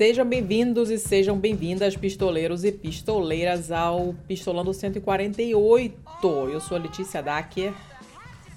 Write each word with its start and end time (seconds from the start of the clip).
Sejam 0.00 0.26
bem-vindos 0.26 0.88
e 0.88 0.98
sejam 0.98 1.38
bem-vindas, 1.38 1.94
pistoleiros 1.94 2.64
e 2.64 2.72
pistoleiras, 2.72 3.70
ao 3.70 4.14
Pistolando 4.26 4.72
148. 4.72 5.94
Eu 6.50 6.58
sou 6.58 6.78
a 6.78 6.80
Letícia 6.80 7.22
Dacker. 7.22 7.74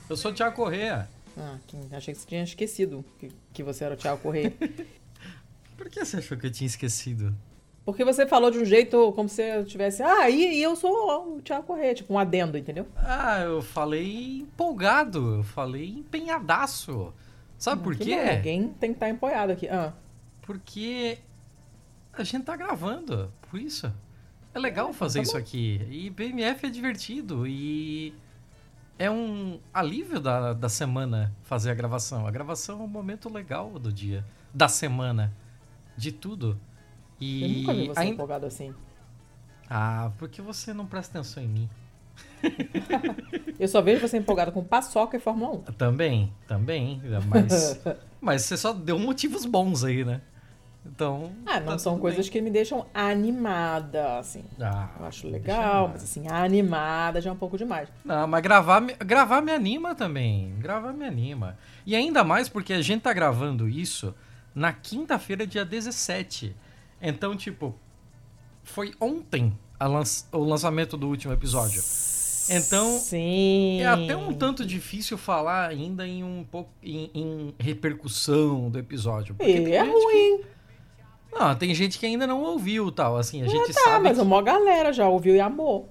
Eu 0.09 0.15
sou 0.15 0.31
o 0.31 0.33
Thiago 0.33 0.55
Corrêa. 0.55 1.09
Ah, 1.37 1.57
achei 1.91 2.13
que 2.13 2.21
você 2.21 2.27
tinha 2.27 2.43
esquecido 2.43 3.03
que, 3.19 3.29
que 3.51 3.61
você 3.61 3.83
era 3.83 3.93
o 3.93 3.97
Thiago 3.97 4.21
Correia. 4.21 4.53
Por 5.75 5.89
que 5.89 6.05
você 6.05 6.15
achou 6.15 6.37
que 6.37 6.47
eu 6.47 6.51
tinha 6.51 6.65
esquecido? 6.65 7.35
Porque 7.83 8.05
você 8.05 8.25
falou 8.25 8.49
de 8.49 8.59
um 8.59 8.63
jeito 8.63 9.11
como 9.11 9.27
se 9.27 9.41
eu 9.41 9.65
tivesse. 9.65 10.01
Ah, 10.01 10.29
e, 10.29 10.59
e 10.59 10.63
eu 10.63 10.77
sou 10.77 11.35
o 11.35 11.41
Thiago 11.41 11.67
Correia, 11.67 11.93
tipo 11.93 12.13
um 12.13 12.17
adendo, 12.17 12.57
entendeu? 12.57 12.87
Ah, 12.95 13.41
eu 13.41 13.61
falei 13.61 14.37
empolgado, 14.43 15.39
eu 15.39 15.43
falei 15.43 15.89
empenhadaço. 15.89 17.13
Sabe 17.57 17.83
por 17.83 17.97
Que 17.97 18.05
quê? 18.05 18.13
Alguém 18.13 18.69
tem 18.79 18.91
que 18.91 18.95
estar 18.95 19.09
empoiado 19.09 19.51
aqui. 19.51 19.67
Ah, 19.67 19.91
Porque 20.43 21.17
a 22.13 22.23
gente 22.23 22.43
tá 22.43 22.55
gravando, 22.55 23.31
por 23.49 23.59
isso. 23.59 23.91
É 24.53 24.59
legal 24.59 24.93
fazer 24.93 25.19
tá 25.19 25.23
isso 25.23 25.37
aqui. 25.37 25.81
E 25.89 26.09
BMF 26.09 26.65
é 26.67 26.69
divertido 26.69 27.47
e 27.47 28.13
é 28.99 29.09
um 29.09 29.59
alívio 29.73 30.19
da, 30.19 30.53
da 30.53 30.69
semana 30.69 31.33
fazer 31.43 31.71
a 31.71 31.73
gravação. 31.73 32.27
A 32.27 32.31
gravação 32.31 32.79
é 32.81 32.83
um 32.83 32.87
momento 32.87 33.31
legal 33.33 33.79
do 33.79 33.91
dia, 33.91 34.23
da 34.53 34.67
semana, 34.67 35.33
de 35.97 36.11
tudo. 36.11 36.59
E 37.19 37.41
eu 37.41 37.49
nunca 37.59 37.73
vi 37.73 37.87
você 37.87 37.99
ainda- 37.99 38.13
empolgado 38.13 38.45
assim. 38.45 38.73
Ah, 39.69 40.11
porque 40.19 40.41
você 40.41 40.73
não 40.73 40.85
presta 40.85 41.17
atenção 41.17 41.41
em 41.41 41.47
mim. 41.47 41.69
Eu 43.59 43.67
só 43.67 43.81
vejo 43.81 44.07
você 44.07 44.17
empolgado 44.17 44.51
com 44.51 44.63
paçoca 44.63 45.17
e 45.17 45.19
Fórmula 45.19 45.57
1. 45.57 45.61
Também, 45.73 46.31
também, 46.47 47.01
mas, 47.27 47.79
mas 48.21 48.41
você 48.43 48.57
só 48.57 48.73
deu 48.73 48.99
motivos 48.99 49.45
bons 49.45 49.83
aí, 49.83 50.03
né? 50.03 50.21
Então. 50.85 51.31
Ah, 51.45 51.59
não 51.59 51.67
tá 51.73 51.77
são 51.79 51.97
coisas 51.97 52.25
bem. 52.25 52.31
que 52.31 52.41
me 52.41 52.49
deixam 52.51 52.85
animada, 52.93 54.17
assim. 54.19 54.43
Ah, 54.59 54.89
Eu 54.99 55.05
acho 55.05 55.27
legal, 55.27 55.87
mas 55.89 56.03
assim, 56.03 56.27
animada 56.27 57.19
já 57.21 57.29
é 57.29 57.33
um 57.33 57.37
pouco 57.37 57.57
demais. 57.57 57.87
Não, 58.03 58.27
mas 58.27 58.41
gravar, 58.43 58.81
me- 58.81 58.93
gravar 58.95 59.41
me 59.41 59.51
anima 59.51 59.95
também. 59.95 60.53
Gravar 60.59 60.91
me 60.93 61.05
anima. 61.05 61.57
E 61.85 61.95
ainda 61.95 62.23
mais 62.23 62.49
porque 62.49 62.73
a 62.73 62.81
gente 62.81 63.01
tá 63.01 63.13
gravando 63.13 63.67
isso 63.67 64.13
na 64.53 64.71
quinta-feira, 64.73 65.47
dia 65.47 65.63
17. 65.65 66.55
Então, 67.01 67.35
tipo, 67.35 67.73
foi 68.63 68.93
ontem 68.99 69.57
o 70.31 70.39
lançamento 70.43 70.95
do 70.95 71.07
último 71.07 71.33
episódio. 71.33 71.81
Então, 72.49 72.97
Sim. 72.99 73.79
É 73.81 73.85
até 73.87 74.15
um 74.17 74.33
tanto 74.33 74.65
difícil 74.65 75.17
falar 75.17 75.69
ainda 75.69 76.05
em 76.05 76.23
um 76.25 76.43
pouco 76.49 76.69
em, 76.83 77.09
em 77.13 77.55
repercussão 77.57 78.69
do 78.69 78.77
episódio. 78.77 79.33
porque 79.35 79.49
E 79.49 79.71
é 79.73 79.85
gente 79.85 79.93
que- 79.93 80.03
ruim. 80.03 80.41
Não, 81.33 81.55
tem 81.55 81.73
gente 81.73 81.97
que 81.99 82.05
ainda 82.05 82.25
não 82.27 82.41
ouviu 82.43 82.91
tal. 82.91 83.17
Assim, 83.17 83.41
a 83.41 83.47
gente 83.47 83.73
Tá, 83.73 83.81
sabe. 83.81 84.03
mas 84.05 84.17
que- 84.17 84.23
uma 84.23 84.41
galera 84.41 84.93
já 84.93 85.07
ouviu 85.07 85.35
e 85.35 85.39
amou. 85.39 85.89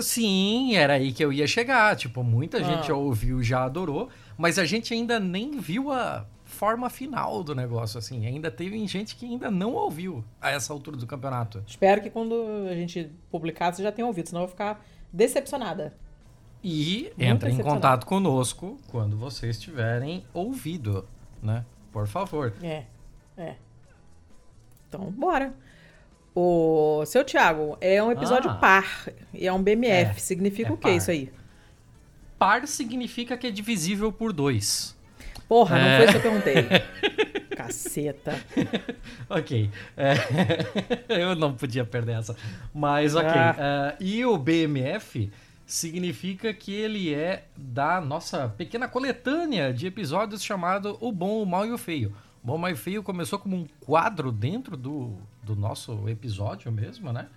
Sim, 0.00 0.74
era 0.74 0.94
aí 0.94 1.12
que 1.12 1.22
eu 1.24 1.32
ia 1.32 1.46
chegar. 1.46 1.94
Tipo, 1.96 2.22
muita 2.24 2.58
Ah. 2.58 2.62
gente 2.62 2.86
já 2.88 2.94
ouviu, 2.94 3.42
já 3.42 3.64
adorou, 3.64 4.08
mas 4.38 4.58
a 4.58 4.64
gente 4.64 4.94
ainda 4.94 5.20
nem 5.20 5.58
viu 5.58 5.92
a 5.92 6.24
forma 6.44 6.88
final 6.88 7.42
do 7.42 7.54
negócio, 7.54 7.98
assim. 7.98 8.26
Ainda 8.26 8.50
teve 8.50 8.84
gente 8.86 9.16
que 9.16 9.26
ainda 9.26 9.50
não 9.50 9.74
ouviu 9.74 10.24
a 10.40 10.50
essa 10.50 10.72
altura 10.72 10.96
do 10.96 11.06
campeonato. 11.06 11.62
Espero 11.66 12.00
que 12.00 12.08
quando 12.10 12.34
a 12.70 12.74
gente 12.74 13.10
publicar 13.30 13.72
você 13.72 13.82
já 13.82 13.92
tenha 13.92 14.06
ouvido, 14.06 14.28
senão 14.28 14.42
eu 14.42 14.46
vou 14.46 14.52
ficar 14.52 14.82
decepcionada. 15.12 15.94
E 16.64 17.10
Muito 17.16 17.22
entra 17.22 17.50
em 17.50 17.58
contato 17.58 18.06
conosco 18.06 18.78
quando 18.88 19.16
vocês 19.16 19.60
tiverem 19.60 20.24
ouvido, 20.32 21.06
né? 21.42 21.64
Por 21.90 22.06
favor. 22.06 22.54
É, 22.62 22.84
é. 23.36 23.56
Então, 24.94 25.10
bora. 25.10 25.54
O 26.36 27.02
seu 27.06 27.24
Thiago, 27.24 27.78
é 27.80 28.02
um 28.02 28.12
episódio 28.12 28.50
Ah. 28.50 28.54
par. 28.54 29.08
E 29.32 29.46
é 29.46 29.52
um 29.52 29.62
BMF. 29.62 30.10
É, 30.10 30.14
Significa 30.20 30.68
é 30.68 30.72
o 30.72 30.76
que 30.76 30.82
par. 30.82 30.92
isso 30.92 31.10
aí? 31.10 31.32
Par 32.38 32.66
significa 32.66 33.36
que 33.38 33.46
é 33.46 33.50
divisível 33.50 34.12
por 34.12 34.32
dois. 34.34 34.94
Porra, 35.48 35.78
não 35.78 35.86
É. 35.86 35.96
foi 35.96 36.04
isso 36.04 36.12
que 36.12 36.26
eu 36.26 36.30
perguntei. 36.30 36.54
Caceta. 37.56 38.34
Ok. 39.30 39.70
É, 39.96 40.12
eu 41.08 41.34
não 41.34 41.54
podia 41.54 41.86
perder 41.86 42.18
essa. 42.18 42.36
Mas 42.74 43.14
ok. 43.14 43.30
Ah. 43.30 43.94
É, 43.98 44.04
e 44.04 44.24
o 44.26 44.36
BMF 44.36 45.30
significa 45.64 46.52
que 46.52 46.74
ele 46.74 47.14
é 47.14 47.44
da 47.56 47.98
nossa 47.98 48.46
pequena 48.58 48.86
coletânea 48.88 49.72
de 49.72 49.86
episódios 49.86 50.42
chamado 50.44 50.98
O 51.00 51.10
Bom, 51.10 51.42
o 51.42 51.46
Mal 51.46 51.64
e 51.64 51.72
o 51.72 51.78
Feio. 51.78 52.14
Bom, 52.42 52.68
e 52.68 52.72
o 52.72 52.76
Feio 52.76 53.02
começou 53.02 53.38
como 53.38 53.56
um 53.56 53.66
quadro 53.80 54.32
dentro 54.32 54.76
do, 54.76 55.16
do 55.42 55.54
nosso 55.54 56.08
episódio 56.08 56.72
mesmo, 56.72 57.12
né? 57.12 57.28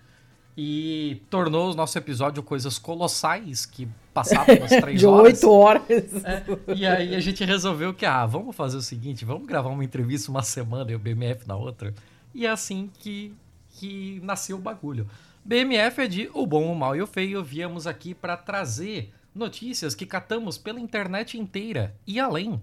E 0.58 1.20
tornou 1.28 1.70
o 1.70 1.74
nosso 1.74 1.96
episódio 1.98 2.42
coisas 2.42 2.78
colossais 2.78 3.66
que 3.66 3.86
passavam 4.14 4.56
das 4.56 4.70
três 4.80 4.98
De 4.98 5.06
horas. 5.06 5.34
oito 5.34 5.52
horas. 5.52 5.84
É, 6.24 6.42
e 6.74 6.86
aí 6.86 7.14
a 7.14 7.20
gente 7.20 7.44
resolveu 7.44 7.92
que, 7.92 8.06
ah, 8.06 8.24
vamos 8.24 8.56
fazer 8.56 8.78
o 8.78 8.82
seguinte, 8.82 9.24
vamos 9.24 9.46
gravar 9.46 9.68
uma 9.68 9.84
entrevista 9.84 10.30
uma 10.30 10.42
semana 10.42 10.90
e 10.90 10.94
o 10.94 10.98
BMF 10.98 11.46
na 11.46 11.54
outra. 11.56 11.94
E 12.34 12.46
é 12.46 12.50
assim 12.50 12.90
que, 12.98 13.34
que 13.70 14.18
nasceu 14.24 14.56
o 14.56 14.60
bagulho. 14.60 15.06
BMF 15.44 16.00
é 16.00 16.08
de 16.08 16.30
O 16.34 16.46
Bom, 16.46 16.72
o 16.72 16.74
Mal 16.74 16.96
e 16.96 17.02
o 17.02 17.06
Feio. 17.06 17.44
Viemos 17.44 17.86
aqui 17.86 18.14
para 18.14 18.36
trazer 18.36 19.12
notícias 19.34 19.94
que 19.94 20.06
catamos 20.06 20.58
pela 20.58 20.80
internet 20.80 21.38
inteira 21.38 21.94
e 22.06 22.18
além. 22.18 22.60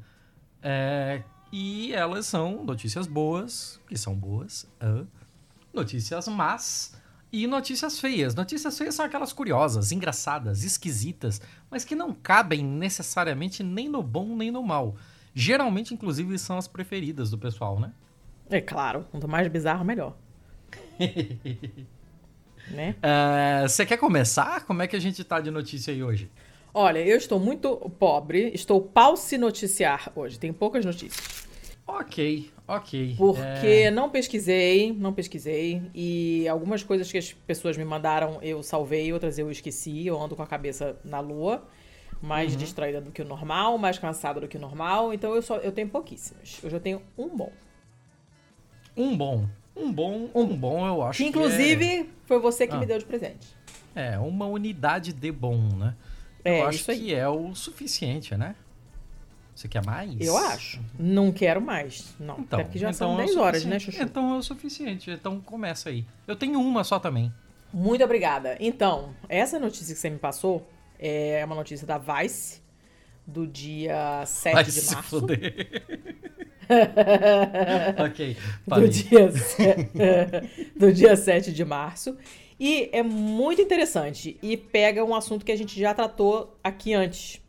É, 0.61 1.21
e 1.55 1.93
elas 1.93 2.25
são 2.25 2.65
notícias 2.65 3.05
boas, 3.05 3.79
que 3.87 3.95
são 3.95 4.15
boas, 4.15 4.67
ah, 4.81 5.03
notícias 5.71 6.27
más 6.27 6.95
e 7.31 7.45
notícias 7.45 7.99
feias. 7.99 8.33
Notícias 8.33 8.75
feias 8.75 8.95
são 8.95 9.05
aquelas 9.05 9.31
curiosas, 9.31 9.91
engraçadas, 9.91 10.63
esquisitas, 10.63 11.39
mas 11.69 11.85
que 11.85 11.93
não 11.93 12.11
cabem 12.11 12.63
necessariamente 12.63 13.61
nem 13.61 13.87
no 13.87 14.01
bom 14.01 14.35
nem 14.35 14.49
no 14.49 14.63
mal. 14.63 14.95
Geralmente, 15.35 15.93
inclusive, 15.93 16.39
são 16.39 16.57
as 16.57 16.67
preferidas 16.67 17.29
do 17.29 17.37
pessoal, 17.37 17.79
né? 17.79 17.93
É 18.49 18.59
claro, 18.59 19.05
quanto 19.11 19.27
mais 19.27 19.47
bizarro, 19.47 19.85
melhor. 19.85 20.17
né? 22.67 22.95
É, 22.99 23.67
Você 23.67 23.85
quer 23.85 23.97
começar? 23.97 24.65
Como 24.65 24.81
é 24.81 24.87
que 24.87 24.95
a 24.95 24.99
gente 24.99 25.23
tá 25.23 25.39
de 25.39 25.51
notícia 25.51 25.93
aí 25.93 26.01
hoje? 26.03 26.31
Olha, 26.73 26.97
eu 26.97 27.15
estou 27.15 27.39
muito 27.39 27.75
pobre, 27.99 28.49
estou 28.55 28.81
pau-se 28.81 29.37
noticiar 29.37 30.11
hoje, 30.15 30.39
tenho 30.39 30.55
poucas 30.55 30.83
notícias. 30.83 31.42
Ok, 31.85 32.49
ok. 32.67 33.16
Porque 33.17 33.67
É, 33.67 33.91
não 33.91 34.09
pesquisei, 34.09 34.94
não 34.94 35.13
pesquisei, 35.13 35.81
e 35.94 36.47
algumas 36.47 36.81
coisas 36.81 37.11
que 37.11 37.17
as 37.17 37.33
pessoas 37.33 37.75
me 37.77 37.83
mandaram 37.83 38.39
eu 38.41 38.63
salvei, 38.63 39.11
outras 39.11 39.38
eu 39.38 39.51
esqueci, 39.51 40.07
eu 40.07 40.19
ando 40.21 40.35
com 40.35 40.41
a 40.41 40.47
cabeça 40.47 40.95
na 41.03 41.19
lua, 41.19 41.67
mais 42.21 42.55
distraída 42.55 43.01
do 43.01 43.11
que 43.11 43.21
o 43.21 43.25
normal, 43.25 43.77
mais 43.77 43.99
cansada 43.99 44.39
do 44.39 44.47
que 44.47 44.55
o 44.55 44.59
normal, 44.61 45.13
então 45.13 45.35
eu 45.35 45.41
só 45.41 45.57
eu 45.57 45.73
tenho 45.73 45.89
pouquíssimas. 45.89 46.59
Eu 46.63 46.69
já 46.69 46.79
tenho 46.79 47.01
um 47.17 47.27
bom. 47.35 47.51
Um 48.95 49.17
bom. 49.17 49.45
Um 49.75 49.91
bom, 49.91 50.29
um 50.35 50.45
bom, 50.55 50.85
eu 50.88 51.01
acho 51.01 51.17
Que 51.17 51.25
inclusive 51.25 52.09
foi 52.25 52.39
você 52.39 52.65
que 52.67 52.75
Ah. 52.75 52.79
me 52.79 52.85
deu 52.85 52.97
de 53.00 53.05
presente. 53.05 53.47
que 53.94 54.00
é, 54.00 54.13
é 54.13 54.19
uma 54.19 54.45
unidade 54.45 55.12
de 55.12 55.31
bom, 55.31 55.57
né? 55.75 55.95
É, 56.45 56.62
eu 56.62 56.68
acho 56.68 56.80
isso 56.80 56.91
aí. 56.91 57.00
que 57.00 57.13
é 57.15 57.27
o 57.27 57.53
suficiente, 57.56 58.35
né? 58.38 58.56
Você 59.55 59.67
quer 59.67 59.85
mais? 59.85 60.19
Eu 60.19 60.35
acho. 60.35 60.79
Não 60.97 61.31
quero 61.31 61.61
mais. 61.61 62.15
Não, 62.19 62.39
Então, 62.39 62.59
até 62.59 62.63
porque 62.63 62.79
já 62.79 62.89
então 62.89 62.97
são 62.97 63.11
é 63.11 63.13
o 63.23 63.25
10 63.25 63.38
horas, 63.38 63.65
né. 63.65 63.77
Chuchu? 63.79 64.01
Então 64.01 64.33
é 64.33 64.38
o 64.38 64.41
suficiente. 64.41 65.11
Então 65.11 65.39
começa 65.41 65.89
aí. 65.89 66.05
Eu 66.27 66.35
tenho 66.35 66.59
uma 66.59 66.83
só 66.83 66.97
também. 67.00 67.31
Muito 67.71 68.03
obrigada. 68.03 68.57
Então, 68.59 69.13
essa 69.29 69.59
notícia 69.59 69.94
que 69.94 70.00
você 70.01 70.09
me 70.09 70.17
passou 70.19 70.67
é 71.00 71.44
uma 71.45 71.55
notícia 71.55 71.85
da 71.85 71.97
Vice, 71.97 72.61
do 73.25 73.45
dia 73.47 74.23
7 74.25 74.53
Vai 74.53 74.63
de 74.63 74.71
se 74.71 74.94
março. 74.95 75.09
fuder. 75.19 75.67
ok, 77.99 78.33
do 78.35 78.69
parei. 78.69 78.89
dia, 78.89 79.31
se- 79.31 79.89
do 80.77 80.91
dia 80.94 81.15
7 81.15 81.51
de 81.53 81.65
março. 81.65 82.17
E 82.59 82.89
é 82.94 83.03
muito 83.03 83.61
interessante. 83.61 84.38
E 84.41 84.56
pega 84.56 85.03
um 85.03 85.13
assunto 85.15 85.44
que 85.45 85.51
a 85.51 85.56
gente 85.56 85.79
já 85.79 85.94
tratou 85.94 86.57
aqui 86.63 86.94
antes. 86.94 87.41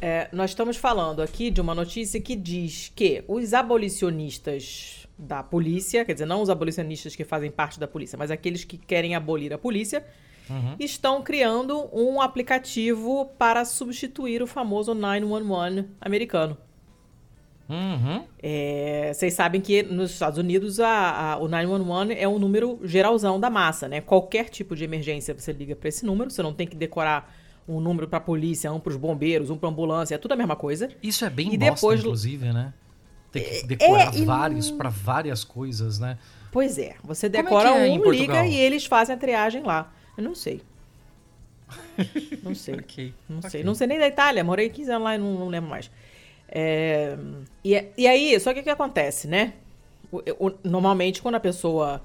É, 0.00 0.28
nós 0.32 0.50
estamos 0.50 0.76
falando 0.76 1.20
aqui 1.22 1.50
de 1.50 1.60
uma 1.60 1.74
notícia 1.74 2.20
que 2.20 2.36
diz 2.36 2.92
que 2.94 3.24
os 3.26 3.52
abolicionistas 3.54 5.06
da 5.18 5.42
polícia, 5.42 6.04
quer 6.04 6.12
dizer, 6.12 6.26
não 6.26 6.40
os 6.42 6.50
abolicionistas 6.50 7.16
que 7.16 7.24
fazem 7.24 7.50
parte 7.50 7.80
da 7.80 7.88
polícia, 7.88 8.16
mas 8.16 8.30
aqueles 8.30 8.64
que 8.64 8.78
querem 8.78 9.14
abolir 9.14 9.52
a 9.52 9.58
polícia, 9.58 10.04
Uhum. 10.50 10.76
estão 10.80 11.20
criando 11.22 11.90
um 11.92 12.22
aplicativo 12.22 13.26
para 13.38 13.66
substituir 13.66 14.42
o 14.42 14.46
famoso 14.46 14.94
911 14.94 15.84
americano. 16.00 16.56
Uhum. 17.68 18.24
É, 18.42 19.10
vocês 19.12 19.34
sabem 19.34 19.60
que 19.60 19.82
nos 19.82 20.10
Estados 20.12 20.38
Unidos 20.38 20.80
a, 20.80 21.34
a- 21.34 21.36
o 21.38 21.48
911 21.48 22.14
é 22.14 22.26
um 22.26 22.38
número 22.38 22.80
geralzão 22.82 23.38
da 23.38 23.50
massa, 23.50 23.86
né? 23.88 24.00
Qualquer 24.00 24.48
tipo 24.48 24.74
de 24.74 24.84
emergência 24.84 25.34
você 25.34 25.52
liga 25.52 25.76
para 25.76 25.90
esse 25.90 26.06
número, 26.06 26.30
você 26.30 26.42
não 26.42 26.54
tem 26.54 26.66
que 26.66 26.74
decorar 26.76 27.30
um 27.68 27.80
número 27.80 28.08
para 28.08 28.18
polícia, 28.18 28.72
um 28.72 28.80
para 28.80 28.90
os 28.90 28.96
bombeiros, 28.96 29.50
um 29.50 29.56
para 29.58 29.68
ambulância, 29.68 30.14
é 30.14 30.18
tudo 30.18 30.32
a 30.32 30.36
mesma 30.36 30.56
coisa. 30.56 30.88
Isso 31.02 31.24
é 31.24 31.30
bem 31.30 31.52
E 31.52 31.58
bosta, 31.58 31.74
depois- 31.74 32.00
inclusive, 32.00 32.52
né? 32.52 32.72
Tem 33.30 33.44
que 33.44 33.66
decorar 33.66 34.14
É, 34.14 34.18
e- 34.18 34.24
vários 34.24 34.70
para 34.70 34.88
várias 34.88 35.44
coisas, 35.44 35.98
né? 35.98 36.16
Pois 36.50 36.78
é, 36.78 36.94
você 37.04 37.26
é 37.26 37.28
decora 37.28 37.68
é 37.70 37.88
em 37.88 38.00
um, 38.00 38.10
liga 38.10 38.46
e 38.46 38.54
eles 38.58 38.86
fazem 38.86 39.14
a 39.14 39.18
triagem 39.18 39.62
lá. 39.62 39.92
Eu 40.16 40.24
não 40.24 40.34
sei. 40.34 40.62
Não 42.42 42.54
sei. 42.54 42.76
Ok. 42.80 43.14
Não 43.28 43.42
sei. 43.42 43.62
Não 43.64 43.74
sei 43.74 43.86
nem 43.86 43.98
da 43.98 44.08
Itália. 44.08 44.42
Morei 44.42 44.70
15 44.70 44.90
anos 44.90 45.04
lá 45.04 45.14
e 45.14 45.18
não, 45.18 45.34
não 45.34 45.48
lembro 45.48 45.68
mais. 45.68 45.90
É, 46.48 47.18
e, 47.62 47.84
e 47.98 48.06
aí, 48.06 48.40
só 48.40 48.54
que 48.54 48.60
o 48.60 48.62
que 48.62 48.70
acontece, 48.70 49.28
né? 49.28 49.52
O- 50.10 50.22
o- 50.46 50.52
normalmente, 50.64 51.20
quando 51.20 51.34
a 51.34 51.40
pessoa 51.40 52.02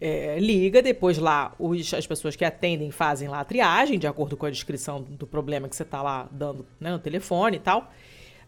é, 0.00 0.38
liga, 0.38 0.80
depois 0.82 1.18
lá 1.18 1.52
os- 1.58 1.92
as 1.94 2.06
pessoas 2.06 2.34
que 2.36 2.44
atendem 2.44 2.90
fazem 2.90 3.28
lá 3.28 3.40
a 3.40 3.44
triagem, 3.44 3.98
de 3.98 4.06
acordo 4.06 4.36
com 4.36 4.46
a 4.46 4.50
descrição 4.50 5.02
do 5.02 5.26
problema 5.26 5.68
que 5.68 5.76
você 5.76 5.82
está 5.82 6.02
lá 6.02 6.28
dando 6.30 6.64
né, 6.80 6.90
no 6.90 6.98
telefone 6.98 7.56
e 7.56 7.60
tal. 7.60 7.92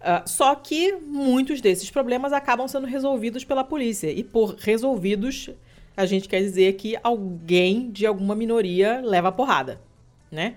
Ah, 0.00 0.24
só 0.26 0.54
que 0.56 0.92
muitos 0.96 1.60
desses 1.60 1.88
problemas 1.90 2.32
acabam 2.32 2.66
sendo 2.66 2.86
resolvidos 2.86 3.44
pela 3.44 3.62
polícia. 3.62 4.10
E 4.10 4.24
por 4.24 4.56
resolvidos, 4.56 5.50
a 5.96 6.04
gente 6.06 6.28
quer 6.28 6.40
dizer 6.40 6.72
que 6.74 6.96
alguém 7.02 7.90
de 7.90 8.04
alguma 8.06 8.34
minoria 8.34 9.00
leva 9.00 9.28
a 9.28 9.32
porrada, 9.32 9.80
né? 10.30 10.56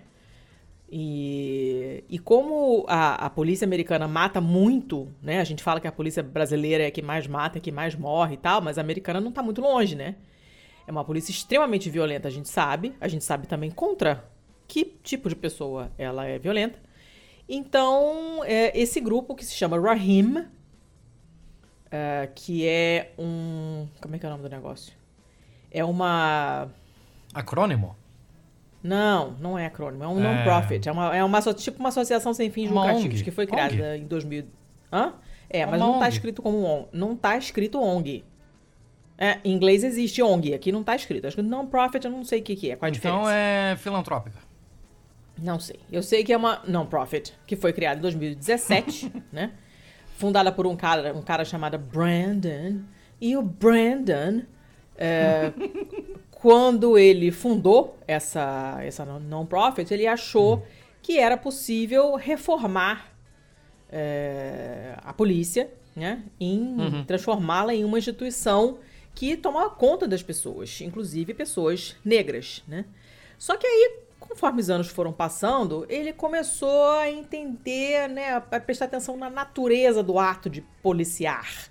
E, 0.92 2.04
e 2.10 2.20
como 2.20 2.86
a, 2.88 3.26
a 3.26 3.30
polícia 3.30 3.66
americana 3.66 4.08
mata 4.08 4.40
muito, 4.40 5.08
né? 5.22 5.40
A 5.40 5.44
gente 5.44 5.62
fala 5.64 5.80
que 5.80 5.88
a 5.88 5.92
polícia 5.92 6.24
brasileira 6.24 6.84
é 6.84 6.88
a 6.88 6.92
que 6.92 7.02
mais 7.02 7.28
mata, 7.28 7.58
é 7.58 7.60
a 7.60 7.62
que 7.62 7.72
mais 7.72 7.96
morre 7.96 8.36
e 8.36 8.38
tal, 8.38 8.62
mas 8.62 8.78
a 8.78 8.82
americana 8.82 9.20
não 9.20 9.32
tá 9.32 9.44
muito 9.44 9.62
longe, 9.62 9.96
né? 9.96 10.16
É 10.88 10.92
uma 10.92 11.04
polícia 11.04 11.32
extremamente 11.32 11.90
violenta, 11.90 12.28
a 12.28 12.32
gente 12.32 12.48
sabe. 12.50 12.94
A 13.02 13.08
gente 13.08 13.24
sabe 13.24 13.48
também 13.48 13.72
contra 13.72 14.24
que 14.68 14.86
tipo 15.04 15.30
de 15.30 15.36
pessoa 15.36 15.92
ela 15.98 16.26
é 16.26 16.38
violenta. 16.40 16.80
Então, 17.48 18.44
é, 18.44 18.78
esse 18.80 19.00
grupo 19.00 19.36
que 19.36 19.46
se 19.46 19.54
chama 19.56 19.80
Rahim, 19.80 20.46
é, 21.92 22.30
que 22.34 22.68
é 22.68 23.12
um. 23.18 23.88
Como 24.02 24.16
é 24.16 24.20
que 24.20 24.26
é 24.26 24.30
o 24.30 24.32
nome 24.32 24.44
do 24.44 24.50
negócio? 24.50 24.94
É 25.72 25.84
uma. 25.84 26.70
Acrônimo? 27.34 27.96
Não, 28.82 29.32
não 29.40 29.58
é 29.58 29.66
acrônimo, 29.66 30.04
é 30.04 30.08
um 30.08 30.20
É. 30.20 30.22
non-profit. 30.36 30.88
É, 30.88 30.92
uma, 30.92 31.16
é 31.16 31.24
uma, 31.24 31.42
tipo 31.54 31.80
uma 31.80 31.90
associação 31.90 32.34
sem 32.34 32.52
fins 32.52 32.70
Uma 32.70 32.82
lucrativos 32.82 33.16
ONG. 33.16 33.24
que 33.24 33.32
foi 33.32 33.48
criada 33.48 33.98
em 33.98 34.06
2000. 34.06 34.46
Hã? 34.94 35.14
É, 35.50 35.66
mas 35.66 35.82
uma 35.82 35.88
não 35.88 35.94
tá 36.00 36.06
ONG. 36.06 36.14
escrito 36.14 36.42
como 36.44 36.64
ONG. 36.64 36.88
Não 36.94 37.16
tá 37.16 37.36
escrito 37.38 37.82
ONG. 37.82 38.24
É, 39.18 39.40
em 39.44 39.54
inglês 39.54 39.84
existe 39.84 40.22
ONG, 40.22 40.54
aqui 40.54 40.72
não 40.72 40.84
tá 40.84 40.96
escrito. 40.96 41.26
Acho 41.26 41.38
que 41.38 41.42
non-profit 41.42 42.06
eu 42.06 42.12
não 42.12 42.24
sei 42.24 42.40
o 42.42 42.44
que, 42.44 42.56
que 42.56 42.72
é, 42.72 42.76
qual 42.76 42.88
a 42.88 42.90
Então 42.90 43.20
diferença. 43.22 43.34
é 43.34 43.76
filantrópica. 43.78 44.38
Não 45.42 45.60
sei. 45.60 45.80
Eu 45.92 46.02
sei 46.04 46.24
que 46.24 46.34
é 46.34 46.38
uma 46.38 46.62
non-profit, 46.68 47.34
que 47.46 47.56
foi 47.56 47.74
criada 47.74 47.98
em 48.00 48.02
2017, 48.02 49.12
né? 49.32 49.52
Fundada 50.18 50.52
por 50.52 50.66
um 50.66 50.76
cara, 50.76 51.14
um 51.14 51.22
cara 51.22 51.44
chamado 51.46 51.78
Brandon. 51.78 52.82
E 53.20 53.36
o 53.36 53.42
Brandon, 53.42 54.44
é, 54.98 55.52
quando 56.32 56.98
ele 56.98 57.32
fundou 57.32 57.98
essa, 58.08 58.78
essa 58.82 59.06
non-profit, 59.06 59.94
ele 59.94 60.08
achou 60.08 60.66
que 61.02 61.20
era 61.20 61.38
possível 61.38 62.16
reformar 62.16 63.14
é, 63.90 64.96
a 65.04 65.14
polícia, 65.14 65.70
né? 65.96 66.24
Em 66.40 67.04
transformá-la 67.06 67.74
em 67.74 67.84
uma 67.86 67.98
instituição 67.98 68.80
que 69.16 69.38
toma 69.38 69.70
conta 69.70 70.08
das 70.08 70.22
pessoas, 70.22 70.82
inclusive 70.82 71.34
pessoas 71.34 71.96
negras, 72.04 72.62
né? 72.68 72.86
Só 73.38 73.56
que 73.56 73.66
aí, 73.66 74.00
conforme 74.20 74.62
os 74.62 74.70
anos 74.70 74.90
foram 74.90 75.14
passando, 75.14 75.86
ele 75.90 76.12
começou 76.12 76.86
a 76.92 77.10
entender, 77.10 78.10
né, 78.10 78.36
a 78.36 78.42
prestar 78.42 78.86
atenção 78.86 79.16
na 79.16 79.30
natureza 79.30 80.04
do 80.04 80.20
ato 80.20 80.50
de 80.50 80.62
policiar. 80.84 81.70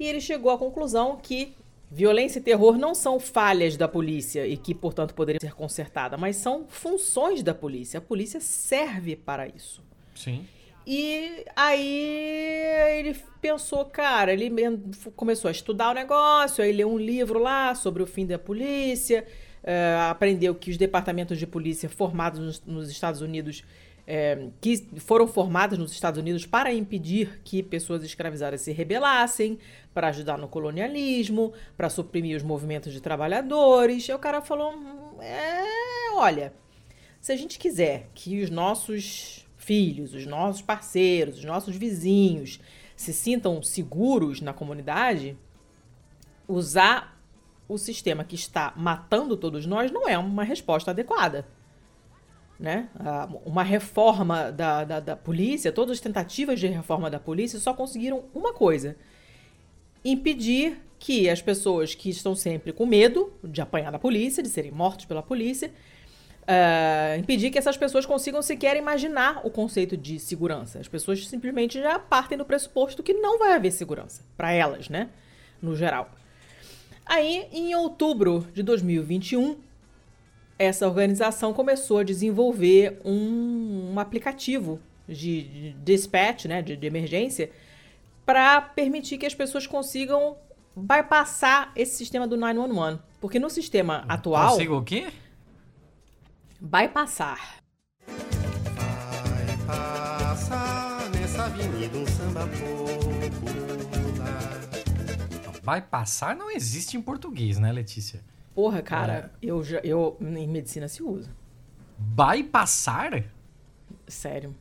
E 0.00 0.06
ele 0.06 0.20
chegou 0.20 0.50
à 0.50 0.58
conclusão 0.58 1.18
que 1.22 1.54
violência 1.90 2.38
e 2.38 2.42
terror 2.42 2.76
não 2.76 2.94
são 2.94 3.20
falhas 3.20 3.76
da 3.76 3.86
polícia 3.86 4.46
e 4.46 4.56
que, 4.56 4.74
portanto, 4.74 5.14
poderiam 5.14 5.40
ser 5.40 5.54
consertadas, 5.54 6.18
mas 6.18 6.36
são 6.36 6.66
funções 6.68 7.42
da 7.42 7.54
polícia. 7.54 7.98
A 7.98 8.02
polícia 8.02 8.40
serve 8.40 9.16
para 9.16 9.46
isso. 9.46 9.82
Sim. 10.14 10.46
E 10.86 11.44
aí 11.56 12.98
ele 12.98 13.16
pensou, 13.40 13.84
cara, 13.86 14.32
ele 14.32 14.48
começou 15.16 15.48
a 15.48 15.52
estudar 15.52 15.90
o 15.90 15.94
negócio, 15.94 16.62
aí 16.62 16.70
leu 16.70 16.88
um 16.88 16.96
livro 16.96 17.40
lá 17.40 17.74
sobre 17.74 18.04
o 18.04 18.06
fim 18.06 18.24
da 18.24 18.38
polícia, 18.38 19.26
eh, 19.64 19.96
aprendeu 20.08 20.54
que 20.54 20.70
os 20.70 20.76
departamentos 20.76 21.38
de 21.38 21.46
polícia 21.46 21.88
formados 21.88 22.38
nos, 22.38 22.62
nos 22.64 22.88
Estados 22.88 23.20
Unidos, 23.20 23.64
eh, 24.06 24.50
que 24.60 24.86
foram 24.98 25.26
formados 25.26 25.76
nos 25.76 25.90
Estados 25.90 26.20
Unidos 26.20 26.46
para 26.46 26.72
impedir 26.72 27.40
que 27.42 27.64
pessoas 27.64 28.04
escravizadas 28.04 28.60
se 28.60 28.70
rebelassem, 28.70 29.58
para 29.92 30.06
ajudar 30.08 30.38
no 30.38 30.46
colonialismo, 30.46 31.52
para 31.76 31.90
suprimir 31.90 32.36
os 32.36 32.44
movimentos 32.44 32.92
de 32.92 33.00
trabalhadores. 33.00 34.08
E 34.08 34.12
o 34.12 34.18
cara 34.20 34.40
falou, 34.40 34.72
"Hum, 34.72 35.20
é, 35.20 35.64
olha, 36.14 36.52
se 37.20 37.32
a 37.32 37.36
gente 37.36 37.58
quiser 37.58 38.08
que 38.14 38.40
os 38.40 38.50
nossos 38.50 39.45
filhos, 39.66 40.14
os 40.14 40.24
nossos 40.24 40.62
parceiros, 40.62 41.38
os 41.38 41.44
nossos 41.44 41.74
vizinhos 41.74 42.60
se 42.94 43.12
sintam 43.12 43.60
seguros 43.62 44.40
na 44.40 44.52
comunidade, 44.54 45.36
usar 46.46 47.20
o 47.68 47.76
sistema 47.76 48.22
que 48.22 48.36
está 48.36 48.72
matando 48.76 49.36
todos 49.36 49.66
nós 49.66 49.90
não 49.90 50.08
é 50.08 50.16
uma 50.16 50.44
resposta 50.44 50.92
adequada. 50.92 51.46
Né? 52.58 52.88
Uma 53.44 53.64
reforma 53.64 54.50
da, 54.52 54.84
da, 54.84 55.00
da 55.00 55.16
polícia, 55.16 55.72
todas 55.72 55.98
as 55.98 56.00
tentativas 56.00 56.60
de 56.60 56.68
reforma 56.68 57.10
da 57.10 57.18
polícia 57.18 57.58
só 57.58 57.74
conseguiram 57.74 58.24
uma 58.32 58.54
coisa: 58.54 58.96
impedir 60.04 60.80
que 60.98 61.28
as 61.28 61.42
pessoas 61.42 61.94
que 61.94 62.08
estão 62.08 62.34
sempre 62.34 62.72
com 62.72 62.86
medo 62.86 63.32
de 63.44 63.60
apanhar 63.60 63.90
da 63.90 63.98
polícia, 63.98 64.42
de 64.42 64.48
serem 64.48 64.70
mortos 64.70 65.04
pela 65.04 65.22
polícia, 65.22 65.70
ah, 66.46 67.16
impedir 67.18 67.50
que 67.50 67.58
essas 67.58 67.76
pessoas 67.76 68.06
consigam 68.06 68.40
sequer 68.40 68.76
imaginar 68.76 69.40
o 69.44 69.50
conceito 69.50 69.96
de 69.96 70.18
segurança. 70.18 70.78
As 70.78 70.86
pessoas 70.86 71.26
simplesmente 71.26 71.80
já 71.80 71.98
partem 71.98 72.38
do 72.38 72.44
pressuposto 72.44 73.02
que 73.02 73.12
não 73.12 73.38
vai 73.38 73.54
haver 73.54 73.72
segurança 73.72 74.22
para 74.36 74.52
elas, 74.52 74.88
né? 74.88 75.10
No 75.60 75.74
geral. 75.74 76.10
Aí, 77.04 77.48
em 77.52 77.74
outubro 77.74 78.46
de 78.52 78.62
2021, 78.62 79.56
essa 80.58 80.86
organização 80.86 81.52
começou 81.52 81.98
a 81.98 82.02
desenvolver 82.04 83.00
um, 83.04 83.92
um 83.94 84.00
aplicativo 84.00 84.80
de, 85.08 85.42
de 85.42 85.72
dispatch, 85.84 86.46
né, 86.46 86.62
de, 86.62 86.76
de 86.76 86.86
emergência, 86.86 87.50
para 88.24 88.60
permitir 88.60 89.18
que 89.18 89.26
as 89.26 89.34
pessoas 89.34 89.66
consigam 89.66 90.36
bypassar 90.74 91.72
esse 91.76 91.96
sistema 91.96 92.26
do 92.26 92.36
911. 92.36 93.00
Porque 93.20 93.38
no 93.38 93.48
sistema 93.48 94.04
atual, 94.08 94.50
Consigo 94.50 94.78
o 94.78 94.84
quê? 94.84 95.06
Bypassar. 96.60 97.62
Vai 98.06 99.56
passar 99.66 101.10
nessa 101.10 101.44
avenida 101.44 101.98
um 101.98 102.06
samba 102.06 102.46
popular. 102.46 103.96
Vai 105.62 105.82
passar 105.82 106.36
não 106.36 106.50
existe 106.50 106.96
em 106.96 107.02
português, 107.02 107.58
né, 107.58 107.72
Letícia? 107.72 108.22
Porra, 108.54 108.80
cara, 108.80 109.32
eu, 109.42 109.62
já, 109.62 109.80
eu 109.80 110.16
em 110.20 110.48
medicina 110.48 110.88
se 110.88 111.02
usa. 111.02 111.30
Vai 111.98 112.42
passar? 112.42 113.24
Sério. 114.06 114.54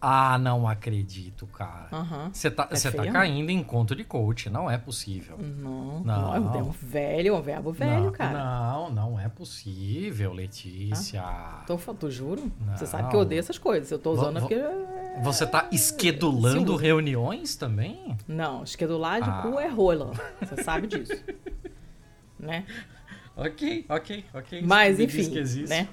Ah, 0.00 0.38
não 0.38 0.68
acredito, 0.68 1.44
cara. 1.48 1.88
Você 2.32 2.50
tá, 2.50 2.68
É 2.70 2.90
tá 2.90 3.06
caindo 3.12 3.50
em 3.50 3.62
conto 3.64 3.96
de 3.96 4.04
coach, 4.04 4.48
não 4.48 4.70
é 4.70 4.78
possível. 4.78 5.36
Não, 5.38 6.00
Não. 6.00 6.40
não. 6.40 6.54
É 6.54 6.62
um 6.62 6.70
velho, 6.70 7.34
é 7.34 7.36
um 7.38 7.42
verbo 7.42 7.72
velho, 7.72 8.04
não, 8.04 8.12
cara. 8.12 8.38
Não, 8.38 8.90
não 8.90 9.20
é 9.20 9.28
possível, 9.28 10.32
Letícia. 10.32 11.24
Tô, 11.66 11.76
fa- 11.76 11.94
tu 11.94 12.08
juro? 12.10 12.50
Você 12.76 12.86
sabe 12.86 13.08
que 13.10 13.16
eu 13.16 13.20
odeio 13.20 13.40
essas 13.40 13.58
coisas. 13.58 13.90
Eu 13.90 13.98
tô 13.98 14.12
usando 14.12 14.36
é 14.36 14.40
vo- 14.40 14.48
porque. 14.48 14.62
Você 15.24 15.44
tá 15.44 15.66
esquedulando 15.72 16.76
Sim. 16.78 16.82
reuniões 16.82 17.56
também? 17.56 18.16
Não, 18.28 18.62
esquedular 18.62 19.20
de 19.20 19.28
Ah. 19.28 19.42
cu 19.42 19.58
é 19.58 19.66
rola. 19.66 20.12
Você 20.40 20.62
sabe 20.62 20.86
disso. 20.86 21.12
né? 22.38 22.64
Ok, 23.36 23.84
ok, 23.88 24.24
ok. 24.34 24.62
Mas, 24.62 25.00
enfim, 25.00 25.28
né? 25.68 25.88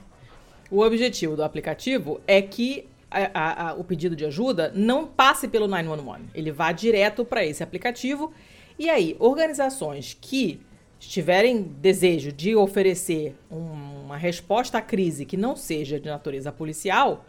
O 0.70 0.82
objetivo 0.82 1.36
do 1.36 1.44
aplicativo 1.44 2.20
é 2.28 2.42
que 2.42 2.88
a- 3.34 3.70
a- 3.70 3.74
o 3.76 3.84
pedido 3.84 4.16
de 4.16 4.26
ajuda 4.26 4.72
não 4.76 5.06
passe 5.08 5.48
pelo 5.48 5.68
911. 5.68 6.26
Ele 6.34 6.52
vá 6.52 6.72
direto 6.72 7.24
para 7.24 7.46
esse 7.46 7.64
aplicativo. 7.64 8.32
E 8.78 8.90
aí, 8.90 9.16
organizações 9.20 10.18
que 10.20 10.60
estiverem 11.00 11.62
desejo 11.62 12.32
de 12.32 12.56
oferecer 12.56 13.36
um- 13.52 14.04
uma 14.06 14.18
resposta 14.18 14.78
à 14.78 14.82
crise 14.82 15.26
que 15.26 15.38
não 15.38 15.56
seja 15.56 16.00
de 16.00 16.10
natureza 16.10 16.52
policial, 16.52 17.26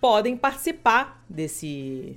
podem 0.00 0.36
participar 0.36 1.22
desse, 1.28 2.16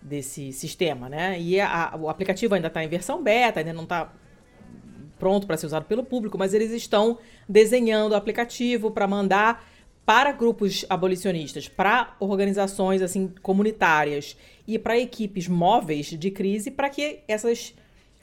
desse 0.00 0.52
sistema, 0.52 1.08
né? 1.08 1.40
E 1.40 1.60
a- 1.60 1.94
o 1.98 2.08
aplicativo 2.08 2.54
ainda 2.54 2.68
está 2.68 2.84
em 2.84 2.88
versão 2.88 3.22
beta, 3.22 3.60
ainda 3.60 3.72
não 3.72 3.82
está 3.84 4.12
pronto 5.18 5.46
para 5.46 5.56
ser 5.56 5.66
usado 5.66 5.84
pelo 5.84 6.04
público, 6.04 6.38
mas 6.38 6.54
eles 6.54 6.70
estão 6.70 7.18
desenhando 7.48 8.12
o 8.12 8.14
aplicativo 8.14 8.90
para 8.92 9.06
mandar 9.08 9.64
para 10.08 10.32
grupos 10.32 10.86
abolicionistas, 10.88 11.68
para 11.68 12.16
organizações 12.18 13.02
assim 13.02 13.30
comunitárias 13.42 14.38
e 14.66 14.78
para 14.78 14.98
equipes 14.98 15.46
móveis 15.46 16.06
de 16.06 16.30
crise, 16.30 16.70
para 16.70 16.88
que 16.88 17.18
essas 17.28 17.74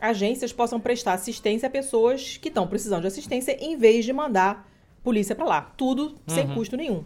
agências 0.02 0.52
possam 0.52 0.80
prestar 0.80 1.14
assistência 1.14 1.68
a 1.68 1.70
pessoas 1.70 2.38
que 2.38 2.48
estão 2.48 2.66
precisando 2.66 3.02
de 3.02 3.08
assistência, 3.08 3.56
em 3.64 3.78
vez 3.78 4.04
de 4.04 4.12
mandar 4.12 4.68
polícia 5.04 5.36
para 5.36 5.46
lá. 5.46 5.62
Tudo 5.78 6.16
sem 6.26 6.48
custo 6.56 6.76
nenhum. 6.76 7.04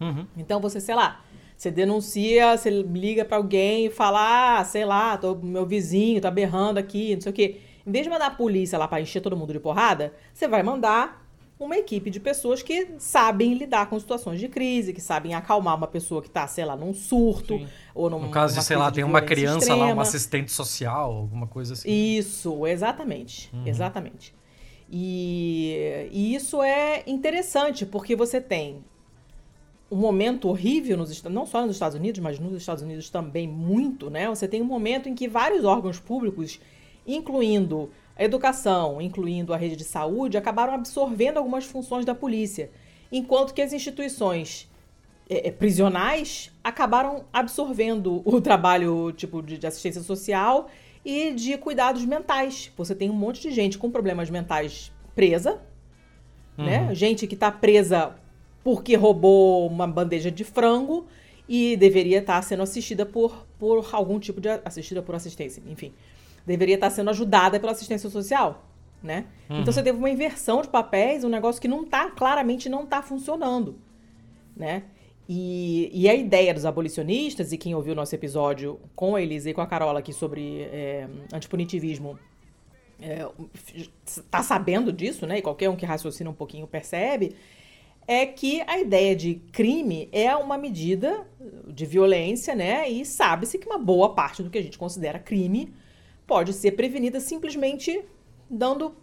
Uhum. 0.00 0.24
Então 0.36 0.60
você, 0.60 0.80
sei 0.80 0.94
lá, 0.94 1.24
você 1.56 1.72
denuncia, 1.72 2.56
você 2.56 2.70
liga 2.70 3.24
para 3.24 3.38
alguém 3.38 3.86
e 3.86 3.90
fala, 3.90 4.60
ah, 4.60 4.64
sei 4.64 4.84
lá, 4.84 5.16
tô, 5.16 5.34
meu 5.34 5.66
vizinho 5.66 6.20
tá 6.20 6.30
berrando 6.30 6.78
aqui, 6.78 7.16
não 7.16 7.22
sei 7.22 7.32
o 7.32 7.34
quê. 7.34 7.60
Em 7.84 7.90
vez 7.90 8.04
de 8.04 8.10
mandar 8.10 8.26
a 8.26 8.30
polícia 8.30 8.78
lá 8.78 8.86
para 8.86 9.00
encher 9.00 9.20
todo 9.20 9.36
mundo 9.36 9.52
de 9.52 9.58
porrada, 9.58 10.14
você 10.32 10.46
vai 10.46 10.62
mandar 10.62 11.25
uma 11.58 11.76
equipe 11.76 12.10
de 12.10 12.20
pessoas 12.20 12.62
que 12.62 12.88
sabem 12.98 13.54
lidar 13.54 13.88
com 13.88 13.98
situações 13.98 14.38
de 14.38 14.48
crise, 14.48 14.92
que 14.92 15.00
sabem 15.00 15.34
acalmar 15.34 15.74
uma 15.74 15.86
pessoa 15.86 16.20
que 16.22 16.28
tá, 16.28 16.46
sei 16.46 16.64
lá, 16.64 16.76
num 16.76 16.92
surto 16.92 17.58
Sim. 17.58 17.66
ou 17.94 18.10
num 18.10 18.20
No 18.20 18.30
caso 18.30 18.58
de, 18.58 18.64
sei 18.64 18.76
lá, 18.76 18.84
crise 18.84 18.94
tem 18.96 19.04
de 19.04 19.10
uma 19.10 19.22
criança 19.22 19.68
lá, 19.70 19.74
extrema. 19.76 19.92
uma 19.94 20.02
assistente 20.02 20.52
social, 20.52 21.12
alguma 21.12 21.46
coisa 21.46 21.72
assim. 21.72 21.90
Isso, 21.90 22.66
exatamente. 22.66 23.50
Exatamente. 23.64 24.34
E, 24.90 26.08
e 26.12 26.34
isso 26.34 26.62
é 26.62 27.02
interessante, 27.06 27.86
porque 27.86 28.14
você 28.14 28.40
tem 28.40 28.84
um 29.90 29.96
momento 29.96 30.48
horrível, 30.48 30.96
nos, 30.96 31.22
não 31.24 31.46
só 31.46 31.62
nos 31.62 31.76
Estados 31.76 31.96
Unidos, 31.96 32.20
mas 32.20 32.38
nos 32.38 32.54
Estados 32.54 32.82
Unidos 32.82 33.08
também 33.08 33.48
muito, 33.48 34.10
né? 34.10 34.28
Você 34.28 34.46
tem 34.46 34.60
um 34.60 34.66
momento 34.66 35.08
em 35.08 35.14
que 35.14 35.26
vários 35.26 35.64
órgãos 35.64 35.98
públicos, 35.98 36.60
incluindo 37.06 37.90
a 38.16 38.24
educação, 38.24 39.00
incluindo 39.00 39.52
a 39.52 39.56
rede 39.56 39.76
de 39.76 39.84
saúde, 39.84 40.38
acabaram 40.38 40.74
absorvendo 40.74 41.36
algumas 41.36 41.64
funções 41.64 42.04
da 42.04 42.14
polícia, 42.14 42.70
enquanto 43.12 43.52
que 43.52 43.60
as 43.60 43.72
instituições 43.72 44.68
é, 45.28 45.50
prisionais 45.50 46.50
acabaram 46.64 47.24
absorvendo 47.32 48.22
o 48.24 48.40
trabalho 48.40 49.12
tipo 49.12 49.42
de, 49.42 49.58
de 49.58 49.66
assistência 49.66 50.02
social 50.02 50.68
e 51.04 51.32
de 51.32 51.56
cuidados 51.58 52.04
mentais. 52.04 52.72
Você 52.76 52.94
tem 52.94 53.10
um 53.10 53.14
monte 53.14 53.42
de 53.42 53.50
gente 53.50 53.78
com 53.78 53.90
problemas 53.90 54.30
mentais 54.30 54.92
presa, 55.14 55.60
né? 56.56 56.94
Gente 56.94 57.26
que 57.26 57.34
está 57.34 57.52
presa 57.52 58.14
porque 58.64 58.96
roubou 58.96 59.66
uma 59.68 59.86
bandeja 59.86 60.30
de 60.30 60.42
frango 60.42 61.06
e 61.48 61.76
deveria 61.76 62.18
estar 62.18 62.42
sendo 62.42 62.62
assistida 62.62 63.06
por, 63.06 63.46
por 63.58 63.86
algum 63.92 64.18
tipo 64.18 64.40
de 64.40 64.48
assistida 64.64 65.02
por 65.02 65.14
assistência, 65.14 65.62
enfim, 65.68 65.92
deveria 66.46 66.76
estar 66.76 66.90
sendo 66.90 67.10
ajudada 67.10 67.58
pela 67.58 67.72
assistência 67.72 68.08
social, 68.08 68.64
né? 69.02 69.26
Então 69.50 69.72
você 69.72 69.82
teve 69.82 69.98
uma 69.98 70.10
inversão 70.10 70.62
de 70.62 70.68
papéis, 70.68 71.24
um 71.24 71.28
negócio 71.28 71.60
que 71.60 71.68
não 71.68 71.84
tá 71.84 72.10
claramente 72.10 72.68
não 72.68 72.84
está 72.84 73.02
funcionando, 73.02 73.76
né? 74.56 74.84
E, 75.28 75.90
e 75.92 76.08
a 76.08 76.14
ideia 76.14 76.54
dos 76.54 76.64
abolicionistas, 76.64 77.50
e 77.50 77.58
quem 77.58 77.74
ouviu 77.74 77.92
o 77.92 77.96
nosso 77.96 78.14
episódio 78.14 78.78
com 78.94 79.16
a 79.16 79.22
Elisa 79.22 79.50
e 79.50 79.54
com 79.54 79.60
a 79.60 79.66
Carola 79.66 79.98
aqui 79.98 80.12
sobre 80.12 80.62
é, 80.62 81.08
antipunitivismo, 81.32 82.16
é, 83.00 83.28
tá 84.30 84.42
sabendo 84.42 84.92
disso, 84.92 85.26
né? 85.26 85.38
E 85.38 85.42
qualquer 85.42 85.68
um 85.68 85.74
que 85.74 85.84
raciocina 85.84 86.30
um 86.30 86.34
pouquinho 86.34 86.66
percebe, 86.68 87.34
é 88.06 88.24
que 88.24 88.62
a 88.68 88.78
ideia 88.78 89.16
de 89.16 89.34
crime 89.50 90.08
é 90.12 90.34
uma 90.36 90.56
medida 90.56 91.26
de 91.66 91.84
violência, 91.84 92.54
né? 92.54 92.88
E 92.88 93.04
sabe-se 93.04 93.58
que 93.58 93.66
uma 93.66 93.78
boa 93.78 94.14
parte 94.14 94.44
do 94.44 94.50
que 94.50 94.58
a 94.58 94.62
gente 94.62 94.78
considera 94.78 95.18
crime 95.18 95.74
pode 96.26 96.52
ser 96.52 96.72
prevenida 96.72 97.20
simplesmente 97.20 98.02
dando 98.50 98.94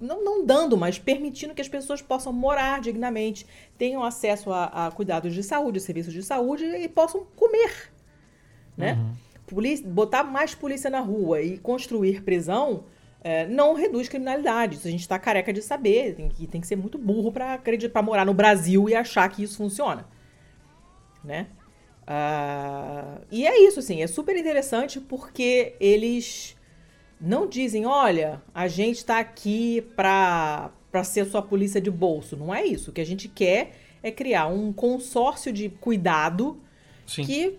não, 0.00 0.22
não 0.24 0.44
dando, 0.44 0.76
mas 0.76 0.98
permitindo 0.98 1.54
que 1.54 1.62
as 1.62 1.68
pessoas 1.68 2.02
possam 2.02 2.32
morar 2.32 2.80
dignamente, 2.80 3.46
tenham 3.78 4.04
acesso 4.04 4.52
a, 4.52 4.86
a 4.86 4.90
cuidados 4.90 5.32
de 5.32 5.42
saúde, 5.42 5.80
serviços 5.80 6.12
de 6.12 6.22
saúde 6.22 6.64
e 6.64 6.88
possam 6.88 7.24
comer, 7.36 7.92
né? 8.76 8.98
Polícia, 9.46 9.86
botar 9.86 10.24
mais 10.24 10.54
polícia 10.54 10.90
na 10.90 11.00
rua 11.00 11.40
e 11.40 11.58
construir 11.58 12.22
prisão 12.22 12.84
é, 13.22 13.46
não 13.46 13.74
reduz 13.74 14.08
criminalidade. 14.08 14.76
Isso 14.76 14.86
a 14.86 14.90
gente 14.90 15.00
está 15.00 15.18
careca 15.18 15.52
de 15.52 15.62
saber. 15.62 16.14
Tem 16.14 16.28
que, 16.28 16.46
tem 16.46 16.60
que 16.60 16.66
ser 16.66 16.76
muito 16.76 16.98
burro 16.98 17.32
para 17.32 17.54
acreditar, 17.54 17.92
para 17.92 18.02
morar 18.02 18.26
no 18.26 18.34
Brasil 18.34 18.88
e 18.88 18.94
achar 18.94 19.28
que 19.30 19.42
isso 19.42 19.56
funciona, 19.56 20.06
né? 21.24 21.48
Ah, 22.06 23.18
e 23.30 23.46
é 23.46 23.66
isso, 23.66 23.80
assim, 23.80 24.02
é 24.02 24.06
super 24.06 24.36
interessante 24.36 25.00
porque 25.00 25.74
eles 25.80 26.53
não 27.24 27.48
dizem, 27.48 27.86
olha, 27.86 28.42
a 28.54 28.68
gente 28.68 28.96
está 28.98 29.18
aqui 29.18 29.80
para 29.96 30.70
ser 31.04 31.24
sua 31.26 31.40
polícia 31.42 31.80
de 31.80 31.90
bolso. 31.90 32.36
Não 32.36 32.54
é 32.54 32.64
isso. 32.64 32.90
O 32.90 32.92
que 32.92 33.00
a 33.00 33.06
gente 33.06 33.28
quer 33.28 33.72
é 34.02 34.10
criar 34.10 34.46
um 34.48 34.72
consórcio 34.72 35.52
de 35.52 35.68
cuidado 35.70 36.60
Sim. 37.06 37.24
que 37.24 37.58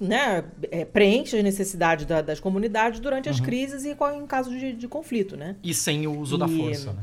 né, 0.00 0.44
é, 0.70 0.84
preenche 0.84 1.36
as 1.36 1.42
necessidades 1.44 2.06
da- 2.06 2.22
das 2.22 2.40
comunidades 2.40 3.00
durante 3.00 3.28
as 3.28 3.38
crises 3.38 3.84
e 3.84 3.90
em 4.16 4.26
caso 4.26 4.50
de, 4.50 4.72
de 4.72 4.88
conflito, 4.88 5.36
né? 5.36 5.56
E 5.62 5.74
sem 5.74 6.06
o 6.06 6.18
uso 6.18 6.38
da 6.38 6.46
E- 6.46 6.56
força, 6.56 6.92
né? 6.94 7.02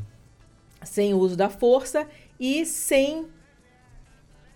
Sem 0.84 1.14
o 1.14 1.18
uso 1.18 1.36
da 1.36 1.48
força 1.48 2.06
e 2.40 2.64
sem. 2.66 3.26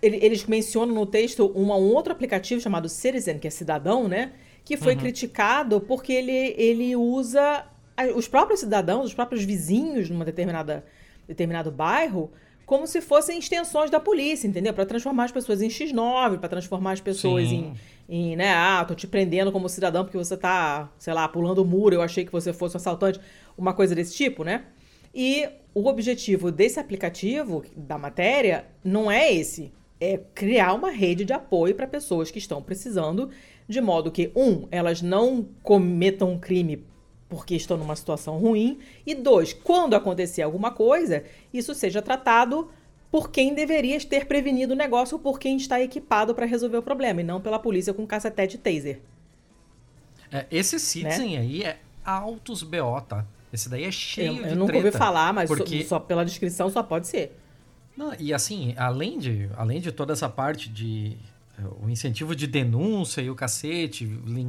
ele- 0.01 0.17
Eles 0.21 0.45
mencionam 0.45 0.93
no 0.95 1.05
texto 1.05 1.47
uma- 1.55 1.75
um 1.77 1.93
outro 1.93 2.11
aplicativo 2.11 2.59
chamado 2.59 2.89
Citizen, 2.89 3.37
que 3.39 3.47
é 3.47 3.49
cidadão, 3.51 4.07
né? 4.07 4.33
Que 4.63 4.77
foi 4.77 4.95
criticado 4.95 5.81
porque 5.81 6.13
ele, 6.13 6.55
ele 6.57 6.95
usa 6.95 7.65
os 8.15 8.27
próprios 8.27 8.61
cidadãos, 8.61 9.07
os 9.07 9.13
próprios 9.13 9.43
vizinhos 9.43 10.09
numa 10.09 10.25
determinada 10.25 10.85
determinado 11.27 11.71
bairro, 11.71 12.31
como 12.65 12.87
se 12.87 13.01
fossem 13.01 13.37
extensões 13.37 13.89
da 13.89 13.99
polícia, 13.99 14.47
entendeu? 14.47 14.73
Para 14.73 14.85
transformar 14.85 15.25
as 15.25 15.31
pessoas 15.31 15.61
em 15.61 15.67
X9, 15.67 16.39
para 16.39 16.49
transformar 16.49 16.93
as 16.93 17.01
pessoas 17.01 17.49
Sim. 17.49 17.73
em, 18.07 18.31
em, 18.31 18.35
né, 18.35 18.53
ah, 18.53 18.85
tô 18.85 18.95
te 18.95 19.07
prendendo 19.07 19.51
como 19.51 19.67
cidadão 19.67 20.03
porque 20.03 20.17
você 20.17 20.37
tá, 20.37 20.89
sei 20.97 21.13
lá, 21.13 21.27
pulando 21.27 21.59
o 21.59 21.65
muro, 21.65 21.95
eu 21.95 22.01
achei 22.01 22.25
que 22.25 22.31
você 22.31 22.53
fosse 22.53 22.75
um 22.75 22.79
assaltante, 22.79 23.19
uma 23.57 23.73
coisa 23.73 23.93
desse 23.93 24.15
tipo, 24.15 24.43
né? 24.43 24.63
E 25.13 25.49
o 25.73 25.87
objetivo 25.87 26.51
desse 26.51 26.79
aplicativo, 26.79 27.63
da 27.75 27.97
matéria, 27.97 28.65
não 28.83 29.11
é 29.11 29.33
esse. 29.33 29.71
É 29.99 30.19
criar 30.33 30.73
uma 30.73 30.89
rede 30.89 31.25
de 31.25 31.33
apoio 31.33 31.75
para 31.75 31.85
pessoas 31.85 32.31
que 32.31 32.39
estão 32.39 32.61
precisando, 32.61 33.29
de 33.67 33.79
modo 33.81 34.11
que, 34.11 34.31
um, 34.35 34.67
elas 34.71 35.01
não 35.01 35.47
cometam 35.63 36.31
um 36.31 36.39
crime 36.39 36.83
porque 37.29 37.55
estão 37.55 37.77
numa 37.77 37.95
situação 37.95 38.37
ruim, 38.37 38.79
e 39.05 39.15
dois, 39.15 39.53
quando 39.53 39.93
acontecer 39.93 40.41
alguma 40.41 40.69
coisa, 40.69 41.23
isso 41.53 41.73
seja 41.73 42.01
tratado 42.01 42.69
por 43.09 43.31
quem 43.31 43.53
deveria 43.53 43.97
ter 44.01 44.25
prevenido 44.25 44.73
o 44.73 44.75
negócio 44.75 45.15
ou 45.15 45.23
por 45.23 45.39
quem 45.39 45.55
está 45.55 45.79
equipado 45.79 46.35
para 46.35 46.45
resolver 46.45 46.75
o 46.77 46.83
problema, 46.83 47.21
e 47.21 47.23
não 47.23 47.39
pela 47.39 47.57
polícia 47.57 47.93
com 47.93 48.05
cacetete 48.05 48.57
e 48.57 48.59
taser. 48.59 48.99
É, 50.29 50.45
esse 50.51 50.75
Né? 50.75 50.79
Citizen 51.11 51.37
aí 51.37 51.63
é 51.63 51.79
altos 52.03 52.63
BO, 52.63 52.99
tá? 53.07 53.25
Esse 53.51 53.69
daí 53.69 53.83
é 53.85 53.91
cheio 53.91 54.37
Eu, 54.37 54.43
de 54.43 54.49
eu 54.49 54.55
nunca 54.55 54.71
treta, 54.73 54.87
ouvi 54.87 54.97
falar, 54.97 55.33
mas 55.33 55.49
só- 55.49 55.55
porque... 55.55 55.83
só 55.85 55.99
pela 55.99 56.25
descrição 56.25 56.69
só 56.69 56.83
pode 56.83 57.07
ser. 57.07 57.37
Não, 57.95 58.13
e 58.17 58.33
assim, 58.33 58.73
além 58.77 59.19
de, 59.19 59.49
além 59.57 59.79
de 59.79 59.91
toda 59.91 60.13
essa 60.13 60.27
parte 60.29 60.69
de 60.69 61.17
o 61.81 61.89
incentivo 61.89 62.35
de 62.35 62.47
denúncia 62.47 63.21
e 63.21 63.29
o 63.29 63.35
cacete 63.35 64.05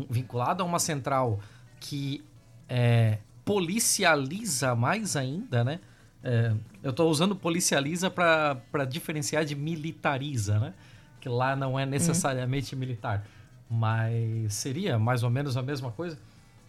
vinculado 0.08 0.62
a 0.62 0.66
uma 0.66 0.78
central 0.78 1.40
que 1.80 2.24
eh, 2.68 3.18
policializa 3.44 4.74
mais 4.74 5.16
ainda, 5.16 5.64
né? 5.64 5.80
Eh, 6.22 6.54
eu 6.82 6.92
tô 6.92 7.08
usando 7.08 7.34
policializa 7.34 8.10
para 8.10 8.84
diferenciar 8.88 9.44
de 9.44 9.54
militariza, 9.54 10.58
né? 10.58 10.74
Que 11.20 11.28
lá 11.28 11.54
não 11.54 11.78
é 11.78 11.84
necessariamente 11.84 12.74
militar, 12.76 13.26
mas 13.68 14.54
seria 14.54 14.98
mais 14.98 15.22
ou 15.22 15.30
menos 15.30 15.56
a 15.56 15.62
mesma 15.62 15.90
coisa. 15.90 16.18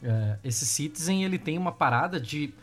Eh, 0.02 0.38
esse 0.44 0.66
Citizen 0.66 1.24
ele 1.24 1.38
tem 1.38 1.58
uma 1.58 1.72
parada 1.72 2.20
de 2.20 2.54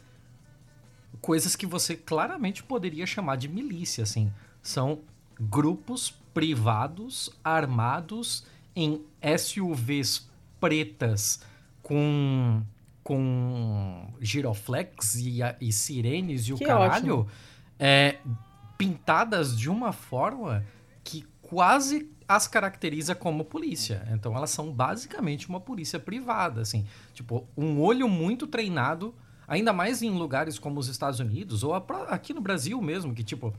coisas 1.21 1.55
que 1.57 1.67
você 1.67 1.97
claramente 1.97 2.63
poderia 2.63 3.07
chamar 3.07 3.37
de 3.37 3.49
milícia, 3.49 4.03
assim. 4.03 4.33
São 4.63 5.01
grupos 5.39 6.15
privados 6.41 7.31
armados 7.45 8.47
em 8.75 9.05
SUVs 9.39 10.27
pretas 10.59 11.43
com 11.83 12.63
com 13.03 14.09
giroflex 14.23 15.17
e, 15.17 15.41
e 15.61 15.71
sirenes 15.71 16.45
e 16.45 16.55
o 16.55 16.57
Que 16.57 16.65
caralho 16.65 17.27
é, 17.79 18.17
pintadas 18.79 19.59
de 19.59 19.69
uma 19.69 19.93
forma 19.93 20.65
que 21.05 21.27
quase 21.43 22.11
as 22.27 22.49
caracteriza 22.49 23.15
como 23.15 23.45
polícia. 23.45 24.09
Então 24.11 24.35
elas 24.35 24.49
são 24.49 24.73
basicamente 24.73 25.47
uma 25.47 25.61
polícia 25.61 25.99
privada, 25.99 26.63
assim. 26.63 26.87
Tipo, 27.13 27.47
um 27.55 27.83
olho 27.83 28.09
muito 28.09 28.47
treinado, 28.47 29.15
ainda 29.47 29.75
mais 29.75 30.01
em 30.01 30.11
lugares 30.11 30.59
como 30.59 30.81
os 30.81 30.89
Estados 30.89 31.21
Unidos, 31.21 31.63
ou 31.63 31.75
aqui 31.75 32.33
no 32.33 32.41
Brasil 32.41 32.81
mesmo, 32.81 33.15
que 33.15 33.23
tipo, 33.23 33.53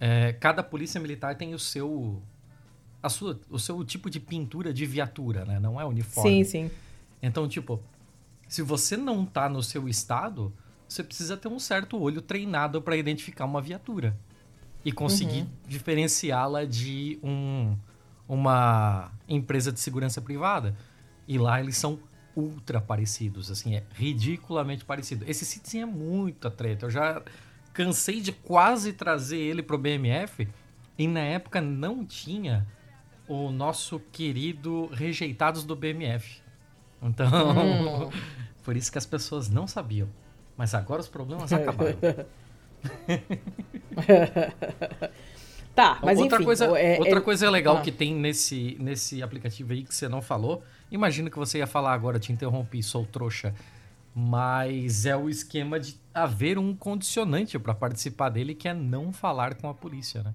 é, 0.00 0.32
cada 0.32 0.62
polícia 0.62 1.00
militar 1.00 1.36
tem 1.36 1.54
o 1.54 1.58
seu. 1.58 2.22
A 3.02 3.08
sua, 3.08 3.40
o 3.48 3.58
seu 3.58 3.84
tipo 3.84 4.10
de 4.10 4.18
pintura 4.18 4.72
de 4.72 4.84
viatura, 4.84 5.44
né? 5.44 5.60
Não 5.60 5.80
é 5.80 5.84
uniforme. 5.84 6.44
Sim, 6.44 6.68
sim. 6.68 6.70
Então, 7.22 7.46
tipo, 7.48 7.80
se 8.48 8.60
você 8.60 8.96
não 8.96 9.24
tá 9.24 9.48
no 9.48 9.62
seu 9.62 9.88
estado, 9.88 10.52
você 10.88 11.04
precisa 11.04 11.36
ter 11.36 11.48
um 11.48 11.60
certo 11.60 11.96
olho 12.00 12.20
treinado 12.20 12.82
para 12.82 12.96
identificar 12.96 13.44
uma 13.44 13.60
viatura. 13.60 14.16
e 14.84 14.92
conseguir 14.92 15.46
diferenciá-la 15.66 16.64
de 16.64 17.18
um, 17.22 17.76
uma 18.26 19.12
empresa 19.28 19.72
de 19.72 19.80
segurança 19.80 20.20
privada. 20.20 20.74
E 21.26 21.36
lá 21.38 21.60
eles 21.60 21.76
são 21.76 21.98
ultra 22.34 22.80
parecidos, 22.80 23.50
assim, 23.50 23.74
é 23.74 23.84
ridiculamente 23.92 24.84
parecido. 24.84 25.24
Esse 25.28 25.44
Citizen 25.44 25.82
é 25.82 25.86
muita 25.86 26.50
treta. 26.50 26.86
Eu 26.86 26.90
já 26.90 27.22
cansei 27.78 28.20
de 28.20 28.32
quase 28.32 28.92
trazer 28.92 29.38
ele 29.38 29.62
pro 29.62 29.78
BMF 29.78 30.48
e 30.98 31.06
na 31.06 31.20
época 31.20 31.60
não 31.60 32.04
tinha 32.04 32.66
o 33.28 33.50
nosso 33.52 34.00
querido 34.10 34.86
Rejeitados 34.92 35.62
do 35.62 35.76
BMF. 35.76 36.40
Então, 37.00 37.28
Hum. 37.56 38.10
por 38.64 38.76
isso 38.76 38.90
que 38.90 38.98
as 38.98 39.06
pessoas 39.06 39.48
não 39.48 39.68
sabiam. 39.68 40.08
Mas 40.56 40.74
agora 40.74 41.00
os 41.00 41.08
problemas 41.08 41.52
acabaram. 41.52 41.96
Tá, 45.74 46.00
mas 46.02 46.18
outra 46.18 46.38
enfim. 46.38 46.44
coisa, 46.44 46.64
é- 46.76 46.98
outra 46.98 47.18
é- 47.18 47.20
coisa 47.20 47.48
legal 47.48 47.76
Ah. 47.76 47.80
que 47.82 47.92
tem 47.92 48.12
nesse, 48.12 48.76
nesse 48.80 49.22
aplicativo 49.22 49.72
aí 49.72 49.84
que 49.84 49.94
você 49.94 50.08
não 50.08 50.20
falou, 50.20 50.64
imagino 50.90 51.30
que 51.30 51.38
você 51.38 51.58
ia 51.58 51.68
falar 51.68 51.92
agora, 51.94 52.18
te 52.18 52.32
interrompi, 52.32 52.82
sou 52.82 53.06
trouxa, 53.06 53.54
mas 54.14 55.06
é 55.06 55.16
o 55.16 55.28
esquema 55.28 55.78
de 55.78 56.00
haver 56.12 56.58
um 56.58 56.74
condicionante 56.74 57.58
para 57.58 57.74
participar 57.74 58.28
dele 58.28 58.54
que 58.54 58.68
é 58.68 58.74
não 58.74 59.12
falar 59.12 59.54
com 59.54 59.68
a 59.68 59.74
polícia, 59.74 60.22
né? 60.22 60.34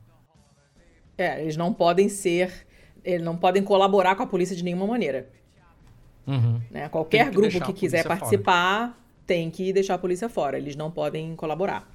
É, 1.17 1.41
eles 1.41 1.57
não 1.57 1.73
podem 1.73 2.09
ser. 2.09 2.65
Eles 3.03 3.23
não 3.23 3.37
podem 3.37 3.63
colaborar 3.63 4.15
com 4.15 4.23
a 4.23 4.27
polícia 4.27 4.55
de 4.55 4.63
nenhuma 4.63 4.87
maneira. 4.87 5.29
Uhum. 6.25 6.61
né? 6.71 6.87
Qualquer 6.87 7.29
que 7.29 7.35
grupo 7.35 7.51
que 7.51 7.71
a 7.71 7.73
quiser 7.73 8.07
participar 8.07 8.97
tem 9.27 9.51
que 9.51 9.73
deixar 9.73 9.95
a 9.95 9.97
polícia 9.97 10.29
fora. 10.29 10.57
Eles 10.57 10.75
não 10.75 10.89
podem 10.89 11.35
colaborar. 11.35 11.89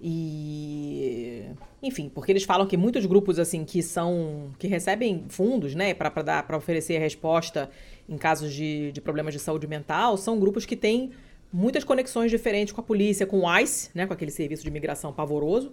E 0.00 1.44
enfim, 1.82 2.08
porque 2.08 2.30
eles 2.30 2.44
falam 2.44 2.66
que 2.66 2.76
muitos 2.76 3.04
grupos 3.04 3.38
assim 3.38 3.64
que 3.64 3.82
são 3.82 4.50
que 4.58 4.68
recebem 4.68 5.24
fundos, 5.28 5.74
né, 5.74 5.92
para 5.92 6.10
dar 6.22 6.46
para 6.46 6.56
oferecer 6.56 6.98
resposta 6.98 7.68
em 8.08 8.16
casos 8.16 8.52
de, 8.52 8.90
de 8.92 9.00
problemas 9.00 9.34
de 9.34 9.40
saúde 9.40 9.66
mental, 9.66 10.16
são 10.16 10.38
grupos 10.38 10.64
que 10.64 10.76
têm 10.76 11.10
muitas 11.52 11.84
conexões 11.84 12.30
diferentes 12.30 12.72
com 12.72 12.80
a 12.80 12.84
polícia, 12.84 13.26
com 13.26 13.40
o 13.40 13.58
ICE, 13.58 13.90
né, 13.94 14.06
com 14.06 14.12
aquele 14.12 14.30
serviço 14.30 14.62
de 14.62 14.68
imigração 14.68 15.12
pavoroso, 15.12 15.72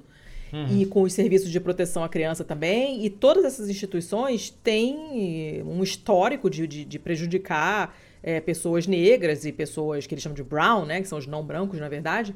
e 0.70 0.86
com 0.86 1.02
os 1.02 1.12
serviços 1.12 1.50
de 1.50 1.60
proteção 1.60 2.02
à 2.04 2.08
criança 2.08 2.44
também. 2.44 3.06
E 3.06 3.10
todas 3.10 3.44
essas 3.44 3.68
instituições 3.68 4.50
têm 4.64 5.62
um 5.66 5.84
histórico 5.84 6.50
de, 6.50 6.66
de, 6.66 6.86
de 6.86 6.98
prejudicar 6.98 7.98
é, 8.24 8.40
pessoas 8.40 8.88
negras 8.88 9.44
e 9.44 9.52
pessoas 9.52 10.08
que 10.08 10.14
eles 10.14 10.24
chamam 10.24 10.36
de 10.36 10.44
brown, 10.44 10.86
né, 10.86 11.02
que 11.02 11.08
são 11.08 11.18
os 11.18 11.28
não 11.28 11.44
brancos, 11.44 11.80
na 11.80 11.90
verdade. 11.90 12.34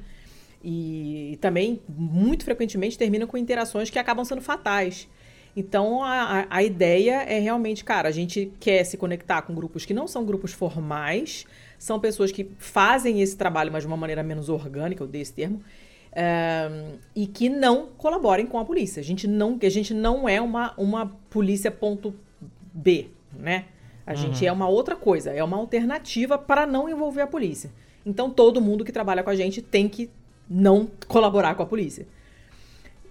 E, 0.62 1.38
também, 1.40 1.80
muito 1.88 2.44
frequentemente, 2.44 2.98
terminam 2.98 3.26
com 3.26 3.38
interações 3.38 3.90
que 3.90 3.98
acabam 3.98 4.26
sendo 4.26 4.42
fatais. 4.42 5.08
Então, 5.56 6.04
a, 6.04 6.48
a- 6.50 6.64
ideia 6.64 7.24
é 7.24 7.40
realmente, 7.40 7.84
cara, 7.84 8.08
a 8.08 8.12
gente 8.12 8.52
quer 8.60 8.84
se 8.84 8.98
conectar 8.98 9.42
com 9.42 9.54
grupos 9.54 9.86
que 9.86 9.94
não 9.94 10.08
são 10.08 10.26
grupos 10.26 10.54
formais, 10.54 11.46
são 11.78 12.00
pessoas 12.00 12.32
que 12.32 12.50
fazem 12.58 13.22
esse 13.22 13.36
trabalho, 13.36 13.72
mas 13.72 13.84
de 13.84 13.88
uma 13.88 13.98
maneira 13.98 14.24
menos 14.24 14.48
orgânica, 14.50 15.04
eu 15.04 15.08
dei 15.08 15.22
esse 15.22 15.34
termo, 15.34 15.62
eh, 16.12 16.94
e 17.16 17.28
que 17.28 17.50
não 17.50 17.88
colaborem 17.98 18.46
com 18.46 18.60
a 18.60 18.66
polícia. 18.66 19.00
A 19.00 19.04
gente 19.04 19.28
não, 19.28 19.58
a 19.62 19.70
gente 19.70 19.94
não 19.94 20.28
é 20.30 20.40
uma, 20.40 20.74
uma 20.78 21.08
polícia 21.30 21.72
ponto 21.72 22.14
B, 22.74 23.08
né? 23.34 23.66
A 24.06 24.16
gente 24.16 24.46
é 24.46 24.52
uma 24.52 24.68
outra 24.68 24.96
coisa, 24.96 25.32
é 25.32 25.44
uma 25.44 25.58
alternativa 25.58 26.38
para 26.38 26.66
não 26.66 26.90
envolver 26.90 27.22
a 27.22 27.28
polícia. 27.28 27.70
Então, 28.06 28.30
todo 28.30 28.60
mundo 28.62 28.84
que 28.86 28.92
trabalha 28.92 29.22
com 29.24 29.30
a 29.30 29.36
gente 29.36 29.62
tem 29.62 29.88
que 29.88 30.10
não 30.50 30.90
colaborar 31.08 31.54
com 31.56 31.62
a 31.62 31.66
polícia. 31.66 32.08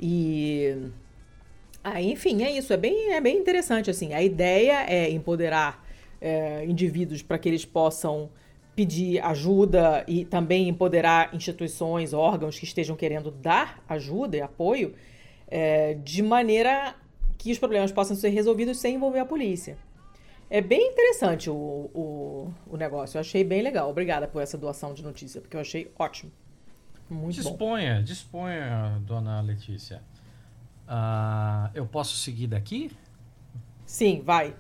E 0.01 0.77
Aí, 1.95 2.13
enfim, 2.13 2.43
é 2.43 2.51
isso. 2.51 2.73
É 2.73 2.77
bem, 2.77 3.13
é 3.13 3.21
bem 3.21 3.37
interessante, 3.37 3.91
assim. 3.91 4.13
A 4.13 4.23
ideia 4.23 4.85
é 4.89 5.11
empoderar 5.11 5.85
é, 6.21 6.65
indivíduos 6.65 7.23
para 7.23 7.39
que 7.39 7.49
eles 7.49 7.65
possam 7.65 8.31
pedir 8.75 9.19
ajuda 9.25 10.05
e 10.07 10.25
também 10.25 10.69
empoderar 10.69 11.35
instituições, 11.35 12.13
órgãos 12.13 12.59
que 12.59 12.65
estejam 12.65 12.95
querendo 12.95 13.31
dar 13.31 13.83
ajuda 13.89 14.37
e 14.37 14.41
apoio 14.41 14.95
é, 15.49 15.95
de 15.95 16.23
maneira 16.23 16.95
que 17.37 17.51
os 17.51 17.59
problemas 17.59 17.91
possam 17.91 18.17
ser 18.17 18.29
resolvidos 18.29 18.79
sem 18.79 18.95
envolver 18.95 19.19
a 19.19 19.27
polícia. 19.27 19.77
É 20.51 20.61
bem 20.61 20.93
interessante 20.93 21.51
o, 21.51 21.55
o, 21.55 22.55
o 22.69 22.77
negócio. 22.77 23.17
Eu 23.17 23.21
achei 23.21 23.45
bem 23.45 23.63
legal. 23.63 23.91
Obrigada 23.91 24.27
por 24.27 24.41
essa 24.43 24.57
doação 24.57 24.95
de 24.95 25.03
notícia, 25.03 25.41
porque 25.41 25.57
eu 25.57 25.61
achei 25.61 25.91
ótimo. 25.99 26.33
Muito 27.11 27.43
bom. 27.43 27.51
Disponha, 27.51 28.03
disponha, 28.03 29.03
dona 29.07 29.41
Letícia. 29.41 30.03
Ah, 30.89 31.71
eu 31.75 31.87
posso 31.87 32.17
seguir 32.17 32.47
daqui? 32.47 32.91
Sim, 33.85 34.23
vai. 34.25 34.57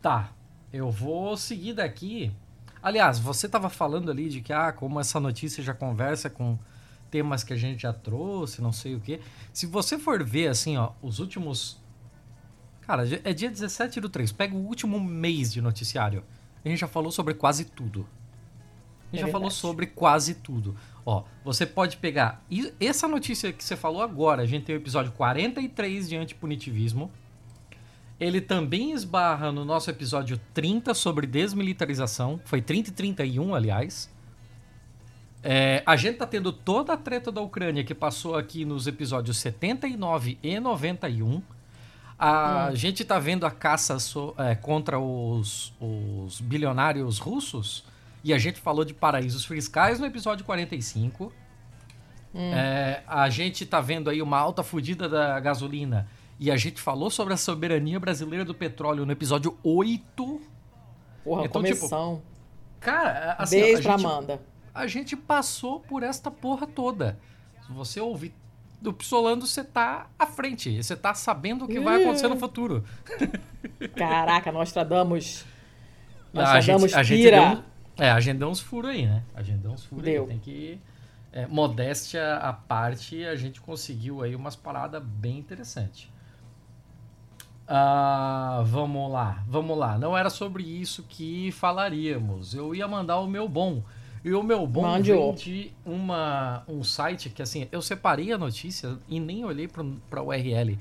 Tá, 0.00 0.32
eu 0.72 0.90
vou 0.90 1.36
seguir 1.36 1.72
daqui. 1.74 2.30
Aliás, 2.82 3.18
você 3.18 3.46
estava 3.46 3.70
falando 3.70 4.10
ali 4.10 4.28
de 4.28 4.40
que, 4.40 4.52
ah, 4.52 4.72
como 4.72 5.00
essa 5.00 5.18
notícia 5.18 5.62
já 5.62 5.72
conversa 5.72 6.28
com 6.28 6.58
temas 7.10 7.44
que 7.44 7.52
a 7.52 7.56
gente 7.56 7.82
já 7.82 7.92
trouxe, 7.92 8.60
não 8.60 8.72
sei 8.72 8.94
o 8.94 9.00
quê. 9.00 9.20
Se 9.52 9.66
você 9.66 9.98
for 9.98 10.22
ver, 10.24 10.48
assim, 10.48 10.76
ó, 10.76 10.92
os 11.00 11.18
últimos. 11.18 11.80
Cara, 12.82 13.04
é 13.22 13.32
dia 13.32 13.50
17 13.50 14.00
do 14.00 14.08
3. 14.08 14.32
Pega 14.32 14.54
o 14.54 14.66
último 14.66 14.98
mês 14.98 15.52
de 15.52 15.60
noticiário. 15.62 16.24
A 16.64 16.68
gente 16.68 16.78
já 16.78 16.88
falou 16.88 17.12
sobre 17.12 17.34
quase 17.34 17.64
tudo. 17.64 18.06
A 19.12 19.16
gente 19.16 19.24
É 19.24 19.26
já 19.26 19.32
falou 19.32 19.50
sobre 19.50 19.86
quase 19.86 20.34
tudo. 20.34 20.76
Ó, 21.04 21.24
você 21.44 21.66
pode 21.66 21.96
pegar. 21.96 22.44
Essa 22.78 23.08
notícia 23.08 23.52
que 23.52 23.62
você 23.64 23.76
falou 23.76 24.02
agora, 24.02 24.42
a 24.42 24.46
gente 24.46 24.64
tem 24.64 24.76
o 24.76 24.78
episódio 24.78 25.10
43 25.12 26.08
de 26.08 26.16
antipunitivismo. 26.16 27.10
Ele 28.20 28.40
também 28.40 28.92
esbarra 28.92 29.50
no 29.50 29.64
nosso 29.64 29.90
episódio 29.90 30.40
30 30.54 30.94
sobre 30.94 31.26
desmilitarização. 31.26 32.40
Foi 32.44 32.62
30 32.62 32.90
e 32.90 32.92
31, 32.92 33.54
aliás. 33.54 34.08
É, 35.42 35.82
a 35.84 35.96
gente 35.96 36.18
tá 36.18 36.26
tendo 36.26 36.52
toda 36.52 36.92
a 36.92 36.96
treta 36.96 37.32
da 37.32 37.40
Ucrânia 37.40 37.82
que 37.82 37.94
passou 37.94 38.36
aqui 38.36 38.64
nos 38.64 38.86
episódios 38.86 39.38
79 39.38 40.38
e 40.40 40.60
91. 40.60 41.42
A 42.16 42.70
gente 42.74 43.04
tá 43.04 43.18
vendo 43.18 43.44
a 43.44 43.50
caça 43.50 43.98
so- 43.98 44.32
é, 44.38 44.54
contra 44.54 45.00
os, 45.00 45.72
os 45.80 46.40
bilionários 46.40 47.18
russos. 47.18 47.84
E 48.24 48.32
a 48.32 48.38
gente 48.38 48.60
falou 48.60 48.84
de 48.84 48.94
paraísos 48.94 49.44
fiscais 49.44 49.98
no 49.98 50.06
episódio 50.06 50.44
45. 50.44 51.32
É, 52.34 53.02
a 53.06 53.28
gente 53.28 53.66
tá 53.66 53.80
vendo 53.80 54.08
aí 54.08 54.22
uma 54.22 54.38
alta 54.38 54.62
fudida 54.62 55.08
da 55.08 55.38
gasolina. 55.40 56.08
E 56.38 56.50
a 56.50 56.56
gente 56.56 56.80
falou 56.80 57.10
sobre 57.10 57.34
a 57.34 57.36
soberania 57.36 58.00
brasileira 58.00 58.44
do 58.44 58.54
petróleo 58.54 59.04
no 59.04 59.12
episódio 59.12 59.56
8. 59.62 60.40
Porra, 61.24 61.44
Então, 61.44 61.62
tipo, 61.62 61.78
começão. 61.80 62.22
Cara, 62.80 63.36
assim, 63.38 63.60
Beijo 63.60 63.78
a 63.80 63.82
pra 63.82 63.96
gente, 63.96 64.06
Amanda. 64.06 64.40
a 64.74 64.86
gente 64.86 65.16
passou 65.16 65.78
por 65.80 66.02
esta 66.02 66.30
porra 66.30 66.66
toda. 66.66 67.18
Se 67.66 67.72
você 67.72 68.00
ouvir 68.00 68.34
do 68.80 68.92
Psolando, 68.92 69.46
você 69.46 69.62
tá 69.62 70.08
à 70.18 70.26
frente. 70.26 70.82
Você 70.82 70.96
tá 70.96 71.14
sabendo 71.14 71.64
o 71.64 71.68
que 71.68 71.78
vai 71.78 72.02
acontecer 72.02 72.26
no 72.28 72.36
futuro. 72.36 72.82
Caraca, 73.96 74.50
nós 74.50 74.72
tradamos. 74.72 75.44
Nós 76.32 76.48
a 76.48 76.52
tradamos 76.60 76.82
gente, 76.90 76.94
a 76.98 77.02
gente 77.04 77.30
deu, 77.30 77.42
um- 77.42 77.62
é, 77.96 78.10
a 78.10 78.20
gente 78.20 78.38
deu 78.38 78.48
uns 78.48 78.60
furos 78.60 78.90
aí, 78.90 79.06
né? 79.06 79.22
A 79.34 79.42
gente 79.42 79.58
deu 79.58 79.70
uns 79.70 79.84
furos 79.84 80.06
aí. 80.06 80.12
Deu. 80.14 80.26
Tem 80.26 80.38
que. 80.38 80.80
é, 81.32 81.46
modéstia 81.46 82.36
à 82.36 82.52
parte, 82.52 83.24
a 83.24 83.36
gente 83.36 83.60
conseguiu 83.60 84.22
aí 84.22 84.34
umas 84.34 84.56
paradas 84.56 85.02
bem 85.02 85.38
interessantes. 85.38 86.10
Ah, 87.66 88.62
vamos 88.66 89.10
lá, 89.10 89.42
vamos 89.46 89.78
lá. 89.78 89.98
Não 89.98 90.16
era 90.16 90.28
sobre 90.28 90.62
isso 90.62 91.04
que 91.08 91.50
falaríamos. 91.52 92.54
Eu 92.54 92.74
ia 92.74 92.86
mandar 92.88 93.18
o 93.20 93.26
meu 93.26 93.48
bom. 93.48 93.82
E 94.24 94.32
o 94.32 94.42
meu 94.42 94.66
bom 94.66 94.82
Mande 94.82 95.12
vem 95.12 95.34
de 95.34 95.72
uma, 95.84 96.62
um 96.68 96.84
site 96.84 97.28
que, 97.28 97.42
assim, 97.42 97.66
eu 97.72 97.82
separei 97.82 98.32
a 98.32 98.38
notícia 98.38 98.96
e 99.08 99.18
nem 99.18 99.44
olhei 99.44 99.66
para 99.66 100.20
a 100.20 100.22
URL. 100.22 100.78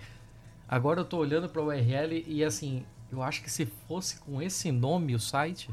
Agora 0.67 0.99
eu 0.99 1.05
tô 1.05 1.17
olhando 1.17 1.49
para 1.49 1.61
a 1.61 1.65
URL 1.65 2.23
e, 2.27 2.43
assim, 2.43 2.85
eu 3.11 3.23
acho 3.23 3.41
que 3.41 3.49
se 3.49 3.65
fosse 3.87 4.19
com 4.19 4.41
esse 4.41 4.71
nome 4.71 5.15
o 5.15 5.19
site 5.19 5.69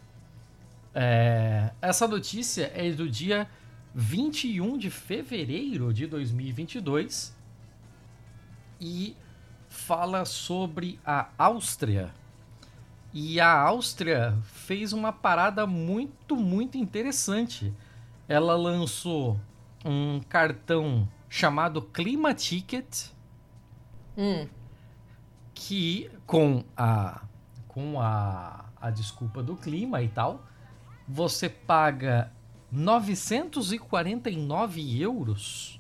É, 0.93 1.71
essa 1.81 2.07
notícia 2.07 2.71
é 2.75 2.91
do 2.91 3.09
dia 3.09 3.49
21 3.93 4.77
de 4.77 4.89
fevereiro 4.89 5.93
de 5.93 6.05
2022 6.05 7.35
e 8.79 9.15
fala 9.87 10.25
sobre 10.25 10.99
a 11.05 11.29
Áustria. 11.37 12.13
E 13.13 13.39
a 13.39 13.57
Áustria 13.57 14.37
fez 14.43 14.91
uma 14.91 15.13
parada 15.13 15.65
muito, 15.65 16.35
muito 16.35 16.77
interessante. 16.77 17.73
ela 18.27 18.57
lançou 18.57 19.39
um 19.85 20.19
cartão 20.27 21.07
chamado 21.29 21.81
Clima 21.81 22.33
Ticket, 22.33 23.05
Hum. 24.17 24.45
que 25.53 26.11
com 26.25 26.65
a 26.75 27.21
com 27.69 28.01
a, 28.01 28.65
a 28.81 28.89
desculpa 28.89 29.41
do 29.41 29.55
clima 29.55 30.01
e 30.01 30.09
tal, 30.09 30.43
você 31.07 31.47
paga 31.47 32.33
949 32.71 34.99
euros 34.99 35.79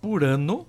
por 0.00 0.22
ano. 0.22 0.68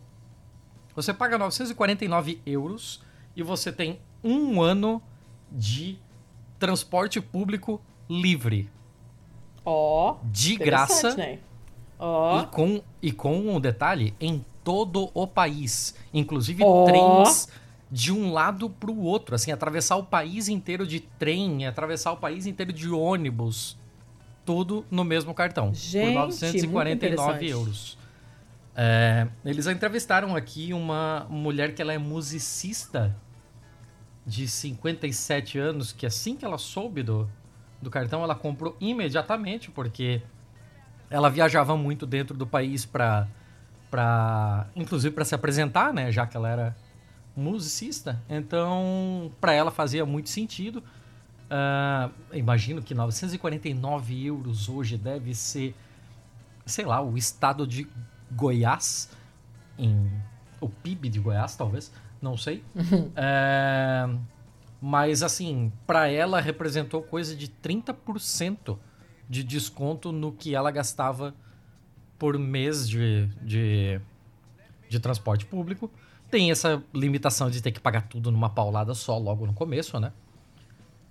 Você 0.95 1.13
paga 1.13 1.37
949 1.37 2.39
euros 2.45 3.01
e 3.35 3.41
você 3.43 3.71
tem 3.71 3.99
um 4.23 4.61
ano 4.61 5.01
de 5.51 5.97
transporte 6.59 7.19
público 7.19 7.81
livre, 8.09 8.69
Ó. 9.65 10.17
de 10.23 10.53
interessante, 10.55 11.01
graça 11.01 11.15
Né? 11.15 11.39
Ó. 11.99 12.41
e 12.41 12.45
com 12.47 12.81
e 13.01 13.11
com 13.11 13.37
um 13.55 13.59
detalhe 13.59 14.13
em 14.19 14.43
todo 14.63 15.09
o 15.13 15.25
país, 15.27 15.95
inclusive 16.13 16.63
Ó. 16.63 16.85
trens 16.85 17.47
de 17.91 18.11
um 18.11 18.31
lado 18.31 18.69
para 18.69 18.89
o 18.89 19.01
outro, 19.03 19.35
assim, 19.35 19.51
atravessar 19.51 19.97
o 19.97 20.03
país 20.03 20.47
inteiro 20.47 20.85
de 20.87 20.99
trem, 20.99 21.67
atravessar 21.67 22.11
o 22.11 22.17
país 22.17 22.45
inteiro 22.47 22.73
de 22.73 22.89
ônibus, 22.89 23.77
tudo 24.45 24.85
no 24.89 25.03
mesmo 25.03 25.33
cartão, 25.33 25.73
Gente, 25.73 26.05
por 26.05 26.11
muito 26.13 26.27
949 26.31 26.93
interessante. 26.93 27.47
euros. 27.49 27.97
É, 28.75 29.27
eles 29.45 29.67
entrevistaram 29.67 30.35
aqui 30.35 30.73
uma 30.73 31.27
mulher 31.29 31.75
que 31.75 31.81
ela 31.81 31.93
é 31.93 31.97
musicista 31.97 33.15
de 34.25 34.47
57 34.47 35.59
anos, 35.59 35.91
que 35.91 36.05
assim 36.05 36.35
que 36.35 36.45
ela 36.45 36.57
soube 36.57 37.03
do, 37.03 37.29
do 37.81 37.89
cartão, 37.89 38.23
ela 38.23 38.35
comprou 38.35 38.75
imediatamente, 38.79 39.69
porque 39.69 40.21
ela 41.09 41.29
viajava 41.29 41.77
muito 41.77 42.05
dentro 42.05 42.35
do 42.35 42.47
país 42.47 42.85
para 42.85 43.27
para 43.91 44.65
inclusive 44.75 45.13
para 45.13 45.23
se 45.23 45.35
apresentar, 45.35 45.93
né, 45.93 46.11
já 46.11 46.25
que 46.25 46.35
ela 46.35 46.49
era 46.49 46.75
musicista. 47.35 48.19
Então, 48.27 49.31
para 49.39 49.53
ela 49.53 49.69
fazia 49.69 50.03
muito 50.03 50.29
sentido. 50.29 50.83
Ah, 51.47 52.09
imagino 52.31 52.81
que 52.81 52.95
949 52.95 54.25
euros 54.25 54.67
hoje 54.67 54.97
deve 54.97 55.35
ser, 55.35 55.75
sei 56.65 56.85
lá, 56.85 57.01
o 57.01 57.15
estado 57.15 57.67
de 57.67 57.87
Goiás, 58.35 59.09
em 59.77 60.09
o 60.59 60.69
PIB 60.69 61.09
de 61.09 61.19
Goiás, 61.19 61.55
talvez, 61.55 61.91
não 62.21 62.37
sei. 62.37 62.63
É, 63.15 64.09
mas 64.81 65.23
assim, 65.23 65.71
para 65.87 66.09
ela 66.09 66.41
representou 66.41 67.01
coisa 67.01 67.35
de 67.35 67.47
30% 67.47 68.77
de 69.29 69.43
desconto 69.43 70.11
no 70.11 70.31
que 70.31 70.53
ela 70.53 70.71
gastava 70.71 71.33
por 72.19 72.37
mês 72.37 72.87
de, 72.87 73.27
de, 73.41 74.01
de 74.89 74.99
transporte 74.99 75.45
público. 75.45 75.91
Tem 76.29 76.51
essa 76.51 76.83
limitação 76.93 77.49
de 77.49 77.61
ter 77.61 77.71
que 77.71 77.79
pagar 77.79 78.07
tudo 78.07 78.31
numa 78.31 78.49
paulada 78.49 78.93
só 78.93 79.17
logo 79.17 79.45
no 79.45 79.53
começo, 79.53 79.99
né? 79.99 80.11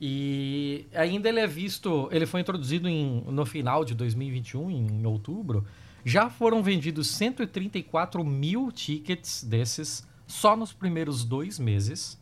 E 0.01 0.87
ainda 0.95 1.29
ele 1.29 1.39
é 1.39 1.47
visto, 1.47 2.09
ele 2.11 2.27
foi 2.27 2.41
introduzido 2.41 2.89
em, 2.89 3.23
no 3.29 3.47
final 3.47 3.85
de 3.85 3.95
2021, 3.95 4.71
em 4.71 5.07
outubro. 5.07 5.65
Já 6.05 6.29
foram 6.29 6.63
vendidos 6.63 7.11
134 7.11 8.25
mil 8.25 8.73
tickets 8.73 9.45
desses 9.45 10.07
só 10.27 10.57
nos 10.57 10.73
primeiros 10.73 11.25
dois 11.25 11.59
meses. 11.59 12.21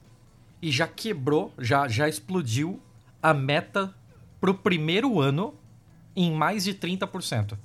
E 0.60 0.70
já 0.70 0.86
quebrou, 0.86 1.54
já, 1.58 1.88
já 1.88 2.08
explodiu 2.08 2.80
a 3.22 3.32
meta 3.32 3.94
pro 4.40 4.54
primeiro 4.54 5.20
ano 5.20 5.54
em 6.14 6.30
mais 6.32 6.64
de 6.64 6.74
30%. 6.74 7.56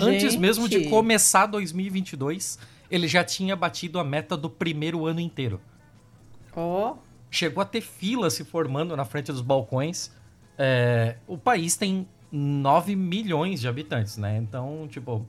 Antes 0.00 0.36
mesmo 0.36 0.68
de 0.68 0.80
Gente, 0.80 0.90
começar 0.90 1.46
2022, 1.46 2.58
ele 2.90 3.06
já 3.08 3.24
tinha 3.24 3.54
batido 3.54 3.98
a 3.98 4.04
meta 4.04 4.36
do 4.36 4.48
primeiro 4.48 5.06
ano 5.06 5.20
inteiro. 5.20 5.60
Ó. 6.54 6.96
Chegou 7.30 7.62
a 7.62 7.64
ter 7.64 7.80
fila 7.80 8.28
se 8.28 8.44
formando 8.44 8.94
na 8.96 9.04
frente 9.04 9.32
dos 9.32 9.40
balcões. 9.40 10.10
É, 10.58 11.16
o 11.26 11.38
país 11.38 11.76
tem 11.76 12.06
9 12.32 12.96
milhões 12.96 13.60
de 13.60 13.68
habitantes, 13.68 14.16
né? 14.16 14.38
Então, 14.38 14.88
tipo, 14.88 15.26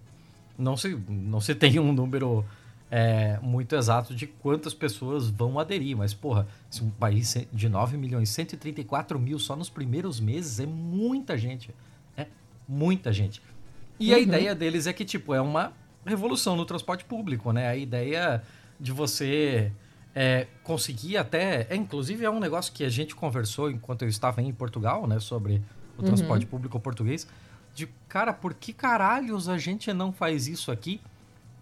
não 0.58 0.78
se, 0.78 0.96
não 1.08 1.42
se 1.42 1.54
tem 1.54 1.78
um 1.80 1.92
número 1.92 2.46
é, 2.90 3.40
muito 3.42 3.76
exato 3.76 4.16
de 4.16 4.28
quantas 4.28 4.74
pessoas 4.74 5.28
vão 5.28 5.60
aderir. 5.60 5.98
Mas, 5.98 6.14
porra, 6.14 6.48
se 6.70 6.84
um 6.84 6.90
país 6.90 7.36
de 7.52 7.68
9 7.68 7.98
milhões, 7.98 8.30
134 8.30 9.20
mil 9.20 9.38
só 9.38 9.56
nos 9.56 9.70
primeiros 9.70 10.20
meses 10.20 10.60
é 10.60 10.66
muita 10.66 11.38
gente. 11.38 11.72
É 12.16 12.28
muita 12.68 13.12
gente. 13.12 13.42
E 14.00 14.14
a 14.14 14.20
ideia 14.20 14.56
deles 14.56 14.88
é 14.88 14.94
que, 14.94 15.04
tipo, 15.04 15.34
é 15.34 15.42
uma 15.42 15.74
revolução 16.06 16.56
no 16.56 16.66
transporte 16.66 17.04
público, 17.04 17.52
né? 17.52 17.68
A 17.68 17.76
ideia 17.76 18.44
de 18.80 18.92
você 18.92 19.72
é, 20.16 20.48
conseguir 20.64 21.18
até. 21.18 21.68
É, 21.70 21.76
inclusive, 21.76 22.24
é 22.24 22.30
um 22.30 22.40
negócio 22.40 22.72
que 22.74 22.84
a 22.84 22.90
gente 22.90 23.16
conversou 23.16 23.72
enquanto 23.72 24.04
eu 24.04 24.10
estava 24.10 24.42
em 24.42 24.52
Portugal, 24.54 25.08
né? 25.08 25.20
Sobre 25.20 25.62
o 25.98 26.04
transporte 26.04 26.46
público 26.46 26.80
português. 26.80 27.28
De, 27.74 27.88
cara, 28.08 28.34
por 28.34 28.54
que 28.54 28.72
caralhos 28.72 29.50
a 29.50 29.58
gente 29.58 29.92
não 29.94 30.12
faz 30.12 30.48
isso 30.48 30.72
aqui? 30.72 31.02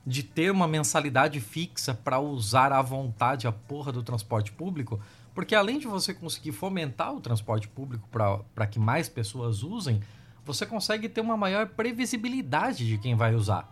De 0.05 0.23
ter 0.23 0.51
uma 0.51 0.67
mensalidade 0.67 1.39
fixa 1.39 1.93
para 1.93 2.19
usar 2.19 2.71
à 2.73 2.81
vontade 2.81 3.47
a 3.47 3.51
porra 3.51 3.91
do 3.91 4.03
transporte 4.03 4.51
público? 4.51 4.99
Porque 5.33 5.55
além 5.55 5.79
de 5.79 5.87
você 5.87 6.13
conseguir 6.13 6.51
fomentar 6.51 7.13
o 7.13 7.21
transporte 7.21 7.67
público 7.67 8.07
para 8.53 8.67
que 8.67 8.79
mais 8.79 9.07
pessoas 9.07 9.63
usem, 9.63 10.01
você 10.43 10.65
consegue 10.65 11.07
ter 11.07 11.21
uma 11.21 11.37
maior 11.37 11.67
previsibilidade 11.67 12.85
de 12.85 12.97
quem 12.97 13.15
vai 13.15 13.33
usar. 13.35 13.69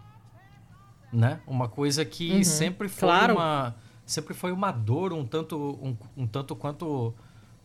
Né? 1.12 1.42
Uma 1.48 1.68
coisa 1.68 2.06
que 2.06 2.32
Uhum, 2.32 2.44
sempre 2.44 2.88
foi 2.88 3.10
claro. 3.10 3.34
uma 3.34 3.76
sempre 4.06 4.34
foi 4.34 4.52
uma 4.52 4.72
dor 4.72 5.12
um 5.14 5.26
tanto 5.26 5.80
um, 5.82 5.96
um 6.18 6.28
tanto 6.28 6.56
quanto 6.56 7.14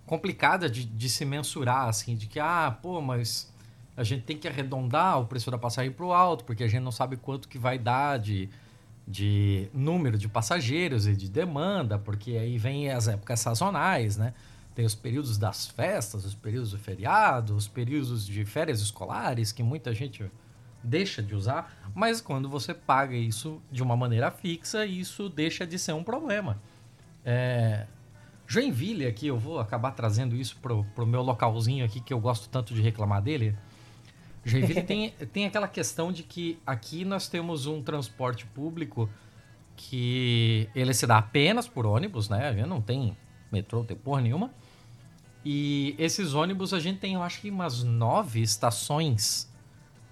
complicada 0.07 0.69
de, 0.69 0.85
de 0.85 1.09
se 1.09 1.25
mensurar 1.25 1.89
assim, 1.89 2.15
de 2.17 2.27
que 2.27 2.39
ah, 2.39 2.77
pô, 2.83 3.01
mas 3.01 3.53
a 3.97 4.03
gente 4.03 4.25
tem 4.25 4.37
que 4.37 4.49
arredondar 4.49 5.21
o 5.21 5.27
preço 5.27 5.51
da 5.51 5.59
passagem 5.59 5.91
para 5.91 6.05
o 6.05 6.13
alto, 6.13 6.45
porque 6.45 6.65
a 6.65 6.69
gente 6.69 6.83
não 6.83 6.91
sabe 6.91 7.17
quanto 7.17 7.49
que 7.49 7.59
vai 7.59 7.79
dar 7.79 8.19
de, 8.19 8.49
de 9.07 9.69
número 9.73 10.19
de 10.19 10.29
passageiros 10.29 11.07
e 11.07 11.15
de 11.15 11.29
demanda, 11.29 11.99
porque 11.99 12.33
aí 12.33 12.59
vem 12.59 12.91
as 12.91 13.09
épocas 13.09 13.41
sazonais, 13.41 14.17
né? 14.17 14.35
Tem 14.75 14.85
os 14.85 14.95
períodos 14.95 15.39
das 15.39 15.69
festas, 15.69 16.25
os 16.25 16.35
períodos 16.35 16.73
do 16.73 16.79
feriado, 16.79 17.55
os 17.55 17.69
períodos 17.69 18.27
de 18.27 18.45
férias 18.45 18.81
escolares, 18.81 19.53
que 19.53 19.63
muita 19.63 19.95
gente 19.95 20.29
deixa 20.83 21.23
de 21.23 21.35
usar, 21.35 21.73
mas 21.95 22.21
quando 22.21 22.49
você 22.49 22.75
paga 22.75 23.15
isso 23.15 23.63
de 23.71 23.83
uma 23.83 23.97
maneira 23.97 24.31
fixa, 24.31 24.85
isso 24.85 25.29
deixa 25.29 25.65
de 25.65 25.79
ser 25.79 25.93
um 25.93 26.03
problema. 26.03 26.61
É, 27.25 27.87
Joinville 28.47 29.07
aqui, 29.07 29.27
eu 29.27 29.39
vou 29.39 29.59
acabar 29.59 29.93
trazendo 29.93 30.37
isso 30.37 30.57
pro, 30.61 30.85
pro 30.95 31.07
meu 31.07 31.23
localzinho 31.23 31.85
aqui, 31.85 32.01
que 32.01 32.13
eu 32.13 32.21
gosto 32.21 32.49
tanto 32.49 32.75
de 32.75 32.83
reclamar 32.83 33.23
dele. 33.23 33.57
Joinville 34.45 34.83
tem, 34.85 35.11
tem 35.33 35.47
aquela 35.47 35.67
questão 35.69 36.13
de 36.13 36.23
que 36.23 36.59
aqui 36.67 37.05
nós 37.05 37.29
temos 37.29 37.67
um 37.67 37.83
transporte 37.83 38.47
público 38.47 39.09
que 39.77 40.69
ele 40.75 40.95
se 40.95 41.07
dá 41.07 41.19
apenas 41.19 41.67
por 41.67 41.87
ônibus, 41.87 42.29
né? 42.29 42.49
A 42.49 42.53
gente 42.53 42.69
não 42.69 42.81
tem 42.81 43.17
metrô, 43.51 43.79
não 43.81 43.87
tem 43.87 43.97
porra 43.97 44.21
nenhuma. 44.21 44.51
E 45.45 45.95
esses 45.99 46.35
ônibus 46.35 46.73
a 46.73 46.81
gente 46.81 46.99
tem, 47.01 47.15
eu 47.15 47.23
acho 47.23 47.41
que 47.41 47.51
umas 47.51 47.83
nove 47.83 48.41
estações 48.41 49.53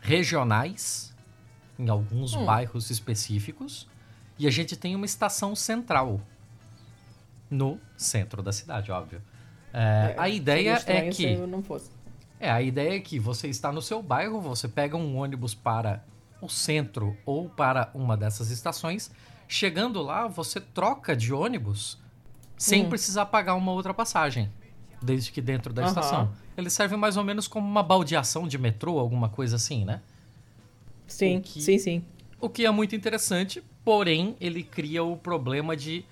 regionais 0.01 1.15
em 1.79 1.89
alguns 1.89 2.35
Hum. 2.35 2.45
bairros 2.45 2.91
específicos. 2.91 3.89
E 4.39 4.47
a 4.47 4.51
gente 4.51 4.77
tem 4.77 4.97
uma 4.97 5.07
estação 5.07 5.55
central 5.55 6.21
no 7.53 7.79
centro 7.97 8.43
da 8.43 8.53
cidade, 8.53 8.91
óbvio. 8.91 9.21
É, 9.73 10.15
a 10.19 10.29
ideia 10.29 10.83
é 10.87 11.03
que 11.03 11.23
Se 11.23 11.33
eu 11.35 11.47
não 11.47 11.63
fosse. 11.63 11.91
é, 12.41 12.51
a 12.51 12.61
ideia 12.63 12.97
é 12.97 13.01
que 13.01 13.19
você 13.19 13.49
está 13.49 13.71
no 13.71 13.81
seu 13.83 14.03
bairro, 14.03 14.41
você 14.41 14.67
pega 14.67 14.97
um 14.97 15.17
ônibus 15.17 15.55
para 15.55 16.03
o 16.41 16.49
centro 16.49 17.17
ou 17.25 17.49
para 17.49 17.91
uma 17.95 18.17
dessas 18.17 18.51
estações. 18.51 19.11
Chegando 19.47 20.01
lá, 20.03 20.27
você 20.27 20.61
troca 20.61 21.15
de 21.15 21.33
ônibus 21.33 21.99
sem 22.59 22.85
Hum. 22.85 22.89
precisar 22.89 23.27
pagar 23.27 23.55
uma 23.55 23.73
outra 23.73 23.93
passagem, 23.93 24.51
desde 25.03 25.31
que 25.31 25.43
dentro 25.43 25.73
da 25.73 25.83
Aham. 25.83 25.89
estação. 25.89 26.33
Ele 26.57 26.71
serve 26.71 26.97
mais 26.97 27.17
ou 27.17 27.25
menos 27.25 27.47
como 27.47 27.67
uma 27.67 27.83
baldeação 27.83 28.49
de 28.49 28.57
metrô, 28.59 28.99
alguma 28.99 29.29
coisa 29.29 29.57
assim, 29.57 29.85
né? 29.85 30.01
Sim, 31.07 31.41
que- 31.41 31.61
sim, 31.61 31.79
sim. 31.79 32.03
O 32.41 32.49
que 32.49 32.65
é 32.67 32.71
muito 32.71 32.97
interessante, 32.97 33.63
porém, 33.85 34.37
ele 34.41 34.63
cria 34.63 35.05
o 35.05 35.17
problema 35.17 35.77
de 35.77 36.05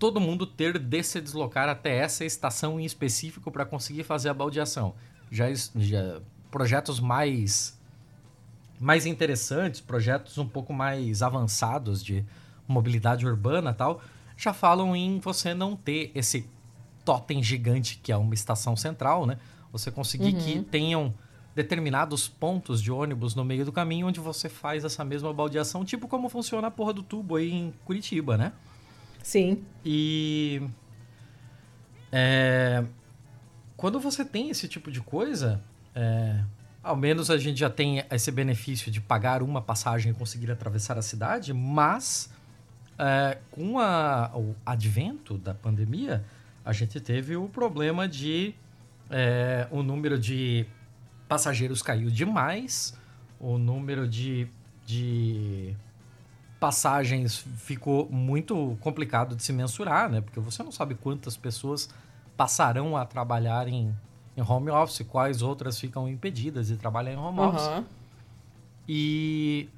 todo 0.00 0.18
mundo 0.18 0.46
ter 0.46 0.78
de 0.78 1.02
se 1.02 1.20
deslocar 1.20 1.68
até 1.68 1.98
essa 1.98 2.24
estação 2.24 2.80
em 2.80 2.86
específico 2.86 3.50
para 3.50 3.66
conseguir 3.66 4.02
fazer 4.02 4.30
a 4.30 4.34
baldeação. 4.34 4.94
Já, 5.30 5.44
já 5.76 6.20
projetos 6.50 6.98
mais 6.98 7.78
mais 8.80 9.04
interessantes, 9.04 9.78
projetos 9.78 10.38
um 10.38 10.48
pouco 10.48 10.72
mais 10.72 11.20
avançados 11.20 12.02
de 12.02 12.24
mobilidade 12.66 13.26
urbana, 13.26 13.74
tal, 13.74 14.00
já 14.38 14.54
falam 14.54 14.96
em 14.96 15.18
você 15.20 15.52
não 15.52 15.76
ter 15.76 16.10
esse 16.14 16.48
totem 17.04 17.42
gigante 17.42 18.00
que 18.02 18.10
é 18.10 18.16
uma 18.16 18.32
estação 18.32 18.74
central, 18.74 19.26
né? 19.26 19.36
Você 19.70 19.90
conseguir 19.90 20.32
que 20.32 20.62
tenham 20.62 21.12
determinados 21.54 22.26
pontos 22.26 22.82
de 22.82 22.90
ônibus 22.90 23.34
no 23.34 23.44
meio 23.44 23.66
do 23.66 23.72
caminho 23.72 24.06
onde 24.06 24.18
você 24.18 24.48
faz 24.48 24.82
essa 24.82 25.04
mesma 25.04 25.30
baldeação, 25.30 25.84
tipo 25.84 26.08
como 26.08 26.30
funciona 26.30 26.68
a 26.68 26.70
porra 26.70 26.94
do 26.94 27.02
tubo 27.02 27.36
aí 27.36 27.52
em 27.52 27.74
Curitiba, 27.84 28.38
né? 28.38 28.52
Sim. 29.22 29.64
E. 29.84 30.62
É, 32.12 32.84
quando 33.76 34.00
você 34.00 34.24
tem 34.24 34.50
esse 34.50 34.68
tipo 34.68 34.90
de 34.90 35.00
coisa, 35.00 35.62
é, 35.94 36.42
ao 36.82 36.96
menos 36.96 37.30
a 37.30 37.38
gente 37.38 37.58
já 37.58 37.70
tem 37.70 38.04
esse 38.10 38.30
benefício 38.30 38.90
de 38.90 39.00
pagar 39.00 39.42
uma 39.42 39.62
passagem 39.62 40.12
e 40.12 40.14
conseguir 40.14 40.50
atravessar 40.50 40.98
a 40.98 41.02
cidade, 41.02 41.52
mas 41.52 42.30
é, 42.98 43.38
com 43.50 43.78
a, 43.78 44.30
o 44.34 44.54
advento 44.66 45.38
da 45.38 45.54
pandemia, 45.54 46.24
a 46.64 46.72
gente 46.72 47.00
teve 47.00 47.36
o 47.36 47.48
problema 47.48 48.06
de 48.06 48.54
é, 49.08 49.66
o 49.70 49.82
número 49.82 50.18
de 50.18 50.66
passageiros 51.26 51.82
caiu 51.82 52.10
demais, 52.10 52.94
o 53.38 53.56
número 53.56 54.06
de, 54.06 54.46
de 54.84 55.74
passagens 56.60 57.38
ficou 57.56 58.06
muito 58.10 58.76
complicado 58.80 59.34
de 59.34 59.42
se 59.42 59.52
mensurar, 59.52 60.10
né? 60.10 60.20
Porque 60.20 60.38
você 60.38 60.62
não 60.62 60.70
sabe 60.70 60.94
quantas 60.94 61.34
pessoas 61.34 61.88
passarão 62.36 62.96
a 62.96 63.06
trabalhar 63.06 63.66
em, 63.66 63.94
em 64.36 64.42
home 64.42 64.70
office, 64.70 65.04
quais 65.08 65.40
outras 65.40 65.80
ficam 65.80 66.06
impedidas 66.06 66.68
de 66.68 66.76
trabalhar 66.76 67.14
em 67.14 67.16
home 67.16 67.40
office. 67.40 67.66
Aham. 67.66 67.84
E 68.86 69.68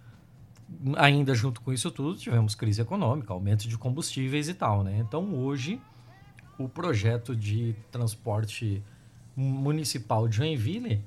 ainda 0.96 1.34
junto 1.34 1.60
com 1.60 1.72
isso 1.72 1.90
tudo, 1.90 2.18
tivemos 2.18 2.54
crise 2.56 2.82
econômica, 2.82 3.32
aumento 3.32 3.68
de 3.68 3.78
combustíveis 3.78 4.48
e 4.48 4.54
tal, 4.54 4.82
né? 4.82 4.98
Então 4.98 5.34
hoje 5.36 5.80
o 6.58 6.68
projeto 6.68 7.36
de 7.36 7.76
transporte 7.92 8.82
municipal 9.36 10.26
de 10.26 10.36
Joinville 10.36 11.00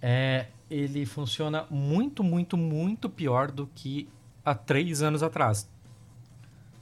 é, 0.00 0.46
ele 0.70 1.04
funciona 1.04 1.66
muito, 1.70 2.22
muito, 2.24 2.56
muito 2.56 3.08
pior 3.08 3.50
do 3.50 3.66
que 3.74 4.08
há 4.44 4.54
três 4.54 5.02
anos 5.02 5.22
atrás. 5.22 5.68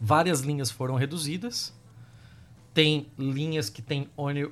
Várias 0.01 0.40
linhas 0.40 0.70
foram 0.70 0.96
reduzidas. 0.96 1.72
Tem 2.75 3.07
linhas 3.18 3.68
que 3.68 3.83
tem 3.83 4.09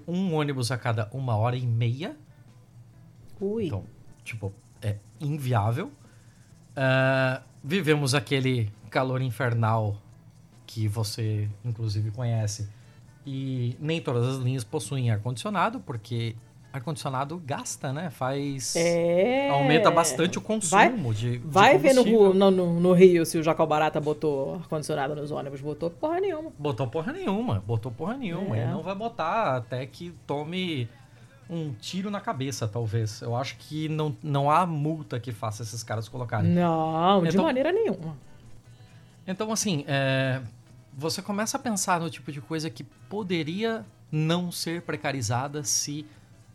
um 0.07 0.35
ônibus 0.35 0.71
a 0.71 0.79
cada 0.79 1.09
uma 1.13 1.37
hora 1.37 1.57
e 1.57 1.67
meia. 1.67 2.17
Ui. 3.41 3.67
Então, 3.67 3.85
tipo, 4.23 4.53
é 4.83 4.99
inviável. 5.21 5.91
Ah, 6.77 7.43
vivemos 7.65 8.15
aquele 8.15 8.71
calor 8.91 9.21
infernal 9.23 9.97
que 10.67 10.87
você, 10.87 11.49
inclusive, 11.65 12.11
conhece. 12.11 12.69
E 13.27 13.77
nem 13.81 14.01
todas 14.01 14.27
as 14.27 14.43
linhas 14.43 14.65
possuem 14.65 15.11
ar-condicionado, 15.11 15.81
porque 15.81 16.37
ar-condicionado 16.73 17.41
gasta, 17.45 17.93
né? 17.93 18.11
Faz. 18.11 18.75
é. 18.77 19.49
Aumenta 19.51 19.91
bastante 19.91 20.39
o 20.39 20.41
consumo 20.41 21.13
de. 21.13 21.39
de 21.39 21.39
Vai 21.39 21.79
ver 21.79 21.95
no, 21.95 22.35
no, 22.35 22.51
no, 22.51 22.93
Rio 22.93 23.27
se 23.27 23.39
o 23.39 23.43
Jacal 23.43 23.67
Barata 23.67 24.01
botou 24.01 24.57
ar-condicionado 24.57 25.15
nos 25.15 25.31
ônibus. 25.31 25.61
Botou 25.61 25.91
porra 25.91 26.21
nenhuma. 26.21 26.53
Botou 26.59 26.87
porra 26.87 27.13
nenhuma, 27.13 27.63
botou 27.67 27.91
porra 27.91 28.17
nenhuma. 28.17 28.57
É. 28.57 28.63
Ele 28.63 28.71
não 28.73 28.83
vai 28.83 28.95
botar 28.95 29.57
até 29.57 29.85
que 29.87 30.15
tome 30.27 30.89
um 31.49 31.73
tiro 31.73 32.11
na 32.11 32.21
cabeça, 32.21 32.69
talvez. 32.69 33.21
Eu 33.21 33.35
acho 33.35 33.57
que 33.57 33.89
não, 33.89 34.17
não 34.23 34.51
há 34.51 34.65
multa 34.65 35.19
que 35.19 35.33
faça 35.33 35.63
esses 35.63 35.83
caras 35.83 36.09
colocarem. 36.09 36.51
Não, 36.51 37.23
de 37.23 37.31
Então- 37.31 37.45
maneira 37.45 37.73
nenhuma. 37.73 38.17
Então, 39.27 39.53
assim, 39.53 39.85
é, 39.87 40.41
você 40.97 41.21
começa 41.21 41.57
a 41.57 41.61
pensar 41.61 42.01
no 42.01 42.09
tipo 42.09 42.31
de 42.33 42.41
coisa 42.41 42.71
que 42.71 42.85
poderia 42.85 43.85
não 44.11 44.51
ser 44.51 44.83
precarizada 44.83 45.63
se 45.63 46.07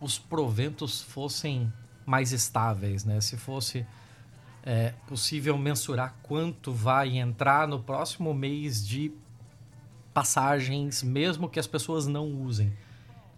os 0.06 0.20
proventos 0.20 1.02
fossem 1.02 1.74
mais 2.06 2.32
estáveis, 2.32 3.04
né? 3.04 3.20
Se 3.20 3.36
fosse 3.36 3.86
é, 4.64 4.94
possível 5.08 5.58
mensurar 5.58 6.16
quanto 6.22 6.72
vai 6.72 7.18
entrar 7.18 7.68
no 7.68 7.80
próximo 7.80 8.34
mês 8.34 8.88
de 8.88 9.12
passagens, 10.14 11.02
mesmo 11.02 11.50
que 11.50 11.60
as 11.60 11.68
pessoas 11.68 12.06
não 12.06 12.32
usem. 12.32 12.72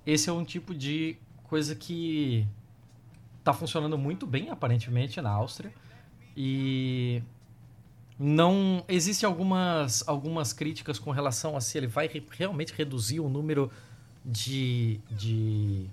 Esse 0.05 0.29
é 0.29 0.33
um 0.33 0.43
tipo 0.43 0.75
de 0.75 1.15
coisa 1.45 1.73
que 1.73 2.45
está 3.39 3.53
funcionando 3.53 3.97
muito 3.97 4.27
bem, 4.27 4.49
aparentemente, 4.49 5.21
na 5.21 5.31
Áustria. 5.31 5.73
E 6.35 7.23
não 8.19 8.83
existem 8.87 9.25
algumas, 9.25 10.07
algumas 10.07 10.51
críticas 10.51 10.99
com 10.99 11.11
relação 11.11 11.55
a 11.55 11.61
se 11.61 11.77
ele 11.77 11.87
vai 11.87 12.07
re- 12.07 12.25
realmente 12.29 12.73
reduzir 12.73 13.21
o 13.21 13.29
número 13.29 13.71
de, 14.25 14.99
de 15.09 15.89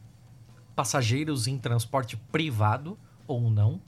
passageiros 0.74 1.46
em 1.46 1.58
transporte 1.58 2.16
privado 2.16 2.98
ou 3.26 3.50
não, 3.50 3.80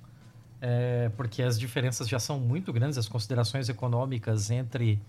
é, 0.61 1.11
porque 1.17 1.43
as 1.43 1.59
diferenças 1.59 2.09
já 2.09 2.19
são 2.19 2.39
muito 2.39 2.73
grandes, 2.73 2.97
as 2.97 3.09
considerações 3.09 3.69
econômicas 3.69 4.51
entre 4.51 5.01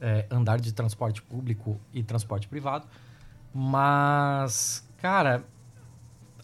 é, 0.00 0.26
andar 0.30 0.60
de 0.60 0.72
transporte 0.72 1.22
público 1.22 1.80
e 1.92 2.02
transporte 2.02 2.48
privado. 2.48 2.86
Mas, 3.52 4.88
cara, 4.98 5.44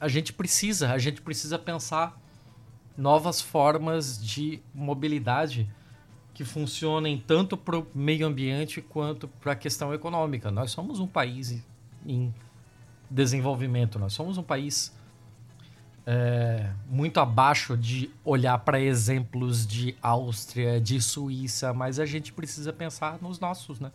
a 0.00 0.08
gente 0.08 0.32
precisa, 0.32 0.92
a 0.92 0.98
gente 0.98 1.22
precisa 1.22 1.58
pensar 1.58 2.20
novas 2.96 3.40
formas 3.40 4.22
de 4.22 4.60
mobilidade 4.74 5.68
que 6.32 6.44
funcionem 6.44 7.22
tanto 7.26 7.56
para 7.56 7.78
o 7.78 7.86
meio 7.94 8.26
ambiente 8.26 8.82
quanto 8.82 9.26
para 9.26 9.52
a 9.52 9.56
questão 9.56 9.94
econômica. 9.94 10.50
Nós 10.50 10.70
somos 10.70 11.00
um 11.00 11.06
país 11.06 11.62
em 12.04 12.32
desenvolvimento, 13.10 13.98
nós 13.98 14.12
somos 14.12 14.38
um 14.38 14.42
país 14.42 14.94
é, 16.06 16.70
muito 16.88 17.18
abaixo 17.18 17.76
de 17.76 18.10
olhar 18.24 18.58
para 18.58 18.80
exemplos 18.80 19.66
de 19.66 19.96
Áustria, 20.00 20.80
de 20.80 21.00
Suíça, 21.00 21.72
mas 21.72 21.98
a 21.98 22.06
gente 22.06 22.32
precisa 22.32 22.72
pensar 22.72 23.18
nos 23.20 23.40
nossos, 23.40 23.80
né? 23.80 23.90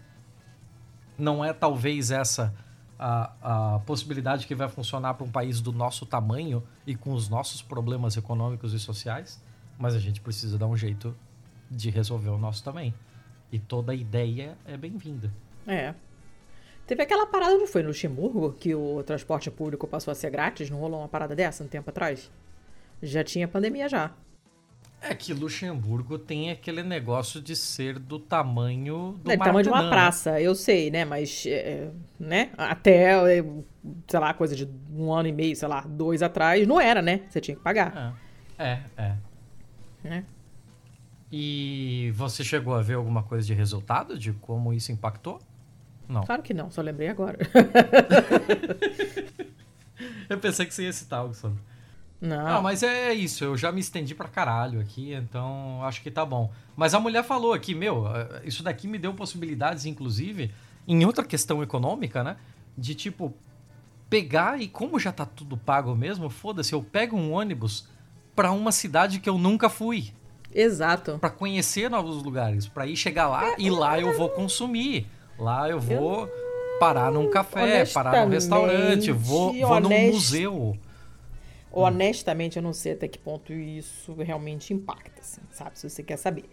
Não 1.18 1.44
é 1.44 1.54
talvez 1.54 2.12
essa 2.12 2.54
a, 3.02 3.76
a 3.76 3.80
possibilidade 3.80 4.46
que 4.46 4.54
vai 4.54 4.70
funcionar 4.70 5.16
para 5.16 5.26
um 5.26 5.32
país 5.32 5.60
do 5.60 5.72
nosso 5.72 6.06
tamanho 6.06 6.62
e 6.86 6.96
com 6.96 7.14
os 7.14 7.30
nossos 7.30 7.62
problemas 7.62 8.16
econômicos 8.16 8.74
e 8.74 8.80
sociais, 8.80 9.42
mas 9.80 9.96
a 9.96 10.00
gente 10.00 10.22
precisa 10.22 10.58
dar 10.58 10.68
um 10.68 10.78
jeito 10.78 11.16
de 11.70 11.90
resolver 11.90 12.30
o 12.30 12.38
nosso 12.38 12.64
também. 12.64 12.94
E 13.52 13.58
toda 13.58 13.96
ideia 13.96 14.56
é 14.66 14.78
bem-vinda. 14.78 15.32
É. 15.66 15.96
Teve 16.92 17.04
aquela 17.04 17.26
parada, 17.26 17.58
não 17.58 17.66
foi 17.66 17.82
no 17.84 17.88
Luxemburgo, 17.88 18.52
que 18.52 18.76
o 18.76 19.02
transporte 19.04 19.50
público 19.50 19.88
passou 19.88 20.12
a 20.12 20.16
ser 20.16 20.30
grátis? 20.30 20.70
Não 20.70 20.78
rolou 20.78 21.00
uma 21.00 21.08
parada 21.08 21.34
dessa 21.34 21.64
um 21.64 21.68
tempo 21.68 21.90
atrás? 21.90 22.30
Já 23.02 23.24
tinha 23.24 23.48
pandemia 23.48 23.88
já. 23.88 24.12
É 25.02 25.16
que 25.16 25.34
Luxemburgo 25.34 26.20
tem 26.20 26.52
aquele 26.52 26.84
negócio 26.84 27.40
de 27.40 27.56
ser 27.56 27.98
do 27.98 28.20
tamanho 28.20 29.18
do 29.24 29.32
É, 29.32 29.38
do 29.38 29.40
tamanho 29.42 29.64
de 29.64 29.70
uma 29.70 29.84
né? 29.84 29.90
praça, 29.90 30.42
eu 30.42 30.54
sei, 30.54 30.92
né? 30.92 31.06
Mas, 31.06 31.46
é, 31.48 31.90
né? 32.20 32.52
Até, 32.58 33.38
é, 33.40 33.46
sei 34.06 34.20
lá, 34.20 34.34
coisa 34.34 34.54
de 34.54 34.68
um 34.94 35.14
ano 35.14 35.30
e 35.30 35.32
meio, 35.32 35.56
sei 35.56 35.70
lá, 35.70 35.86
dois 35.88 36.22
atrás, 36.22 36.68
não 36.68 36.78
era, 36.78 37.02
né? 37.02 37.22
Você 37.30 37.40
tinha 37.40 37.56
que 37.56 37.64
pagar, 37.64 38.18
É, 38.60 38.64
é. 38.68 38.82
é. 38.98 39.16
né? 40.04 40.26
E 41.32 42.12
você 42.16 42.44
chegou 42.44 42.76
a 42.76 42.82
ver 42.82 42.96
alguma 42.96 43.24
coisa 43.24 43.48
de 43.48 43.54
resultado 43.54 44.20
de 44.20 44.34
como 44.34 44.74
isso 44.74 44.92
impactou? 44.92 45.40
Não. 46.12 46.24
Claro 46.26 46.42
que 46.42 46.54
não, 46.54 46.70
só 46.70 46.82
lembrei 46.82 47.08
agora. 47.08 47.38
Eu 50.30 50.38
pensei 50.40 50.66
que 50.66 50.74
você 50.74 50.84
ia 50.84 50.94
citar 50.94 51.20
algo 51.20 51.34
sobre. 51.34 51.60
Não. 52.20 52.48
Ah, 52.48 52.62
mas 52.62 52.84
é 52.84 53.14
isso, 53.14 53.44
eu 53.44 53.58
já 53.58 53.72
me 53.72 53.80
estendi 53.82 54.14
pra 54.14 54.28
caralho 54.28 54.80
aqui, 54.80 55.12
então 55.12 55.84
acho 55.84 56.04
que 56.04 56.12
tá 56.12 56.24
bom. 56.24 56.52
Mas 56.76 56.94
a 56.94 57.00
mulher 57.00 57.24
falou 57.24 57.52
aqui, 57.52 57.74
meu, 57.74 58.08
eh, 58.08 58.44
isso 58.46 58.62
daqui 58.62 58.88
me 58.88 59.00
deu 59.00 59.12
possibilidades, 59.12 59.88
inclusive, 59.88 60.54
em 60.88 61.04
outra 61.04 61.26
questão 61.26 61.64
econômica, 61.64 62.24
né? 62.24 62.38
De 62.78 62.94
tipo, 62.94 63.34
pegar 64.08 64.62
e 64.62 64.68
como 64.68 65.00
já 65.00 65.12
tá 65.12 65.26
tudo 65.26 65.58
pago 65.58 65.96
mesmo, 65.96 66.30
foda-se, 66.30 66.74
eu 66.74 66.84
pego 66.84 67.18
um 67.18 67.32
ônibus 67.32 67.88
pra 68.36 68.52
uma 68.52 68.72
cidade 68.72 69.20
que 69.20 69.28
eu 69.30 69.40
nunca 69.40 69.68
fui. 69.68 70.14
Exato. 70.54 71.18
Pra 71.18 71.32
conhecer 71.32 71.90
novos 71.90 72.22
lugares, 72.22 72.68
pra 72.68 72.86
ir 72.86 72.96
chegar 72.96 73.28
lá 73.30 73.56
e 73.58 73.68
lá 73.70 74.00
eu 74.00 74.16
vou 74.16 74.30
consumir. 74.30 75.08
Lá 75.42 75.68
eu 75.70 75.80
vou 75.80 76.30
parar 76.80 77.12
num 77.12 77.30
café, 77.30 77.84
parar 77.94 78.12
num 78.12 78.32
restaurante, 78.32 79.12
vou, 79.12 79.52
vou 79.54 79.80
num 79.80 79.88
honest- 79.88 80.14
museu. 80.14 80.78
Honestamente, 81.74 82.58
eu 82.58 82.64
não 82.64 82.74
sei 82.74 82.92
até 82.94 83.08
que 83.08 83.18
ponto 83.18 83.54
isso 83.54 84.14
realmente 84.16 84.74
impacta, 84.74 85.22
assim, 85.22 85.40
sabe? 85.52 85.80
Se 85.80 85.90
você 85.90 86.04
quer 86.04 86.18
saber. 86.18 86.44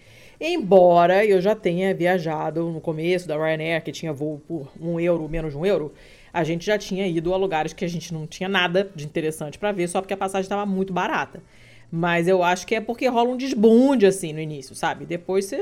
Embora 0.40 1.24
eu 1.26 1.40
já 1.40 1.56
tenha 1.56 1.92
viajado 1.92 2.70
no 2.70 2.80
começo 2.80 3.26
da 3.26 3.36
Ryanair, 3.36 3.82
que 3.82 3.90
tinha 3.90 4.12
voo 4.12 4.40
por 4.46 4.68
um 4.80 5.00
euro, 5.00 5.28
menos 5.28 5.52
de 5.52 5.58
um 5.58 5.66
euro, 5.66 5.92
a 6.32 6.44
gente 6.44 6.64
já 6.64 6.78
tinha 6.78 7.04
ido 7.06 7.34
a 7.34 7.36
lugares 7.36 7.72
que 7.72 7.84
a 7.84 7.88
gente 7.88 8.14
não 8.14 8.28
tinha 8.28 8.48
nada 8.48 8.88
de 8.94 9.04
interessante 9.04 9.58
pra 9.58 9.72
ver, 9.72 9.88
só 9.88 10.00
porque 10.00 10.14
a 10.14 10.16
passagem 10.16 10.42
estava 10.44 10.64
muito 10.64 10.92
barata. 10.92 11.42
Mas 11.90 12.28
eu 12.28 12.42
acho 12.44 12.64
que 12.66 12.76
é 12.76 12.80
porque 12.80 13.08
rola 13.08 13.30
um 13.30 13.36
desbunde, 13.36 14.06
assim, 14.06 14.32
no 14.32 14.40
início, 14.40 14.74
sabe? 14.74 15.04
Depois 15.04 15.46
você... 15.46 15.56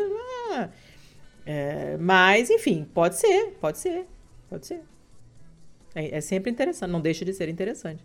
ah, 0.52 0.68
é, 1.46 1.96
mas, 1.96 2.50
enfim, 2.50 2.84
pode 2.92 3.16
ser, 3.16 3.52
pode 3.60 3.78
ser, 3.78 4.06
pode 4.50 4.66
ser. 4.66 4.82
É, 5.94 6.16
é 6.16 6.20
sempre 6.20 6.50
interessante, 6.50 6.90
não 6.90 7.00
deixa 7.00 7.24
de 7.24 7.32
ser 7.32 7.48
interessante. 7.48 8.04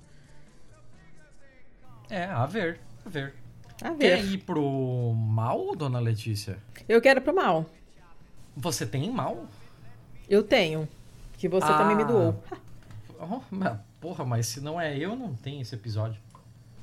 É, 2.10 2.26
a 2.26 2.46
ver, 2.46 2.80
a 3.06 3.10
ver. 3.10 3.34
A 3.82 3.96
Quer 3.96 4.22
ver. 4.22 4.26
ir 4.34 4.38
pro 4.40 5.14
mal, 5.14 5.76
dona 5.76 6.00
Letícia? 6.00 6.58
Eu 6.88 7.02
quero 7.02 7.22
pro 7.22 7.34
mal. 7.34 7.66
Você 8.56 8.86
tem 8.86 9.10
mal? 9.10 9.48
Eu 10.30 10.44
tenho. 10.44 10.88
Que 11.38 11.48
você 11.48 11.66
Ah. 11.72 11.78
também 11.78 11.96
me 11.96 12.04
doou. 12.06 12.42
Oh, 13.20 13.40
mas- 13.50 13.80
porra, 14.00 14.24
mas 14.26 14.46
se 14.48 14.62
não 14.62 14.80
é 14.80 14.96
eu, 14.98 15.16
não 15.16 15.34
tem 15.36 15.62
esse 15.62 15.74
episódio. 15.74 16.22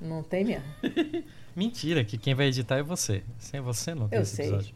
Não 0.00 0.22
tem 0.22 0.44
mesmo. 0.44 0.64
Mentira, 1.54 2.04
que 2.04 2.16
quem 2.18 2.34
vai 2.34 2.46
editar 2.46 2.76
é 2.78 2.82
você. 2.82 3.22
Sem 3.38 3.60
você 3.60 3.94
não 3.94 4.08
tem 4.08 4.16
Eu 4.18 4.22
esse 4.22 4.36
sei. 4.36 4.46
episódio. 4.46 4.74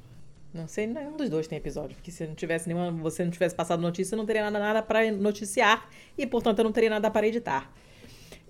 Não 0.52 0.68
sei, 0.68 0.86
nenhum 0.86 1.16
dos 1.16 1.30
dois 1.30 1.46
tem 1.46 1.56
episódio. 1.58 1.96
Porque 1.96 2.10
se 2.10 2.26
não 2.26 2.34
tivesse 2.34 2.68
nenhuma, 2.68 2.90
você 2.90 3.24
não 3.24 3.30
tivesse 3.30 3.54
passado 3.54 3.80
notícia, 3.80 4.14
eu 4.14 4.18
não 4.18 4.26
teria 4.26 4.42
nada, 4.42 4.58
nada 4.58 4.82
para 4.82 5.10
noticiar. 5.10 5.88
E, 6.16 6.26
portanto, 6.26 6.58
eu 6.58 6.64
não 6.64 6.72
teria 6.72 6.90
nada 6.90 7.10
para 7.10 7.26
editar. 7.26 7.70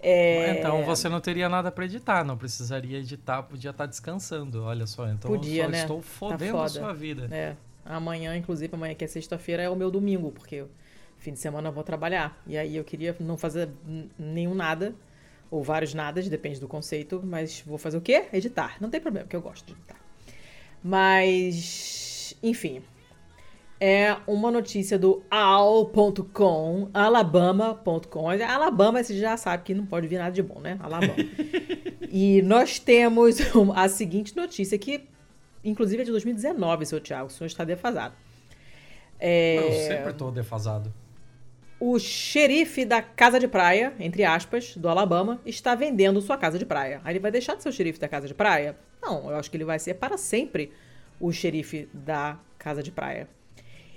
É, 0.05 0.59
Então 0.59 0.83
você 0.85 1.09
não 1.09 1.21
teria 1.21 1.49
nada 1.49 1.71
pra 1.71 1.85
editar, 1.85 2.25
não 2.25 2.37
precisaria 2.37 2.99
editar, 2.99 3.43
podia 3.45 3.71
estar 3.71 3.87
descansando. 3.87 4.65
Olha 4.65 4.85
só, 4.85 5.09
então 5.09 5.31
Podia, 5.31 5.63
eu 5.63 5.67
só 5.67 5.71
né? 5.71 5.79
estou 5.83 5.97
Tá 5.99 6.03
fodendo 6.03 6.57
a 6.57 6.69
foda. 6.69 6.69
sua 6.69 6.93
vida. 6.93 7.29
É, 7.31 7.55
amanhã, 7.85 8.37
inclusive, 8.37 8.75
amanhã 8.75 8.95
que 8.97 9.05
é 9.05 9.07
sexta-feira, 9.07 9.63
é 9.63 9.71
o 9.71 9.77
meu 9.77 9.93
domingo, 9.93 10.33
porque 10.33 10.65
fim 11.19 11.33
de 11.33 11.39
semana 11.39 11.69
eu 11.69 11.73
vou 11.73 11.85
trabalhar. 11.85 12.43
E 12.49 12.59
aí 12.59 12.75
eu 12.77 12.83
queria 12.83 13.15
não 13.21 13.39
fazer 13.39 13.69
nenhum 14.19 14.57
nada, 14.57 14.93
ou 15.49 15.63
vários 15.63 15.95
nadas, 15.95 16.29
depende 16.29 16.59
do 16.59 16.67
conceito, 16.67 17.23
mas 17.25 17.63
vou 17.65 17.79
fazer 17.79 17.97
o 17.97 18.01
quê? 18.01 18.25
Editar. 18.33 18.79
Não 18.81 18.91
tem 18.91 19.01
problema, 19.01 19.25
porque 19.27 19.37
eu 19.37 19.43
gosto 19.43 19.65
de 19.67 19.73
editar. 19.73 20.02
Mas, 20.83 22.37
enfim. 22.43 22.83
É 23.81 24.17
uma 24.29 24.49
notícia 24.49 24.97
do 24.97 25.25
al.com, 25.29 26.89
alabama.com. 26.95 28.31
Alabama, 28.31 29.03
você 29.03 29.19
já 29.19 29.37
sabe 29.37 29.65
que 29.65 29.75
não 29.75 29.85
pode 29.85 30.07
vir 30.07 30.19
nada 30.19 30.31
de 30.31 30.41
bom, 30.41 30.61
né? 30.61 30.79
Alabama. 30.81 31.17
e 32.09 32.41
nós 32.43 32.79
temos 32.79 33.39
a 33.75 33.89
seguinte 33.89 34.37
notícia 34.37 34.79
que 34.79 35.09
Inclusive 35.65 36.03
é 36.03 36.05
de 36.05 36.11
2019, 36.11 36.87
seu 36.87 37.01
Thiago. 37.01 37.27
O 37.27 37.31
senhor 37.31 37.47
está 37.47 37.65
defasado. 37.65 38.15
É, 39.19 39.59
Eu 39.59 39.73
sempre 39.89 40.11
estou 40.11 40.33
defasado. 40.33 40.93
O 41.85 41.99
xerife 41.99 42.85
da 42.85 43.03
casa 43.03 43.41
de 43.41 43.49
praia, 43.49 43.93
entre 43.99 44.23
aspas, 44.23 44.77
do 44.77 44.89
Alabama, 44.89 45.41
está 45.45 45.75
vendendo 45.75 46.21
sua 46.21 46.39
casa 46.39 46.57
de 46.57 46.65
praia. 46.65 47.01
Aí 47.03 47.11
ele 47.11 47.19
vai 47.19 47.33
deixar 47.33 47.57
de 47.57 47.63
ser 47.65 47.71
o 47.71 47.73
xerife 47.73 47.99
da 47.99 48.07
casa 48.07 48.29
de 48.29 48.35
praia? 48.35 48.77
Não, 49.03 49.29
eu 49.29 49.35
acho 49.35 49.51
que 49.51 49.57
ele 49.57 49.65
vai 49.65 49.81
ser 49.81 49.95
para 49.95 50.17
sempre 50.17 50.71
o 51.19 51.33
xerife 51.33 51.89
da 51.93 52.39
casa 52.57 52.85
de 52.85 52.93
praia. 52.93 53.29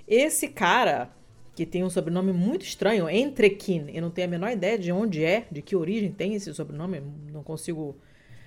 Esse 0.08 0.48
cara, 0.48 1.10
que 1.54 1.64
tem 1.64 1.84
um 1.84 1.88
sobrenome 1.88 2.32
muito 2.32 2.66
estranho, 2.66 3.08
Entrequin, 3.08 3.86
eu 3.94 4.02
não 4.02 4.10
tenho 4.10 4.26
a 4.26 4.30
menor 4.32 4.50
ideia 4.50 4.76
de 4.76 4.90
onde 4.90 5.24
é, 5.24 5.46
de 5.48 5.62
que 5.62 5.76
origem 5.76 6.10
tem 6.10 6.34
esse 6.34 6.52
sobrenome, 6.52 7.00
não 7.32 7.44
consigo 7.44 7.96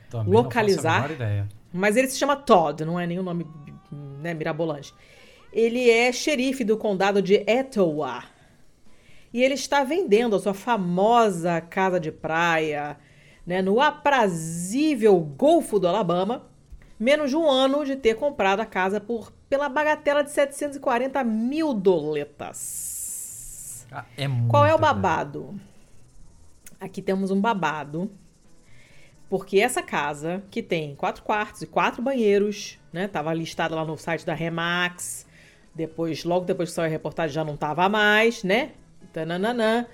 Também 0.09 0.33
Localizar. 0.33 0.95
Não 0.95 1.01
faço 1.07 1.13
a 1.13 1.15
ideia. 1.15 1.49
Mas 1.71 1.95
ele 1.95 2.09
se 2.09 2.17
chama 2.17 2.35
Todd, 2.35 2.83
não 2.83 2.99
é 2.99 3.07
nenhum 3.07 3.23
nome 3.23 3.47
né, 4.19 4.33
mirabolante. 4.33 4.93
Ele 5.53 5.89
é 5.89 6.11
xerife 6.11 6.65
do 6.65 6.75
condado 6.75 7.21
de 7.21 7.35
Etowah. 7.47 8.37
E 9.33 9.43
ele 9.43 9.53
está 9.53 9.83
vendendo 9.83 10.35
a 10.35 10.39
sua 10.39 10.53
famosa 10.53 11.61
casa 11.61 11.99
de 11.99 12.11
praia 12.11 12.97
né, 13.45 13.61
no 13.61 13.81
aprazível 13.81 15.19
Golfo 15.19 15.79
do 15.79 15.87
Alabama, 15.87 16.45
menos 16.99 17.29
de 17.29 17.35
um 17.35 17.49
ano 17.49 17.85
de 17.85 17.95
ter 17.95 18.15
comprado 18.15 18.59
a 18.59 18.65
casa 18.65 18.99
por 18.99 19.31
pela 19.49 19.67
bagatela 19.67 20.23
de 20.23 20.29
740 20.31 21.23
mil 21.23 21.73
doletas. 21.73 22.79
Ah, 23.91 24.05
é 24.15 24.27
Qual 24.47 24.63
é 24.65 24.75
o 24.75 24.77
babado? 24.77 25.59
Aqui 26.79 27.01
temos 27.01 27.31
um 27.31 27.41
babado. 27.41 28.11
Porque 29.27 29.59
essa 29.59 29.81
casa, 29.81 30.43
que 30.51 30.61
tem 30.61 30.95
quatro 30.95 31.23
quartos 31.23 31.63
e 31.63 31.67
quatro 31.67 32.01
banheiros, 32.01 32.79
né? 32.93 33.07
Tava 33.07 33.33
listada 33.33 33.75
lá 33.75 33.83
no 33.83 33.97
site 33.97 34.25
da 34.25 34.33
Remax. 34.33 35.25
Depois, 35.73 36.23
logo 36.23 36.45
depois 36.45 36.69
que 36.69 36.75
saiu 36.75 36.87
a 36.87 36.89
reportagem, 36.89 37.33
já 37.33 37.43
não 37.43 37.57
tava 37.57 37.89
mais, 37.89 38.43
né? 38.43 38.71
Tananana. 39.11 39.87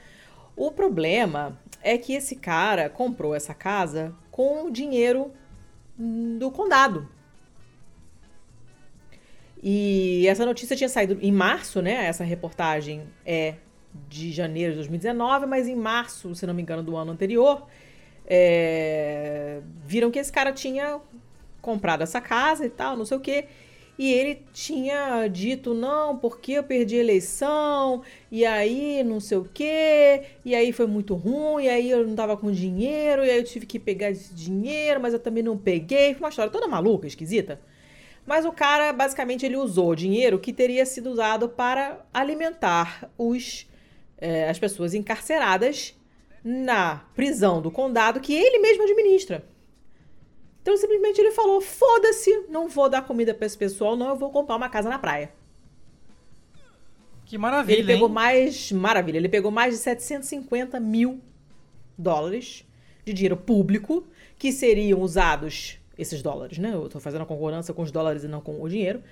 O 0.55 0.71
problema 0.71 1.59
é 1.81 1.97
que 1.97 2.13
esse 2.13 2.35
cara 2.35 2.89
comprou 2.89 3.35
essa 3.35 3.53
casa 3.53 4.13
com 4.31 4.65
o 4.65 4.71
dinheiro 4.71 5.31
do 6.39 6.49
condado. 6.51 7.07
E 9.61 10.27
essa 10.27 10.45
notícia 10.45 10.75
tinha 10.75 10.89
saído 10.89 11.17
em 11.21 11.31
março, 11.31 11.81
né? 11.81 12.05
Essa 12.05 12.23
reportagem 12.23 13.03
é 13.25 13.55
de 14.07 14.31
janeiro 14.31 14.73
de 14.73 14.77
2019, 14.77 15.45
mas 15.45 15.67
em 15.67 15.75
março, 15.75 16.35
se 16.35 16.45
não 16.45 16.53
me 16.53 16.61
engano, 16.61 16.83
do 16.83 16.95
ano 16.95 17.11
anterior, 17.11 17.65
é, 18.27 19.61
viram 19.85 20.11
que 20.11 20.19
esse 20.19 20.31
cara 20.31 20.51
tinha 20.51 20.99
comprado 21.61 22.01
essa 22.01 22.21
casa 22.21 22.65
e 22.65 22.69
tal, 22.69 22.95
não 22.95 23.05
sei 23.05 23.17
o 23.17 23.19
quê. 23.19 23.45
E 23.97 24.11
ele 24.11 24.43
tinha 24.51 25.27
dito, 25.27 25.73
não, 25.73 26.17
porque 26.17 26.53
eu 26.53 26.63
perdi 26.63 26.97
a 26.97 26.99
eleição, 26.99 28.01
e 28.29 28.45
aí 28.45 29.03
não 29.03 29.21
sei 29.21 29.37
o 29.37 29.49
quê, 29.53 30.23
e 30.43 30.53
aí 30.53 30.73
foi 30.73 30.85
muito 30.85 31.15
ruim, 31.15 31.63
e 31.63 31.69
aí 31.69 31.89
eu 31.89 32.05
não 32.05 32.13
tava 32.13 32.35
com 32.35 32.51
dinheiro, 32.51 33.23
e 33.23 33.29
aí 33.29 33.37
eu 33.37 33.43
tive 33.43 33.65
que 33.65 33.79
pegar 33.79 34.11
esse 34.11 34.33
dinheiro, 34.33 34.99
mas 34.99 35.13
eu 35.13 35.19
também 35.19 35.41
não 35.41 35.57
peguei. 35.57 36.13
Foi 36.13 36.23
uma 36.23 36.29
história 36.29 36.51
toda 36.51 36.67
maluca, 36.67 37.07
esquisita. 37.07 37.59
Mas 38.25 38.43
o 38.43 38.51
cara, 38.51 38.91
basicamente, 38.91 39.45
ele 39.45 39.55
usou 39.55 39.91
o 39.91 39.95
dinheiro 39.95 40.39
que 40.39 40.51
teria 40.51 40.85
sido 40.85 41.09
usado 41.09 41.47
para 41.47 42.03
alimentar 42.13 43.09
os, 43.17 43.67
eh, 44.17 44.49
as 44.49 44.57
pessoas 44.59 44.93
encarceradas 44.93 45.95
na 46.43 47.05
prisão 47.15 47.61
do 47.61 47.71
condado 47.71 48.19
que 48.19 48.33
ele 48.33 48.59
mesmo 48.59 48.83
administra. 48.83 49.43
Então, 50.65 50.75
simplesmente 50.75 51.21
ele 51.21 51.29
falou: 51.29 51.61
foda-se, 51.61 52.47
não 52.49 52.67
vou 52.67 52.89
dar 52.89 53.03
comida 53.03 53.35
para 53.35 53.45
esse 53.45 53.55
pessoal, 53.55 53.95
não, 53.95 54.09
eu 54.09 54.15
vou 54.15 54.31
comprar 54.31 54.55
uma 54.55 54.67
casa 54.67 54.89
na 54.89 54.97
praia. 54.97 55.31
Que 57.23 57.37
maravilha, 57.37 57.77
Ele 57.77 57.85
pegou 57.85 58.07
hein? 58.07 58.13
mais. 58.15 58.71
Maravilha, 58.71 59.17
ele 59.17 59.29
pegou 59.29 59.51
mais 59.51 59.75
de 59.75 59.79
750 59.79 60.79
mil 60.79 61.21
dólares 61.95 62.65
de 63.05 63.13
dinheiro 63.13 63.37
público 63.37 64.07
que 64.39 64.51
seriam 64.51 65.01
usados, 65.01 65.77
esses 65.99 66.23
dólares, 66.23 66.57
né? 66.57 66.71
Eu 66.73 66.89
tô 66.89 66.99
fazendo 66.99 67.21
a 67.21 67.25
concordância 67.27 67.71
com 67.71 67.83
os 67.83 67.91
dólares 67.91 68.23
e 68.23 68.27
não 68.27 68.41
com 68.41 68.59
o 68.59 68.67
dinheiro, 68.67 69.03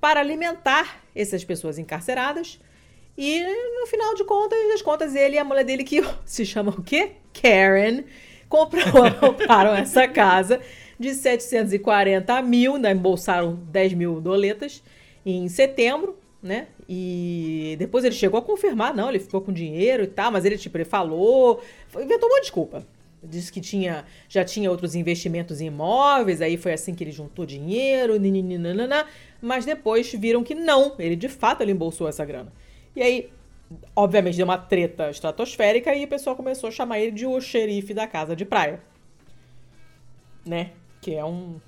para 0.00 0.18
alimentar 0.18 1.02
essas 1.14 1.44
pessoas 1.44 1.78
encarceradas. 1.78 2.58
E 3.18 3.42
no 3.78 3.86
final 3.86 4.14
de 4.14 4.24
contas, 4.24 4.58
das 4.68 4.80
contas, 4.80 5.14
ele 5.14 5.36
e 5.36 5.38
a 5.38 5.44
mulher 5.44 5.64
dele, 5.64 5.84
que 5.84 6.00
se 6.24 6.46
chama 6.46 6.70
o 6.70 6.82
quê? 6.82 7.12
Karen, 7.34 8.04
comprou, 8.48 8.82
compraram 9.20 9.74
essa 9.76 10.08
casa 10.08 10.58
de 11.02 11.14
740 11.14 12.40
mil, 12.42 12.76
ainda 12.76 12.90
embolsaram 12.90 13.54
10 13.70 13.94
mil 13.94 14.20
doletas 14.20 14.82
em 15.26 15.48
setembro, 15.48 16.16
né? 16.42 16.68
E 16.88 17.76
depois 17.78 18.04
ele 18.04 18.14
chegou 18.14 18.38
a 18.38 18.42
confirmar, 18.42 18.94
não, 18.94 19.08
ele 19.08 19.18
ficou 19.18 19.40
com 19.40 19.52
dinheiro 19.52 20.04
e 20.04 20.06
tal, 20.06 20.30
mas 20.30 20.44
ele, 20.44 20.56
tipo, 20.56 20.76
ele 20.76 20.84
falou, 20.84 21.62
inventou 21.94 22.28
uma 22.28 22.40
desculpa. 22.40 22.86
Disse 23.22 23.52
que 23.52 23.60
tinha, 23.60 24.04
já 24.28 24.44
tinha 24.44 24.68
outros 24.68 24.96
investimentos 24.96 25.60
em 25.60 25.66
imóveis, 25.66 26.42
aí 26.42 26.56
foi 26.56 26.72
assim 26.72 26.92
que 26.92 27.04
ele 27.04 27.12
juntou 27.12 27.46
dinheiro, 27.46 28.18
nininina, 28.18 29.06
mas 29.40 29.64
depois 29.64 30.12
viram 30.12 30.42
que 30.42 30.56
não, 30.56 30.96
ele 30.98 31.14
de 31.14 31.28
fato 31.28 31.60
ele 31.60 31.70
embolsou 31.70 32.08
essa 32.08 32.24
grana. 32.24 32.52
E 32.96 33.02
aí, 33.02 33.30
obviamente, 33.94 34.36
deu 34.36 34.44
uma 34.44 34.58
treta 34.58 35.08
estratosférica 35.08 35.94
e 35.94 36.04
o 36.04 36.08
pessoal 36.08 36.34
começou 36.34 36.68
a 36.68 36.72
chamar 36.72 36.98
ele 36.98 37.12
de 37.12 37.24
o 37.24 37.40
xerife 37.40 37.94
da 37.94 38.08
casa 38.08 38.34
de 38.34 38.44
praia. 38.44 38.80
Né? 40.44 40.72
Que 41.02 41.14
é 41.14 41.24
um. 41.24 41.60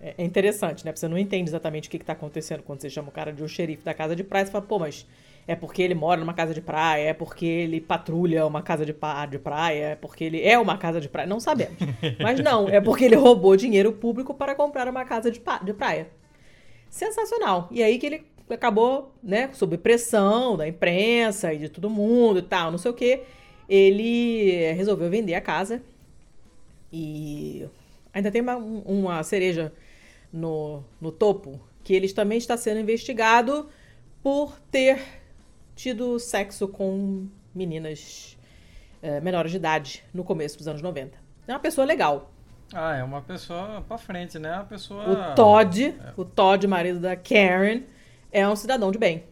É 0.00 0.14
é 0.18 0.24
interessante, 0.24 0.84
né? 0.84 0.92
Porque 0.92 1.00
você 1.00 1.08
não 1.08 1.18
entende 1.18 1.50
exatamente 1.50 1.88
o 1.88 1.90
que, 1.90 1.98
que 1.98 2.04
tá 2.04 2.12
acontecendo 2.14 2.62
quando 2.62 2.80
você 2.80 2.88
chama 2.88 3.08
o 3.08 3.12
cara 3.12 3.32
de 3.32 3.42
o 3.42 3.48
xerife 3.48 3.82
da 3.84 3.92
casa 3.92 4.16
de 4.16 4.24
praia. 4.24 4.46
Você 4.46 4.52
fala, 4.52 4.64
pô, 4.64 4.78
mas 4.78 5.06
é 5.48 5.54
porque 5.56 5.82
ele 5.82 5.94
mora 5.94 6.20
numa 6.20 6.34
casa 6.34 6.54
de 6.54 6.60
praia, 6.60 7.08
é 7.10 7.12
porque 7.14 7.44
ele 7.46 7.80
patrulha 7.80 8.46
uma 8.46 8.62
casa 8.62 8.84
de, 8.86 8.92
pa- 8.92 9.26
de 9.26 9.38
praia, 9.38 9.84
é 9.90 9.94
porque 9.96 10.24
ele 10.24 10.42
é 10.42 10.58
uma 10.58 10.76
casa 10.78 11.00
de 11.00 11.08
praia. 11.08 11.26
Não 11.26 11.40
sabemos. 11.40 11.76
Mas 12.20 12.40
não, 12.40 12.68
é 12.68 12.80
porque 12.80 13.04
ele 13.04 13.14
roubou 13.16 13.56
dinheiro 13.56 13.92
público 13.92 14.34
para 14.34 14.54
comprar 14.54 14.88
uma 14.88 15.04
casa 15.04 15.30
de, 15.30 15.40
de 15.64 15.72
praia. 15.72 16.08
Sensacional. 16.90 17.68
E 17.70 17.82
aí 17.82 17.98
que 17.98 18.06
ele 18.06 18.24
acabou, 18.50 19.12
né, 19.22 19.50
sob 19.52 19.76
pressão 19.78 20.56
da 20.56 20.66
imprensa 20.68 21.52
e 21.52 21.58
de 21.58 21.68
todo 21.68 21.90
mundo 21.90 22.38
e 22.38 22.42
tal, 22.42 22.70
não 22.70 22.78
sei 22.78 22.90
o 22.90 22.94
quê. 22.94 23.22
Ele 23.68 24.72
resolveu 24.74 25.10
vender 25.10 25.34
a 25.34 25.40
casa. 25.40 25.82
E 26.92 27.66
ainda 28.16 28.30
tem 28.30 28.40
uma, 28.40 28.56
um- 28.56 28.80
uma 28.86 29.22
cereja 29.22 29.72
no, 30.32 30.82
no 31.00 31.12
topo, 31.12 31.60
que 31.84 31.92
ele 31.94 32.10
também 32.12 32.38
está 32.38 32.56
sendo 32.56 32.80
investigado 32.80 33.68
por 34.22 34.58
ter 34.70 34.98
tido 35.74 36.18
sexo 36.18 36.66
com 36.66 37.26
meninas 37.54 38.36
eh, 39.02 39.20
menores 39.20 39.50
de 39.50 39.58
idade 39.58 40.02
no 40.12 40.24
começo 40.24 40.56
dos 40.58 40.66
anos 40.66 40.80
90. 40.82 41.16
É 41.46 41.52
uma 41.52 41.60
pessoa 41.60 41.84
legal. 41.86 42.32
Ah, 42.72 42.96
é 42.96 43.04
uma 43.04 43.20
pessoa 43.22 43.82
pra 43.86 43.96
frente, 43.98 44.38
né? 44.38 44.52
Uma 44.54 44.64
pessoa. 44.64 45.32
O 45.32 45.34
Todd, 45.34 45.94
o 46.16 46.24
Todd, 46.24 46.66
marido 46.66 46.98
da 46.98 47.14
Karen, 47.14 47.82
é 48.32 48.48
um 48.48 48.56
cidadão 48.56 48.90
de 48.90 48.98
bem. 48.98 49.24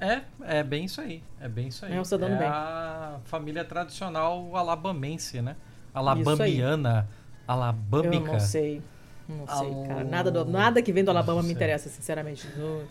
É, 0.00 0.22
é 0.42 0.62
bem 0.62 0.84
isso 0.84 1.00
aí. 1.00 1.22
É 1.40 1.48
bem 1.48 1.68
isso 1.68 1.84
aí. 1.84 1.92
É 1.94 2.00
um 2.00 2.04
cidadão 2.04 2.34
é 2.36 2.38
bem. 2.38 2.48
a 2.48 3.18
família 3.24 3.64
tradicional 3.64 4.56
alabamense, 4.56 5.42
né? 5.42 5.56
Alabamiana. 5.92 7.08
Alabâmica. 7.48 8.16
Eu 8.28 8.32
não 8.34 8.40
sei. 8.40 8.82
Não 9.28 9.46
sei, 9.46 9.86
cara. 9.88 10.04
Nada, 10.04 10.30
do- 10.30 10.44
nada 10.44 10.80
que 10.80 10.90
vem 10.92 11.02
do 11.04 11.10
Alabama 11.10 11.42
me 11.42 11.52
interessa, 11.52 11.88
sinceramente. 11.90 12.46
Eu, 12.56 12.86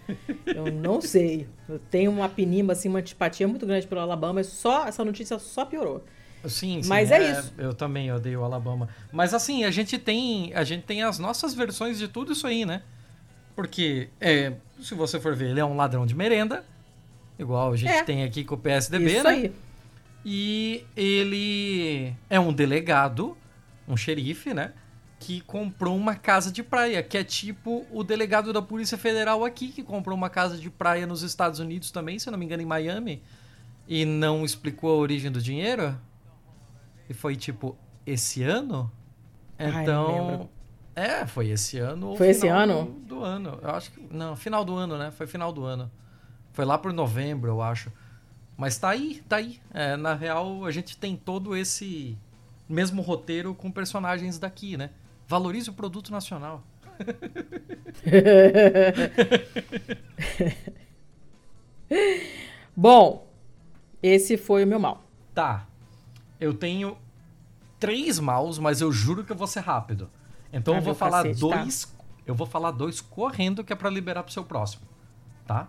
eu 0.45 0.71
não 0.71 1.01
sei. 1.01 1.47
Eu 1.69 1.79
tenho 1.79 2.11
uma 2.11 2.27
pinimba, 2.29 2.73
assim, 2.73 2.89
uma 2.89 2.99
antipatia 2.99 3.47
muito 3.47 3.65
grande 3.65 3.87
pelo 3.87 4.01
Alabama. 4.01 4.43
Só, 4.43 4.85
essa 4.87 5.03
notícia 5.05 5.39
só 5.39 5.63
piorou. 5.65 6.03
Sim, 6.45 6.83
sim. 6.83 6.89
Mas 6.89 7.11
é 7.11 7.31
isso. 7.31 7.53
Eu 7.57 7.73
também 7.73 8.11
odeio 8.11 8.41
o 8.41 8.43
Alabama. 8.43 8.87
Mas 9.11 9.33
assim, 9.33 9.63
a 9.63 9.71
gente 9.71 9.97
tem, 9.97 10.53
a 10.53 10.63
gente 10.63 10.83
tem 10.83 11.01
as 11.01 11.17
nossas 11.17 11.53
versões 11.55 11.97
de 11.97 12.07
tudo 12.07 12.33
isso 12.33 12.45
aí, 12.45 12.65
né? 12.65 12.83
Porque, 13.55 14.09
é, 14.21 14.53
se 14.79 14.93
você 14.93 15.19
for 15.19 15.35
ver, 15.35 15.49
ele 15.49 15.59
é 15.59 15.65
um 15.65 15.75
ladrão 15.75 16.05
de 16.05 16.15
merenda, 16.15 16.63
igual 17.39 17.73
a 17.73 17.75
gente 17.75 17.91
É. 17.91 18.03
tem 18.03 18.23
aqui 18.23 18.43
com 18.43 18.53
o 18.53 18.57
PSDB, 18.57 19.05
Isso 19.15 19.23
né? 19.23 19.29
aí. 19.31 19.53
E 20.23 20.85
ele 20.95 22.13
é 22.29 22.39
um 22.39 22.53
delegado, 22.53 23.35
um 23.87 23.95
xerife, 23.95 24.53
né? 24.53 24.73
Que 25.19 25.41
comprou 25.41 25.95
uma 25.95 26.15
casa 26.15 26.51
de 26.51 26.61
praia, 26.61 27.01
que 27.01 27.17
é 27.17 27.23
tipo 27.23 27.85
o 27.91 28.03
delegado 28.03 28.53
da 28.53 28.61
Polícia 28.61 28.97
Federal 28.97 29.43
aqui, 29.43 29.69
que 29.69 29.81
comprou 29.81 30.15
uma 30.15 30.29
casa 30.29 30.57
de 30.57 30.69
praia 30.69 31.07
nos 31.07 31.23
Estados 31.23 31.59
Unidos 31.59 31.89
também, 31.89 32.19
se 32.19 32.27
eu 32.27 32.31
não 32.31 32.37
me 32.37 32.45
engano, 32.45 32.61
em 32.61 32.65
Miami, 32.65 33.23
e 33.87 34.05
não 34.05 34.45
explicou 34.45 34.91
a 34.91 34.97
origem 34.97 35.31
do 35.31 35.41
dinheiro. 35.41 35.97
E 37.09 37.13
foi 37.13 37.35
tipo, 37.35 37.75
esse 38.05 38.43
ano? 38.43 38.91
Ai, 39.57 39.81
Então. 39.83 40.29
lembro. 40.29 40.49
é, 40.95 41.25
foi 41.25 41.47
esse 41.49 41.79
ano. 41.79 42.09
ou 42.09 42.15
Foi 42.17 42.27
esse 42.29 42.47
ano? 42.47 42.85
Do, 42.85 43.15
do 43.15 43.23
ano. 43.23 43.57
Eu 43.61 43.69
acho 43.71 43.91
que. 43.91 44.07
Não, 44.11 44.35
final 44.35 44.63
do 44.63 44.75
ano, 44.75 44.97
né? 44.97 45.09
Foi 45.11 45.25
final 45.25 45.51
do 45.51 45.63
ano. 45.63 45.89
Foi 46.51 46.65
lá 46.65 46.77
por 46.77 46.91
novembro, 46.93 47.49
eu 47.49 47.61
acho. 47.61 47.91
Mas 48.55 48.77
tá 48.77 48.89
aí, 48.89 49.23
tá 49.27 49.37
aí. 49.37 49.59
É, 49.73 49.95
na 49.95 50.13
real, 50.13 50.65
a 50.65 50.71
gente 50.71 50.97
tem 50.97 51.15
todo 51.15 51.55
esse 51.55 52.17
mesmo 52.67 53.01
roteiro 53.01 53.53
com 53.55 53.71
personagens 53.71 54.37
daqui, 54.39 54.75
né? 54.77 54.89
Valorize 55.27 55.69
o 55.69 55.73
produto 55.73 56.11
nacional. 56.11 56.63
Bom, 62.75 63.27
esse 64.01 64.37
foi 64.37 64.63
o 64.63 64.67
meu 64.67 64.79
mal. 64.79 65.03
Tá. 65.33 65.67
Eu 66.39 66.53
tenho 66.53 66.97
três 67.79 68.19
maus, 68.19 68.59
mas 68.59 68.81
eu 68.81 68.91
juro 68.91 69.23
que 69.23 69.31
eu 69.31 69.35
vou 69.35 69.47
ser 69.47 69.61
rápido. 69.61 70.09
Então 70.51 70.73
Ah, 70.73 70.77
eu 70.77 70.81
vou 70.81 70.95
falar 70.95 71.23
cacete, 71.23 71.39
tá. 71.39 71.47
dois. 71.47 71.95
Eu 72.25 72.35
vou 72.35 72.47
falar 72.47 72.71
dois 72.71 72.99
correndo 73.01 73.63
que 73.63 73.71
é 73.71 73.75
pra 73.75 73.89
liberar 73.89 74.23
pro 74.23 74.33
seu 74.33 74.43
próximo. 74.43 74.83
Tá? 75.45 75.67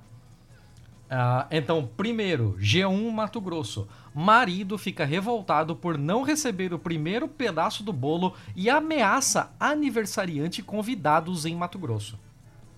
Ah, 1.11 1.46
então, 1.50 1.88
primeiro, 1.96 2.56
G1 2.61 3.11
Mato 3.11 3.40
Grosso. 3.40 3.88
Marido 4.14 4.76
fica 4.76 5.04
revoltado 5.04 5.74
por 5.74 5.96
não 5.96 6.22
receber 6.22 6.74
o 6.74 6.78
primeiro 6.78 7.26
pedaço 7.26 7.82
do 7.82 7.92
bolo 7.92 8.34
e 8.54 8.68
ameaça 8.68 9.50
aniversariante 9.59 10.62
convidados 10.62 11.46
em 11.46 11.56
Mato 11.56 11.78
Grosso. 11.78 12.18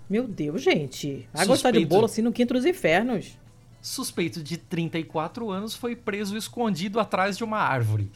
Meu 0.09 0.29
Deus, 0.29 0.63
gente. 0.63 1.29
Vai 1.33 1.47
gostar 1.47 1.71
de 1.71 1.85
bolo 1.85 2.05
assim 2.05 2.23
no 2.23 2.33
quinto 2.33 2.55
dos 2.55 2.65
infernos. 2.65 3.39
suspeito 3.81 4.43
de 4.43 4.59
34 4.59 5.51
anos 5.51 5.75
foi 5.75 5.97
preso 5.97 6.37
escondido 6.37 7.01
atrás 7.01 7.37
de 7.37 7.43
uma 7.43 7.59
árvore. 7.59 8.11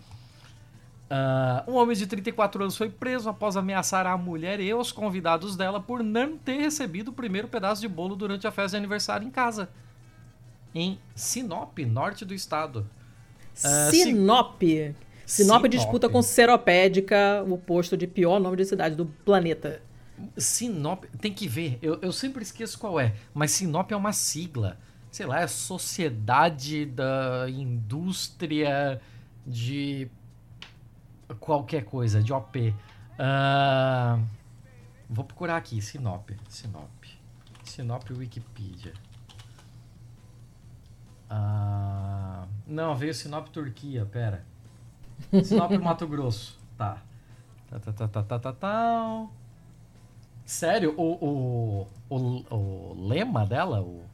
Ah, 1.11 1.65
um 1.67 1.75
homem 1.75 1.97
de 1.97 2.07
34 2.07 2.63
anos 2.63 2.77
foi 2.77 2.89
preso 2.89 3.29
após 3.29 3.57
ameaçar 3.57 4.07
a 4.07 4.17
mulher 4.17 4.61
e 4.61 4.73
os 4.75 4.91
convidados 4.93 5.57
dela 5.57 5.81
por 5.81 6.03
não 6.03 6.37
ter 6.37 6.59
recebido 6.59 7.09
o 7.09 7.13
primeiro 7.13 7.49
pedaço 7.49 7.81
de 7.81 7.89
bolo 7.89 8.17
durante 8.17 8.47
a 8.47 8.51
festa 8.51 8.71
de 8.71 8.77
aniversário 8.77 9.27
em 9.27 9.31
casa. 9.31 9.69
Em 10.75 10.99
Sinop, 11.15 11.79
norte 11.81 12.25
do 12.25 12.35
estado. 12.35 12.87
Ah, 13.65 13.89
se- 13.91 14.05
Sinop. 14.05 14.61
Sinop 15.27 15.65
disputa 15.69 16.07
Sinop. 16.09 16.13
com 16.13 16.23
Seropédica 16.23 17.45
o 17.49 17.57
posto 17.57 17.97
de 17.97 18.07
pior 18.07 18.41
nome 18.41 18.57
de 18.57 18.65
cidade 18.65 18.95
do 18.97 19.07
planeta. 19.07 19.81
Sinop, 20.37 21.05
tem 21.21 21.33
que 21.33 21.47
ver, 21.49 21.79
eu, 21.83 21.99
eu 22.03 22.13
sempre 22.13 22.43
esqueço 22.43 22.79
qual 22.79 23.01
é, 23.01 23.15
mas 23.33 23.51
Sinop 23.53 23.91
é 23.91 23.97
uma 23.97 24.13
sigla. 24.13 24.79
Sei 25.11 25.25
lá, 25.27 25.41
é 25.41 25.47
Sociedade 25.47 26.85
da 26.87 27.47
Indústria 27.49 29.01
de 29.47 30.09
qualquer 31.41 31.85
coisa, 31.85 32.21
de 32.23 32.33
OP. 32.33 32.75
Ah, 33.19 34.19
vou 35.09 35.25
procurar 35.25 35.57
aqui, 35.57 35.81
Sinop. 35.81 36.31
Sinop. 36.49 36.91
Sinop 37.63 38.11
Wikipedia. 38.11 38.93
Ah, 41.29 42.45
não, 42.67 42.95
veio 42.95 43.15
Sinop 43.15 43.49
Turquia, 43.49 44.05
pera. 44.05 44.45
Sinop 45.43 45.71
Mato 45.79 46.07
Grosso. 46.07 46.59
Tá. 46.77 46.99
Tá, 47.71 47.79
tá, 47.79 47.93
tá, 47.93 48.09
tá, 48.09 48.23
tá, 48.23 48.39
tá, 48.39 48.53
tá. 48.53 49.27
Sério, 50.45 50.95
o, 50.97 51.87
o, 52.09 52.15
o, 52.15 52.55
o 52.55 53.09
lema 53.09 53.47
dela, 53.47 53.81
o, 53.81 54.05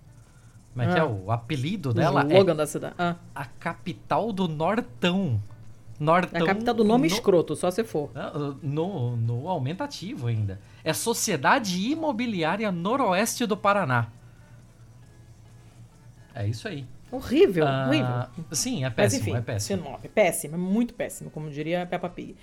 como 0.72 0.82
é 0.82 0.92
que 0.92 0.98
é? 0.98 1.02
Ah. 1.02 1.06
O 1.06 1.30
apelido 1.30 1.90
O 1.90 1.94
dela 1.94 2.22
é 2.22 2.26
slogan 2.26 2.56
da 2.56 2.66
cidade. 2.66 2.94
Ah, 2.98 3.16
a 3.34 3.44
capital 3.44 4.32
do 4.32 4.46
Nortão. 4.46 5.42
Nortão. 5.98 6.40
é 6.40 6.42
a 6.42 6.46
capital 6.46 6.74
do 6.74 6.84
nome 6.84 7.08
no, 7.08 7.14
escroto, 7.14 7.54
só 7.54 7.70
se 7.70 7.84
for. 7.84 8.10
Ah, 8.14 8.32
No, 8.62 9.16
no 9.16 9.48
aumentativo 9.48 10.28
ainda. 10.28 10.58
É 10.82 10.94
Sociedade 10.94 11.78
Imobiliária 11.90 12.72
Noroeste 12.72 13.44
do 13.44 13.56
Paraná. 13.56 14.06
É 16.34 16.46
isso 16.46 16.68
aí. 16.68 16.86
Horrível, 17.10 17.66
Ah, 17.66 17.86
horrível. 17.88 18.44
Sim, 18.52 18.84
é 18.84 18.88
Mas 18.88 18.94
péssimo, 18.94 19.22
enfim, 19.22 19.36
é 19.36 19.40
péssimo. 19.40 19.82
Sinop. 19.84 20.04
Péssimo, 20.06 20.54
é 20.54 20.58
muito 20.58 20.94
péssimo, 20.94 21.30
como 21.30 21.50
diria 21.50 21.86
Peppa 21.86 22.08
Pig. 22.08 22.36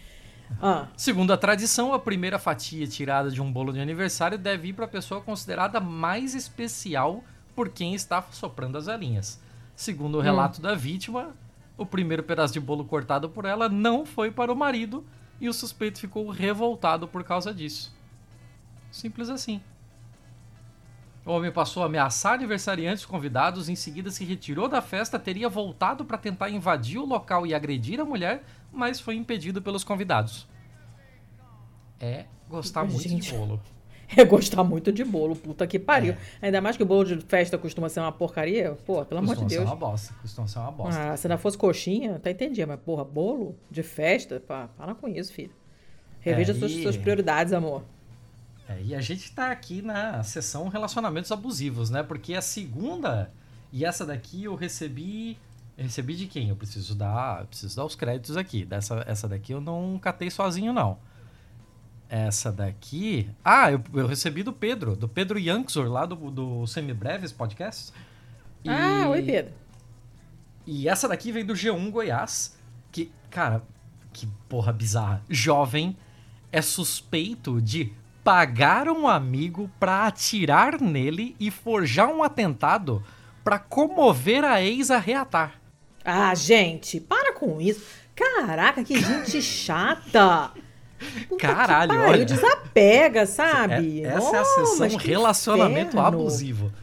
Ah, 0.61 0.87
Segundo 0.95 1.31
a 1.31 1.37
tradição, 1.37 1.93
a 1.93 1.99
primeira 1.99 2.39
fatia 2.39 2.87
tirada 2.87 3.29
de 3.29 3.41
um 3.41 3.51
bolo 3.51 3.73
de 3.73 3.79
aniversário 3.79 4.37
deve 4.37 4.69
ir 4.69 4.73
para 4.73 4.85
a 4.85 4.87
pessoa 4.87 5.21
considerada 5.21 5.79
mais 5.79 6.33
especial 6.35 7.23
por 7.55 7.69
quem 7.69 7.93
está 7.93 8.21
soprando 8.31 8.77
as 8.77 8.85
velhinhas. 8.85 9.39
Segundo 9.75 10.17
o 10.17 10.21
relato 10.21 10.61
da 10.61 10.73
vítima, 10.73 11.35
o 11.77 11.85
primeiro 11.85 12.23
pedaço 12.23 12.53
de 12.53 12.59
bolo 12.59 12.85
cortado 12.85 13.29
por 13.29 13.45
ela 13.45 13.67
não 13.69 14.05
foi 14.05 14.31
para 14.31 14.51
o 14.51 14.55
marido 14.55 15.05
e 15.39 15.47
o 15.47 15.53
suspeito 15.53 15.99
ficou 15.99 16.29
revoltado 16.29 17.07
por 17.07 17.23
causa 17.23 17.53
disso. 17.53 17.95
Simples 18.91 19.29
assim. 19.29 19.61
O 21.27 21.31
homem 21.31 21.51
passou 21.51 21.83
a 21.83 21.87
ameaçar 21.87 22.35
aniversariantes 22.35 23.05
convidados, 23.05 23.67
em 23.67 23.75
seguida 23.75 24.09
se 24.09 24.23
retirou 24.23 24.69
da 24.69 24.81
festa, 24.81 25.19
teria 25.19 25.49
voltado 25.49 26.05
para 26.05 26.17
tentar 26.17 26.49
invadir 26.49 26.97
o 26.99 27.05
local 27.05 27.45
e 27.45 27.53
agredir 27.53 27.99
a 27.99 28.05
mulher, 28.05 28.43
mas 28.71 29.01
foi 29.01 29.15
impedido 29.15 29.61
pelos 29.61 29.83
convidados. 29.83 30.47
É 31.99 32.25
gostar 32.49 32.85
muito 32.85 33.01
de 33.03 33.09
Gente. 33.09 33.33
bolo. 33.33 33.59
é 34.15 34.23
gostar 34.23 34.63
muito 34.63 34.89
de 34.89 35.03
bolo, 35.03 35.35
puta 35.35 35.67
que 35.67 35.77
pariu. 35.77 36.13
É. 36.41 36.45
Ainda 36.45 36.61
mais 36.61 36.77
que 36.77 36.83
o 36.83 36.85
bolo 36.85 37.03
de 37.03 37.19
festa 37.25 37.57
costuma 37.57 37.89
ser 37.89 37.99
uma 37.99 38.11
porcaria. 38.13 38.77
Pô, 38.85 39.03
pelo 39.03 39.19
amor 39.19 39.35
de 39.35 39.41
Costuma 39.41 39.49
ser 39.49 39.55
Deus. 39.57 39.69
uma 39.69 39.75
bosta. 39.75 40.13
Costuma 40.21 40.47
ser 40.47 40.59
uma 40.59 40.71
bosta. 40.71 41.11
Ah, 41.11 41.17
se 41.17 41.27
não 41.27 41.37
fosse 41.37 41.57
coxinha, 41.57 42.15
até 42.15 42.31
entendia, 42.31 42.65
mas 42.65 42.79
porra, 42.79 43.03
bolo 43.03 43.53
de 43.69 43.83
festa? 43.83 44.39
Pá, 44.39 44.69
para 44.77 44.95
com 44.95 45.09
isso, 45.09 45.33
filho. 45.33 45.51
Reveja 46.21 46.53
É, 46.53 46.55
suas, 46.55 46.71
e- 46.71 46.83
suas 46.83 46.95
prioridades, 46.95 47.51
amor. 47.51 47.83
É, 48.69 48.81
e 48.83 48.93
a 48.95 49.01
gente 49.01 49.31
tá 49.31 49.51
aqui 49.51 49.81
na 49.81 50.21
sessão 50.23 50.67
relacionamentos 50.67 51.31
abusivos, 51.31 51.89
né? 51.89 52.03
Porque 52.03 52.33
a 52.33 52.41
segunda 52.41 53.31
e 53.71 53.85
essa 53.85 54.05
daqui 54.05 54.43
eu 54.43 54.55
recebi. 54.55 55.37
Recebi 55.77 56.15
de 56.15 56.25
quem? 56.25 56.49
Eu 56.49 56.55
preciso 56.55 56.95
dar, 56.95 57.45
preciso 57.45 57.75
dar 57.75 57.85
os 57.85 57.95
créditos 57.95 58.35
aqui. 58.35 58.65
Dessa, 58.65 59.03
essa 59.07 59.27
daqui 59.27 59.53
eu 59.53 59.61
não 59.61 59.99
catei 59.99 60.29
sozinho, 60.31 60.73
não. 60.73 60.97
Essa 62.09 62.51
daqui. 62.51 63.29
Ah, 63.45 63.71
eu, 63.71 63.81
eu 63.93 64.07
recebi 64.07 64.41
do 64.41 64.51
Pedro, 64.51 64.95
do 64.95 65.07
Pedro 65.07 65.37
Yanksor, 65.37 65.87
lá 65.87 66.05
do, 66.05 66.15
do 66.31 66.65
Semibreves 66.65 67.31
Podcast. 67.31 67.91
E- 68.63 68.69
Ah, 68.69 69.07
oi, 69.09 69.21
Pedro. 69.21 69.53
E 70.65 70.89
essa 70.89 71.07
daqui 71.07 71.31
vem 71.31 71.45
do 71.45 71.53
G1 71.53 71.91
Goiás, 71.91 72.57
que, 72.91 73.11
cara, 73.29 73.61
que 74.11 74.27
porra 74.49 74.73
bizarra. 74.73 75.21
Jovem 75.29 75.95
é 76.51 76.61
suspeito 76.61 77.61
de 77.61 77.93
pagar 78.27 78.89
um 78.89 79.07
amigo 79.07 79.71
pra 79.79 80.05
atirar 80.05 80.81
nele 80.81 81.33
e 81.39 81.49
forjar 81.49 82.09
um 82.09 82.21
atentado 82.21 83.01
pra 83.41 83.57
comover 83.57 84.43
a 84.43 84.61
ex 84.61 84.91
a 84.91 84.97
reatar. 84.97 85.53
Ah, 86.03 86.35
gente, 86.35 86.99
para 86.99 87.31
com 87.33 87.61
isso. 87.61 87.81
Caraca, 88.13 88.83
que 88.83 88.99
gente 88.99 89.39
chata. 89.41 90.51
Puta 91.29 91.47
Caralho, 91.47 91.91
que 91.91 91.97
pariu, 91.97 92.11
olha. 92.11 92.25
desapega, 92.25 93.25
sabe? 93.25 94.01
É- 94.03 94.07
essa 94.07 94.35
é 94.35 94.39
a 94.39 94.41
Oh, 94.41 94.45
sessão 94.65 94.97
relacionamento 94.97 95.91
inferno. 95.95 96.05
abusivo. 96.07 96.73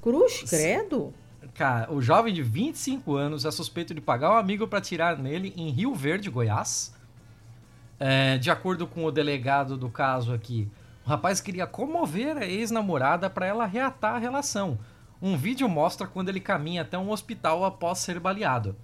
Cruz, 0.00 0.44
credo. 0.48 1.12
Cara, 1.54 1.92
o 1.92 2.00
jovem 2.00 2.32
de 2.32 2.42
25 2.44 3.16
anos 3.16 3.44
é 3.44 3.50
suspeito 3.50 3.92
de 3.92 4.00
pagar 4.00 4.30
um 4.30 4.36
amigo 4.36 4.68
para 4.68 4.80
tirar 4.80 5.18
nele 5.18 5.52
em 5.56 5.68
Rio 5.70 5.96
Verde, 5.96 6.30
Goiás. 6.30 6.94
É, 7.98 8.38
de 8.38 8.52
acordo 8.52 8.86
com 8.86 9.04
o 9.04 9.10
delegado 9.10 9.76
do 9.76 9.88
caso 9.88 10.32
aqui, 10.32 10.68
o 11.04 11.08
rapaz 11.08 11.40
queria 11.40 11.66
comover 11.66 12.36
a 12.36 12.46
ex-namorada 12.46 13.28
para 13.28 13.46
ela 13.46 13.66
reatar 13.66 14.14
a 14.14 14.18
relação. 14.18 14.78
Um 15.20 15.36
vídeo 15.36 15.68
mostra 15.68 16.06
quando 16.06 16.28
ele 16.28 16.40
caminha 16.40 16.82
até 16.82 16.98
um 16.98 17.10
hospital 17.10 17.64
após 17.64 17.98
ser 17.98 18.18
baleado. 18.20 18.76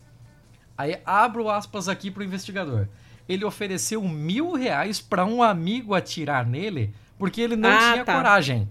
Aí 0.76 1.00
abro 1.04 1.48
aspas 1.50 1.88
aqui 1.88 2.10
pro 2.10 2.22
investigador. 2.24 2.86
ele 3.28 3.44
ofereceu 3.44 4.00
mil 4.02 4.52
reais 4.54 5.00
para 5.00 5.24
um 5.24 5.42
amigo 5.42 5.94
atirar 5.94 6.46
nele 6.46 6.94
porque 7.18 7.40
ele 7.40 7.56
não 7.56 7.68
Ah, 7.70 7.92
tinha 7.92 8.04
tá. 8.04 8.14
coragem. 8.16 8.68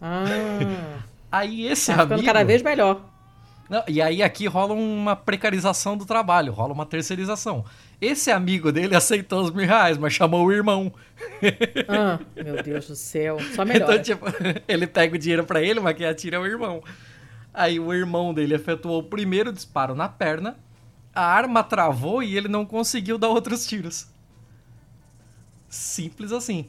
Ah, 0.00 0.24
Aí 1.30 1.66
esse 1.66 1.92
tá 1.94 2.02
amigo. 2.02 2.22
cada 2.24 2.44
vez 2.44 2.62
melhor. 2.62 3.00
Não, 3.68 3.82
e 3.88 4.00
aí 4.02 4.22
aqui 4.22 4.46
rola 4.46 4.72
uma 4.74 5.16
precarização 5.16 5.96
do 5.96 6.04
trabalho, 6.04 6.52
rola 6.52 6.72
uma 6.72 6.84
terceirização. 6.86 7.64
Esse 8.04 8.30
amigo 8.30 8.70
dele 8.72 8.94
aceitou 8.94 9.42
os 9.42 9.50
mil 9.50 9.66
reais, 9.66 9.96
mas 9.96 10.12
chamou 10.12 10.44
o 10.46 10.52
irmão. 10.52 10.92
Ah, 11.88 12.18
meu 12.36 12.62
Deus 12.62 12.86
do 12.88 12.94
céu. 12.96 13.38
Só 13.54 13.64
melhor. 13.64 13.90
Então, 13.94 14.02
tipo, 14.02 14.24
ele 14.68 14.86
pega 14.86 15.14
o 15.14 15.18
dinheiro 15.18 15.44
pra 15.44 15.62
ele, 15.62 15.80
mas 15.80 15.96
quem 15.96 16.06
atira 16.06 16.36
é 16.36 16.40
o 16.40 16.46
irmão. 16.46 16.82
Aí 17.52 17.78
o 17.78 17.92
irmão 17.94 18.34
dele 18.34 18.54
efetuou 18.54 19.00
o 19.00 19.02
primeiro 19.04 19.52
disparo 19.52 19.94
na 19.94 20.08
perna, 20.08 20.56
a 21.14 21.24
arma 21.24 21.62
travou 21.62 22.22
e 22.22 22.36
ele 22.36 22.48
não 22.48 22.66
conseguiu 22.66 23.16
dar 23.16 23.28
outros 23.28 23.64
tiros. 23.66 24.08
Simples 25.68 26.32
assim. 26.32 26.66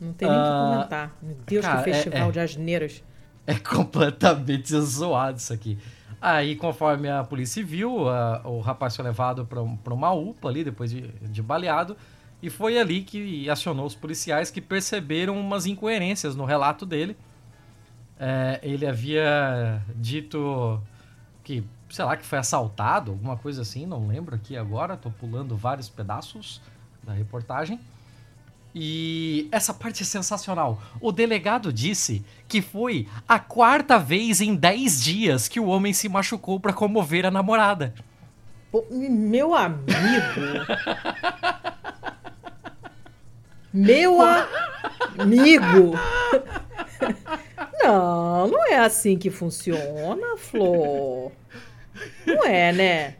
Não 0.00 0.12
tem 0.12 0.28
nem 0.28 0.36
o 0.36 0.40
que 0.42 0.48
Ah, 0.48 0.70
comentar. 0.74 1.16
Meu 1.22 1.36
Deus, 1.46 1.64
cara, 1.64 1.82
que 1.82 1.90
é- 1.90 1.94
festival 1.94 2.28
é. 2.28 2.32
de 2.32 2.40
asneiras. 2.40 3.02
É 3.46 3.54
completamente 3.54 4.74
zoado 4.80 5.38
isso 5.38 5.52
aqui. 5.52 5.78
Aí, 6.26 6.56
conforme 6.56 7.10
a 7.10 7.22
polícia 7.22 7.62
viu, 7.62 8.08
a- 8.08 8.40
o 8.46 8.58
rapaz 8.60 8.96
foi 8.96 9.04
levado 9.04 9.44
para 9.44 9.92
uma 9.92 10.10
UPA 10.12 10.48
ali, 10.48 10.64
depois 10.64 10.90
de, 10.90 11.02
de 11.08 11.42
baleado, 11.42 11.98
e 12.42 12.48
foi 12.48 12.78
ali 12.78 13.02
que 13.02 13.48
acionou 13.50 13.84
os 13.84 13.94
policiais 13.94 14.50
que 14.50 14.58
perceberam 14.60 15.38
umas 15.38 15.66
incoerências 15.66 16.34
no 16.34 16.46
relato 16.46 16.86
dele. 16.86 17.14
É, 18.18 18.58
ele 18.62 18.86
havia 18.86 19.82
dito 19.96 20.80
que, 21.42 21.62
sei 21.90 22.04
lá, 22.04 22.16
que 22.16 22.24
foi 22.24 22.38
assaltado, 22.38 23.12
alguma 23.12 23.36
coisa 23.36 23.62
assim, 23.62 23.84
não 23.84 24.06
lembro 24.06 24.34
aqui 24.34 24.56
agora, 24.56 24.96
tô 24.96 25.10
pulando 25.10 25.56
vários 25.56 25.90
pedaços 25.90 26.62
da 27.02 27.12
reportagem. 27.12 27.78
E 28.74 29.48
essa 29.52 29.72
parte 29.72 30.02
é 30.02 30.06
sensacional. 30.06 30.82
O 31.00 31.12
delegado 31.12 31.72
disse 31.72 32.24
que 32.48 32.60
foi 32.60 33.06
a 33.28 33.38
quarta 33.38 33.98
vez 33.98 34.40
em 34.40 34.54
10 34.54 35.02
dias 35.02 35.46
que 35.46 35.60
o 35.60 35.66
homem 35.66 35.92
se 35.92 36.08
machucou 36.08 36.58
para 36.58 36.72
comover 36.72 37.24
a 37.24 37.30
namorada. 37.30 37.94
Pô, 38.72 38.84
meu 38.90 39.54
amigo. 39.54 39.84
Meu 43.72 44.20
amigo. 44.20 45.94
Não, 47.82 48.48
não 48.48 48.66
é 48.72 48.78
assim 48.78 49.16
que 49.16 49.30
funciona, 49.30 50.36
Flor. 50.36 51.30
Não 52.26 52.44
é, 52.44 52.72
né? 52.72 53.14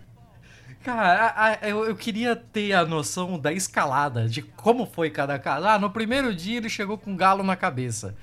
Cara, 0.84 1.28
a- 1.34 1.50
a- 1.64 1.68
eu, 1.68 1.86
eu 1.86 1.96
queria 1.96 2.36
ter 2.36 2.74
a 2.74 2.84
noção 2.84 3.38
da 3.38 3.50
escalada, 3.50 4.28
de 4.28 4.42
como 4.42 4.84
foi 4.84 5.08
cada 5.08 5.38
caso. 5.38 5.66
Ah, 5.66 5.78
no 5.78 5.90
primeiro 5.90 6.34
dia 6.34 6.58
ele 6.58 6.68
chegou 6.68 6.98
com 6.98 7.12
um 7.12 7.16
galo 7.16 7.42
na 7.42 7.56
cabeça. 7.56 8.14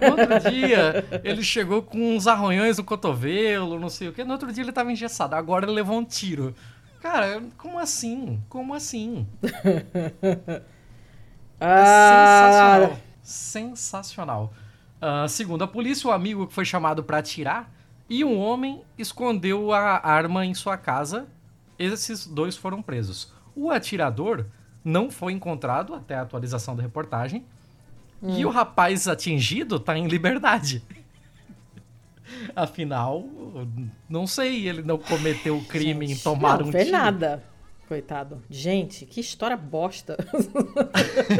No 0.00 0.12
outro 0.12 0.40
dia 0.50 1.04
ele 1.22 1.42
chegou 1.42 1.82
com 1.82 2.16
uns 2.16 2.26
arranhões 2.26 2.78
no 2.78 2.84
cotovelo, 2.84 3.78
não 3.78 3.90
sei 3.90 4.08
o 4.08 4.12
quê. 4.14 4.24
No 4.24 4.32
outro 4.32 4.50
dia 4.50 4.64
ele 4.64 4.72
tava 4.72 4.90
engessado. 4.90 5.34
Agora 5.34 5.66
ele 5.66 5.72
levou 5.74 5.98
um 5.98 6.04
tiro. 6.04 6.54
Cara, 7.02 7.42
como 7.58 7.78
assim? 7.78 8.40
Como 8.48 8.72
assim? 8.72 9.26
É 11.60 11.82
Ah, 11.82 11.84
sensacional. 11.84 12.98
Sensacional. 13.22 14.52
Ah, 15.00 15.26
segundo 15.28 15.64
a 15.64 15.68
polícia, 15.68 16.08
o 16.08 16.12
amigo 16.12 16.46
que 16.46 16.54
foi 16.54 16.64
chamado 16.64 17.02
para 17.02 17.18
atirar 17.18 17.70
e 18.08 18.24
um 18.24 18.38
homem 18.38 18.82
escondeu 18.98 19.72
a 19.72 20.06
arma 20.06 20.44
em 20.46 20.54
sua 20.54 20.76
casa. 20.76 21.26
Esses 21.78 22.26
dois 22.26 22.56
foram 22.56 22.82
presos. 22.82 23.32
O 23.54 23.70
atirador 23.70 24.46
não 24.84 25.10
foi 25.10 25.32
encontrado 25.32 25.94
até 25.94 26.14
a 26.14 26.22
atualização 26.22 26.76
da 26.76 26.82
reportagem. 26.82 27.44
E 28.22 28.44
o 28.46 28.50
rapaz 28.50 29.06
atingido 29.06 29.78
tá 29.78 29.96
em 29.96 30.08
liberdade. 30.08 30.82
Afinal, 32.56 33.24
não 34.08 34.26
sei, 34.26 34.66
ele 34.68 34.82
não 34.82 34.98
cometeu 34.98 35.56
o 35.58 35.64
crime 35.64 36.06
em 36.06 36.08
gente, 36.08 36.22
tomar 36.22 36.58
não 36.60 36.68
um 36.68 36.70
tiro. 36.70 36.90
nada. 36.90 37.44
Coitado. 37.86 38.42
Gente, 38.50 39.06
que 39.06 39.20
história 39.20 39.56
bosta. 39.56 40.16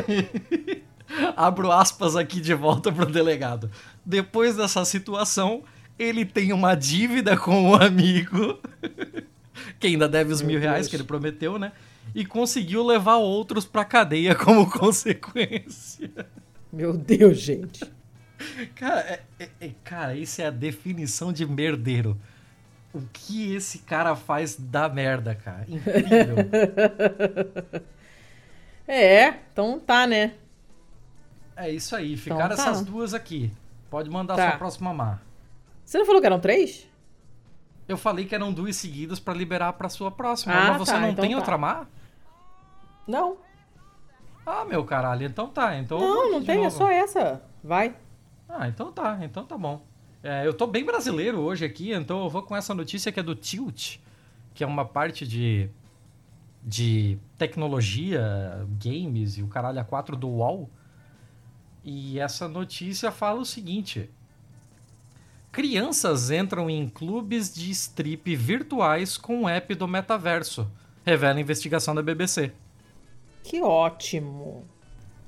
Abro 1.37 1.73
aspas 1.73 2.15
aqui 2.15 2.41
de 2.41 2.55
volta 2.55 2.93
pro 2.93 3.07
delegado. 3.07 3.71
Depois 4.05 4.57
dessa 4.57 4.85
situação, 4.85 5.65
ele 5.99 6.25
tem 6.25 6.53
uma 6.53 6.75
dívida 6.75 7.37
com 7.37 7.71
o 7.71 7.75
amigo, 7.75 8.59
que 9.81 9.87
ainda 9.89 10.09
deve 10.09 10.33
os 10.33 10.41
Meu 10.41 10.53
mil 10.53 10.61
reais 10.61 10.81
Deus. 10.83 10.89
que 10.91 10.97
ele 10.97 11.05
prometeu, 11.05 11.59
né? 11.59 11.73
E 12.15 12.25
conseguiu 12.25 12.85
levar 12.85 13.17
outros 13.17 13.65
pra 13.67 13.85
cadeia 13.85 14.35
como 14.37 14.71
consequência. 14.71 16.11
Meu 16.73 16.93
Deus, 16.97 17.39
gente. 17.39 17.85
Cara, 18.75 19.01
é- 19.01 19.23
é- 19.39 19.49
é- 19.61 19.71
cara, 19.83 20.15
isso 20.15 20.41
é 20.43 20.47
a 20.47 20.51
definição 20.51 21.33
de 21.33 21.45
merdeiro. 21.47 22.19
O 22.95 23.01
que 23.13 23.55
esse 23.55 23.79
cara 23.81 24.15
faz 24.17 24.57
da 24.57 24.89
merda, 24.89 25.35
cara. 25.35 25.65
Incrível. 25.69 26.37
É, 28.89 29.35
então 29.53 29.81
tá, 29.81 30.07
né? 30.07 30.35
é 31.57 31.71
isso 31.71 31.97
aí. 31.97 32.17
Ficaram 32.17 32.45
Então 32.55 32.57
tá. 32.57 32.71
essas 32.71 32.85
duas 32.85 33.15
aqui. 33.15 33.51
Pode 33.91 34.09
mandar 34.09 34.37
Tá. 34.37 34.51
sua 34.51 34.59
próxima 34.59 34.95
mar. 34.95 35.23
Você 35.85 35.99
não 35.99 36.07
falou 36.07 36.21
que 36.21 36.27
eram 36.27 36.39
três? 36.39 36.87
Eu 37.89 37.97
falei 37.97 38.25
que 38.25 38.35
eram 38.35 38.53
duas 38.53 38.77
seguidas 38.77 39.21
pra 39.21 39.33
liberar 39.33 39.73
pra 39.75 39.89
sua 39.89 40.11
próxima. 40.11 40.55
Ah, 40.55 40.69
mas 40.71 40.79
você 40.79 40.93
tá, 40.93 41.01
não 41.01 41.11
então 41.11 41.23
tem 41.23 41.33
tá. 41.33 41.37
outra 41.39 41.57
mar? 41.59 41.89
Não. 43.07 43.37
Ah, 44.45 44.65
meu 44.65 44.85
caralho, 44.85 45.27
então 45.27 45.49
tá. 45.49 45.77
Então 45.77 45.99
Não, 45.99 46.33
não 46.33 46.45
tem, 46.45 46.59
é 46.61 46.65
novo. 46.65 46.71
só 46.77 46.89
essa. 46.89 47.43
Vai. 47.63 47.95
Ah, 48.49 48.69
então 48.69 48.93
tá, 48.93 49.19
então 49.23 49.45
tá 49.45 49.57
bom. 49.57 49.85
É, 50.23 50.47
eu 50.47 50.53
tô 50.55 50.67
bem 50.67 50.85
brasileiro 50.85 51.39
hoje 51.41 51.65
aqui, 51.65 51.93
então 51.93 52.25
eu 52.25 52.29
vou 52.31 52.43
com 52.43 52.57
essa 52.57 52.75
notícia 52.75 53.13
que 53.13 53.21
é 53.21 53.23
do 53.23 53.35
Tilt, 53.35 53.99
que 54.55 54.65
é 54.65 54.67
uma 54.67 54.85
parte 54.85 55.27
de, 55.27 55.69
de 56.63 57.19
tecnologia, 57.39 58.67
games 58.83 59.39
e 59.39 59.43
o 59.43 59.49
caralho 59.49 59.85
A4 59.85 60.17
do 60.17 60.29
UOL. 60.29 60.69
E 61.85 62.19
essa 62.19 62.49
notícia 62.49 63.13
fala 63.13 63.41
o 63.41 63.45
seguinte: 63.45 64.11
Crianças 65.57 66.31
entram 66.31 66.69
em 66.69 66.87
clubes 66.87 67.55
de 67.55 67.71
strip 67.71 68.37
virtuais 68.37 69.17
com 69.17 69.45
o 69.45 69.49
app 69.49 69.75
do 69.75 69.89
metaverso, 69.89 70.71
revela 71.03 71.39
a 71.39 71.41
investigação 71.41 71.95
da 71.95 72.03
BBC. 72.03 72.53
Que 73.43 73.63
ótimo. 73.63 74.67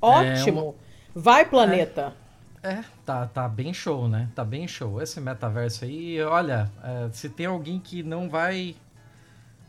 É 0.03 0.07
Ótimo. 0.07 0.77
Vai, 1.15 1.47
planeta. 1.47 2.15
É, 2.63 2.85
tá, 3.07 3.25
tá 3.25 3.49
bem 3.49 3.73
show, 3.73 4.07
né? 4.07 4.29
Tá 4.35 4.45
bem 4.45 4.69
show. 4.69 5.01
Esse 5.01 5.19
metaverso 5.19 5.87
aí, 5.87 6.21
olha, 6.21 6.71
é, 6.85 7.09
se 7.11 7.31
tem 7.31 7.47
alguém 7.47 7.81
que 7.81 8.03
não 8.03 8.29
vai 8.29 8.77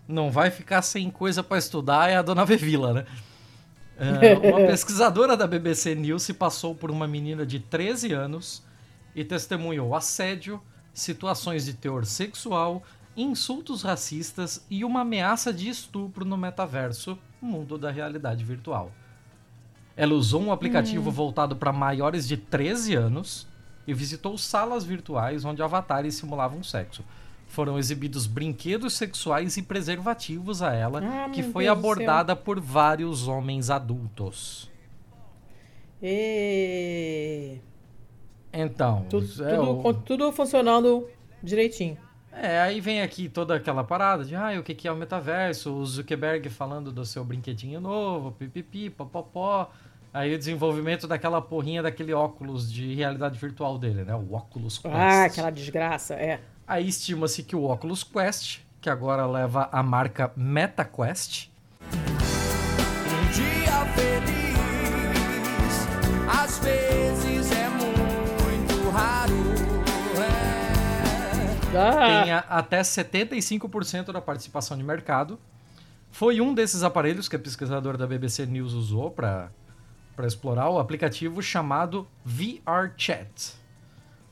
não 0.10 0.30
vai 0.30 0.52
ficar 0.52 0.82
sem 0.82 1.10
coisa 1.10 1.42
pra 1.42 1.58
estudar 1.58 2.10
é 2.10 2.18
a 2.18 2.22
dona 2.22 2.44
Vevila, 2.44 2.92
né? 2.92 3.06
É, 3.98 4.36
uma 4.36 4.68
pesquisadora 4.68 5.38
da 5.38 5.48
BBC 5.48 5.96
News 5.96 6.24
se 6.24 6.34
passou 6.34 6.76
por 6.76 6.92
uma 6.92 7.08
menina 7.08 7.46
de 7.46 7.62
13 7.62 8.12
anos 8.12 8.68
e 9.20 9.26
testemunhou 9.26 9.94
assédio, 9.94 10.62
situações 10.94 11.66
de 11.66 11.74
teor 11.74 12.06
sexual, 12.06 12.82
insultos 13.18 13.84
racistas 13.84 14.66
e 14.70 14.86
uma 14.86 15.02
ameaça 15.02 15.52
de 15.52 15.68
estupro 15.68 16.24
no 16.24 16.38
metaverso, 16.38 17.20
mundo 17.42 17.78
da 17.78 17.92
realidade 17.92 18.46
virtual. 18.46 18.94
Ela 19.94 20.14
usou 20.14 20.42
um 20.42 20.54
aplicativo 20.54 21.12
voltado 21.12 21.54
para 21.58 21.74
maiores 21.74 22.26
de 22.26 22.38
13 22.38 22.96
anos 22.96 23.46
e 23.86 23.94
visitou 23.94 24.38
salas 24.38 24.86
virtuais 24.86 25.44
onde 25.44 25.62
avatares 25.62 26.16
simulavam 26.16 26.64
sexo. 26.64 27.04
Foram 27.46 27.78
exibidos 27.78 28.26
brinquedos 28.26 28.94
sexuais 28.94 29.58
e 29.58 29.62
preservativos 29.62 30.62
a 30.62 30.74
ela, 30.74 31.02
Ah, 31.04 31.30
que 31.30 31.44
foi 31.44 31.66
Deus 31.66 31.78
abordada 31.78 32.38
por 32.38 32.58
vários 32.58 33.28
homens 33.28 33.70
adultos. 33.70 34.72
E... 36.02 37.60
Então, 38.52 39.06
Tudo, 39.10 39.28
é, 39.48 39.56
tudo, 39.56 39.88
o- 39.88 39.94
tudo 39.94 40.32
funcionando 40.32 41.08
direitinho. 41.44 41.98
é, 42.32 42.60
aí 42.62 42.82
vem 42.82 43.02
aqui 43.02 43.30
toda 43.30 43.56
aquela 43.56 43.84
parada 43.84 44.26
de 44.26 44.36
ah, 44.36 44.52
o 44.60 44.64
que 44.64 44.74
que 44.74 44.88
é 44.88 44.92
o 44.92 44.96
metaverso, 44.96 45.72
o 45.74 45.86
Zuckerberg 45.86 46.50
falando 46.50 46.92
do 46.92 47.06
seu 47.06 47.24
brinquedinho 47.24 47.80
novo, 47.80 48.32
pipipi, 48.32 48.90
popopó. 48.90 49.70
Aí 50.12 50.34
o 50.34 50.38
desenvolvimento 50.40 51.08
daquela 51.08 51.40
porrinha 51.40 51.84
daquele 51.84 52.12
óculos 52.14 52.72
de 52.72 52.96
realidade 52.96 53.38
virtual 53.38 53.78
dele, 53.78 54.04
né? 54.04 54.16
O 54.16 54.34
Oculus 54.36 54.80
Quest. 54.80 54.96
Ah, 54.96 55.26
aquela 55.26 55.52
desgraça, 55.52 56.16
é. 56.16 56.40
Aí 56.68 56.88
estima-se 56.88 57.44
que 57.44 57.56
o 57.56 57.66
Oculus 57.70 58.04
Quest, 58.04 58.62
que 58.82 58.90
agora 58.90 59.28
leva 59.28 59.70
a 59.72 59.84
marca 59.84 60.32
MetaQuest, 60.36 61.50
Um 61.92 63.32
dia 63.32 63.86
feliz, 63.94 65.88
às 66.28 66.58
vezes 66.60 67.39
Ah, 71.82 72.24
tenha 72.24 72.40
até 72.50 72.82
75% 72.82 74.12
da 74.12 74.20
participação 74.20 74.78
de 74.78 74.84
mercado. 74.84 75.40
Foi 76.12 76.42
um 76.42 76.54
desses 76.54 76.84
aparelhos 76.84 77.30
que 77.30 77.36
a 77.36 77.40
pesquisadora 77.40 77.98
da 77.98 78.08
BBC 78.08 78.46
News 78.46 78.74
usou 78.74 79.12
para 79.12 79.52
explorar 80.24 80.70
o 80.70 80.80
aplicativo 80.80 81.42
chamado 81.42 82.08
VRChat, 82.26 83.54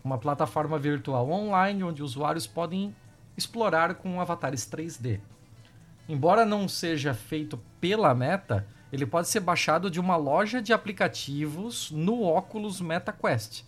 uma 0.03 0.17
plataforma 0.17 0.79
virtual 0.79 1.29
online 1.29 1.83
onde 1.83 2.01
usuários 2.01 2.47
podem 2.47 2.95
explorar 3.37 3.95
com 3.95 4.19
avatares 4.19 4.65
3D. 4.65 5.19
Embora 6.09 6.45
não 6.45 6.67
seja 6.67 7.13
feito 7.13 7.59
pela 7.79 8.15
Meta, 8.15 8.65
ele 8.91 9.05
pode 9.05 9.27
ser 9.27 9.41
baixado 9.41 9.91
de 9.91 9.99
uma 9.99 10.15
loja 10.15 10.61
de 10.61 10.73
aplicativos 10.73 11.91
no 11.91 12.23
Oculus 12.23 12.81
MetaQuest. 12.81 13.63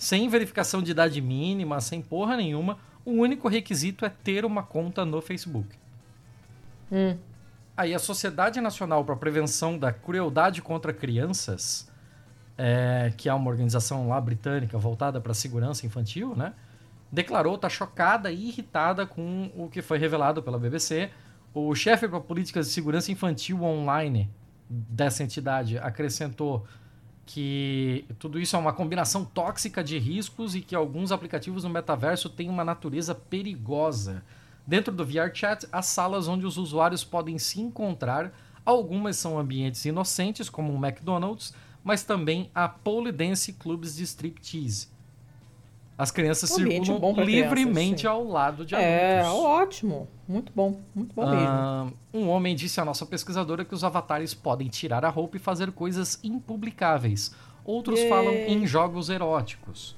Sem 0.00 0.30
verificação 0.30 0.82
de 0.82 0.92
idade 0.92 1.20
mínima, 1.20 1.78
sem 1.78 2.00
porra 2.00 2.34
nenhuma, 2.34 2.78
o 3.04 3.10
único 3.10 3.48
requisito 3.48 4.06
é 4.06 4.08
ter 4.08 4.46
uma 4.46 4.62
conta 4.62 5.04
no 5.04 5.20
Facebook. 5.20 5.68
Hum. 6.90 7.18
Aí 7.76 7.94
a 7.94 7.98
Sociedade 7.98 8.62
Nacional 8.62 9.04
para 9.04 9.14
a 9.14 9.18
Prevenção 9.18 9.78
da 9.78 9.92
Crueldade 9.92 10.62
contra 10.62 10.94
Crianças, 10.94 11.86
é, 12.56 13.12
que 13.14 13.28
é 13.28 13.34
uma 13.34 13.50
organização 13.50 14.08
lá 14.08 14.18
britânica 14.18 14.78
voltada 14.78 15.20
para 15.20 15.32
a 15.32 15.34
segurança 15.34 15.84
infantil, 15.84 16.34
né? 16.34 16.54
Declarou 17.12 17.56
estar 17.56 17.68
tá 17.68 17.74
chocada 17.74 18.32
e 18.32 18.48
irritada 18.48 19.04
com 19.04 19.52
o 19.54 19.68
que 19.68 19.82
foi 19.82 19.98
revelado 19.98 20.42
pela 20.42 20.58
BBC. 20.58 21.10
O 21.52 21.74
chefe 21.74 22.08
para 22.08 22.20
políticas 22.20 22.68
de 22.68 22.72
segurança 22.72 23.12
infantil 23.12 23.62
online 23.62 24.30
dessa 24.66 25.22
entidade 25.22 25.76
acrescentou 25.76 26.66
que 27.26 28.04
tudo 28.18 28.40
isso 28.40 28.56
é 28.56 28.58
uma 28.58 28.72
combinação 28.72 29.24
tóxica 29.24 29.84
de 29.84 29.98
riscos 29.98 30.54
e 30.54 30.60
que 30.60 30.74
alguns 30.74 31.12
aplicativos 31.12 31.64
no 31.64 31.70
metaverso 31.70 32.28
têm 32.28 32.48
uma 32.48 32.64
natureza 32.64 33.14
perigosa. 33.14 34.24
Dentro 34.66 34.92
do 34.92 35.04
VRChat, 35.04 35.66
há 35.72 35.82
salas 35.82 36.28
onde 36.28 36.46
os 36.46 36.56
usuários 36.56 37.04
podem 37.04 37.38
se 37.38 37.60
encontrar. 37.60 38.32
Algumas 38.64 39.16
são 39.16 39.38
ambientes 39.38 39.84
inocentes, 39.84 40.48
como 40.48 40.72
um 40.72 40.84
McDonald's, 40.84 41.54
mas 41.82 42.02
também 42.02 42.50
há 42.54 42.68
pole 42.68 43.10
dance 43.10 43.52
clubes 43.52 43.96
de 43.96 44.04
striptease. 44.04 44.88
As 46.00 46.10
crianças 46.10 46.50
Um 46.52 46.54
circulam 46.54 47.12
livremente 47.22 48.02
crianças, 48.02 48.06
ao 48.06 48.24
lado 48.24 48.64
de 48.64 48.74
É, 48.74 49.20
adultos. 49.20 49.44
ótimo. 49.44 50.08
Muito 50.26 50.50
bom. 50.54 50.80
Muito 50.94 51.14
bom 51.14 51.28
mesmo. 51.28 51.46
Ah, 51.46 51.88
um 52.14 52.26
homem 52.30 52.56
disse 52.56 52.80
à 52.80 52.84
nossa 52.86 53.04
pesquisadora 53.04 53.66
que 53.66 53.74
os 53.74 53.84
avatares 53.84 54.32
podem 54.32 54.68
tirar 54.68 55.04
a 55.04 55.10
roupa 55.10 55.36
e 55.36 55.40
fazer 55.40 55.70
coisas 55.72 56.18
impublicáveis. 56.24 57.34
Outros 57.66 58.00
Yay. 58.00 58.08
falam 58.08 58.32
em 58.32 58.66
jogos 58.66 59.10
eróticos. 59.10 59.94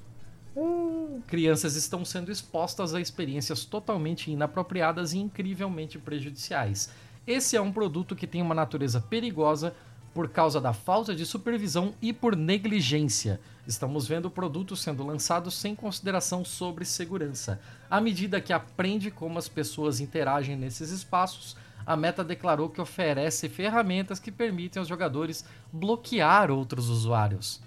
Uh. 0.57 1.23
Crianças 1.29 1.77
estão 1.77 2.05
sendo 2.05 2.33
expostas 2.33 2.95
a 2.95 3.01
experiências 3.01 3.65
totalmente 3.65 4.29
inapropriadas 4.29 5.13
e 5.13 5.19
incrivelmente 5.21 6.01
prejudiciais. 6.01 6.91
Esse 7.25 7.57
é 7.57 7.61
um 7.61 7.71
produto 7.71 8.17
que 8.17 8.27
tem 8.27 8.43
uma 8.43 8.57
natureza 8.57 9.01
perigosa 9.01 9.73
por 10.15 10.29
causa 10.29 10.61
da 10.61 10.73
falta 10.73 11.15
de 11.15 11.25
supervisão 11.25 11.95
e 12.01 12.13
por 12.13 12.37
negligência. 12.37 13.41
Estamos 13.67 14.07
vendo 14.07 14.31
produtos 14.31 14.83
sendo 14.83 15.05
lançados 15.07 15.55
sem 15.55 15.75
consideração 15.75 16.45
sobre 16.45 16.85
segurança. 16.85 17.61
À 17.91 18.01
medida 18.01 18.41
que 18.41 18.53
aprende 18.53 19.11
como 19.11 19.39
as 19.39 19.49
pessoas 19.49 20.01
interagem 20.01 20.57
nesses 20.57 20.91
espaços, 20.91 21.57
a 21.87 21.97
Meta 21.97 22.23
declarou 22.23 22.69
que 22.69 22.81
oferece 22.81 23.49
ferramentas 23.49 24.19
que 24.19 24.31
permitem 24.31 24.81
aos 24.81 24.89
jogadores 24.89 25.45
bloquear 25.73 26.51
outros 26.51 26.89
usuários. 26.89 27.61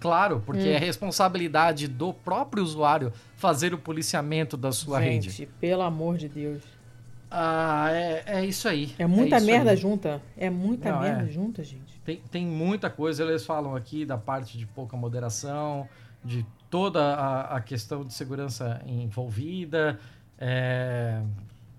Claro, 0.00 0.42
porque 0.44 0.68
é 0.68 0.78
responsabilidade 0.78 1.86
do 1.86 2.12
próprio 2.12 2.62
usuário 2.62 3.12
fazer 3.36 3.72
o 3.72 3.78
policiamento 3.78 4.56
da 4.56 4.72
sua 4.72 4.98
rede. 4.98 5.30
Gente, 5.30 5.48
pelo 5.60 5.82
amor 5.82 6.16
de 6.16 6.28
Deus. 6.28 6.60
Ah, 7.30 7.88
é, 7.92 8.24
é 8.26 8.44
isso 8.44 8.68
aí. 8.68 8.94
É 8.98 9.06
muita 9.06 9.36
isso 9.36 9.46
merda 9.46 9.70
aí. 9.70 9.76
junta. 9.76 10.20
É 10.36 10.50
muita 10.50 10.90
Não, 10.92 11.00
merda 11.00 11.22
é. 11.22 11.28
junta, 11.28 11.62
gente. 11.62 11.91
Tem, 12.04 12.16
tem 12.30 12.46
muita 12.46 12.90
coisa, 12.90 13.22
eles 13.22 13.44
falam 13.46 13.76
aqui 13.76 14.04
da 14.04 14.18
parte 14.18 14.58
de 14.58 14.66
pouca 14.66 14.96
moderação, 14.96 15.88
de 16.24 16.44
toda 16.68 17.14
a, 17.14 17.56
a 17.56 17.60
questão 17.60 18.04
de 18.04 18.12
segurança 18.12 18.82
envolvida. 18.86 20.00
É, 20.38 21.22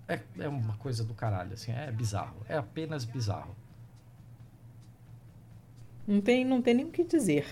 é, 0.08 0.20
é 0.40 0.48
uma 0.48 0.76
coisa 0.78 1.04
do 1.04 1.14
caralho, 1.14 1.54
assim, 1.54 1.72
é 1.74 1.92
bizarro. 1.92 2.38
É 2.48 2.58
apenas 2.58 3.04
bizarro. 3.04 3.56
Não 6.08 6.22
tem, 6.22 6.44
não 6.46 6.62
tem 6.62 6.74
nem 6.74 6.86
o 6.86 6.90
que 6.92 7.04
dizer. 7.04 7.46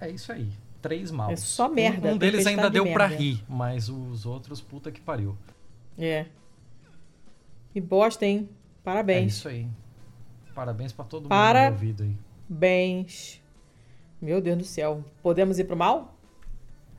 É 0.00 0.08
isso 0.10 0.32
aí. 0.32 0.50
Três 0.80 1.10
maus. 1.12 1.32
É 1.32 1.36
só 1.36 1.68
merda, 1.68 2.08
Um, 2.08 2.12
um 2.14 2.18
deles 2.18 2.44
ainda 2.46 2.64
de 2.64 2.70
deu 2.70 2.92
pra 2.92 3.08
merda. 3.08 3.22
rir, 3.22 3.44
mas 3.48 3.88
os 3.88 4.26
outros, 4.26 4.60
puta 4.60 4.90
que 4.90 5.00
pariu. 5.00 5.36
É. 5.96 6.26
Que 7.72 7.80
bosta, 7.80 8.26
hein? 8.26 8.48
É 8.50 8.54
Parabéns. 8.84 9.34
isso 9.36 9.48
aí. 9.48 9.68
Parabéns 10.54 10.92
pra 10.92 11.04
todo 11.04 11.22
mundo 11.22 11.28
Para- 11.30 11.66
envolvido 11.68 12.02
aí. 12.02 12.16
Bens. 12.48 13.40
Meu 14.20 14.40
Deus 14.40 14.58
do 14.58 14.64
céu. 14.64 15.04
Podemos 15.22 15.58
ir 15.58 15.64
pro 15.64 15.76
mal? 15.76 16.14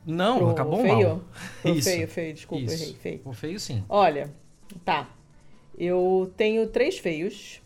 Não, 0.06 0.38
Pro 0.39 0.49
acabou 0.49 0.82
feio? 0.82 1.08
mal. 1.10 1.22
Pro 1.62 1.72
Isso. 1.72 1.89
feio, 1.89 2.08
feio, 2.08 2.34
desculpa, 2.34 2.64
Isso. 2.66 2.84
errei, 2.84 2.93
feio. 2.95 3.22
O 3.24 3.34
feio 3.34 3.60
sim. 3.60 3.84
Olha, 3.88 4.34
tá. 4.84 5.08
Eu 5.78 6.32
tenho 6.36 6.68
três 6.68 6.97
feios. 6.99 7.62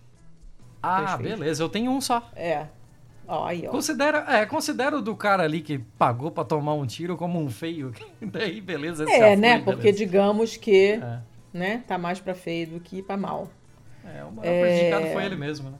Ah, 0.83 1.17
feios. 1.17 1.31
beleza. 1.39 1.63
Eu 1.63 1.69
tenho 1.69 1.91
um 1.91 1.99
só. 1.99 2.29
É. 2.35 2.67
Ó, 3.27 3.45
aí, 3.45 3.65
ó. 3.67 3.71
Considera, 3.71 4.19
é, 4.29 4.45
considera 4.45 4.97
o 4.97 5.01
do 5.01 5.15
cara 5.15 5.43
ali 5.43 5.61
que 5.61 5.79
pagou 5.97 6.29
pra 6.31 6.45
tomar 6.45 6.73
um 6.75 6.85
tiro 6.85 7.17
como 7.17 7.39
um 7.41 7.49
feio. 7.49 7.91
Daí, 8.21 8.61
beleza. 8.61 9.03
É, 9.09 9.17
foi, 9.29 9.35
né? 9.35 9.59
Porque 9.59 9.81
beleza. 9.83 9.97
digamos 9.97 10.55
que, 10.55 10.91
É, 10.93 11.19
né, 11.51 11.83
tá 11.87 11.97
mais 11.97 12.19
pra 12.19 12.33
feio 12.35 12.67
do 12.67 12.79
que 12.79 13.01
pra 13.01 13.17
mal. 13.17 13.49
É, 14.07 14.23
o 14.23 14.31
maior 14.31 14.61
prejudicado 14.61 15.07
foi 15.07 15.25
ele 15.25 15.35
mesmo, 15.35 15.69
né? 15.69 15.77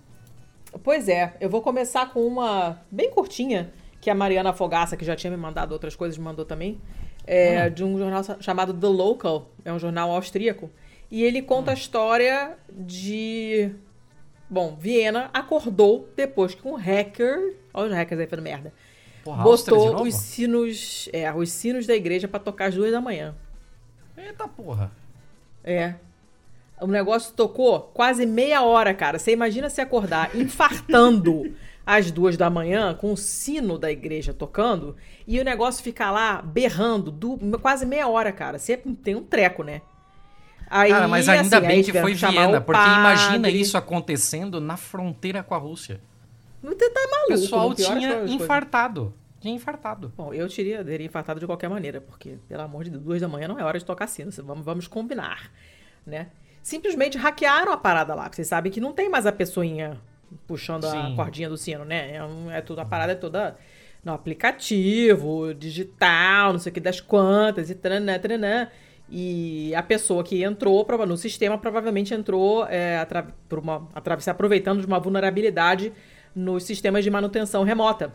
Pois 0.83 1.07
é, 1.09 1.33
eu 1.39 1.49
vou 1.49 1.61
começar 1.61 2.11
com 2.11 2.25
uma 2.25 2.79
bem 2.91 3.09
curtinha, 3.09 3.71
que 4.01 4.09
a 4.09 4.15
Mariana 4.15 4.53
Fogaça, 4.53 4.95
que 4.97 5.05
já 5.05 5.15
tinha 5.15 5.31
me 5.31 5.37
mandado 5.37 5.71
outras 5.71 5.95
coisas, 5.95 6.17
me 6.17 6.23
mandou 6.23 6.45
também, 6.45 6.79
é, 7.25 7.61
Ah. 7.61 7.69
de 7.69 7.83
um 7.83 7.97
jornal 7.97 8.23
chamado 8.39 8.73
The 8.73 8.87
Local, 8.87 9.49
é 9.65 9.71
um 9.73 9.79
jornal 9.79 10.11
austríaco, 10.11 10.69
e 11.09 11.23
ele 11.23 11.41
conta 11.41 11.71
a 11.71 11.73
história 11.73 12.57
de... 12.69 13.71
Bom, 14.49 14.77
Viena 14.79 15.29
acordou 15.33 16.07
depois 16.15 16.53
que 16.55 16.65
um 16.67 16.75
hacker... 16.75 17.55
Olha 17.73 17.89
os 17.89 17.93
hackers 17.93 18.21
aí 18.21 18.27
fazendo 18.27 18.43
merda. 18.43 18.73
Porra, 19.23 19.43
botou 19.43 20.03
os 20.03 20.15
sinos, 20.15 21.09
é, 21.11 21.33
os 21.33 21.51
sinos 21.51 21.85
da 21.85 21.93
igreja 21.93 22.27
pra 22.29 22.39
tocar 22.39 22.67
às 22.67 22.75
duas 22.75 22.91
da 22.91 23.01
manhã. 23.01 23.35
Eita 24.17 24.47
porra. 24.47 24.89
É. 25.63 25.95
O 26.79 26.87
negócio 26.87 27.33
tocou 27.33 27.81
quase 27.93 28.25
meia 28.25 28.61
hora, 28.61 28.93
cara. 28.93 29.17
Você 29.17 29.31
imagina 29.31 29.69
se 29.69 29.81
acordar 29.81 30.35
infartando 30.35 31.53
às 31.85 32.11
duas 32.11 32.37
da 32.37 32.49
manhã 32.49 32.93
com 32.93 33.11
o 33.13 33.17
sino 33.17 33.77
da 33.79 33.91
igreja 33.91 34.33
tocando 34.33 34.95
e 35.25 35.39
o 35.39 35.43
negócio 35.43 35.83
ficar 35.83 36.11
lá 36.11 36.41
berrando 36.41 37.09
du- 37.11 37.39
quase 37.59 37.85
meia 37.85 38.07
hora, 38.07 38.31
cara. 38.31 38.59
Você 38.59 38.77
tem 38.77 39.15
um 39.15 39.23
treco, 39.23 39.63
né? 39.63 39.81
Aí, 40.69 40.89
Cara, 40.91 41.07
mas 41.07 41.29
ainda 41.29 41.57
assim, 41.59 41.65
bem 41.67 41.81
que 41.81 41.93
foi 41.93 42.13
Viena, 42.13 42.57
o 42.59 42.61
porque 42.61 42.81
imagina 42.81 43.35
padre. 43.47 43.59
isso 43.61 43.77
acontecendo 43.77 44.59
na 44.59 44.75
fronteira 44.75 45.41
com 45.41 45.55
a 45.55 45.57
Rússia. 45.57 46.01
Você 46.61 46.89
tá 46.89 46.99
O 46.99 47.09
maluco. 47.11 47.27
pessoal 47.29 47.73
piora 47.73 47.93
as 47.93 47.99
tinha 48.01 48.35
infartado. 48.35 49.13
Tinha 49.39 49.53
infartado. 49.55 50.11
Bom, 50.17 50.33
eu 50.33 50.49
teria, 50.49 50.83
teria 50.83 51.05
infartado 51.07 51.39
de 51.39 51.45
qualquer 51.45 51.69
maneira, 51.69 52.01
porque, 52.01 52.37
pelo 52.49 52.61
amor 52.63 52.83
de 52.83 52.89
Deus, 52.89 53.01
duas 53.03 53.21
da 53.21 53.29
manhã 53.29 53.47
não 53.47 53.57
é 53.57 53.63
hora 53.63 53.79
de 53.79 53.85
tocar 53.85 54.07
sino. 54.07 54.29
Vamos, 54.43 54.65
vamos 54.65 54.87
combinar, 54.87 55.49
né? 56.05 56.27
Simplesmente 56.67 57.17
hackearam 57.17 57.71
a 57.71 57.77
parada 57.77 58.13
lá. 58.13 58.29
Vocês 58.29 58.45
sabem 58.45 58.69
que 58.69 58.81
não 58.81 58.91
tem 58.91 59.07
mais 59.09 59.25
a 59.25 59.31
pessoinha 59.31 59.97
puxando 60.45 60.83
a 60.83 60.91
Sim. 60.91 61.15
cordinha 61.15 61.47
do 61.47 61.55
sino, 61.55 61.85
né? 61.85 62.13
É, 62.15 62.21
um- 62.21 62.51
é 62.51 62.59
tudo, 62.59 62.79
a 62.79 62.85
parada 62.85 63.13
é 63.13 63.15
toda 63.15 63.55
no 64.03 64.11
aplicativo, 64.11 65.53
digital, 65.53 66.51
não 66.51 66.59
sei 66.59 66.69
o 66.69 66.73
que 66.73 66.81
das 66.81 66.99
quantas 66.99 67.69
e 67.69 67.75
tranã, 67.75 68.19
tranã. 68.19 68.67
E 69.09 69.73
a 69.75 69.81
pessoa 69.81 70.25
que 70.25 70.43
entrou 70.43 70.85
no 71.07 71.15
sistema 71.15 71.57
provavelmente 71.57 72.13
entrou 72.13 72.67
é, 72.67 72.97
atra- 72.99 73.27
por 73.47 73.59
uma, 73.59 73.87
se 74.19 74.29
aproveitando 74.29 74.81
de 74.81 74.87
uma 74.87 74.99
vulnerabilidade 74.99 75.93
nos 76.35 76.63
sistemas 76.65 77.01
de 77.01 77.09
manutenção 77.09 77.63
remota. 77.63 78.13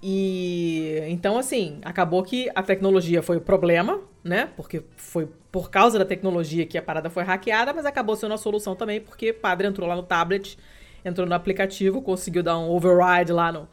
E 0.00 1.00
então, 1.08 1.36
assim, 1.36 1.80
acabou 1.84 2.22
que 2.22 2.48
a 2.54 2.62
tecnologia 2.62 3.22
foi 3.24 3.38
o 3.38 3.40
problema, 3.40 4.00
né? 4.22 4.48
Porque 4.56 4.82
foi 4.96 5.28
por 5.50 5.70
causa 5.70 5.98
da 5.98 6.04
tecnologia 6.04 6.66
que 6.66 6.78
a 6.78 6.82
parada 6.82 7.10
foi 7.10 7.24
hackeada, 7.24 7.72
mas 7.72 7.86
acabou 7.86 8.14
sendo 8.16 8.34
a 8.34 8.38
solução 8.38 8.76
também, 8.76 9.00
porque 9.00 9.30
o 9.30 9.34
padre 9.34 9.66
entrou 9.66 9.88
lá 9.88 9.96
no 9.96 10.02
tablet, 10.02 10.58
entrou 11.04 11.26
no 11.26 11.34
aplicativo, 11.34 12.02
conseguiu 12.02 12.42
dar 12.42 12.58
um 12.58 12.70
override 12.70 13.32
lá 13.32 13.50
no, 13.50 13.68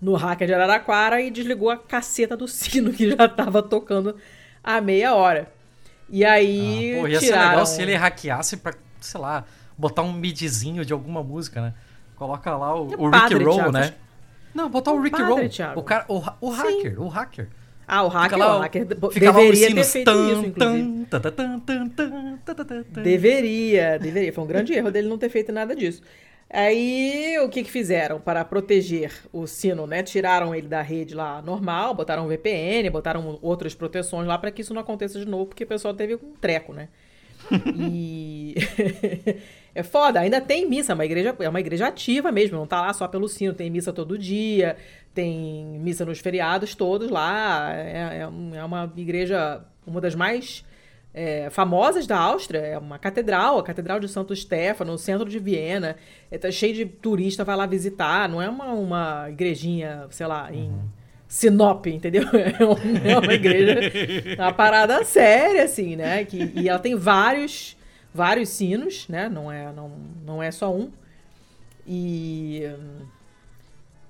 no 0.00 0.14
hacker 0.14 0.46
de 0.46 0.54
Araraquara 0.54 1.20
e 1.20 1.30
desligou 1.30 1.70
a 1.70 1.76
caceta 1.76 2.36
do 2.36 2.48
sino 2.48 2.92
que 2.92 3.10
já 3.10 3.28
tava 3.28 3.62
tocando 3.62 4.16
há 4.62 4.80
meia 4.80 5.14
hora. 5.14 5.52
E 6.08 6.24
aí. 6.24 6.94
Ah, 6.96 7.00
pô, 7.00 7.08
ia 7.08 7.20
ser 7.20 7.26
tiraram... 7.26 7.50
legal 7.50 7.66
se 7.66 7.82
ele 7.82 7.94
hackeasse 7.94 8.56
pra, 8.56 8.74
sei 9.00 9.20
lá, 9.20 9.44
botar 9.78 10.02
um 10.02 10.12
midzinho 10.12 10.84
de 10.84 10.92
alguma 10.92 11.22
música, 11.22 11.60
né? 11.60 11.74
Coloca 12.16 12.56
lá 12.56 12.74
o, 12.74 12.92
É 12.92 12.96
o 12.96 13.10
padre, 13.10 13.38
Rick 13.38 13.50
Roll, 13.50 13.72
né? 13.72 13.94
Não, 14.52 14.68
botar 14.68 14.92
o 14.92 14.98
É 14.98 15.02
Rick 15.04 15.22
Roll. 15.22 15.38
O, 15.76 15.82
cara, 15.82 16.04
o, 16.08 16.18
o 16.40 16.54
Sim. 16.54 16.60
hacker, 16.60 17.00
o 17.00 17.08
hacker. 17.08 17.48
Ah, 17.92 18.04
o 18.04 18.08
hacker, 18.08 18.38
lá, 18.38 18.56
o 18.56 18.60
hacker 18.60 18.86
deveria 18.86 19.74
ter 19.74 19.84
feito 19.84 20.04
Tan, 20.04 20.32
isso, 20.32 20.46
inclusive. 20.46 21.06
tan, 21.10 21.20
tan. 21.32 23.02
Deveria, 23.02 23.98
deveria. 23.98 24.32
Foi 24.32 24.44
um 24.44 24.46
grande 24.46 24.72
erro 24.72 24.90
dele 24.92 25.08
não 25.08 25.18
ter 25.18 25.28
feito 25.28 25.50
nada 25.50 25.74
disso. 25.74 26.00
Aí, 26.52 27.36
o 27.40 27.48
que 27.48 27.62
que 27.64 27.70
fizeram 27.70 28.20
para 28.20 28.44
proteger 28.44 29.12
o 29.32 29.46
sino, 29.46 29.86
né? 29.86 30.02
Tiraram 30.02 30.54
ele 30.54 30.66
da 30.68 30.82
rede 30.82 31.14
lá 31.14 31.40
normal, 31.42 31.94
botaram 31.94 32.26
VPN, 32.28 32.90
botaram 32.90 33.38
outras 33.42 33.74
proteções 33.74 34.26
lá 34.26 34.36
para 34.38 34.50
que 34.50 34.62
isso 34.62 34.74
não 34.74 34.80
aconteça 34.80 35.18
de 35.18 35.26
novo, 35.26 35.46
porque 35.46 35.64
o 35.64 35.66
pessoal 35.66 35.94
teve 35.94 36.14
um 36.16 36.32
treco, 36.40 36.72
né? 36.72 36.88
E 37.76 38.54
é 39.74 39.82
foda, 39.82 40.20
ainda 40.20 40.40
tem 40.40 40.68
missa, 40.68 40.92
é 40.92 40.94
uma 40.94 41.04
igreja, 41.04 41.34
é 41.38 41.48
uma 41.48 41.60
igreja 41.60 41.86
ativa 41.88 42.30
mesmo, 42.30 42.56
não 42.56 42.66
tá 42.66 42.80
lá 42.80 42.92
só 42.92 43.08
pelo 43.08 43.28
sino, 43.28 43.54
tem 43.54 43.70
missa 43.70 43.92
todo 43.92 44.18
dia, 44.18 44.76
tem 45.14 45.78
missa 45.80 46.04
nos 46.04 46.18
feriados 46.18 46.74
todos 46.74 47.10
lá, 47.10 47.74
é, 47.74 48.20
é 48.20 48.56
é 48.56 48.64
uma 48.64 48.92
igreja, 48.96 49.62
uma 49.86 50.00
das 50.00 50.14
mais 50.14 50.64
é, 51.12 51.50
famosas 51.50 52.06
da 52.06 52.18
Áustria, 52.18 52.58
é 52.58 52.78
uma 52.78 52.98
catedral, 52.98 53.58
a 53.58 53.62
Catedral 53.62 53.98
de 53.98 54.08
Santo 54.08 54.34
Stefano, 54.34 54.92
no 54.92 54.98
centro 54.98 55.28
de 55.28 55.38
Viena, 55.38 55.96
é, 56.30 56.38
tá 56.38 56.50
cheio 56.50 56.74
de 56.74 56.86
turista, 56.86 57.44
vai 57.44 57.56
lá 57.56 57.66
visitar, 57.66 58.28
não 58.28 58.40
é 58.40 58.48
uma, 58.48 58.72
uma 58.72 59.30
igrejinha, 59.30 60.06
sei 60.10 60.26
lá, 60.26 60.52
em 60.52 60.72
Sinop, 61.30 61.86
entendeu? 61.86 62.24
É 62.34 62.64
uma, 62.64 63.10
é 63.12 63.18
uma 63.18 63.32
igreja, 63.32 63.80
é 64.36 64.42
uma 64.42 64.52
parada 64.52 65.04
séria, 65.04 65.62
assim, 65.62 65.94
né? 65.94 66.24
Que, 66.24 66.50
e 66.56 66.68
ela 66.68 66.80
tem 66.80 66.96
vários, 66.96 67.76
vários 68.12 68.48
sinos, 68.48 69.06
né? 69.08 69.28
Não 69.28 69.50
é, 69.50 69.72
não, 69.72 69.92
não 70.26 70.42
é 70.42 70.50
só 70.50 70.74
um. 70.74 70.90
E, 71.86 72.62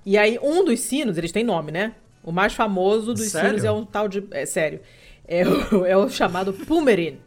e 0.03 0.17
aí, 0.17 0.39
um 0.41 0.65
dos 0.65 0.79
sinos, 0.79 1.15
eles 1.15 1.31
têm 1.31 1.43
nome, 1.43 1.71
né? 1.71 1.93
O 2.23 2.31
mais 2.31 2.53
famoso 2.53 3.13
dos 3.13 3.29
Sério? 3.29 3.49
sinos 3.49 3.63
é 3.63 3.71
um 3.71 3.85
tal 3.85 4.07
de. 4.07 4.23
É 4.31 4.43
sério. 4.47 4.79
É 5.27 5.47
o, 5.47 5.85
é 5.85 5.95
o 5.95 6.09
chamado 6.09 6.51
Pumerin, 6.51 7.19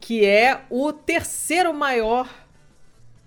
que 0.00 0.24
é 0.24 0.62
o 0.70 0.94
terceiro 0.94 1.74
maior 1.74 2.26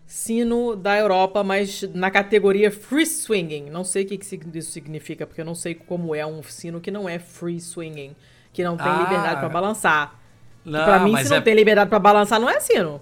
sino 0.07 0.73
da 0.75 0.97
Europa, 0.97 1.43
mas 1.43 1.83
na 1.93 2.09
categoria 2.09 2.71
free 2.71 3.05
swinging. 3.05 3.69
Não 3.69 3.83
sei 3.83 4.03
o 4.05 4.07
que 4.07 4.15
isso 4.57 4.71
significa, 4.71 5.27
porque 5.27 5.41
eu 5.41 5.45
não 5.45 5.53
sei 5.53 5.75
como 5.75 6.15
é 6.15 6.25
um 6.25 6.41
sino 6.41 6.79
que 6.79 6.89
não 6.89 7.07
é 7.09 7.19
free 7.19 7.59
swinging, 7.59 8.15
que 8.53 8.63
não 8.63 8.77
tem 8.77 8.87
Ah. 8.87 9.01
liberdade 9.03 9.39
pra 9.41 9.49
balançar. 9.49 10.15
Não, 10.63 10.83
pra 10.85 10.99
mim, 10.99 11.15
se 11.17 11.29
não 11.29 11.37
é- 11.37 11.41
tem 11.41 11.53
liberdade 11.53 11.89
pra 11.89 11.99
balançar, 11.99 12.39
não 12.39 12.49
é 12.49 12.59
sino. 12.61 13.01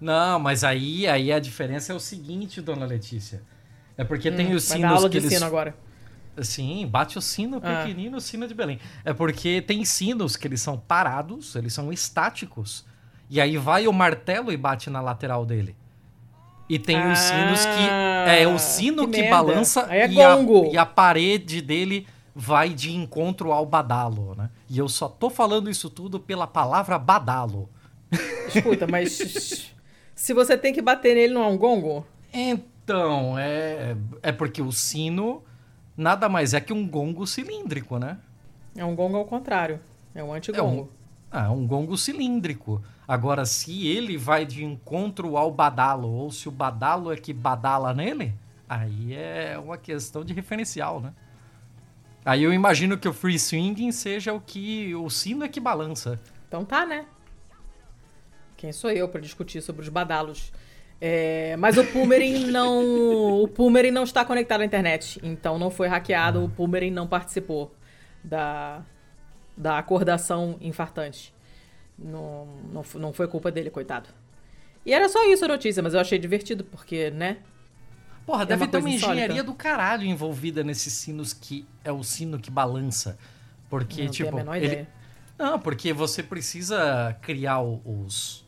Não, 0.00 0.38
mas 0.38 0.62
aí, 0.62 1.06
aí 1.08 1.32
a 1.32 1.38
diferença 1.40 1.92
é 1.92 1.96
o 1.96 2.00
seguinte, 2.00 2.60
dona 2.60 2.86
Letícia. 2.86 3.42
É 3.96 4.04
porque 4.04 4.30
tem 4.30 4.54
os 4.54 4.66
Hum, 4.66 4.68
Vai 4.70 4.80
dar 4.80 4.86
sinos 4.88 4.96
aula 4.98 5.08
que 5.10 5.18
de 5.20 5.26
eles 5.26 5.34
sino 5.34 5.46
agora. 5.46 5.74
Sim, 6.42 6.86
bate 6.86 7.16
o 7.18 7.20
sino 7.22 7.58
Ah. 7.62 7.82
pequenino, 7.84 8.16
o 8.16 8.20
sino 8.20 8.46
de 8.46 8.54
Belém. 8.54 8.78
É 9.04 9.12
porque 9.12 9.60
tem 9.62 9.84
sinos 9.84 10.36
que 10.36 10.46
eles 10.48 10.60
são 10.60 10.76
parados, 10.78 11.54
eles 11.56 11.72
são 11.72 11.92
estáticos. 11.92 12.84
E 13.30 13.40
aí 13.40 13.56
vai 13.56 13.86
o 13.88 13.92
martelo 13.92 14.52
e 14.52 14.56
bate 14.56 14.88
na 14.90 15.00
lateral 15.00 15.44
dele. 15.46 15.76
E 16.68 16.78
tem 16.78 16.96
os 17.10 17.18
sinos 17.18 17.64
que. 17.64 17.88
É 18.26 18.48
o 18.48 18.58
sino 18.58 19.06
que 19.08 19.22
que, 19.22 19.28
balança 19.28 19.86
é 19.90 20.08
e, 20.08 20.22
a, 20.22 20.36
e 20.72 20.78
a 20.78 20.86
parede 20.86 21.60
dele 21.60 22.06
vai 22.34 22.70
de 22.70 22.94
encontro 22.94 23.52
ao 23.52 23.64
badalo, 23.66 24.34
né? 24.34 24.50
E 24.68 24.78
eu 24.78 24.88
só 24.88 25.08
tô 25.08 25.30
falando 25.30 25.70
isso 25.70 25.88
tudo 25.90 26.18
pela 26.18 26.46
palavra 26.46 26.98
badalo. 26.98 27.68
Escuta, 28.48 28.86
mas 28.86 29.70
se 30.14 30.32
você 30.32 30.56
tem 30.56 30.72
que 30.72 30.82
bater 30.82 31.14
nele, 31.14 31.34
não 31.34 31.44
é 31.44 31.46
um 31.46 31.58
gongo? 31.58 32.04
Então, 32.32 33.38
é, 33.38 33.96
é 34.22 34.32
porque 34.32 34.60
o 34.60 34.72
sino 34.72 35.42
nada 35.96 36.28
mais 36.28 36.54
é 36.54 36.60
que 36.60 36.72
um 36.72 36.86
gongo 36.88 37.26
cilíndrico, 37.26 37.98
né? 37.98 38.18
É 38.76 38.84
um 38.84 38.94
gongo 38.94 39.16
ao 39.16 39.24
contrário. 39.24 39.78
É 40.14 40.22
um 40.22 40.32
antigongo. 40.32 40.90
Ah, 41.30 41.50
um 41.50 41.66
gongo 41.66 41.96
cilíndrico. 41.96 42.82
Agora, 43.06 43.44
se 43.44 43.86
ele 43.86 44.16
vai 44.16 44.46
de 44.46 44.64
encontro 44.64 45.36
ao 45.36 45.50
badalo, 45.50 46.08
ou 46.08 46.30
se 46.30 46.48
o 46.48 46.52
badalo 46.52 47.12
é 47.12 47.16
que 47.16 47.32
badala 47.32 47.92
nele, 47.92 48.34
aí 48.68 49.14
é 49.14 49.58
uma 49.58 49.76
questão 49.76 50.24
de 50.24 50.32
referencial, 50.32 51.00
né? 51.00 51.12
Aí 52.24 52.42
eu 52.42 52.52
imagino 52.52 52.96
que 52.96 53.06
o 53.06 53.12
free 53.12 53.38
swinging 53.38 53.92
seja 53.92 54.32
o 54.32 54.40
que 54.40 54.94
o 54.94 55.10
sino 55.10 55.44
é 55.44 55.48
que 55.48 55.60
balança. 55.60 56.18
Então 56.48 56.64
tá, 56.64 56.86
né? 56.86 57.04
Quem 58.56 58.72
sou 58.72 58.90
eu 58.90 59.06
pra 59.08 59.20
discutir 59.20 59.60
sobre 59.60 59.82
os 59.82 59.90
badalos? 59.90 60.50
É, 60.98 61.54
mas 61.58 61.76
o 61.76 61.84
Pumerin 61.84 62.46
não. 62.50 63.42
O 63.42 63.48
Pumerin 63.48 63.90
não 63.90 64.04
está 64.04 64.24
conectado 64.24 64.62
à 64.62 64.64
internet. 64.64 65.20
Então 65.22 65.58
não 65.58 65.70
foi 65.70 65.86
hackeado, 65.86 66.42
o 66.42 66.48
Pumerin 66.48 66.90
não 66.90 67.06
participou 67.06 67.74
da, 68.22 68.82
da 69.54 69.76
acordação 69.76 70.56
infartante. 70.62 71.33
Não, 71.98 72.46
não, 72.72 72.84
não 72.96 73.12
foi 73.12 73.28
culpa 73.28 73.50
dele, 73.50 73.70
coitado. 73.70 74.08
E 74.84 74.92
era 74.92 75.08
só 75.08 75.24
isso 75.30 75.44
a 75.44 75.48
notícia, 75.48 75.82
mas 75.82 75.94
eu 75.94 76.00
achei 76.00 76.18
divertido, 76.18 76.64
porque, 76.64 77.10
né? 77.10 77.38
Porra, 78.26 78.42
É 78.42 78.46
deve 78.46 78.64
uma 78.64 78.70
ter 78.70 78.76
uma 78.78 78.82
coisa 78.82 78.96
insólita. 78.96 79.20
engenharia 79.22 79.44
do 79.44 79.54
caralho 79.54 80.04
envolvida 80.04 80.64
nesses 80.64 80.92
sinos 80.92 81.32
que 81.32 81.66
é 81.82 81.92
o 81.92 82.02
sino 82.02 82.38
que 82.38 82.50
balança. 82.50 83.18
Porque, 83.70 84.04
não 84.04 84.10
tipo. 84.10 84.30
tenho 84.30 84.40
a 84.40 84.44
menor 84.44 84.56
ele- 84.56 84.66
ideia. 84.66 84.88
Não, 85.38 85.58
porque 85.58 85.92
você 85.92 86.22
precisa 86.22 87.16
criar 87.20 87.60
os, 87.60 88.44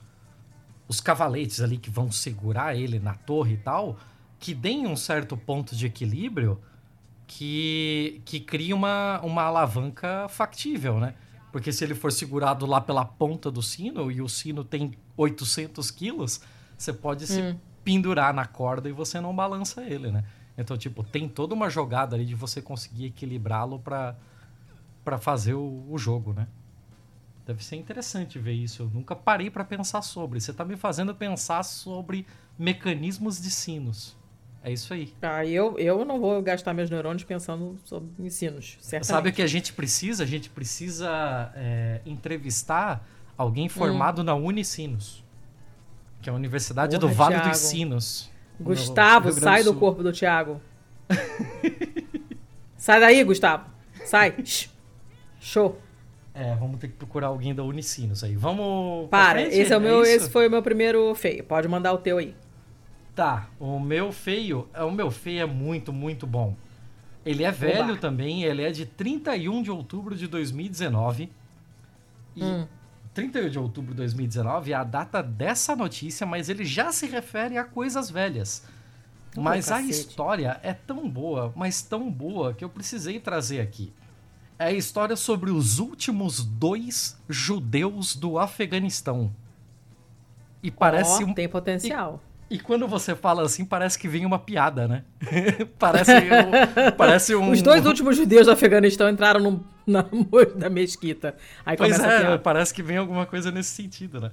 os 0.86 1.00
cavaletes 1.00 1.60
ali 1.60 1.78
que 1.78 1.90
vão 1.90 2.12
segurar 2.12 2.76
ele 2.76 2.98
na 3.00 3.14
torre 3.14 3.54
e 3.54 3.58
tal, 3.58 3.98
que 4.38 4.54
deem 4.54 4.86
um 4.86 4.94
certo 4.96 5.36
ponto 5.36 5.74
de 5.74 5.86
equilíbrio 5.86 6.60
que, 7.26 8.20
que 8.24 8.38
cria 8.38 8.74
uma, 8.74 9.20
uma 9.22 9.42
alavanca 9.42 10.28
factível, 10.28 11.00
né? 11.00 11.14
Porque 11.56 11.72
se 11.72 11.82
ele 11.82 11.94
for 11.94 12.12
segurado 12.12 12.66
lá 12.66 12.82
pela 12.82 13.02
ponta 13.02 13.50
do 13.50 13.62
sino 13.62 14.12
e 14.12 14.20
o 14.20 14.28
sino 14.28 14.62
tem 14.62 14.92
800 15.16 15.90
quilos, 15.90 16.42
você 16.76 16.92
pode 16.92 17.26
se 17.26 17.40
Hum. 17.40 17.56
pendurar 17.82 18.34
na 18.34 18.44
corda 18.44 18.90
e 18.90 18.92
você 18.92 19.22
não 19.22 19.34
balança 19.34 19.82
ele, 19.82 20.12
né? 20.12 20.22
Então, 20.58 20.76
tipo, 20.76 21.02
tem 21.02 21.26
toda 21.26 21.54
uma 21.54 21.70
jogada 21.70 22.14
ali 22.14 22.26
de 22.26 22.34
você 22.34 22.60
conseguir 22.60 23.06
equilibrá-lo 23.06 23.78
pra 23.78 24.18
para 25.02 25.16
fazer 25.16 25.54
o, 25.54 25.86
o 25.88 25.96
jogo, 25.96 26.34
né? 26.34 26.46
Deve 27.46 27.64
ser 27.64 27.76
interessante 27.76 28.38
ver 28.38 28.52
isso. 28.52 28.82
Eu 28.82 28.90
nunca 28.92 29.16
parei 29.16 29.48
pra 29.48 29.64
pensar 29.64 30.02
sobre. 30.02 30.38
Você 30.38 30.52
tá 30.52 30.62
me 30.62 30.76
fazendo 30.76 31.14
pensar 31.14 31.62
sobre 31.62 32.26
mecanismos 32.58 33.40
de 33.40 33.50
sinos. 33.50 34.14
É 34.66 34.72
isso 34.72 34.92
aí. 34.92 35.14
Ah, 35.22 35.46
eu, 35.46 35.78
eu 35.78 36.04
não 36.04 36.18
vou 36.18 36.42
gastar 36.42 36.74
meus 36.74 36.90
neurônios 36.90 37.22
pensando 37.22 37.78
sobre 37.84 38.10
ensinos, 38.18 38.76
certamente. 38.80 39.06
Sabe 39.06 39.28
o 39.28 39.32
que 39.32 39.40
a 39.40 39.46
gente 39.46 39.72
precisa? 39.72 40.24
A 40.24 40.26
gente 40.26 40.50
precisa 40.50 41.52
é, 41.54 42.00
entrevistar 42.04 43.06
alguém 43.38 43.68
formado 43.68 44.24
na 44.24 44.34
Unicinos, 44.34 45.24
que 46.20 46.28
é 46.28 46.32
a 46.32 46.34
Universidade 46.34 46.98
Porra, 46.98 47.08
do 47.08 47.14
Vale 47.14 47.34
Thiago. 47.36 47.50
dos 47.50 47.58
Sinos. 47.58 48.30
no 48.58 48.64
Gustavo, 48.66 49.30
sai 49.30 49.62
do 49.62 49.70
Sul. 49.70 49.78
corpo 49.78 50.02
do 50.02 50.12
Thiago. 50.12 50.60
sai 52.76 52.98
daí, 52.98 53.22
Gustavo. 53.22 53.66
Sai. 54.04 54.34
Show. 55.38 55.80
É, 56.34 56.56
vamos 56.56 56.80
ter 56.80 56.88
que 56.88 56.94
procurar 56.94 57.28
alguém 57.28 57.54
da 57.54 57.62
Unicinos 57.62 58.24
aí. 58.24 58.34
Vamos. 58.34 59.08
Para, 59.10 59.42
esse 59.42 59.72
é 59.72 59.76
o 59.76 59.80
meu, 59.80 60.02
isso? 60.02 60.10
esse 60.10 60.30
foi 60.30 60.48
o 60.48 60.50
meu 60.50 60.60
primeiro 60.60 61.14
feio. 61.14 61.44
Pode 61.44 61.68
mandar 61.68 61.92
o 61.92 61.98
teu 61.98 62.18
aí. 62.18 62.34
Tá, 63.16 63.48
o 63.58 63.80
meu 63.80 64.12
feio, 64.12 64.68
é, 64.74 64.84
o 64.84 64.90
meu 64.90 65.10
feio 65.10 65.40
é 65.40 65.46
muito, 65.46 65.90
muito 65.90 66.26
bom. 66.26 66.54
Ele 67.24 67.44
é 67.44 67.50
velho 67.50 67.92
Oba. 67.92 67.96
também, 67.96 68.44
ele 68.44 68.62
é 68.62 68.70
de 68.70 68.84
31 68.84 69.62
de 69.62 69.70
outubro 69.70 70.14
de 70.14 70.26
2019. 70.26 71.32
E 72.36 72.44
Hum. 72.44 72.68
31 73.14 73.48
de 73.48 73.58
outubro 73.58 73.92
de 73.92 73.96
2019 73.96 74.70
é 74.72 74.74
a 74.74 74.84
data 74.84 75.22
dessa 75.22 75.74
notícia, 75.74 76.26
mas 76.26 76.50
ele 76.50 76.62
já 76.62 76.92
se 76.92 77.06
refere 77.06 77.56
a 77.56 77.64
coisas 77.64 78.10
velhas. 78.10 78.62
Mas 79.34 79.72
a 79.72 79.80
história 79.80 80.60
é 80.62 80.74
tão 80.74 81.08
boa, 81.08 81.50
mas 81.56 81.80
tão 81.80 82.10
boa, 82.10 82.52
que 82.52 82.62
eu 82.62 82.68
precisei 82.68 83.18
trazer 83.18 83.60
aqui. 83.60 83.94
É 84.58 84.66
a 84.66 84.72
história 84.72 85.16
sobre 85.16 85.50
os 85.50 85.78
últimos 85.78 86.44
dois 86.44 87.18
judeus 87.30 88.14
do 88.14 88.38
Afeganistão. 88.38 89.34
E 90.62 90.70
parece 90.70 91.24
Ó, 91.24 91.28
um 91.28 91.32
tem 91.32 91.48
potencial. 91.48 92.20
E 92.48 92.58
quando 92.58 92.86
você 92.86 93.14
fala 93.16 93.42
assim, 93.42 93.64
parece 93.64 93.98
que 93.98 94.06
vem 94.06 94.24
uma 94.24 94.38
piada, 94.38 94.86
né? 94.86 95.04
parece, 95.78 96.12
um, 96.12 96.92
parece 96.96 97.34
um. 97.34 97.50
Os 97.50 97.60
dois 97.60 97.84
últimos 97.84 98.16
judeus 98.16 98.46
do 98.46 98.52
Afeganistão 98.52 99.08
entraram 99.08 99.40
no, 99.40 99.64
na, 99.86 100.04
da 100.56 100.70
mesquita. 100.70 101.34
Aí 101.64 101.76
Pois 101.76 101.98
é, 101.98 102.38
parece 102.38 102.72
que 102.72 102.82
vem 102.82 102.98
alguma 102.98 103.26
coisa 103.26 103.50
nesse 103.50 103.70
sentido, 103.70 104.20
né? 104.20 104.30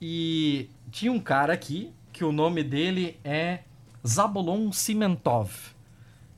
E 0.00 0.70
tinha 0.90 1.12
um 1.12 1.20
cara 1.20 1.52
aqui 1.52 1.92
que 2.12 2.24
o 2.24 2.32
nome 2.32 2.62
dele 2.62 3.18
é 3.22 3.60
Zabulon 4.06 4.72
Simentov. 4.72 5.50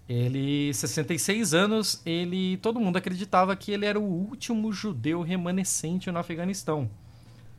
Ele, 0.08 0.72
66 0.72 1.52
anos, 1.52 2.00
ele, 2.06 2.56
todo 2.58 2.80
mundo 2.80 2.96
acreditava 2.96 3.56
que 3.56 3.72
ele 3.72 3.86
era 3.86 3.98
o 3.98 4.04
último 4.04 4.72
judeu 4.72 5.20
remanescente 5.22 6.10
no 6.10 6.18
Afeganistão. 6.18 6.88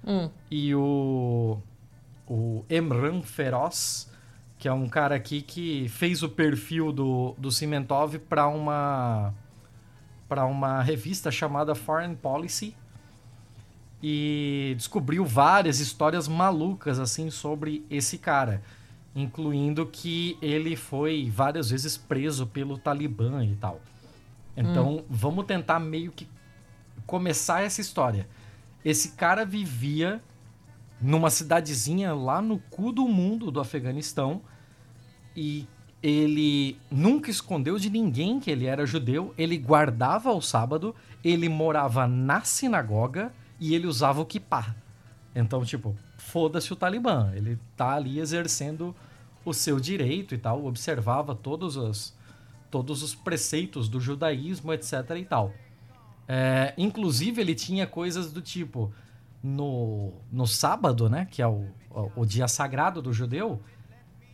Hum. 0.05 0.29
E 0.49 0.73
o, 0.73 1.57
o 2.28 2.65
Emran 2.69 3.21
Feroz, 3.21 4.11
que 4.57 4.67
é 4.67 4.73
um 4.73 4.88
cara 4.88 5.15
aqui 5.15 5.41
que 5.41 5.88
fez 5.89 6.23
o 6.23 6.30
perfil 6.30 6.91
do, 6.91 7.36
do 7.38 7.51
Cimentov 7.51 8.17
para 8.19 8.47
uma 8.47 9.34
para 10.28 10.45
uma 10.45 10.82
revista 10.82 11.32
chamada 11.32 11.73
Foreign 11.73 12.13
Policy 12.15 12.75
e 14.03 14.73
descobriu 14.78 15.23
várias 15.23 15.80
histórias 15.80 16.28
malucas 16.28 16.99
assim 16.99 17.30
sobre 17.30 17.86
esse 17.89 18.17
cara, 18.17 18.61
incluindo 19.15 19.86
que 19.86 20.38
ele 20.41 20.75
foi 20.75 21.32
várias 21.34 21.69
vezes 21.69 21.95
preso 21.95 22.45
pelo 22.45 22.78
Talibã 22.78 23.43
e 23.45 23.55
tal. 23.55 23.80
Então, 24.55 25.05
vamos 25.07 25.45
tentar 25.45 25.80
meio 25.80 26.11
que 26.11 26.28
começar 27.05 27.61
essa 27.61 27.80
história. 27.80 28.28
Esse 28.84 29.11
cara 29.11 29.45
vivia 29.45 30.21
numa 31.01 31.29
cidadezinha 31.29 32.13
lá 32.13 32.41
no 32.41 32.59
cu 32.59 32.91
do 32.91 33.07
mundo 33.07 33.51
do 33.51 33.59
Afeganistão 33.59 34.41
e 35.35 35.67
ele 36.01 36.77
nunca 36.91 37.29
escondeu 37.29 37.77
de 37.77 37.89
ninguém 37.89 38.39
que 38.39 38.51
ele 38.51 38.65
era 38.65 38.85
judeu, 38.85 39.33
ele 39.37 39.57
guardava 39.57 40.31
o 40.31 40.41
sábado, 40.41 40.95
ele 41.23 41.49
morava 41.49 42.07
na 42.07 42.41
sinagoga 42.41 43.33
e 43.59 43.73
ele 43.73 43.87
usava 43.87 44.21
o 44.21 44.25
kippah. 44.25 44.75
Então, 45.35 45.63
tipo, 45.65 45.95
foda-se 46.17 46.71
o 46.71 46.75
Talibã, 46.75 47.31
ele 47.35 47.57
tá 47.75 47.93
ali 47.93 48.19
exercendo 48.19 48.95
o 49.43 49.53
seu 49.53 49.79
direito 49.79 50.35
e 50.35 50.37
tal, 50.37 50.65
observava 50.65 51.33
todos 51.33 51.77
os, 51.77 52.13
todos 52.69 53.01
os 53.01 53.15
preceitos 53.15 53.87
do 53.87 53.99
judaísmo, 53.99 54.73
etc 54.73 54.93
e 55.17 55.25
tal. 55.25 55.53
É, 56.27 56.73
inclusive, 56.77 57.39
ele 57.39 57.55
tinha 57.55 57.87
coisas 57.87 58.31
do 58.31 58.41
tipo, 58.41 58.91
no, 59.41 60.13
no 60.31 60.47
sábado, 60.47 61.09
né, 61.09 61.27
que 61.29 61.41
é 61.41 61.47
o, 61.47 61.65
o, 61.89 62.21
o 62.21 62.25
dia 62.25 62.47
sagrado 62.47 63.01
do 63.01 63.13
judeu, 63.13 63.61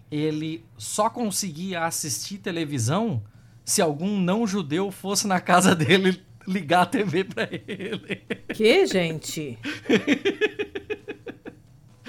ele 0.10 0.64
só 0.78 1.10
conseguia 1.10 1.86
assistir 1.86 2.38
televisão 2.38 3.24
se 3.66 3.82
algum 3.82 4.20
não 4.20 4.46
judeu 4.46 4.92
fosse 4.92 5.28
na 5.28 5.40
casa 5.40 5.76
dele 5.76 6.22
ligar 6.48 6.82
a 6.82 6.86
TV 6.86 7.24
pra 7.24 7.48
ele. 7.52 8.18
Que, 8.54 8.86
gente? 8.86 9.58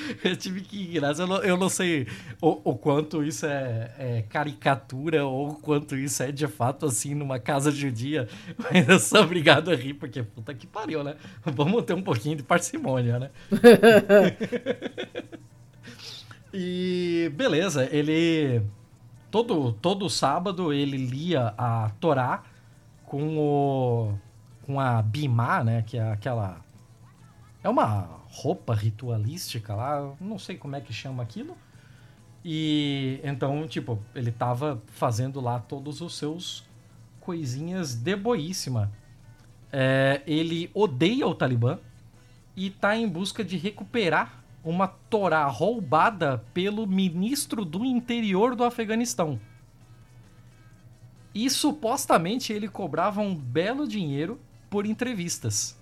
Eu 0.22 0.36
tive 0.36 0.60
que 0.60 0.96
ir, 0.96 1.02
eu 1.02 1.26
não, 1.26 1.36
eu 1.42 1.56
não 1.56 1.68
sei 1.68 2.06
o, 2.40 2.70
o 2.70 2.76
quanto 2.76 3.22
isso 3.22 3.46
é, 3.46 3.92
é 3.98 4.22
caricatura 4.22 5.24
ou 5.24 5.50
o 5.50 5.54
quanto 5.54 5.96
isso 5.96 6.22
é 6.22 6.32
de 6.32 6.46
fato 6.46 6.86
assim 6.86 7.14
numa 7.14 7.38
casa 7.38 7.70
judia, 7.70 8.28
mas 8.58 8.88
eu 8.88 8.98
sou 8.98 9.22
obrigado 9.22 9.70
a 9.70 9.74
rir, 9.74 9.94
porque 9.94 10.22
puta 10.22 10.54
que 10.54 10.66
pariu, 10.66 11.02
né? 11.02 11.16
Vamos 11.44 11.82
ter 11.84 11.94
um 11.94 12.02
pouquinho 12.02 12.36
de 12.36 12.42
parcimônia, 12.42 13.18
né? 13.18 13.30
e 16.52 17.30
beleza, 17.34 17.88
ele 17.90 18.62
todo 19.30 19.72
todo 19.72 20.08
sábado 20.08 20.72
ele 20.72 20.96
lia 20.96 21.54
a 21.58 21.90
Torá 22.00 22.44
com 23.04 23.38
o 23.38 24.14
com 24.64 24.80
a 24.80 25.02
bimá, 25.02 25.62
né, 25.62 25.82
que 25.82 25.98
é 25.98 26.12
aquela 26.12 26.60
é 27.62 27.68
uma 27.68 28.23
roupa 28.34 28.74
ritualística 28.74 29.74
lá, 29.74 30.12
não 30.20 30.38
sei 30.38 30.56
como 30.56 30.74
é 30.74 30.80
que 30.80 30.92
chama 30.92 31.22
aquilo. 31.22 31.56
E 32.44 33.20
então, 33.22 33.66
tipo, 33.68 33.98
ele 34.14 34.32
tava 34.32 34.82
fazendo 34.88 35.40
lá 35.40 35.60
todos 35.60 36.00
os 36.00 36.18
seus 36.18 36.64
coisinhas 37.20 37.94
de 37.94 38.16
boíssima. 38.16 38.92
É, 39.72 40.20
ele 40.26 40.70
odeia 40.74 41.26
o 41.26 41.34
Talibã 41.34 41.78
e 42.56 42.70
tá 42.70 42.96
em 42.96 43.08
busca 43.08 43.44
de 43.44 43.56
recuperar 43.56 44.44
uma 44.64 44.88
Torá 44.88 45.46
roubada 45.46 46.44
pelo 46.52 46.86
ministro 46.86 47.64
do 47.64 47.84
interior 47.84 48.56
do 48.56 48.64
Afeganistão. 48.64 49.40
E 51.34 51.48
supostamente 51.48 52.52
ele 52.52 52.68
cobrava 52.68 53.20
um 53.20 53.34
belo 53.34 53.86
dinheiro 53.86 54.40
por 54.68 54.86
entrevistas. 54.86 55.78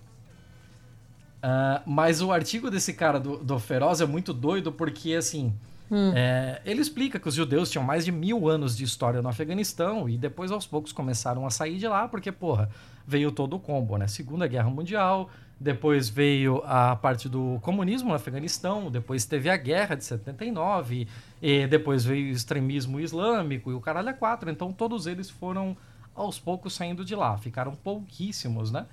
Uh, 1.43 1.82
mas 1.84 2.22
o 2.22 2.30
artigo 2.30 2.70
desse 2.70 2.93
cara 2.95 3.18
do, 3.18 3.38
do 3.38 3.59
Feroz 3.59 4.01
é 4.01 4.07
muito 4.07 4.32
doido 4.32 4.70
porque, 4.70 5.12
assim, 5.14 5.53
hum. 5.90 6.12
é, 6.14 6.62
ele 6.64 6.80
explica 6.80 7.18
que 7.18 7.28
os 7.28 7.34
judeus 7.34 7.68
tinham 7.68 7.84
mais 7.84 8.05
de 8.05 8.12
mil 8.12 8.49
anos 8.49 8.76
de 8.76 8.84
história 8.84 9.20
no 9.20 9.28
Afeganistão 9.28 10.09
e 10.09 10.16
depois, 10.16 10.53
aos 10.53 10.66
poucos, 10.66 10.93
começaram 10.93 11.45
a 11.45 11.51
sair 11.51 11.78
de 11.78 11.88
lá 11.88 12.07
porque, 12.07 12.30
porra, 12.30 12.70
veio 13.05 13.32
todo 13.32 13.57
o 13.57 13.59
combo, 13.59 13.97
né? 13.97 14.07
Segunda 14.07 14.47
Guerra 14.47 14.70
Mundial, 14.70 15.28
depois 15.59 16.09
veio 16.09 16.62
a 16.64 16.95
parte 16.95 17.28
do 17.28 17.59
comunismo 17.62 18.11
no 18.11 18.14
Afeganistão, 18.14 18.90
depois 18.90 19.24
teve 19.24 19.51
a 19.51 19.57
guerra 19.57 19.97
de 19.97 20.05
79, 20.05 21.09
e 21.40 21.66
depois 21.66 22.05
veio 22.05 22.28
o 22.28 22.32
extremismo 22.32 23.01
islâmico 23.01 23.70
e 23.70 23.74
o 23.74 23.80
caralho 23.80 24.11
é 24.11 24.12
quatro. 24.12 24.51
Então, 24.51 24.72
todos 24.72 25.07
eles 25.07 25.28
foram, 25.28 25.76
aos 26.14 26.38
poucos, 26.38 26.74
saindo 26.74 27.05
de 27.05 27.14
lá. 27.14 27.36
Ficaram 27.38 27.74
pouquíssimos, 27.74 28.70
né? 28.70 28.86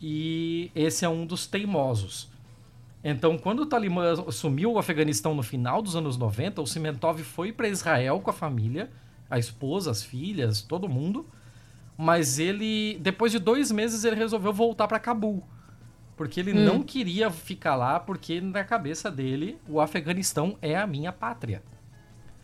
E 0.00 0.70
esse 0.74 1.04
é 1.04 1.08
um 1.08 1.26
dos 1.26 1.46
teimosos. 1.46 2.30
Então, 3.02 3.38
quando 3.38 3.60
o 3.60 3.66
Talibã 3.66 4.12
assumiu 4.26 4.72
o 4.72 4.78
Afeganistão 4.78 5.34
no 5.34 5.42
final 5.42 5.80
dos 5.80 5.96
anos 5.96 6.16
90, 6.16 6.60
o 6.60 6.66
Cimentov 6.66 7.22
foi 7.22 7.52
para 7.52 7.68
Israel 7.68 8.20
com 8.20 8.30
a 8.30 8.32
família, 8.32 8.90
a 9.28 9.38
esposa, 9.38 9.90
as 9.90 10.02
filhas, 10.02 10.60
todo 10.62 10.88
mundo. 10.88 11.26
Mas 11.96 12.38
ele, 12.38 12.98
depois 13.00 13.32
de 13.32 13.38
dois 13.38 13.70
meses, 13.70 14.04
ele 14.04 14.16
resolveu 14.16 14.52
voltar 14.52 14.86
para 14.86 14.98
Cabul. 14.98 15.42
Porque 16.16 16.40
ele 16.40 16.52
hum. 16.52 16.64
não 16.64 16.82
queria 16.82 17.30
ficar 17.30 17.74
lá, 17.74 17.98
porque 17.98 18.40
na 18.40 18.64
cabeça 18.64 19.10
dele, 19.10 19.58
o 19.66 19.80
Afeganistão 19.80 20.56
é 20.60 20.76
a 20.76 20.86
minha 20.86 21.12
pátria. 21.12 21.62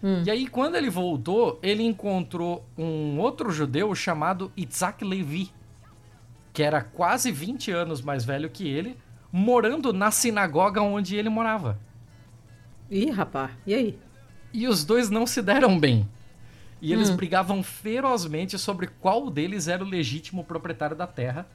Hum. 0.03 0.23
E 0.25 0.31
aí, 0.31 0.47
quando 0.47 0.77
ele 0.77 0.89
voltou, 0.89 1.59
ele 1.63 1.83
encontrou 1.83 2.67
um 2.77 3.19
outro 3.19 3.51
judeu 3.51 3.95
chamado 3.95 4.51
Itzhak 4.57 5.05
Levi 5.05 5.53
que 6.57 6.63
era 6.63 6.81
quase 6.81 7.31
20 7.31 7.71
anos 7.71 8.01
mais 8.01 8.25
velho 8.25 8.49
que 8.49 8.67
ele, 8.67 8.97
morando 9.31 9.93
na 9.93 10.11
sinagoga 10.11 10.81
onde 10.81 11.15
ele 11.15 11.29
morava. 11.29 11.79
Ih, 12.91 13.11
rapaz, 13.11 13.51
e 13.67 13.75
aí? 13.75 13.99
E 14.55 14.67
os 14.67 14.83
dois 14.83 15.11
não 15.11 15.27
se 15.27 15.43
deram 15.43 15.79
bem. 15.79 16.09
E 16.81 16.95
eles 16.95 17.11
hum. 17.11 17.17
brigavam 17.17 17.63
ferozmente 17.63 18.59
sobre 18.59 18.87
qual 18.87 19.29
deles 19.29 19.69
era 19.69 19.85
o 19.85 19.87
legítimo 19.87 20.43
proprietário 20.45 20.97
da 20.97 21.07
terra. 21.07 21.47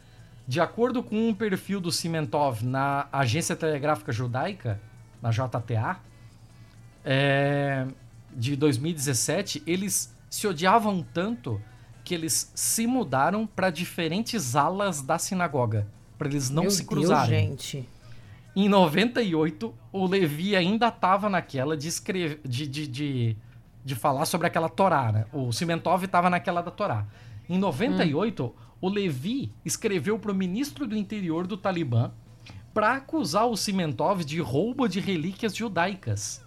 De 0.48 0.62
acordo 0.62 1.02
com 1.02 1.30
um 1.30 1.34
perfil 1.34 1.82
do 1.82 1.92
Cimentov 1.92 2.64
na 2.64 3.08
Agência 3.12 3.56
Telegráfica 3.56 4.12
Judaica, 4.12 4.80
na 5.20 5.32
JTA, 5.32 5.98
é, 7.04 7.88
de 8.36 8.56
2017, 8.56 9.64
eles 9.66 10.16
se 10.30 10.46
odiavam 10.46 11.04
tanto 11.12 11.60
que 12.12 12.16
eles 12.16 12.52
se 12.54 12.86
mudaram 12.86 13.48
para 13.48 13.70
diferentes 13.70 14.54
alas 14.54 15.02
da 15.02 15.18
sinagoga, 15.18 15.88
para 16.18 16.28
eles 16.28 16.50
não 16.50 16.64
Meu 16.64 16.72
se 16.72 16.84
cruzarem. 16.84 17.48
Deus, 17.48 17.64
gente. 17.64 17.90
Em 18.54 18.68
98, 18.68 19.74
o 19.94 20.06
Levi 20.06 20.54
ainda 20.54 20.90
estava 20.90 21.30
naquela 21.30 21.78
de, 21.78 21.88
escrever, 21.88 22.42
de, 22.44 22.68
de, 22.68 22.86
de, 22.86 23.38
de, 23.86 23.96
falar 23.96 24.26
sobre 24.26 24.46
aquela 24.46 24.68
Torá, 24.68 25.10
né? 25.10 25.26
O 25.32 25.54
Cimentov 25.54 26.04
estava 26.04 26.30
naquela 26.30 26.62
da 26.62 26.70
Torá. 26.70 27.08
Em 27.48 27.58
98, 27.58 28.44
hum. 28.44 28.52
o 28.82 28.90
Levi 28.90 29.54
escreveu 29.64 30.20
para 30.20 30.34
o 30.34 30.36
ministro 30.36 30.86
do 30.86 30.98
interior 30.98 31.48
do 31.48 31.56
Talibã 31.56 32.12
para 32.74 32.96
acusar 32.96 33.46
o 33.46 33.56
Cimentov 33.56 34.26
de 34.26 34.42
roubo 34.42 34.86
de 34.86 35.00
relíquias 35.00 35.56
judaicas. 35.56 36.44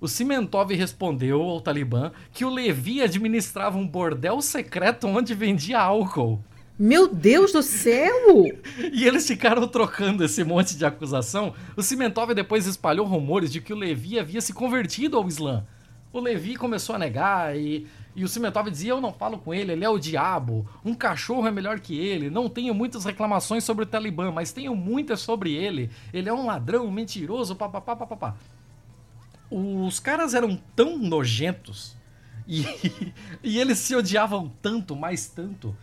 O 0.00 0.08
Cimentov 0.08 0.72
respondeu 0.74 1.42
ao 1.42 1.60
Talibã 1.60 2.10
que 2.32 2.42
o 2.42 2.48
Levi 2.48 3.02
administrava 3.02 3.76
um 3.76 3.86
bordel 3.86 4.40
secreto 4.40 5.06
onde 5.06 5.34
vendia 5.34 5.78
álcool. 5.78 6.42
Meu 6.78 7.06
Deus 7.06 7.52
do 7.52 7.62
céu! 7.62 8.46
e 8.94 9.06
eles 9.06 9.26
ficaram 9.26 9.68
trocando 9.68 10.24
esse 10.24 10.42
monte 10.42 10.74
de 10.74 10.86
acusação. 10.86 11.52
O 11.76 11.82
Cimentov 11.82 12.32
depois 12.32 12.66
espalhou 12.66 13.04
rumores 13.04 13.52
de 13.52 13.60
que 13.60 13.74
o 13.74 13.76
Levi 13.76 14.18
havia 14.18 14.40
se 14.40 14.54
convertido 14.54 15.18
ao 15.18 15.28
Islã. 15.28 15.66
O 16.10 16.18
Levi 16.18 16.56
começou 16.56 16.94
a 16.94 16.98
negar 16.98 17.54
e, 17.54 17.86
e 18.16 18.24
o 18.24 18.28
Cimentov 18.28 18.70
dizia: 18.70 18.92
Eu 18.92 19.02
não 19.02 19.12
falo 19.12 19.36
com 19.36 19.52
ele, 19.52 19.72
ele 19.72 19.84
é 19.84 19.88
o 19.90 19.98
diabo. 19.98 20.66
Um 20.82 20.94
cachorro 20.94 21.46
é 21.46 21.50
melhor 21.50 21.78
que 21.78 21.98
ele. 21.98 22.30
Não 22.30 22.48
tenho 22.48 22.74
muitas 22.74 23.04
reclamações 23.04 23.64
sobre 23.64 23.84
o 23.84 23.86
Talibã, 23.86 24.32
mas 24.32 24.50
tenho 24.50 24.74
muitas 24.74 25.20
sobre 25.20 25.52
ele. 25.52 25.90
Ele 26.10 26.30
é 26.30 26.32
um 26.32 26.46
ladrão, 26.46 26.86
um 26.86 26.90
mentiroso, 26.90 27.54
papapá, 27.54 27.94
papapá 27.94 28.34
os 29.50 29.98
caras 29.98 30.34
eram 30.34 30.56
tão 30.76 30.96
nojentos 30.96 31.96
e, 32.46 32.64
e 33.42 33.58
eles 33.58 33.78
se 33.78 33.94
odiavam 33.94 34.50
tanto, 34.60 34.96
mais 34.96 35.26
tanto, 35.26 35.76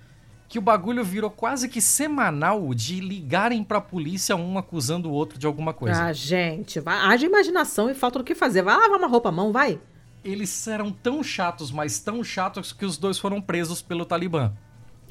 que 0.49 0.59
o 0.59 0.61
bagulho 0.61 1.03
virou 1.03 1.29
quase 1.29 1.67
que 1.67 1.81
semanal 1.81 2.73
de 2.73 2.99
ligarem 2.99 3.63
pra 3.63 3.81
polícia 3.81 4.35
um 4.35 4.57
acusando 4.57 5.09
o 5.09 5.13
outro 5.13 5.37
de 5.37 5.45
alguma 5.45 5.73
coisa. 5.73 6.05
Ah, 6.05 6.13
gente, 6.13 6.79
vai, 6.79 6.97
haja 6.97 7.25
imaginação 7.25 7.89
e 7.89 7.93
falta 7.93 8.19
do 8.19 8.25
que 8.25 8.35
fazer. 8.35 8.61
Vai 8.61 8.75
lavar 8.75 8.97
uma 8.97 9.07
roupa 9.07 9.29
à 9.29 9.31
mão, 9.31 9.51
vai. 9.51 9.79
Eles 10.23 10.67
eram 10.67 10.91
tão 10.91 11.23
chatos, 11.23 11.71
mas 11.71 11.99
tão 11.99 12.23
chatos 12.23 12.73
que 12.73 12.85
os 12.85 12.97
dois 12.97 13.17
foram 13.17 13.41
presos 13.41 13.81
pelo 13.81 14.05
Talibã. 14.05 14.53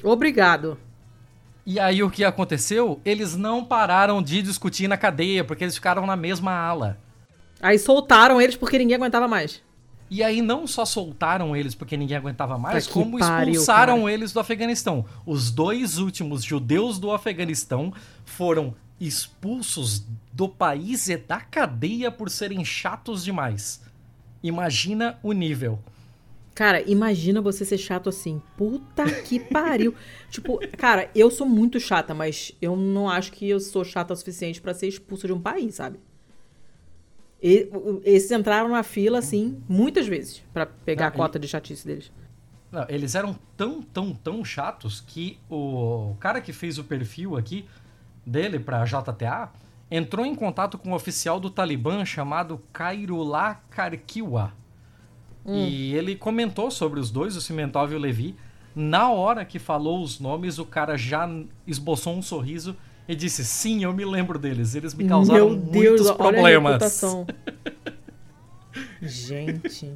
Obrigado. 0.03 0.77
E 1.65 1.79
aí 1.79 2.01
o 2.01 2.09
que 2.09 2.23
aconteceu? 2.23 3.01
Eles 3.03 3.35
não 3.35 3.65
pararam 3.65 4.21
de 4.21 4.41
discutir 4.41 4.87
na 4.87 4.95
cadeia, 4.95 5.43
porque 5.43 5.63
eles 5.63 5.75
ficaram 5.75 6.05
na 6.05 6.15
mesma 6.15 6.51
ala. 6.51 6.99
Aí 7.61 7.77
soltaram 7.79 8.41
eles 8.41 8.55
porque 8.55 8.77
ninguém 8.77 8.95
aguentava 8.95 9.27
mais. 9.27 9.61
E 10.09 10.23
aí 10.23 10.41
não 10.41 10.65
só 10.65 10.85
soltaram 10.85 11.55
eles 11.55 11.75
porque 11.75 11.97
ninguém 11.97 12.15
aguentava 12.15 12.57
mais, 12.57 12.87
como 12.87 13.19
pariu, 13.19 13.51
expulsaram 13.51 13.99
cara. 14.01 14.11
eles 14.13 14.31
do 14.31 14.39
Afeganistão. 14.39 15.05
Os 15.25 15.51
dois 15.51 15.97
últimos 15.97 16.43
judeus 16.43 16.97
do 16.97 17.11
Afeganistão 17.11 17.93
foram 18.23 18.73
expulsos 18.99 20.05
do 20.31 20.47
país 20.47 21.09
e 21.09 21.17
da 21.17 21.41
cadeia 21.41 22.09
por 22.09 22.29
serem 22.29 22.63
chatos 22.63 23.23
demais. 23.23 23.81
Imagina 24.41 25.19
o 25.21 25.33
nível. 25.33 25.79
Cara, 26.55 26.81
imagina 26.89 27.41
você 27.41 27.63
ser 27.65 27.77
chato 27.77 28.09
assim. 28.09 28.41
Puta 28.55 29.05
que 29.23 29.39
pariu. 29.51 29.93
tipo, 30.31 30.59
cara, 30.77 31.11
eu 31.13 31.29
sou 31.29 31.45
muito 31.45 31.79
chata, 31.79 32.13
mas 32.13 32.51
eu 32.61 32.75
não 32.75 33.09
acho 33.09 33.31
que 33.31 33.47
eu 33.47 33.59
sou 33.59 33.83
chata 33.83 34.13
o 34.13 34.17
suficiente 34.17 34.61
pra 34.61 34.73
ser 34.73 34.87
expulsa 34.87 35.27
de 35.27 35.33
um 35.33 35.39
país, 35.39 35.75
sabe? 35.75 35.99
E- 37.41 37.69
esses 38.03 38.31
entraram 38.31 38.69
na 38.69 38.83
fila, 38.83 39.19
assim, 39.19 39.61
muitas 39.69 40.07
vezes, 40.07 40.41
pra 40.53 40.65
pegar 40.65 41.05
Ah, 41.05 41.07
a 41.09 41.11
cota 41.11 41.37
de 41.37 41.47
chatice 41.47 41.85
deles. 41.85 42.11
Não, 42.71 42.85
eles 42.89 43.15
eram 43.15 43.37
tão, 43.55 43.81
tão, 43.81 44.13
tão 44.13 44.43
chatos 44.43 44.99
que 45.05 45.37
o 45.49 46.15
cara 46.19 46.41
que 46.41 46.51
fez 46.51 46.77
o 46.77 46.83
perfil 46.83 47.37
aqui 47.37 47.65
dele 48.25 48.59
pra 48.59 48.83
JTA 48.85 49.49
entrou 49.89 50.25
em 50.25 50.35
contato 50.35 50.77
com 50.77 50.89
um 50.89 50.93
oficial 50.93 51.39
do 51.39 51.49
Talibã 51.49 52.03
chamado 52.03 52.59
Kairullah 52.73 53.61
Karkiwa. 53.69 54.51
E 55.49 55.95
ele 55.95 56.13
comentou 56.17 56.69
sobre 56.69 56.99
os 56.99 57.09
dois, 57.09 57.37
o 57.37 57.41
Cimentov 57.41 57.93
e 57.93 57.95
o 57.95 57.99
Levi. 57.99 58.35
Na 58.75 59.09
hora 59.09 59.45
que 59.45 59.57
falou 59.57 60.03
os 60.03 60.19
nomes, 60.19 60.59
o 60.59 60.65
cara 60.65 60.97
já 60.97 61.27
esboçou 61.65 62.13
um 62.17 62.21
sorriso 62.21 62.75
e 63.07 63.15
disse: 63.15 63.43
Sim, 63.45 63.83
eu 63.83 63.93
me 63.93 64.03
lembro 64.05 64.37
deles. 64.39 64.75
Eles 64.75 64.93
me 64.93 65.07
causaram 65.07 65.49
Meu 65.49 65.59
Deus, 65.59 65.75
muitos 65.75 66.07
a 66.07 66.15
problemas. 66.15 67.01
Gente. 69.01 69.93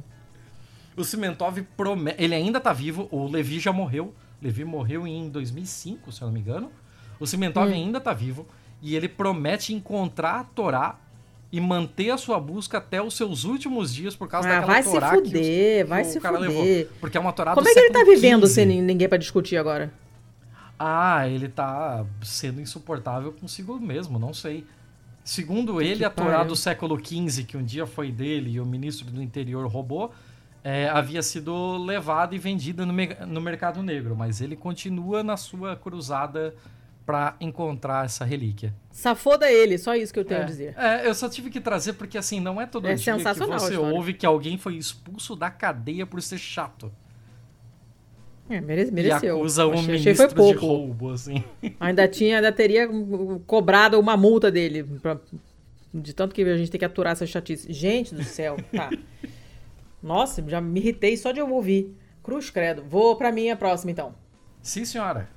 O 0.96 1.04
Cimentov 1.04 1.58
promete. 1.76 2.22
Ele 2.22 2.34
ainda 2.34 2.60
tá 2.60 2.72
vivo, 2.72 3.08
o 3.10 3.26
Levi 3.28 3.58
já 3.58 3.72
morreu. 3.72 4.14
Levi 4.40 4.64
morreu 4.64 5.06
em 5.06 5.28
2005, 5.28 6.10
se 6.12 6.22
eu 6.22 6.26
não 6.26 6.32
me 6.34 6.40
engano. 6.40 6.70
O 7.20 7.26
Cimentov 7.26 7.70
Hum. 7.70 7.74
ainda 7.74 8.00
tá 8.00 8.12
vivo. 8.12 8.46
E 8.80 8.96
ele 8.96 9.08
promete 9.08 9.72
encontrar 9.72 10.40
a 10.40 10.44
Torá 10.44 10.98
e 11.52 11.60
manter 11.60 12.10
a 12.10 12.16
sua 12.18 12.40
busca 12.40 12.78
até 12.78 13.00
os 13.00 13.14
seus 13.16 13.44
últimos 13.44 13.94
dias 13.94 14.16
por 14.16 14.26
causa 14.26 14.48
Ah, 14.48 14.52
daquela 14.54 14.72
vai 14.72 14.82
se 14.82 14.90
Torá 14.90 15.10
que 15.10 15.16
os- 15.18 15.22
fuder, 15.28 15.84
que 15.84 15.88
vai 15.88 16.02
o 16.02 16.04
se 16.04 16.20
cara 16.20 16.38
fuder. 16.38 16.50
levou. 16.50 16.88
Porque 17.00 17.16
é 17.16 17.20
uma 17.20 17.32
Torá 17.32 17.54
Como 17.54 17.68
é 17.68 17.72
que 17.72 17.78
ele 17.78 17.90
tá 17.90 18.04
vivendo 18.04 18.46
XV. 18.46 18.54
sem 18.54 18.66
nin- 18.66 18.82
ninguém 18.82 19.08
pra 19.08 19.18
discutir 19.18 19.56
agora? 19.56 19.92
Ah, 20.84 21.28
ele 21.28 21.48
tá 21.48 22.04
sendo 22.22 22.60
insuportável 22.60 23.32
consigo 23.32 23.78
mesmo, 23.78 24.18
não 24.18 24.34
sei. 24.34 24.66
Segundo 25.22 25.80
ele, 25.80 25.98
que 25.98 26.04
a 26.04 26.10
Torá 26.10 26.42
do 26.42 26.56
século 26.56 26.98
XV, 26.98 27.44
que 27.44 27.56
um 27.56 27.62
dia 27.62 27.86
foi 27.86 28.10
dele 28.10 28.50
e 28.50 28.60
o 28.60 28.66
ministro 28.66 29.08
do 29.08 29.22
interior 29.22 29.64
roubou, 29.68 30.12
é, 30.64 30.88
havia 30.88 31.22
sido 31.22 31.76
levada 31.76 32.34
e 32.34 32.38
vendida 32.38 32.84
no, 32.84 32.92
no 33.28 33.40
mercado 33.40 33.80
negro, 33.80 34.16
mas 34.16 34.40
ele 34.40 34.56
continua 34.56 35.22
na 35.22 35.36
sua 35.36 35.76
cruzada 35.76 36.52
pra 37.06 37.36
encontrar 37.40 38.04
essa 38.04 38.24
relíquia. 38.24 38.74
Safoda 38.90 39.50
ele, 39.50 39.78
só 39.78 39.94
isso 39.94 40.12
que 40.12 40.18
eu 40.18 40.24
tenho 40.24 40.40
é, 40.40 40.42
a 40.42 40.46
dizer. 40.46 40.74
é, 40.76 41.06
eu 41.06 41.14
só 41.14 41.28
tive 41.28 41.48
que 41.48 41.60
trazer 41.60 41.92
porque 41.92 42.18
assim, 42.18 42.40
não 42.40 42.60
é 42.60 42.66
todo 42.66 42.88
É 42.88 42.94
dia 42.94 43.14
que 43.14 43.22
você 43.22 43.76
ouve 43.76 44.14
que 44.14 44.26
alguém 44.26 44.58
foi 44.58 44.74
expulso 44.74 45.36
da 45.36 45.50
cadeia 45.50 46.04
por 46.06 46.20
ser 46.20 46.38
chato. 46.38 46.92
É, 48.50 48.60
mere- 48.60 48.88
E 48.88 48.90
mereceu. 48.90 49.36
acusa 49.36 49.66
um 49.66 49.72
achei, 49.72 49.94
achei 49.96 50.14
foi 50.14 50.28
pouco. 50.28 50.52
de 50.60 50.66
roubo, 50.66 51.10
assim. 51.10 51.42
Ainda 51.80 52.06
tinha, 52.08 52.36
ainda 52.36 52.52
teria 52.52 52.88
cobrado 53.46 53.98
uma 53.98 54.16
multa 54.16 54.50
dele. 54.50 54.82
pra- 55.00 55.18
de 55.94 56.12
tanto 56.14 56.34
que 56.34 56.42
a 56.42 56.56
gente 56.56 56.70
tem 56.70 56.78
que 56.78 56.84
aturar 56.84 57.12
essa 57.12 57.26
chatice. 57.26 57.70
Gente 57.72 58.14
do 58.14 58.24
céu, 58.24 58.56
tá. 58.74 58.90
Nossa, 60.02 60.42
já 60.48 60.60
me 60.60 60.80
irritei 60.80 61.16
só 61.16 61.32
de 61.32 61.40
eu 61.40 61.50
ouvir. 61.52 61.94
Cruz 62.22 62.50
credo. 62.50 62.82
Vou 62.82 63.14
pra 63.16 63.30
minha 63.32 63.54
próxima, 63.56 63.90
então. 63.90 64.14
Sim, 64.62 64.84
senhora. 64.84 65.28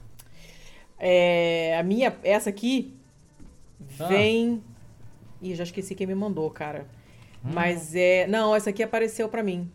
É, 0.97 1.77
a 1.77 1.83
minha, 1.83 2.15
essa 2.23 2.49
aqui 2.49 2.93
Ah. 3.99 4.07
vem. 4.07 4.63
Ih, 5.41 5.55
já 5.55 5.63
esqueci 5.63 5.93
quem 5.93 6.07
me 6.07 6.15
mandou, 6.15 6.49
cara. 6.49 6.85
Hum. 7.43 7.49
Mas 7.53 7.93
é. 7.95 8.25
Não, 8.27 8.55
essa 8.55 8.69
aqui 8.69 8.81
apareceu 8.81 9.27
pra 9.29 9.43
mim. 9.43 9.69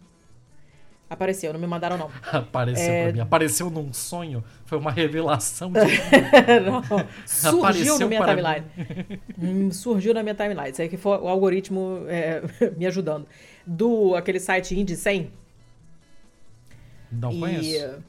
Apareceu, 1.11 1.53
não 1.53 1.59
me 1.59 1.67
mandaram, 1.67 1.99
não. 1.99 2.09
Apareceu 2.33 2.93
É. 2.93 3.03
pra 3.03 3.13
mim. 3.13 3.21
Apareceu 3.21 3.69
num 3.69 3.93
sonho. 3.93 4.45
Foi 4.65 4.79
uma 4.79 4.93
revelação 4.93 5.73
de. 5.73 5.81
Não, 6.65 6.83
Surgiu 7.27 7.99
na 7.99 8.07
minha 8.07 8.25
timeline. 8.25 8.67
Hum, 9.37 9.71
surgiu 9.73 10.15
na 10.15 10.23
minha 10.23 10.37
timeline. 10.37 10.71
Isso 10.71 10.81
aí 10.81 10.89
que 10.89 10.97
foi 10.97 11.19
o 11.19 11.27
algoritmo 11.27 12.05
é, 12.07 12.43
me 12.77 12.87
ajudando. 12.87 13.27
Do 13.67 14.15
aquele 14.15 14.39
site 14.39 14.79
Indie 14.79 14.97
100. 14.97 15.33
Não 17.11 17.33
e... 17.33 17.41
conheço. 17.41 18.05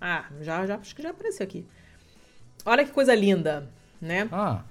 Ah, 0.00 0.26
já, 0.40 0.64
já, 0.64 0.76
acho 0.76 0.94
que 0.94 1.02
já 1.02 1.10
apareceu 1.10 1.42
aqui. 1.42 1.66
Olha 2.64 2.84
que 2.84 2.92
coisa 2.92 3.16
linda, 3.16 3.68
né? 4.00 4.28
Ah, 4.30 4.62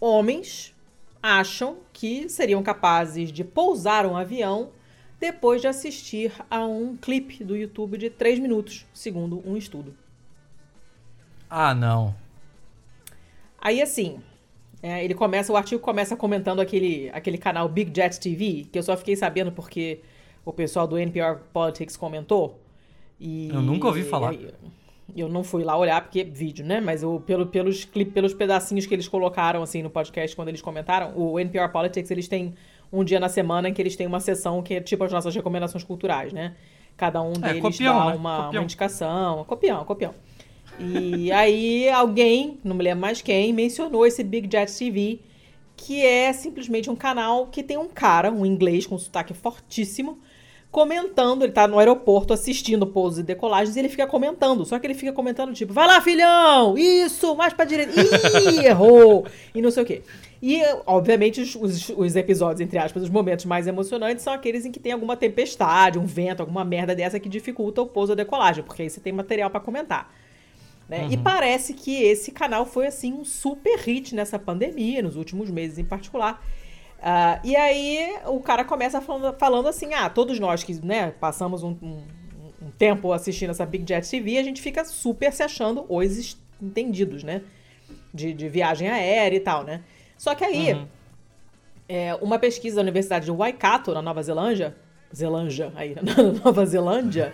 Homens 0.00 0.74
acham 1.22 1.78
que 1.92 2.28
seriam 2.30 2.62
capazes 2.62 3.30
de 3.30 3.44
pousar 3.44 4.06
um 4.06 4.16
avião 4.16 4.70
depois 5.20 5.60
de 5.60 5.66
assistir 5.66 6.32
a 6.50 6.64
um 6.64 6.96
clipe 6.96 7.42
do 7.42 7.56
YouTube 7.56 7.98
de 7.98 8.10
3 8.10 8.38
minutos, 8.38 8.86
segundo 8.92 9.42
um 9.44 9.56
estudo. 9.56 9.94
ah, 11.50 11.74
não. 11.74 12.14
Aí 13.60 13.82
assim, 13.82 14.20
é, 14.82 15.04
ele 15.04 15.14
começa, 15.14 15.52
o 15.52 15.56
artigo 15.56 15.80
começa 15.80 16.16
comentando 16.16 16.60
aquele, 16.60 17.10
aquele 17.12 17.38
canal 17.38 17.68
Big 17.68 17.92
Jet 17.94 18.20
TV, 18.20 18.66
que 18.70 18.78
eu 18.78 18.82
só 18.82 18.96
fiquei 18.96 19.16
sabendo 19.16 19.50
porque 19.50 20.00
o 20.44 20.52
pessoal 20.52 20.86
do 20.86 20.96
NPR 20.96 21.38
Politics 21.52 21.96
comentou. 21.96 22.60
E, 23.18 23.48
Eu 23.48 23.60
nunca 23.60 23.88
ouvi 23.88 24.04
falar. 24.04 24.32
Eu, 24.34 24.52
eu 25.16 25.28
não 25.28 25.42
fui 25.42 25.64
lá 25.64 25.76
olhar 25.76 26.00
porque 26.02 26.22
vídeo, 26.22 26.64
né? 26.64 26.80
Mas 26.80 27.02
eu, 27.02 27.20
pelo, 27.26 27.46
pelos 27.46 27.84
clipes, 27.84 28.14
pelos 28.14 28.34
pedacinhos 28.34 28.86
que 28.86 28.94
eles 28.94 29.08
colocaram 29.08 29.62
assim 29.62 29.82
no 29.82 29.90
podcast 29.90 30.36
quando 30.36 30.48
eles 30.48 30.62
comentaram, 30.62 31.12
o 31.16 31.40
NPR 31.40 31.70
Politics 31.72 32.10
eles 32.10 32.28
têm 32.28 32.54
um 32.92 33.04
dia 33.04 33.20
na 33.20 33.28
semana 33.28 33.68
em 33.68 33.74
que 33.74 33.80
eles 33.82 33.96
têm 33.96 34.06
uma 34.06 34.20
sessão 34.20 34.62
que 34.62 34.74
é 34.74 34.80
tipo 34.80 35.04
as 35.04 35.12
nossas 35.12 35.34
recomendações 35.34 35.84
culturais, 35.84 36.32
né? 36.32 36.54
Cada 36.96 37.22
um 37.22 37.32
É, 37.42 37.48
deles 37.52 37.62
copião, 37.62 37.98
dá 37.98 38.04
né? 38.10 38.16
uma, 38.16 38.36
Copião. 38.44 38.60
uma 38.60 38.64
indicação, 38.64 39.44
copião, 39.44 39.84
copião. 39.84 40.14
E 40.80 41.30
aí 41.32 41.88
alguém, 41.90 42.58
não 42.62 42.76
me 42.76 42.84
lembro 42.84 43.00
mais 43.00 43.20
quem, 43.20 43.52
mencionou 43.52 44.06
esse 44.06 44.22
Big 44.22 44.48
Jet 44.50 44.72
TV, 44.76 45.20
que 45.76 46.04
é 46.04 46.32
simplesmente 46.32 46.88
um 46.90 46.96
canal 46.96 47.46
que 47.48 47.62
tem 47.62 47.76
um 47.76 47.88
cara, 47.88 48.30
um 48.30 48.46
inglês 48.46 48.86
com 48.86 48.96
sotaque 48.98 49.34
fortíssimo, 49.34 50.18
comentando, 50.70 51.42
ele 51.44 51.52
tá 51.52 51.66
no 51.66 51.78
aeroporto 51.78 52.32
assistindo 52.32 52.86
pousos 52.86 53.20
e 53.20 53.22
decolagens 53.22 53.74
e 53.74 53.78
ele 53.78 53.88
fica 53.88 54.06
comentando, 54.06 54.64
só 54.66 54.78
que 54.78 54.86
ele 54.86 54.94
fica 54.94 55.12
comentando 55.12 55.52
tipo, 55.54 55.72
vai 55.72 55.86
lá 55.86 56.00
filhão, 56.00 56.76
isso, 56.76 57.34
mais 57.34 57.52
pra 57.54 57.64
direita, 57.64 57.92
ih, 58.00 58.66
errou, 58.66 59.26
e 59.54 59.62
não 59.62 59.70
sei 59.70 59.82
o 59.82 59.86
quê. 59.86 60.02
E, 60.40 60.62
obviamente, 60.86 61.40
os, 61.40 61.54
os- 61.56 61.88
os 61.88 62.14
episódios, 62.16 62.60
entre 62.60 62.78
aspas, 62.78 63.02
os 63.02 63.10
momentos 63.10 63.44
mais 63.44 63.66
emocionantes 63.66 64.22
são 64.22 64.32
aqueles 64.32 64.64
em 64.64 64.70
que 64.70 64.78
tem 64.78 64.92
alguma 64.92 65.16
tempestade, 65.16 65.98
um 65.98 66.06
vento, 66.06 66.40
alguma 66.40 66.64
merda 66.64 66.94
dessa 66.94 67.18
que 67.18 67.28
dificulta 67.28 67.82
o 67.82 67.86
pouso 67.86 68.12
ou 68.12 68.16
decolagem, 68.16 68.62
porque 68.62 68.82
aí 68.82 68.90
você 68.90 69.00
tem 69.00 69.12
material 69.12 69.50
pra 69.50 69.58
comentar. 69.60 70.12
né? 70.88 71.06
E 71.10 71.16
parece 71.16 71.74
que 71.74 72.02
esse 72.02 72.30
canal 72.32 72.64
foi 72.64 72.86
assim 72.86 73.12
um 73.12 73.24
super 73.24 73.78
hit 73.78 74.14
nessa 74.14 74.38
pandemia, 74.38 75.02
nos 75.02 75.16
últimos 75.16 75.50
meses 75.50 75.76
em 75.78 75.84
particular. 75.84 76.42
Ah, 77.02 77.40
e 77.44 77.54
aí 77.56 78.16
o 78.26 78.40
cara 78.40 78.64
começa 78.64 79.00
falando, 79.00 79.36
falando 79.38 79.68
assim: 79.68 79.92
ah, 79.94 80.08
todos 80.08 80.38
nós 80.40 80.64
que 80.64 80.74
né, 80.84 81.12
passamos 81.20 81.62
um, 81.62 81.76
um- 81.82 82.02
um 82.60 82.70
tempo 82.76 83.12
assistindo 83.12 83.50
essa 83.50 83.64
Big 83.66 83.84
Jet 83.88 84.08
TV, 84.08 84.36
a 84.38 84.42
gente 84.42 84.60
fica 84.60 84.84
super 84.84 85.32
se 85.32 85.42
achando 85.42 85.84
os 85.88 86.36
entendidos, 86.60 87.22
né? 87.22 87.42
De, 88.12 88.32
de 88.32 88.48
viagem 88.48 88.88
aérea 88.88 89.36
e 89.36 89.40
tal, 89.40 89.62
né? 89.64 89.82
Só 90.18 90.34
que 90.34 90.44
aí, 90.44 90.68
é, 91.88 92.14
uma 92.16 92.38
pesquisa 92.38 92.76
da 92.76 92.82
Universidade 92.82 93.24
de 93.24 93.30
Waikato, 93.30 93.94
na 93.94 94.02
Nova 94.02 94.22
Zelândia, 94.22 94.76
Zelândia, 95.14 95.72
aí, 95.74 95.94
na 96.02 96.22
Nova 96.44 96.66
Zelândia, 96.66 97.32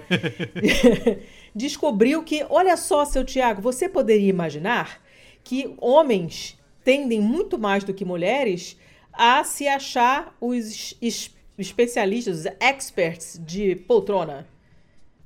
descobriu 1.54 2.22
que, 2.22 2.44
olha 2.48 2.76
só, 2.76 3.04
seu 3.04 3.24
Tiago, 3.24 3.60
você 3.62 3.88
poderia 3.88 4.28
imaginar 4.28 5.00
que 5.42 5.74
homens 5.80 6.58
tendem 6.84 7.20
muito 7.20 7.58
mais 7.58 7.82
do 7.84 7.94
que 7.94 8.04
mulheres 8.04 8.76
a 9.12 9.42
se 9.44 9.66
achar 9.66 10.36
os 10.40 10.96
es- 11.00 11.34
especialistas, 11.56 12.40
os 12.40 12.46
experts 12.60 13.40
de 13.44 13.74
poltrona 13.74 14.46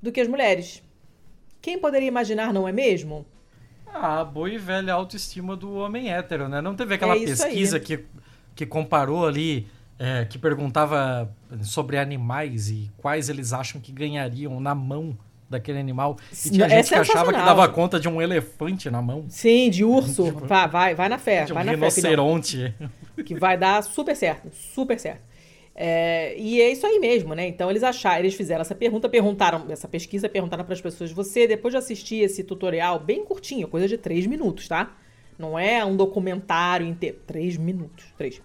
do 0.01 0.13
que 0.13 0.21
as 0.21 0.29
mulheres. 0.29 0.83
Quem 1.61 1.79
poderia 1.79 2.07
imaginar, 2.09 2.53
não 2.53 2.69
é 2.69 2.73
mesmo? 2.73 3.27
Ah, 3.95 4.25
boa 4.25 4.49
e 4.51 4.59
velha 4.59 4.93
autoestima 4.95 5.57
do 5.57 5.75
homem 5.75 6.13
hétero, 6.13 6.49
né? 6.49 6.61
Não 6.61 6.75
teve 6.75 6.95
aquela 6.95 7.15
É 7.15 7.19
isso 7.19 7.43
aí. 7.43 7.51
pesquisa 7.51 7.81
que, 7.81 8.05
que 8.55 8.65
comparou 8.67 9.27
ali, 9.27 9.67
é, 9.99 10.25
que 10.25 10.39
perguntava 10.39 11.31
sobre 11.63 11.99
animais 11.99 12.71
e 12.71 12.91
quais 12.99 13.29
eles 13.29 13.53
acham 13.53 13.81
que 13.81 13.91
ganhariam 13.93 14.61
na 14.61 14.75
mão 14.75 15.17
daquele 15.51 15.79
animal. 15.79 16.17
E 16.45 16.51
tinha 16.51 16.67
É 16.67 16.69
gente 16.69 16.89
que 16.89 16.95
achava 16.95 17.33
que 17.33 17.39
dava 17.39 17.67
conta 17.69 17.99
de 17.99 18.09
um 18.09 18.21
elefante 18.21 18.91
na 18.91 19.01
mão, 19.01 19.25
Sim, 19.29 19.71
de 19.71 19.83
urso. 19.85 20.31
Vai, 20.33 20.69
vai, 20.69 20.95
vai 20.95 21.09
na 21.09 21.19
fé, 21.19 21.45
de 21.45 21.53
um 21.53 21.55
vai 21.55 21.65
na 21.65 21.71
fé, 21.73 21.77
rinoceronte. 21.79 22.75
que 23.25 23.35
vai 23.35 23.57
dar 23.57 23.83
super 23.83 24.15
certo, 24.15 24.49
super 24.55 24.99
certo. 25.01 25.28
É, 25.81 26.35
e 26.37 26.61
é 26.61 26.73
isso 26.73 26.85
aí 26.85 26.99
mesmo, 26.99 27.35
né? 27.35 27.47
Então 27.47 27.71
eles 27.71 27.85
acharam, 27.85 28.19
eles 28.19 28.35
fizeram 28.35 28.63
essa 28.63 28.75
pergunta, 28.75 29.09
perguntaram, 29.09 29.65
essa 29.69 29.87
pesquisa, 29.87 30.29
perguntaram 30.29 30.65
para 30.65 30.75
as 30.75 30.81
pessoas: 30.81 31.13
você, 31.13 31.47
depois 31.47 31.71
de 31.71 31.79
assistir 31.79 32.17
esse 32.17 32.43
tutorial 32.43 32.99
bem 32.99 33.25
curtinho, 33.25 33.69
coisa 33.69 33.87
de 33.87 33.97
três 33.97 34.27
minutos, 34.27 34.67
tá? 34.67 34.97
Não 35.39 35.57
é 35.57 35.85
um 35.85 35.97
documentário 35.97 36.85
inteiro. 36.85 37.21
Três 37.25 37.57
minutos. 37.57 38.07
Três. 38.17 38.43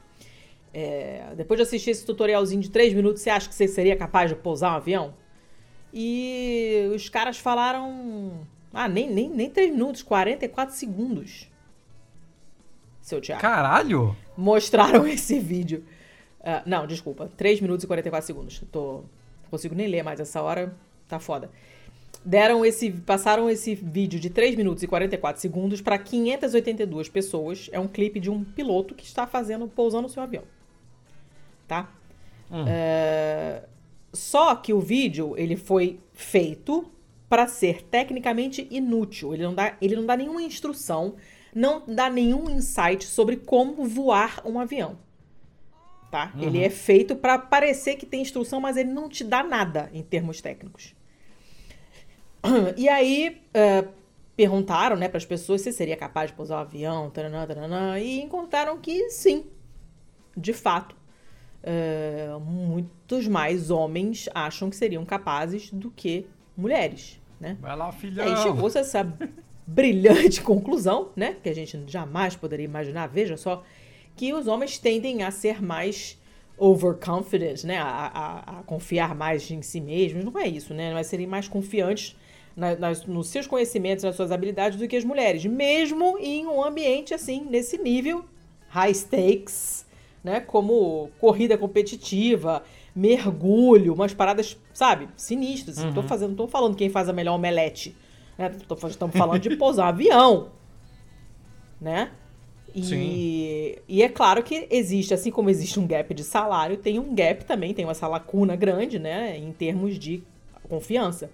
É, 0.71 1.33
depois 1.35 1.57
de 1.57 1.63
assistir 1.63 1.89
esse 1.89 2.05
tutorialzinho 2.05 2.61
de 2.61 2.69
três 2.69 2.93
minutos, 2.93 3.23
você 3.23 3.31
acha 3.31 3.49
que 3.49 3.55
você 3.55 3.67
seria 3.67 3.95
capaz 3.95 4.29
de 4.29 4.35
pousar 4.35 4.71
um 4.71 4.75
avião? 4.75 5.15
E 5.91 6.87
os 6.93 7.09
caras 7.09 7.39
falaram. 7.39 8.45
Ah, 8.71 8.87
nem, 8.87 9.09
nem, 9.09 9.27
nem 9.27 9.49
três 9.49 9.71
minutos, 9.71 10.03
44 10.03 10.75
segundos. 10.75 11.49
Seu 13.01 13.19
Thiago. 13.19 13.41
Caralho! 13.41 14.15
Mostraram 14.37 15.05
esse 15.09 15.39
vídeo. 15.39 15.83
Ah, 16.43 16.61
não, 16.65 16.85
desculpa. 16.85 17.31
3 17.37 17.61
minutos 17.61 17.83
e 17.83 17.87
44 17.87 18.27
segundos. 18.27 18.61
Tô, 18.71 19.03
não 19.43 19.49
consigo 19.49 19.73
nem 19.73 19.87
ler 19.87 20.03
mais 20.03 20.19
essa 20.19 20.41
hora. 20.41 20.75
Tá 21.07 21.19
foda. 21.19 21.49
Deram 22.25 22.65
esse, 22.65 22.91
passaram 22.91 23.49
esse 23.49 23.75
vídeo 23.75 24.19
de 24.19 24.29
3 24.29 24.55
minutos 24.55 24.83
e 24.83 24.87
44 24.87 25.41
segundos 25.41 25.81
para 25.81 25.97
582 25.97 27.09
pessoas. 27.09 27.69
É 27.71 27.79
um 27.79 27.87
clipe 27.87 28.19
de 28.19 28.29
um 28.29 28.43
piloto 28.43 28.93
que 28.93 29.05
está 29.05 29.25
fazendo 29.25 29.67
pousando 29.67 30.07
o 30.07 30.09
seu 30.09 30.21
avião. 30.21 30.43
Tá? 31.67 31.89
É, 32.67 33.63
só 34.11 34.55
que 34.55 34.73
o 34.73 34.79
vídeo 34.79 35.33
ele 35.37 35.55
foi 35.55 35.99
feito 36.13 36.85
para 37.27 37.47
ser 37.47 37.81
tecnicamente 37.83 38.67
inútil. 38.69 39.33
Ele 39.33 39.43
não, 39.43 39.55
dá, 39.55 39.75
ele 39.81 39.95
não 39.95 40.05
dá 40.05 40.15
nenhuma 40.15 40.41
instrução, 40.41 41.15
não 41.53 41.81
dá 41.87 42.09
nenhum 42.09 42.49
insight 42.49 43.05
sobre 43.05 43.37
como 43.37 43.85
voar 43.85 44.41
um 44.45 44.59
avião. 44.59 44.97
Tá? 46.13 46.31
Ele 46.37 46.63
é 46.63 46.69
feito 46.69 47.15
para 47.15 47.39
parecer 47.39 47.95
que 47.95 48.05
tem 48.05 48.21
instrução, 48.21 48.61
mas 48.61 48.77
ele 48.77 48.91
não 48.91 49.09
te 49.09 49.23
dá 49.23 49.41
nada 49.41 49.89
em 49.91 50.03
termos 50.03 50.41
técnicos. 50.41 50.93
E 52.77 52.87
aí 52.87 53.41
é, 53.51 53.83
perguntaram 54.35 54.95
né, 54.95 55.07
para 55.07 55.17
as 55.17 55.25
pessoas 55.25 55.61
se 55.61 55.73
seria 55.73 55.97
capaz 55.97 56.29
de 56.29 56.37
pousar 56.37 56.57
o 56.57 56.61
avião, 56.61 57.09
taranã, 57.09 57.47
taranã, 57.47 57.97
e 57.97 58.21
encontraram 58.21 58.77
que 58.77 59.09
sim, 59.09 59.47
de 60.37 60.53
fato. 60.53 60.95
é, 61.63 62.27
muitos 62.39 63.27
mais 63.27 63.71
homens 63.71 64.29
acham 64.35 64.69
que 64.69 64.75
seriam 64.75 65.03
capazes 65.03 65.71
do 65.71 65.89
que 65.89 66.27
mulheres, 66.55 67.19
né? 67.39 67.57
Vai 67.59 67.75
lá, 67.75 67.91
filhão! 67.91 68.23
aí 68.23 68.37
chegou-se 68.43 68.77
a 68.77 68.81
essa 68.81 69.17
brilhante 69.65 70.41
conclusão, 70.45 71.09
né? 71.15 71.37
Que 71.41 71.49
a 71.49 71.55
gente 71.55 71.85
jamais 71.87 72.35
poderia 72.35 72.65
imaginar, 72.65 73.07
veja 73.07 73.35
só, 73.35 73.63
que 74.15 74.33
os 74.33 74.47
homens 74.47 74.77
tendem 74.77 75.23
a 75.23 75.31
ser 75.31 75.61
mais 75.61 76.19
overconfident, 76.57 77.63
né? 77.63 77.77
A, 77.79 77.87
a- 77.87 78.59
a 78.59 78.63
confiar 78.63 79.15
mais 79.15 79.49
em 79.49 79.61
si 79.61 79.81
mesmos. 79.81 80.23
Não 80.23 80.37
é 80.39 80.47
isso, 80.47 80.73
né? 80.73 80.93
Mas 80.93 81.07
serem 81.07 81.27
mais 81.27 81.47
confiantes 81.47 82.15
na- 82.55 82.75
nas- 82.75 83.05
nos 83.05 83.27
seus 83.27 83.47
conhecimentos, 83.47 84.03
nas 84.03 84.15
suas 84.15 84.31
habilidades 84.31 84.77
do 84.77 84.87
que 84.87 84.95
as 84.95 85.03
mulheres. 85.03 85.43
Mesmo 85.45 86.17
em 86.19 86.45
um 86.45 86.63
ambiente 86.63 87.13
assim, 87.13 87.45
nesse 87.49 87.77
nível, 87.77 88.23
high 88.69 88.93
stakes, 88.93 89.85
né? 90.23 90.39
Como 90.39 91.09
corrida 91.19 91.57
competitiva, 91.57 92.63
mergulho, 92.95 93.93
umas 93.93 94.13
paradas, 94.13 94.55
sabe, 94.73 95.09
sinistras. 95.17 95.77
Não 95.77 95.91
tô 95.93 96.03
fazendo, 96.03 96.29
não 96.29 96.35
tô 96.37 96.47
falando 96.47 96.75
quem 96.75 96.89
faz 96.89 97.09
a 97.09 97.13
melhor 97.13 97.33
omelete. 97.35 97.95
Né? 98.37 98.49
Tô 98.67 98.75
Estamos 98.87 99.15
falando 99.17 99.41
de 99.41 99.55
pousar 99.57 99.85
um 99.85 99.89
avião. 99.89 100.51
Né? 101.81 102.11
E, 102.75 102.83
Sim. 102.83 103.83
e 103.87 104.01
é 104.01 104.09
claro 104.09 104.41
que 104.41 104.67
existe, 104.71 105.13
assim 105.13 105.29
como 105.29 105.49
existe 105.49 105.79
um 105.79 105.85
gap 105.85 106.11
de 106.13 106.23
salário, 106.23 106.77
tem 106.77 106.97
um 106.97 107.13
gap 107.13 107.45
também, 107.45 107.73
tem 107.73 107.87
essa 107.87 108.07
lacuna 108.07 108.55
grande, 108.55 108.97
né? 108.97 109.37
Em 109.37 109.51
termos 109.51 109.99
de 109.99 110.23
confiança. 110.67 111.29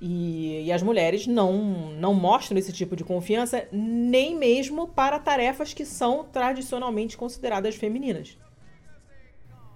E, 0.00 0.64
e 0.64 0.72
as 0.72 0.82
mulheres 0.82 1.26
não, 1.26 1.92
não 1.92 2.14
mostram 2.14 2.58
esse 2.58 2.72
tipo 2.72 2.96
de 2.96 3.04
confiança 3.04 3.68
nem 3.70 4.34
mesmo 4.34 4.88
para 4.88 5.18
tarefas 5.18 5.74
que 5.74 5.84
são 5.84 6.24
tradicionalmente 6.24 7.16
consideradas 7.16 7.76
femininas. 7.76 8.36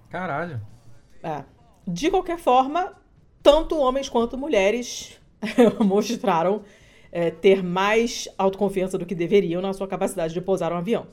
Caralho. 0.09 0.59
É. 1.23 1.43
De 1.87 2.09
qualquer 2.09 2.39
forma, 2.39 2.93
tanto 3.43 3.77
homens 3.77 4.09
quanto 4.09 4.37
mulheres 4.37 5.19
mostraram 5.85 6.63
é, 7.15 7.31
ter 7.31 7.63
mais 7.63 8.27
autoconfiança 8.37 8.97
do 8.97 9.05
que 9.05 9.15
deveriam 9.15 9.61
na 9.61 9.71
sua 9.71 9.87
capacidade 9.87 10.33
de 10.33 10.41
pousar 10.41 10.73
um 10.73 10.75
avião. 10.75 11.07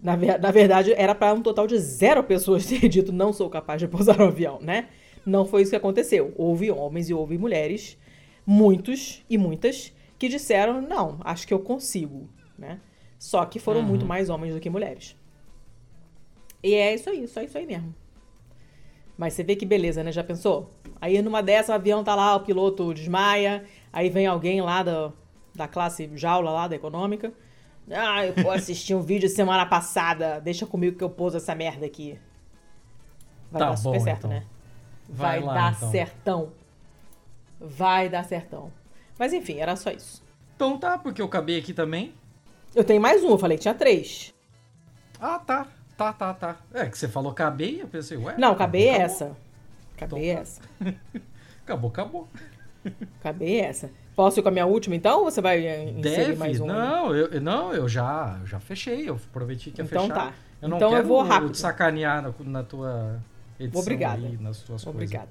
Na, 0.00 0.14
ver- 0.14 0.38
na 0.38 0.52
verdade, 0.52 0.92
era 0.92 1.12
para 1.12 1.34
um 1.34 1.42
total 1.42 1.66
de 1.66 1.76
zero 1.76 2.22
pessoas 2.22 2.64
ter 2.70 2.88
dito 2.88 3.12
não 3.12 3.32
sou 3.32 3.50
capaz 3.50 3.80
de 3.80 3.88
pousar 3.88 4.20
um 4.20 4.28
avião, 4.28 4.60
né? 4.60 4.90
Não 5.26 5.44
foi 5.44 5.62
isso 5.62 5.72
que 5.72 5.76
aconteceu. 5.76 6.32
Houve 6.36 6.70
homens 6.70 7.10
e 7.10 7.14
houve 7.14 7.36
mulheres, 7.36 7.98
muitos 8.46 9.24
e 9.28 9.36
muitas, 9.36 9.92
que 10.20 10.28
disseram 10.28 10.80
não, 10.80 11.18
acho 11.24 11.48
que 11.48 11.52
eu 11.52 11.58
consigo, 11.58 12.28
né? 12.56 12.78
Só 13.18 13.44
que 13.44 13.58
foram 13.58 13.82
muito 13.82 14.06
mais 14.06 14.30
homens 14.30 14.54
do 14.54 14.60
que 14.60 14.70
mulheres. 14.70 15.16
E 16.62 16.74
é 16.74 16.94
isso 16.94 17.10
aí, 17.10 17.26
só 17.26 17.42
isso 17.42 17.58
aí 17.58 17.66
mesmo. 17.66 17.92
Mas 19.18 19.32
você 19.34 19.42
vê 19.42 19.56
que 19.56 19.66
beleza, 19.66 20.04
né? 20.04 20.12
Já 20.12 20.22
pensou? 20.22 20.70
Aí 21.00 21.20
numa 21.20 21.42
dessa, 21.42 21.72
o 21.72 21.74
avião 21.74 22.04
tá 22.04 22.14
lá, 22.14 22.36
o 22.36 22.40
piloto 22.40 22.94
desmaia, 22.94 23.64
aí 23.92 24.08
vem 24.08 24.26
alguém 24.26 24.60
lá 24.60 24.82
da, 24.82 25.12
da 25.54 25.68
classe 25.68 26.10
jaula 26.14 26.50
lá, 26.50 26.68
da 26.68 26.76
econômica. 26.76 27.32
Ah, 27.90 28.26
eu 28.26 28.50
assisti 28.50 28.94
um 28.94 29.02
vídeo 29.02 29.28
semana 29.28 29.66
passada, 29.66 30.40
deixa 30.40 30.66
comigo 30.66 30.96
que 30.96 31.04
eu 31.04 31.10
pouso 31.10 31.36
essa 31.36 31.54
merda 31.54 31.84
aqui. 31.86 32.18
Vai 33.50 33.60
Tá 33.60 33.70
dar 33.70 33.76
super 33.76 33.98
bom, 33.98 34.04
certo, 34.04 34.18
então. 34.26 34.30
né? 34.30 34.46
Vai 35.08 35.40
Vai, 35.40 35.46
lá, 35.46 35.54
dar 35.54 35.72
então. 35.76 35.90
certão. 35.90 36.52
Vai 37.60 38.08
dar 38.08 38.24
certão. 38.24 38.72
Mas 39.18 39.32
enfim, 39.32 39.58
era 39.58 39.76
só 39.76 39.90
isso. 39.90 40.22
Então 40.56 40.78
tá, 40.78 40.96
porque 40.98 41.20
eu 41.20 41.26
acabei 41.26 41.58
aqui 41.58 41.72
também. 41.74 42.14
Eu 42.74 42.82
tenho 42.84 43.00
mais 43.00 43.22
um, 43.22 43.30
eu 43.30 43.38
falei 43.38 43.56
que 43.58 43.62
tinha 43.62 43.74
três. 43.74 44.34
Ah, 45.20 45.38
tá. 45.38 45.68
Tá, 45.96 46.12
tá, 46.12 46.34
tá. 46.34 46.56
É 46.72 46.86
que 46.86 46.98
você 46.98 47.06
falou 47.06 47.30
acabei, 47.30 47.80
eu 47.80 47.86
pensei, 47.86 48.16
ué? 48.16 48.34
Não, 48.36 48.50
acabei 48.52 48.88
acabou. 48.88 49.04
essa. 49.04 49.36
Acabei 49.94 50.30
Então 50.30 50.36
tá. 50.36 50.40
essa. 50.40 50.62
Acabou, 51.64 51.88
acabou. 51.90 52.28
Acabei 53.20 53.60
essa. 53.60 53.90
Posso 54.14 54.38
ir 54.38 54.42
com 54.42 54.48
a 54.48 54.52
minha 54.52 54.66
última 54.66 54.94
então 54.94 55.20
ou 55.20 55.24
você 55.30 55.40
vai 55.40 55.66
eh, 55.66 55.84
inserir 55.90 56.26
Deve? 56.26 56.36
mais 56.36 56.60
um? 56.60 56.66
Não, 56.66 57.14
eu, 57.14 57.26
eu- 57.26 57.40
não, 57.40 57.72
eu 57.72 57.88
já, 57.88 58.38
eu 58.40 58.46
já 58.46 58.60
fechei. 58.60 59.08
Eu 59.08 59.18
prometi 59.32 59.70
que 59.70 59.80
ia 59.80 59.84
Então 59.84 60.02
fechar. 60.02 60.14
tá. 60.14 60.32
Eu 60.62 60.68
não 60.68 60.76
Então 60.76 60.90
eu 60.90 60.96
quero 60.96 61.08
vou 61.08 61.22
rápido. 61.22 61.50
te 61.52 61.58
sacanear 61.58 62.22
na, 62.22 62.32
na 62.44 62.62
tua 62.62 63.20
edição 63.58 63.82
Obrigada. 63.82 64.24
aí, 64.26 64.36
nas 64.40 64.58
tuas 64.58 64.84
coisas. 64.84 64.86
Obrigada. 64.88 65.30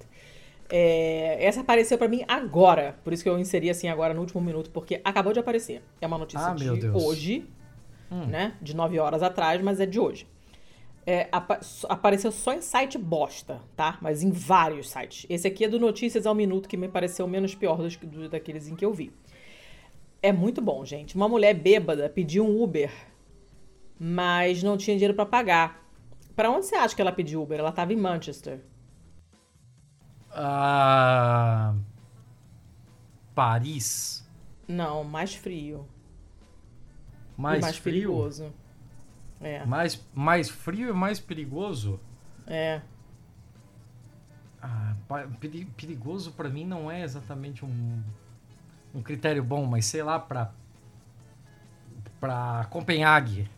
É, 0.70 1.38
essa 1.46 1.62
apareceu 1.62 1.98
pra 1.98 2.08
mim 2.08 2.24
agora, 2.28 2.96
por 3.04 3.14
isso 3.14 3.22
que 3.24 3.30
eu 3.30 3.38
inseri 3.40 3.70
assim 3.70 3.88
agora 3.88 4.14
no 4.14 4.22
último 4.22 4.42
minuto, 4.42 4.70
porque 4.72 5.00
acabou 5.04 5.32
de 5.32 5.40
aparecer. 5.40 5.82
É 6.02 6.08
uma 6.08 6.18
notícia 6.18 6.48
Ah, 6.48 6.54
de 6.54 6.88
hoje, 6.90 7.46
Hum. 8.12 8.26
né? 8.26 8.54
De 8.62 8.76
9 8.76 8.98
horas 9.00 9.24
atrás, 9.24 9.62
mas 9.62 9.80
é 9.80 9.86
de 9.86 10.00
hoje. 10.00 10.28
É, 11.06 11.28
apa- 11.32 11.60
apareceu 11.90 12.32
só 12.32 12.54
em 12.54 12.62
site 12.62 12.98
bosta, 12.98 13.60
tá? 13.76 13.98
Mas 14.02 14.24
em 14.24 14.32
vários 14.32 14.90
sites. 14.90 15.26
Esse 15.30 15.48
aqui 15.48 15.66
é 15.66 15.68
do 15.68 15.78
Notícias 15.80 16.26
ao 16.26 16.34
Minuto, 16.34 16.70
que 16.70 16.78
me 16.78 16.88
pareceu 16.88 17.28
menos 17.28 17.54
pior 17.54 17.78
dos, 17.78 17.96
que- 17.98 18.06
do- 18.06 18.30
daqueles 18.30 18.68
em 18.70 18.76
que 18.76 18.86
eu 18.86 18.94
vi. 18.94 19.12
É 20.22 20.32
muito 20.32 20.62
bom, 20.62 20.86
gente. 20.86 21.16
Uma 21.16 21.28
mulher 21.28 21.54
bêbada 21.54 22.10
pediu 22.10 22.46
um 22.46 22.64
Uber, 22.64 22.90
mas 24.00 24.64
não 24.64 24.78
tinha 24.78 24.96
dinheiro 24.96 25.14
pra 25.14 25.26
pagar. 25.26 25.84
Pra 26.36 26.50
onde 26.50 26.66
você 26.68 26.76
acha 26.76 26.96
que 26.96 27.02
ela 27.02 27.12
pediu 27.12 27.44
Uber? 27.44 27.60
Ela 27.60 27.74
tava 27.74 27.92
em 27.92 27.98
Manchester. 27.98 28.62
Ah, 30.32 31.76
Paris. 33.36 34.26
Não, 34.68 35.04
mais 35.04 35.36
frio. 35.36 35.86
Mais, 37.38 37.60
e 37.60 37.62
mais 37.62 37.78
frio. 37.78 37.94
perigoso. 37.94 38.54
É, 39.42 39.66
Mais, 39.66 40.02
mais 40.14 40.50
frio 40.50 40.90
e 40.90 40.94
mais 40.94 41.20
perigoso? 41.20 42.00
é. 42.48 42.82
Ah, 44.62 44.96
perigoso 45.78 46.32
pra 46.32 46.48
mim 46.48 46.66
não 46.66 46.90
é 46.90 47.02
exatamente 47.04 47.66
um, 47.66 48.02
um 48.96 49.02
critério 49.02 49.44
bom, 49.44 49.66
mas 49.66 49.86
sei 49.86 50.02
lá, 50.02 50.18
pra. 50.18 50.52
pra 52.20 52.66
Copenhague. 52.70 53.50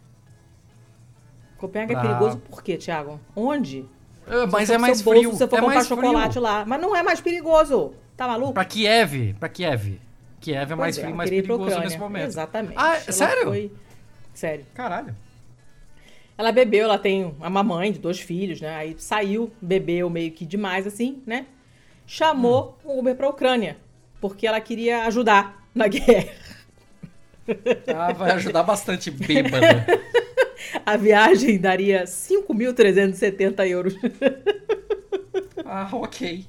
Copenhague 1.58 1.94
Pra- 1.94 2.02
é 2.02 2.08
perigoso 2.08 2.38
por 2.40 2.64
quê, 2.64 2.76
Thiago? 2.78 3.20
Onde? 3.36 3.86
Ah, 4.28 4.48
Mas 4.52 4.70
é 4.72 4.80
mais 4.80 5.00
bolso, 5.02 5.20
frio. 5.20 5.32
Se 5.34 5.38
você 5.38 5.48
for 5.48 5.58
é 5.58 5.62
comprar 5.62 5.84
chocolate 5.84 6.30
frio. 6.32 6.42
lá. 6.42 6.66
Mas 6.66 6.82
não 6.82 6.96
é 6.96 7.04
mais 7.04 7.22
perigoso. 7.22 7.94
Tá 8.18 8.28
maluco? 8.28 8.54
Pra 8.54 8.66
Kiev, 8.66 9.36
pra 9.40 9.48
Kiev. 9.48 10.02
Kiev 10.42 10.72
é 10.72 10.76
mais 10.76 10.96
Pois 10.96 11.06
frio 11.06 11.14
e 11.14 11.18
mais 11.18 11.30
perigoso 11.30 11.80
nesse 11.82 11.98
momento. 12.00 12.26
Exatamente. 12.26 12.74
Ah, 12.78 12.96
Ela 12.96 13.12
sério? 13.12 13.44
foi- 13.44 13.72
Sério. 14.34 14.66
Caralho. 14.74 15.16
Ela 16.38 16.52
bebeu, 16.52 16.84
ela 16.86 16.98
tem 16.98 17.24
uma 17.40 17.49
mamãe 17.49 17.91
de 17.91 17.99
dois 17.99 18.20
filhos, 18.20 18.60
né? 18.60 18.76
Aí 18.76 18.95
saiu, 18.98 19.52
bebeu 19.62 20.10
meio 20.10 20.32
que 20.32 20.45
demais, 20.45 20.86
assim, 20.86 21.22
né? 21.26 21.45
Chamou 22.06 22.78
Hum. 22.86 22.91
um 22.91 22.99
Uber 22.99 23.16
pra 23.16 23.30
Ucrânia. 23.30 23.78
Porque 24.20 24.45
ela 24.45 24.60
queria 24.60 25.06
ajudar 25.06 25.64
na 25.74 25.88
guerra. 25.90 26.30
Ah, 27.95 28.12
vai 28.12 28.32
ajudar 28.32 28.64
bastante 28.64 29.10
bêbada. 29.12 29.86
A 30.86 30.98
viagem 30.98 31.57
daria 31.60 32.03
5.370 32.06 33.68
euros. 33.70 33.95
Ah, 35.64 35.90
ok. 35.94 36.45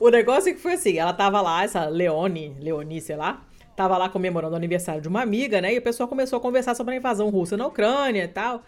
O 0.00 0.08
negócio 0.10 0.50
é 0.50 0.54
que 0.54 0.60
foi 0.60 0.74
assim, 0.74 0.98
ela 0.98 1.12
tava 1.12 1.40
lá, 1.40 1.64
essa 1.64 1.86
Leone, 1.86 2.54
Leoni, 2.60 3.00
sei 3.00 3.16
lá, 3.16 3.42
tava 3.76 3.96
lá 3.96 4.08
comemorando 4.08 4.54
o 4.54 4.56
aniversário 4.56 5.00
de 5.00 5.08
uma 5.08 5.22
amiga, 5.22 5.60
né? 5.60 5.72
E 5.74 5.78
o 5.78 5.82
pessoal 5.82 6.08
começou 6.08 6.36
a 6.36 6.40
conversar 6.40 6.74
sobre 6.74 6.94
a 6.94 6.96
invasão 6.96 7.30
russa 7.30 7.56
na 7.56 7.66
Ucrânia 7.66 8.24
e 8.24 8.28
tal. 8.28 8.62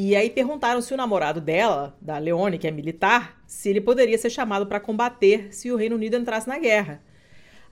E 0.00 0.14
aí 0.14 0.30
perguntaram 0.30 0.80
se 0.80 0.94
o 0.94 0.96
namorado 0.96 1.40
dela, 1.40 1.92
da 2.00 2.18
Leone, 2.18 2.56
que 2.56 2.68
é 2.68 2.70
militar, 2.70 3.42
se 3.48 3.68
ele 3.68 3.80
poderia 3.80 4.16
ser 4.16 4.30
chamado 4.30 4.64
para 4.64 4.78
combater 4.78 5.48
se 5.52 5.72
o 5.72 5.76
Reino 5.76 5.96
Unido 5.96 6.16
entrasse 6.16 6.46
na 6.46 6.56
guerra. 6.56 7.02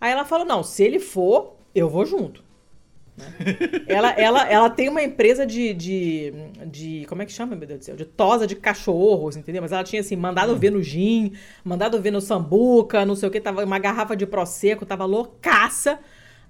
Aí 0.00 0.10
ela 0.10 0.24
falou: 0.24 0.44
"Não, 0.44 0.60
se 0.60 0.82
ele 0.82 0.98
for, 0.98 1.54
eu 1.72 1.88
vou 1.88 2.04
junto". 2.04 2.42
Né? 3.16 3.26
ela, 3.86 4.10
ela, 4.10 4.48
ela 4.48 4.68
tem 4.68 4.88
uma 4.88 5.04
empresa 5.04 5.46
de, 5.46 5.72
de, 5.72 6.32
de. 6.66 7.06
Como 7.08 7.22
é 7.22 7.26
que 7.26 7.30
chama, 7.30 7.54
meu 7.54 7.68
Deus 7.68 7.78
do 7.78 7.84
céu? 7.84 7.94
De 7.94 8.04
tosa 8.04 8.44
de 8.44 8.56
cachorros, 8.56 9.36
entendeu? 9.36 9.62
Mas 9.62 9.70
ela 9.70 9.84
tinha 9.84 10.00
assim, 10.00 10.16
mandado 10.16 10.56
ver 10.56 10.70
no 10.70 10.82
gin, 10.82 11.32
mandado 11.62 12.02
ver 12.02 12.10
no 12.10 12.20
sambuca, 12.20 13.06
não 13.06 13.14
sei 13.14 13.28
o 13.28 13.30
que, 13.30 13.40
tava 13.40 13.64
uma 13.64 13.78
garrafa 13.78 14.16
de 14.16 14.26
prosecco, 14.26 14.84
tava 14.84 15.04
loucaça. 15.04 16.00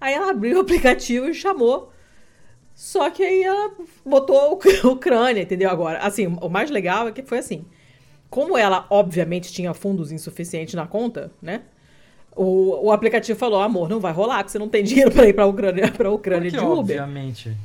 Aí 0.01 0.15
ela 0.15 0.31
abriu 0.31 0.57
o 0.57 0.61
aplicativo 0.63 1.29
e 1.29 1.35
chamou. 1.35 1.93
Só 2.77 3.09
que 3.09 3.23
aí 3.23 3.43
ela 3.43 3.73
botou 4.05 4.61
o 4.85 4.89
Ucrânia, 4.91 5.41
entendeu? 5.41 5.71
Agora, 5.71 5.99
assim, 6.01 6.27
o 6.27 6.49
mais 6.51 6.71
legal 6.71 7.09
é 7.09 7.11
que 7.11 7.23
foi 7.23 7.39
assim. 7.39 7.65
Como 8.29 8.57
ela, 8.57 8.87
obviamente, 8.91 9.51
tinha 9.51 9.73
fundos 9.73 10.13
insuficientes 10.13 10.75
na 10.75 10.87
conta, 10.87 11.33
né? 11.41 11.63
O, 12.37 12.89
o 12.89 12.93
aplicativo 12.93 13.39
falou, 13.39 13.63
amor, 13.63 13.89
não 13.89 13.99
vai 13.99 14.13
rolar, 14.13 14.39
porque 14.39 14.53
você 14.53 14.59
não 14.59 14.69
tem 14.69 14.85
dinheiro 14.85 15.11
pra 15.11 15.27
ir 15.27 15.33
pra 15.33 15.47
Ucrânia, 15.47 15.89
pra 15.97 16.11
Ucrânia 16.11 16.51
Porque, 16.51 16.67
de 16.67 16.71
Uber. 16.71 16.81
obviamente. 16.81 17.57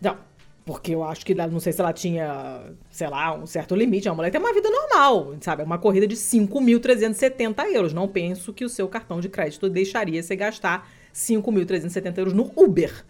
Não, 0.00 0.16
porque 0.64 0.94
eu 0.94 1.04
acho 1.04 1.26
que 1.26 1.34
não 1.34 1.60
sei 1.60 1.74
se 1.74 1.80
ela 1.82 1.92
tinha, 1.92 2.62
sei 2.90 3.08
lá, 3.08 3.34
um 3.34 3.46
certo 3.46 3.74
limite. 3.76 4.08
A 4.08 4.14
mulher 4.14 4.30
tem 4.30 4.40
uma 4.40 4.54
vida 4.54 4.70
normal, 4.70 5.34
sabe? 5.42 5.60
É 5.60 5.64
uma 5.66 5.76
corrida 5.76 6.06
de 6.06 6.16
5.370 6.16 7.74
euros. 7.74 7.92
Não 7.92 8.08
penso 8.08 8.54
que 8.54 8.64
o 8.64 8.70
seu 8.70 8.88
cartão 8.88 9.20
de 9.20 9.28
crédito 9.28 9.68
deixaria 9.68 10.22
você 10.22 10.34
gastar 10.34 10.88
5.370 11.14 12.16
euros 12.16 12.32
no 12.32 12.50
Uber, 12.56 13.04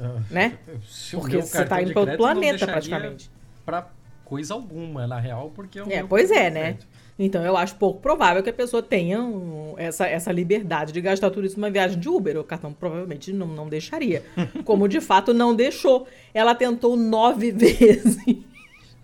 né? 0.30 0.58
Se 0.86 1.16
Porque 1.16 1.40
você 1.42 1.52
cartão 1.52 1.76
tá 1.76 1.82
indo 1.82 1.92
para 1.92 2.00
outro 2.02 2.16
planeta, 2.18 2.66
praticamente. 2.66 3.30
Pra 3.64 3.88
coisa 4.24 4.54
alguma, 4.54 5.06
na 5.06 5.18
real, 5.20 5.50
porque 5.54 5.80
o 5.80 5.90
É, 5.90 6.02
pois 6.02 6.30
é, 6.30 6.50
né? 6.50 6.60
crédito. 6.64 6.86
Então 7.18 7.42
eu 7.46 7.56
acho 7.56 7.76
pouco 7.76 8.00
provável 8.00 8.42
que 8.42 8.50
a 8.50 8.52
pessoa 8.52 8.82
tenha 8.82 9.22
um- 9.22 9.74
essa, 9.78 10.06
essa 10.06 10.30
liberdade 10.30 10.92
de 10.92 11.00
gastar 11.00 11.30
tudo 11.30 11.46
isso 11.46 11.56
numa 11.58 11.70
viagem 11.70 11.98
de 11.98 12.08
Uber. 12.08 12.36
O 12.38 12.44
cartão 12.44 12.72
provavelmente 12.72 13.32
não, 13.32 13.46
não 13.46 13.68
deixaria. 13.68 14.22
Como 14.66 14.86
de 14.86 15.00
fato 15.00 15.32
não 15.32 15.54
deixou. 15.54 16.06
Ela 16.34 16.54
tentou 16.54 16.94
nove 16.96 17.50
vezes. 17.52 18.18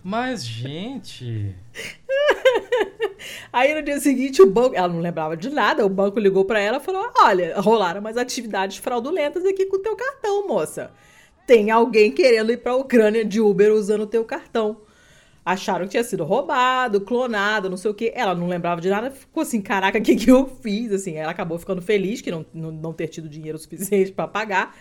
Mas, 0.05 0.45
gente. 0.45 1.55
Aí 3.53 3.75
no 3.75 3.83
dia 3.83 4.01
seguinte 4.01 4.43
o 4.43 4.51
banco, 4.51 4.75
ela 4.75 4.89
não 4.89 4.99
lembrava 4.99 5.37
de 5.37 5.49
nada, 5.49 5.87
o 5.87 5.89
banco 5.89 6.19
ligou 6.19 6.45
pra 6.45 6.59
ela 6.59 6.79
e 6.79 6.81
falou: 6.81 7.09
"Olha, 7.19 7.61
rolaram 7.61 8.01
umas 8.01 8.17
atividades 8.17 8.79
fraudulentas 8.79 9.45
aqui 9.45 9.67
com 9.67 9.77
o 9.77 9.83
teu 9.83 9.95
cartão, 9.95 10.49
moça. 10.49 10.91
Tem 11.47 11.71
alguém 11.71 12.11
querendo 12.11 12.51
ir 12.53 12.59
pra 12.59 12.75
Ucrânia 12.75 13.25
de 13.25 13.41
Uber 13.41 13.73
usando 13.73 14.03
o 14.03 14.07
teu 14.07 14.25
cartão." 14.25 14.79
Acharam 15.45 15.87
que 15.87 15.93
tinha 15.93 16.05
sido 16.05 16.23
roubado, 16.25 17.01
clonado, 17.01 17.69
não 17.69 17.77
sei 17.77 17.91
o 17.91 17.95
quê. 17.95 18.13
Ela 18.15 18.33
não 18.33 18.47
lembrava 18.47 18.81
de 18.81 18.89
nada, 18.89 19.11
ficou 19.11 19.43
assim, 19.43 19.61
caraca, 19.61 19.99
o 19.99 20.03
que, 20.03 20.15
que 20.15 20.31
eu 20.31 20.47
fiz? 20.63 20.93
Assim, 20.93 21.17
ela 21.17 21.33
acabou 21.33 21.59
ficando 21.59 21.83
feliz 21.83 22.21
que 22.21 22.31
não, 22.31 22.47
não, 22.55 22.71
não 22.71 22.93
ter 22.93 23.09
tido 23.09 23.29
dinheiro 23.29 23.59
suficiente 23.59 24.13
pra 24.13 24.29
pagar 24.29 24.77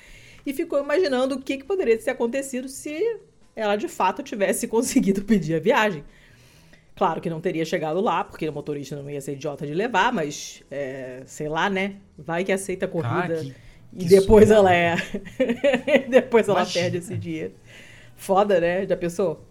e 0.45 0.53
ficou 0.53 0.79
imaginando 0.79 1.35
o 1.35 1.41
que, 1.41 1.57
que 1.57 1.63
poderia 1.63 1.97
ter 1.97 2.11
acontecido 2.11 2.67
se 2.67 3.19
ela 3.55 3.75
de 3.75 3.87
fato 3.87 4.21
tivesse 4.23 4.67
conseguido 4.69 5.21
pedir 5.23 5.55
a 5.55 5.59
viagem. 5.59 6.03
Claro 6.95 7.19
que 7.21 7.29
não 7.29 7.41
teria 7.41 7.65
chegado 7.65 7.99
lá, 8.01 8.23
porque 8.23 8.47
o 8.47 8.53
motorista 8.53 8.95
não 9.01 9.09
ia 9.09 9.19
ser 9.21 9.33
idiota 9.33 9.65
de 9.65 9.73
levar, 9.73 10.11
mas 10.13 10.61
é, 10.69 11.23
sei 11.25 11.47
lá, 11.49 11.69
né? 11.69 11.95
Vai 12.17 12.43
que 12.43 12.51
aceita 12.51 12.85
a 12.85 12.89
corrida 12.89 13.39
Ah, 13.39 13.43
que- 13.43 13.55
e 13.93 13.99
que 14.03 14.05
depois 14.05 14.47
surreal. 14.49 14.65
ela 14.67 14.73
é. 14.75 14.95
depois 16.09 16.47
ela 16.47 16.59
Imagina. 16.59 16.83
perde 16.83 16.97
esse 16.97 17.17
dinheiro. 17.17 17.53
Foda, 18.15 18.59
né? 18.59 18.85
Já 18.85 18.95
pensou? 18.95 19.43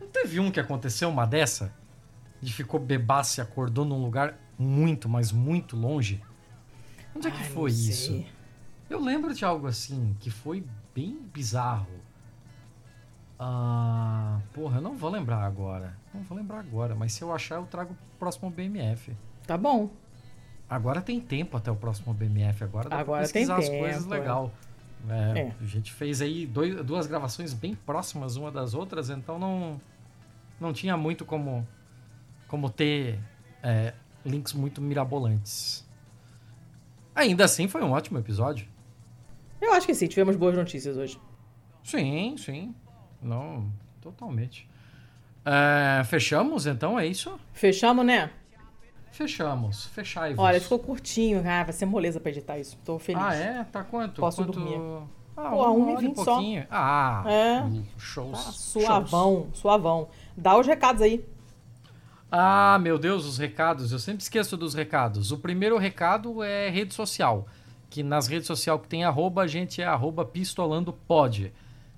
Não 0.00 0.06
teve 0.08 0.40
um 0.40 0.50
que 0.50 0.58
aconteceu 0.58 1.08
uma 1.10 1.26
dessa? 1.26 1.72
De 2.40 2.52
ficou 2.52 2.80
bebaço 2.80 3.40
e 3.40 3.42
acordou 3.42 3.84
num 3.84 4.02
lugar 4.02 4.38
muito, 4.58 5.08
mas 5.08 5.32
muito 5.32 5.76
longe? 5.76 6.20
Onde 7.14 7.28
é 7.28 7.30
que 7.30 7.44
foi 7.44 7.70
isso? 7.70 8.24
Eu 8.88 9.00
lembro 9.00 9.34
de 9.34 9.44
algo 9.44 9.66
assim, 9.66 10.16
que 10.20 10.30
foi 10.30 10.64
bem 10.94 11.18
bizarro. 11.32 11.86
Ah, 13.38 14.40
porra, 14.52 14.78
eu 14.78 14.82
não 14.82 14.96
vou 14.96 15.10
lembrar 15.10 15.44
agora. 15.44 15.96
Não 16.12 16.22
vou 16.22 16.36
lembrar 16.38 16.60
agora, 16.60 16.94
mas 16.94 17.12
se 17.12 17.22
eu 17.22 17.32
achar, 17.32 17.56
eu 17.56 17.66
trago 17.66 17.94
pro 17.94 18.18
próximo 18.20 18.50
BMF. 18.50 19.14
Tá 19.46 19.56
bom. 19.58 19.90
Agora 20.68 21.02
tem 21.02 21.20
tempo 21.20 21.56
até 21.56 21.70
o 21.70 21.76
próximo 21.76 22.14
BMF. 22.14 22.64
Agora 22.64 22.88
dá 22.88 22.96
Agora 22.98 23.22
pra 23.22 23.32
pesquisar 23.32 23.56
tem 23.56 23.64
as 23.64 23.68
coisas 23.80 24.02
tempo, 24.04 24.14
é. 24.14 24.18
legal. 24.18 24.52
É, 25.08 25.38
É. 25.40 25.54
A 25.60 25.64
gente 25.66 25.92
fez 25.92 26.22
aí 26.22 26.46
dois- 26.46 26.82
duas 26.84 27.06
gravações 27.06 27.52
bem 27.52 27.74
próximas 27.74 28.36
uma 28.36 28.50
das 28.50 28.72
outras, 28.72 29.10
então 29.10 29.38
não, 29.38 29.78
não 30.58 30.72
tinha 30.72 30.96
muito 30.96 31.24
como, 31.26 31.66
como 32.48 32.70
ter 32.70 33.18
é, 33.62 33.92
links 34.24 34.52
muito 34.54 34.80
mirabolantes. 34.80 35.84
Ainda 37.14 37.44
assim, 37.44 37.68
foi 37.68 37.82
um 37.82 37.90
ótimo 37.90 38.18
episódio. 38.18 38.66
Eu 39.60 39.72
acho 39.74 39.86
que 39.86 39.94
sim, 39.94 40.06
tivemos 40.08 40.36
boas 40.36 40.56
notícias 40.56 40.96
hoje. 40.96 41.20
Sim, 41.82 42.36
sim. 42.38 42.74
Não, 43.24 43.68
totalmente. 44.00 44.68
É, 45.44 46.04
fechamos, 46.04 46.66
então, 46.66 46.98
é 46.98 47.06
isso? 47.06 47.38
Fechamos, 47.52 48.04
né? 48.04 48.30
Fechamos. 49.10 49.86
Fechai-vos. 49.86 50.38
Olha, 50.42 50.60
ficou 50.60 50.78
curtinho. 50.78 51.42
Ah, 51.46 51.62
vai 51.62 51.72
ser 51.72 51.86
moleza 51.86 52.18
pra 52.20 52.30
editar 52.30 52.58
isso. 52.58 52.76
Tô 52.84 52.98
feliz. 52.98 53.22
Ah, 53.22 53.34
é? 53.34 53.64
Tá 53.64 53.84
quanto? 53.84 54.20
Posso 54.20 54.42
quanto... 54.44 54.58
dormir. 54.58 54.80
Ah, 55.36 55.50
Pô, 55.50 55.56
uma 55.56 55.70
um 55.70 55.98
e 55.98 56.00
vinte 56.00 56.20
só. 56.22 56.40
Ah, 56.70 57.24
É. 57.26 57.64
shows. 57.96 58.44
Tá 58.44 58.52
suavão, 58.52 59.48
suavão. 59.52 60.08
Dá 60.36 60.58
os 60.58 60.66
recados 60.66 61.00
aí. 61.02 61.24
Ah, 62.30 62.78
meu 62.80 62.98
Deus, 62.98 63.24
os 63.24 63.38
recados. 63.38 63.92
Eu 63.92 63.98
sempre 64.00 64.22
esqueço 64.22 64.56
dos 64.56 64.74
recados. 64.74 65.30
O 65.30 65.38
primeiro 65.38 65.78
recado 65.78 66.42
é 66.42 66.68
rede 66.68 66.92
social. 66.94 67.46
Que 67.88 68.02
nas 68.02 68.26
redes 68.26 68.48
sociais 68.48 68.80
que 68.80 68.88
tem 68.88 69.04
arroba, 69.04 69.42
a 69.42 69.46
gente 69.46 69.80
é 69.80 69.84
arroba 69.84 70.24
pistolandopod. 70.24 71.52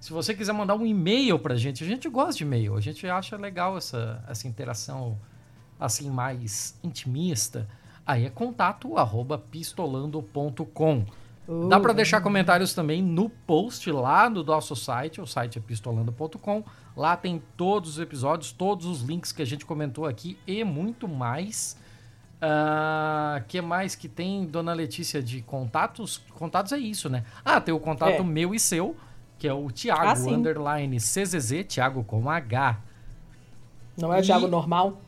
Se 0.06 0.12
você 0.12 0.32
quiser 0.32 0.52
mandar 0.52 0.76
um 0.76 0.86
e-mail 0.86 1.36
pra 1.36 1.56
gente, 1.56 1.82
a 1.82 1.86
gente 1.86 2.08
gosta 2.08 2.34
de 2.34 2.44
e-mail. 2.44 2.76
A 2.76 2.80
gente 2.80 3.04
acha 3.08 3.36
legal 3.36 3.76
essa, 3.76 4.22
essa 4.28 4.46
interação 4.46 5.18
assim 5.80 6.08
mais 6.08 6.78
intimista. 6.80 7.66
Aí 8.06 8.24
é 8.24 8.30
contato 8.30 8.96
arroba 8.96 9.36
pistolando.com. 9.36 11.04
Dá 11.68 11.80
pra 11.80 11.92
deixar 11.92 12.20
comentários 12.20 12.72
também 12.72 13.02
no 13.02 13.28
post 13.28 13.90
lá 13.90 14.30
no 14.30 14.44
nosso 14.44 14.76
site, 14.76 15.20
o 15.20 15.26
site 15.26 15.58
é 15.58 15.60
pistolando.com. 15.60 16.62
Lá 16.96 17.16
tem 17.16 17.42
todos 17.56 17.90
os 17.90 17.98
episódios, 17.98 18.52
todos 18.52 18.86
os 18.86 19.02
links 19.02 19.32
que 19.32 19.42
a 19.42 19.46
gente 19.46 19.66
comentou 19.66 20.06
aqui 20.06 20.38
e 20.46 20.62
muito 20.62 21.08
mais. 21.08 21.76
Ah, 22.40 23.42
que 23.48 23.60
mais 23.60 23.96
que 23.96 24.08
tem, 24.08 24.46
Dona 24.46 24.72
Letícia, 24.72 25.20
de 25.20 25.42
contatos? 25.42 26.18
Contatos 26.34 26.70
é 26.70 26.78
isso, 26.78 27.08
né? 27.08 27.24
Ah, 27.44 27.60
tem 27.60 27.74
o 27.74 27.80
contato 27.80 28.20
É. 28.20 28.22
meu 28.22 28.54
e 28.54 28.60
seu, 28.60 28.94
que 29.38 29.46
é 29.46 29.52
o 29.52 29.70
Thiago, 29.70 30.02
Ah, 30.30 30.32
underline 30.32 30.96
CZZ, 30.98 31.64
Thiago 31.68 32.02
com 32.04 32.28
H. 32.30 32.78
Não 33.96 34.12
é 34.12 34.18
o 34.18 34.20
E- 34.20 34.22
Thiago 34.22 34.46
normal? 34.48 35.00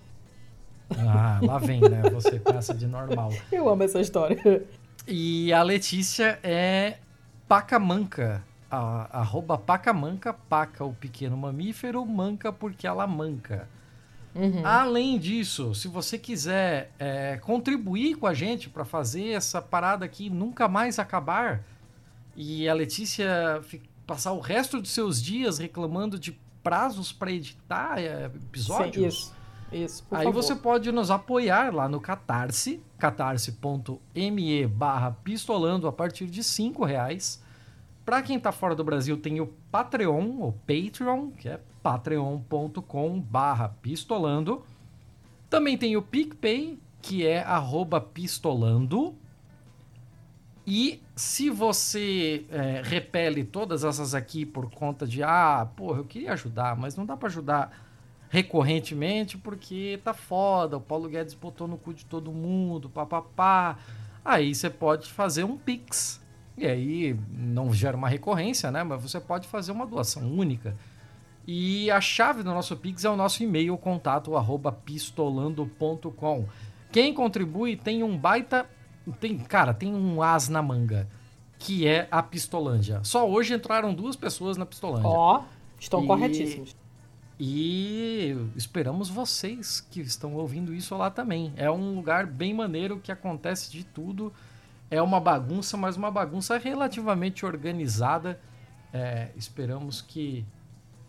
Ah, 0.96 1.38
lá 1.42 1.58
vem, 1.58 1.80
né? 1.80 2.02
Você 2.10 2.40
essa 2.46 2.74
de 2.74 2.86
normal. 2.86 3.30
Eu 3.52 3.68
amo 3.68 3.82
essa 3.82 4.00
história. 4.00 4.64
E 5.06 5.52
a 5.52 5.62
Letícia 5.62 6.38
é 6.42 6.98
Pacamanca. 7.46 8.42
A, 8.70 9.20
arroba 9.20 9.56
Pacamanca, 9.56 10.32
paca 10.34 10.84
o 10.84 10.92
pequeno 10.92 11.36
mamífero, 11.36 12.04
manca 12.04 12.52
porque 12.52 12.86
ela 12.86 13.06
manca. 13.06 13.66
Uhum. 14.34 14.64
Além 14.64 15.18
disso, 15.18 15.74
se 15.74 15.88
você 15.88 16.18
quiser 16.18 16.90
é, 16.98 17.38
contribuir 17.38 18.16
com 18.16 18.26
a 18.26 18.34
gente 18.34 18.68
para 18.68 18.84
fazer 18.84 19.30
essa 19.30 19.60
parada 19.62 20.04
aqui 20.04 20.28
nunca 20.28 20.68
mais 20.68 20.98
acabar 20.98 21.62
e 22.36 22.68
a 22.68 22.74
Letícia 22.74 23.60
passar 24.08 24.32
o 24.32 24.40
resto 24.40 24.80
dos 24.80 24.90
seus 24.90 25.22
dias 25.22 25.58
reclamando 25.58 26.18
de 26.18 26.32
prazos 26.62 27.12
para 27.12 27.30
editar 27.30 28.00
é, 28.00 28.24
episódios, 28.24 28.94
Sim, 28.94 29.06
isso. 29.06 29.38
Isso, 29.70 30.06
Aí 30.10 30.24
favor. 30.24 30.42
você 30.42 30.56
pode 30.56 30.90
nos 30.90 31.10
apoiar 31.10 31.74
lá 31.74 31.86
no 31.90 32.00
Catarse, 32.00 32.82
catarse.me 32.96 34.66
barra 34.66 35.10
pistolando 35.22 35.86
a 35.86 35.92
partir 35.92 36.24
de 36.24 36.42
5 36.42 36.86
reais. 36.86 37.44
Pra 38.02 38.22
quem 38.22 38.40
tá 38.40 38.50
fora 38.50 38.74
do 38.74 38.82
Brasil 38.82 39.18
tem 39.18 39.42
o 39.42 39.48
Patreon, 39.70 40.40
o 40.40 40.54
Patreon, 40.66 41.32
que 41.32 41.50
é 41.50 41.60
patreon.com 41.82 43.20
barra 43.20 43.68
pistolando. 43.82 44.64
Também 45.50 45.76
tem 45.76 45.98
o 45.98 46.00
PicPay, 46.00 46.78
que 47.02 47.26
é 47.26 47.42
arroba 47.42 48.00
pistolando. 48.00 49.14
E 50.70 51.02
se 51.16 51.48
você 51.48 52.44
é, 52.50 52.82
repele 52.84 53.42
todas 53.42 53.84
essas 53.84 54.14
aqui 54.14 54.44
por 54.44 54.70
conta 54.70 55.06
de, 55.06 55.22
ah, 55.22 55.66
porra, 55.74 56.00
eu 56.00 56.04
queria 56.04 56.34
ajudar, 56.34 56.76
mas 56.76 56.94
não 56.94 57.06
dá 57.06 57.16
para 57.16 57.28
ajudar 57.28 57.72
recorrentemente 58.28 59.38
porque 59.38 59.98
tá 60.04 60.12
foda, 60.12 60.76
o 60.76 60.80
Paulo 60.80 61.08
Guedes 61.08 61.32
botou 61.32 61.66
no 61.66 61.78
cu 61.78 61.94
de 61.94 62.04
todo 62.04 62.30
mundo, 62.30 62.90
papapá. 62.90 63.78
Aí 64.22 64.54
você 64.54 64.68
pode 64.68 65.10
fazer 65.10 65.42
um 65.42 65.56
Pix. 65.56 66.20
E 66.54 66.66
aí 66.66 67.18
não 67.30 67.72
gera 67.72 67.96
uma 67.96 68.10
recorrência, 68.10 68.70
né? 68.70 68.84
Mas 68.84 69.00
você 69.00 69.18
pode 69.18 69.48
fazer 69.48 69.72
uma 69.72 69.86
doação 69.86 70.30
única. 70.30 70.76
E 71.46 71.90
a 71.90 71.98
chave 71.98 72.42
do 72.42 72.50
nosso 72.50 72.76
Pix 72.76 73.06
é 73.06 73.08
o 73.08 73.16
nosso 73.16 73.42
e-mail, 73.42 73.78
contato 73.78 74.36
arroba 74.36 74.70
pistolando.com. 74.70 76.44
Quem 76.92 77.14
contribui 77.14 77.74
tem 77.74 78.02
um 78.02 78.18
baita. 78.18 78.66
Tem, 79.12 79.38
cara, 79.38 79.72
tem 79.74 79.94
um 79.94 80.22
as 80.22 80.48
na 80.48 80.62
manga. 80.62 81.08
Que 81.58 81.86
é 81.88 82.06
a 82.10 82.22
Pistolândia. 82.22 83.00
Só 83.02 83.28
hoje 83.28 83.52
entraram 83.54 83.92
duas 83.92 84.14
pessoas 84.14 84.56
na 84.56 84.64
Pistolândia. 84.64 85.08
Ó, 85.08 85.42
estão 85.78 86.04
E- 86.04 86.06
corretíssimos. 86.06 86.76
E 87.40 88.36
esperamos 88.56 89.08
vocês 89.08 89.80
que 89.80 90.00
estão 90.00 90.34
ouvindo 90.34 90.74
isso 90.74 90.96
lá 90.96 91.10
também. 91.10 91.52
É 91.56 91.70
um 91.70 91.94
lugar 91.94 92.26
bem 92.26 92.52
maneiro 92.52 92.98
que 92.98 93.12
acontece 93.12 93.70
de 93.70 93.84
tudo. 93.84 94.32
É 94.90 95.00
uma 95.00 95.20
bagunça, 95.20 95.76
mas 95.76 95.96
uma 95.96 96.10
bagunça 96.10 96.58
relativamente 96.58 97.46
organizada. 97.46 98.40
É, 98.92 99.30
esperamos 99.36 100.00
que 100.02 100.44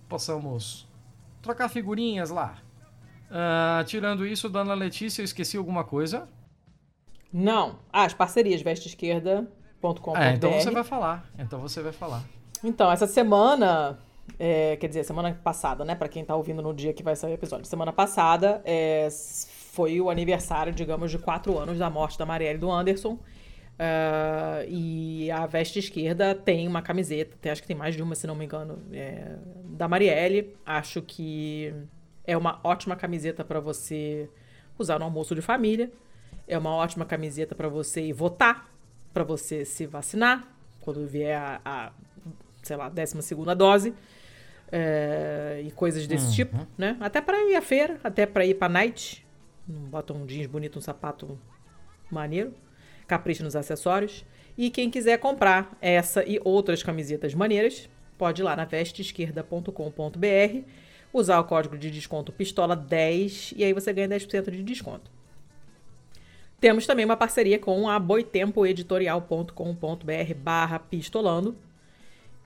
possamos 0.07 0.88
trocar 1.41 1.67
figurinhas 1.69 2.30
lá. 2.30 2.57
Ah, 3.31 3.84
tirando 3.88 4.26
isso, 4.26 4.49
Dona 4.49 4.73
Letícia, 4.73 5.21
eu 5.21 5.26
esqueci 5.26 5.57
alguma 5.57 5.84
coisa? 5.84 6.27
Não. 7.31 7.80
Ah, 7.91 8.06
as 8.06 8.14
parcerias 8.14 8.61
vesteesquerda.com.br. 8.61 10.18
É, 10.19 10.34
então 10.34 10.51
você 10.51 10.72
vai 10.72 10.84
falar. 10.84 11.30
Então 11.38 11.60
você 11.60 11.81
vai 11.81 11.91
falar. 11.91 12.23
Então, 12.64 12.91
essa 12.91 13.07
semana, 13.07 13.97
é, 14.38 14.76
quer 14.77 14.88
dizer, 14.88 15.03
semana 15.06 15.34
passada, 15.43 15.85
né? 15.85 15.95
Pra 15.95 16.10
quem 16.10 16.26
tá 16.26 16.35
ouvindo 16.35 16.61
no 16.61 16.73
dia 16.73 16.93
que 16.93 17.01
vai 17.03 17.15
sair 17.15 17.31
o 17.31 17.35
episódio. 17.35 17.65
Semana 17.65 17.93
passada 17.93 18.61
é, 18.65 19.07
foi 19.72 20.01
o 20.01 20.10
aniversário, 20.10 20.73
digamos, 20.73 21.10
de 21.11 21.18
quatro 21.18 21.57
anos 21.57 21.77
da 21.77 21.89
morte 21.89 22.18
da 22.18 22.26
Marielle 22.26 22.60
do 22.60 22.69
Anderson. 22.72 23.18
Ah, 23.77 24.64
e 24.68 25.31
a 25.31 25.45
Veste 25.45 25.80
Esquerda 25.80 26.35
tem 26.35 26.68
uma 26.68 26.81
camiseta, 26.81 27.38
tem- 27.39 27.49
acho 27.51 27.61
que 27.61 27.68
tem 27.68 27.77
mais 27.77 27.95
de 27.95 28.03
uma, 28.03 28.14
se 28.14 28.27
não 28.27 28.35
me 28.35 28.43
engano, 28.43 28.80
é, 28.91 29.38
da 29.65 29.88
Marielle. 29.88 30.53
Acho 30.65 31.01
que 31.01 31.73
é 32.27 32.35
uma 32.35 32.60
ótima 32.64 32.95
camiseta 32.97 33.45
pra 33.45 33.61
você 33.61 34.30
usar 34.77 34.99
no 34.99 35.06
almoço 35.06 35.34
de 35.34 35.41
família. 35.41 35.89
É 36.49 36.57
uma 36.57 36.76
ótima 36.76 37.05
camiseta 37.05 37.55
pra 37.55 37.69
você 37.69 38.01
ir 38.01 38.13
votar, 38.13 38.69
pra 39.13 39.23
você 39.23 39.63
se 39.63 39.85
vacinar, 39.85 40.45
quando 40.81 41.05
vier 41.07 41.38
a, 41.38 41.61
a 41.63 41.91
sei 42.63 42.76
lá, 42.76 42.89
12 42.89 43.21
segunda 43.21 43.53
dose. 43.55 43.93
é, 44.71 45.61
e 45.65 45.71
coisas 45.71 46.05
desse 46.05 46.34
tipo, 46.35 46.67
né? 46.77 46.97
Até 46.99 47.21
pra 47.21 47.38
ir 47.49 47.55
à 47.55 47.61
feira, 47.61 47.99
até 48.03 48.26
pra 48.26 48.45
ir 48.45 48.55
pra 48.55 48.69
night. 48.69 49.26
Não 49.67 49.81
bota 49.81 50.13
um 50.13 50.26
jeans 50.26 50.47
bonito, 50.47 50.77
um 50.77 50.81
sapato 50.81 51.39
maneiro. 52.11 52.53
Capricha 53.07 53.43
nos 53.43 53.55
acessórios. 53.55 54.26
E 54.57 54.69
quem 54.69 54.89
quiser 54.89 55.17
comprar 55.19 55.76
essa 55.81 56.23
e 56.23 56.39
outras 56.43 56.84
camisetas 56.84 57.34
maneiras, 57.34 57.89
pode 58.17 58.41
ir 58.41 58.43
lá 58.43 58.55
na 58.55 58.65
vesteesquerda.com.br, 58.65 60.67
usar 61.13 61.39
o 61.39 61.43
código 61.45 61.77
de 61.77 61.89
desconto 61.89 62.34
pistola10 62.34 63.53
e 63.55 63.63
aí 63.63 63.73
você 63.73 63.93
ganha 63.93 64.09
10% 64.09 64.51
de 64.51 64.63
desconto. 64.63 65.09
Temos 66.60 66.86
também 66.86 67.06
uma 67.06 67.15
parceria 67.15 67.57
com 67.57 67.88
a 67.88 67.98
boitempoeditorial.com.br 67.99 70.34
barra 70.38 70.80
pistolando. 70.80 71.56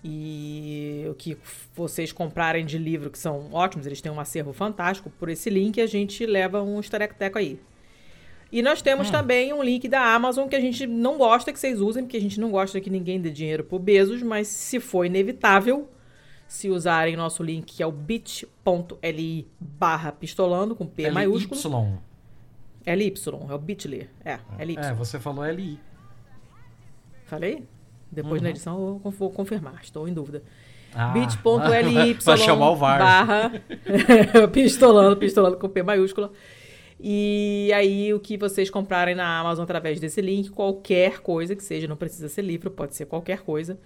E 0.04 1.06
o 1.10 1.16
que 1.16 1.38
vocês 1.74 2.12
comprarem 2.12 2.66
de 2.66 2.78
livro, 2.78 3.10
que 3.10 3.18
são 3.18 3.52
ótimos, 3.54 3.88
eles 3.88 4.02
têm 4.02 4.12
um 4.12 4.20
acervo 4.20 4.52
fantástico, 4.52 5.10
por 5.18 5.30
esse 5.30 5.50
link 5.50 5.80
a 5.80 5.88
gente 5.88 6.26
leva 6.26 6.62
um 6.62 6.80
estareco-teco 6.80 7.38
aí. 7.38 7.58
E 8.52 8.62
nós 8.62 8.84
temos 8.84 9.10
também 9.10 9.52
um 9.52 9.64
link 9.64 9.88
da 9.88 10.14
Amazon 10.14 10.48
que 10.48 10.56
a 10.56 10.60
gente 10.60 10.86
não 10.86 11.18
gosta 11.18 11.52
que 11.52 11.60
vocês 11.60 11.82
usem, 11.82 12.04
porque 12.04 12.18
a 12.18 12.22
gente 12.22 12.40
não 12.40 12.52
gosta 12.52 12.80
que 12.80 12.90
ninguém 12.90 13.20
dê 13.20 13.32
dinheiro 13.32 13.64
pro 13.64 13.80
Bezos, 13.80 14.22
mas 14.22 14.48
se 14.48 14.80
for 14.80 15.06
inevitável, 15.06 15.90
se 16.48 16.70
usarem 16.70 17.16
nosso 17.16 17.42
link 17.42 17.74
que 17.74 17.82
é 17.82 17.88
o 17.88 17.92
bit.ly 17.92 19.48
barra 19.60 20.12
pistolando, 20.12 20.76
com 20.76 20.86
P 20.86 21.10
maiúsculo. 21.10 21.60
LY. 21.60 22.13
LY, 22.86 23.14
é 23.50 23.54
o 23.54 23.58
bit.ly. 23.58 24.10
É, 24.24 24.40
LY. 24.64 24.78
É, 24.78 24.94
você 24.94 25.20
falou 25.20 25.46
LI. 25.46 25.80
Falei? 27.26 27.64
Depois 28.12 28.42
na 28.42 28.50
edição 28.50 29.02
eu 29.04 29.12
vou 29.12 29.32
confirmar, 29.32 29.80
estou 29.82 30.08
em 30.08 30.14
dúvida. 30.14 30.44
Ah, 30.94 31.08
bit.ly 31.08 32.14
Vai 32.24 32.38
chamar 32.38 32.70
o 32.70 32.76
VAR. 32.76 33.00
barra 33.00 33.52
pistolando, 34.54 35.18
pistolando 35.18 35.58
com 35.58 35.68
P 35.68 35.82
maiúscula. 35.82 36.32
E 37.00 37.72
aí 37.74 38.14
o 38.14 38.20
que 38.20 38.38
vocês 38.38 38.70
comprarem 38.70 39.16
na 39.16 39.40
Amazon 39.40 39.64
através 39.64 40.00
desse 40.00 40.22
link, 40.22 40.50
qualquer 40.52 41.20
coisa 41.22 41.56
que 41.56 41.64
seja, 41.64 41.88
não 41.88 41.98
precisa 41.98 42.30
ser 42.30 42.44
livro, 42.44 42.70
pode 42.70 42.96
ser 42.96 43.06
qualquer 43.08 43.42
coisa. 43.42 43.80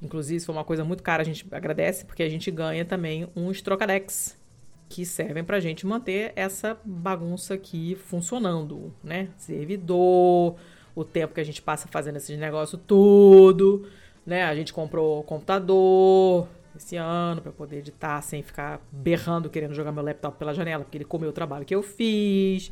Inclusive, 0.00 0.40
se 0.40 0.46
for 0.46 0.52
uma 0.52 0.64
coisa 0.64 0.84
muito 0.84 1.02
cara, 1.02 1.22
a 1.22 1.24
gente 1.24 1.46
agradece, 1.50 2.04
porque 2.04 2.22
a 2.22 2.28
gente 2.28 2.50
ganha 2.50 2.84
também 2.84 3.28
uns 3.34 3.60
trocadex 3.60 4.36
que 4.88 5.04
servem 5.04 5.42
pra 5.42 5.60
gente 5.60 5.86
manter 5.86 6.32
essa 6.36 6.78
bagunça 6.84 7.54
aqui 7.54 7.94
funcionando, 7.94 8.94
né? 9.02 9.28
Servidor, 9.36 10.56
o 10.94 11.04
tempo 11.04 11.34
que 11.34 11.40
a 11.40 11.44
gente 11.44 11.60
passa 11.60 11.88
fazendo 11.88 12.16
esses 12.16 12.38
negócios 12.38 12.80
tudo, 12.86 13.88
né? 14.24 14.44
A 14.44 14.54
gente 14.54 14.72
comprou 14.72 15.22
computador 15.24 16.48
esse 16.76 16.96
ano 16.96 17.40
pra 17.40 17.52
poder 17.52 17.78
editar 17.78 18.20
sem 18.22 18.42
ficar 18.42 18.80
berrando 18.90 19.48
querendo 19.48 19.74
jogar 19.74 19.92
meu 19.92 20.02
laptop 20.02 20.38
pela 20.38 20.54
janela, 20.54 20.84
porque 20.84 20.98
ele 20.98 21.04
comeu 21.04 21.30
o 21.30 21.32
trabalho 21.32 21.64
que 21.64 21.74
eu 21.74 21.82
fiz. 21.82 22.70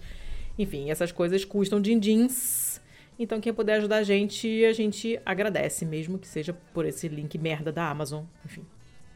Enfim, 0.59 0.91
essas 0.91 1.13
coisas 1.13 1.45
custam 1.45 1.81
din-dins. 1.81 2.81
Então, 3.19 3.41
quem 3.41 3.53
puder 3.53 3.75
ajudar 3.75 3.99
a 3.99 4.03
gente, 4.03 4.65
a 4.65 4.73
gente 4.73 5.21
agradece, 5.25 5.85
mesmo 5.85 6.19
que 6.19 6.27
seja 6.27 6.53
por 6.73 6.85
esse 6.85 7.09
link 7.09 7.39
merda 7.39 7.71
da 7.71 7.89
Amazon. 7.89 8.25
Enfim, 8.45 8.65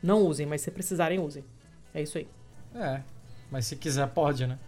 não 0.02 0.23
usem, 0.23 0.47
mas 0.47 0.60
se 0.60 0.70
precisarem, 0.70 1.18
usem. 1.18 1.44
É 1.93 2.02
isso 2.02 2.18
aí. 2.18 2.28
É, 2.78 3.01
mas 3.51 3.66
se 3.66 3.77
quiser 3.77 4.07
pode, 4.09 4.47
né? 4.47 4.59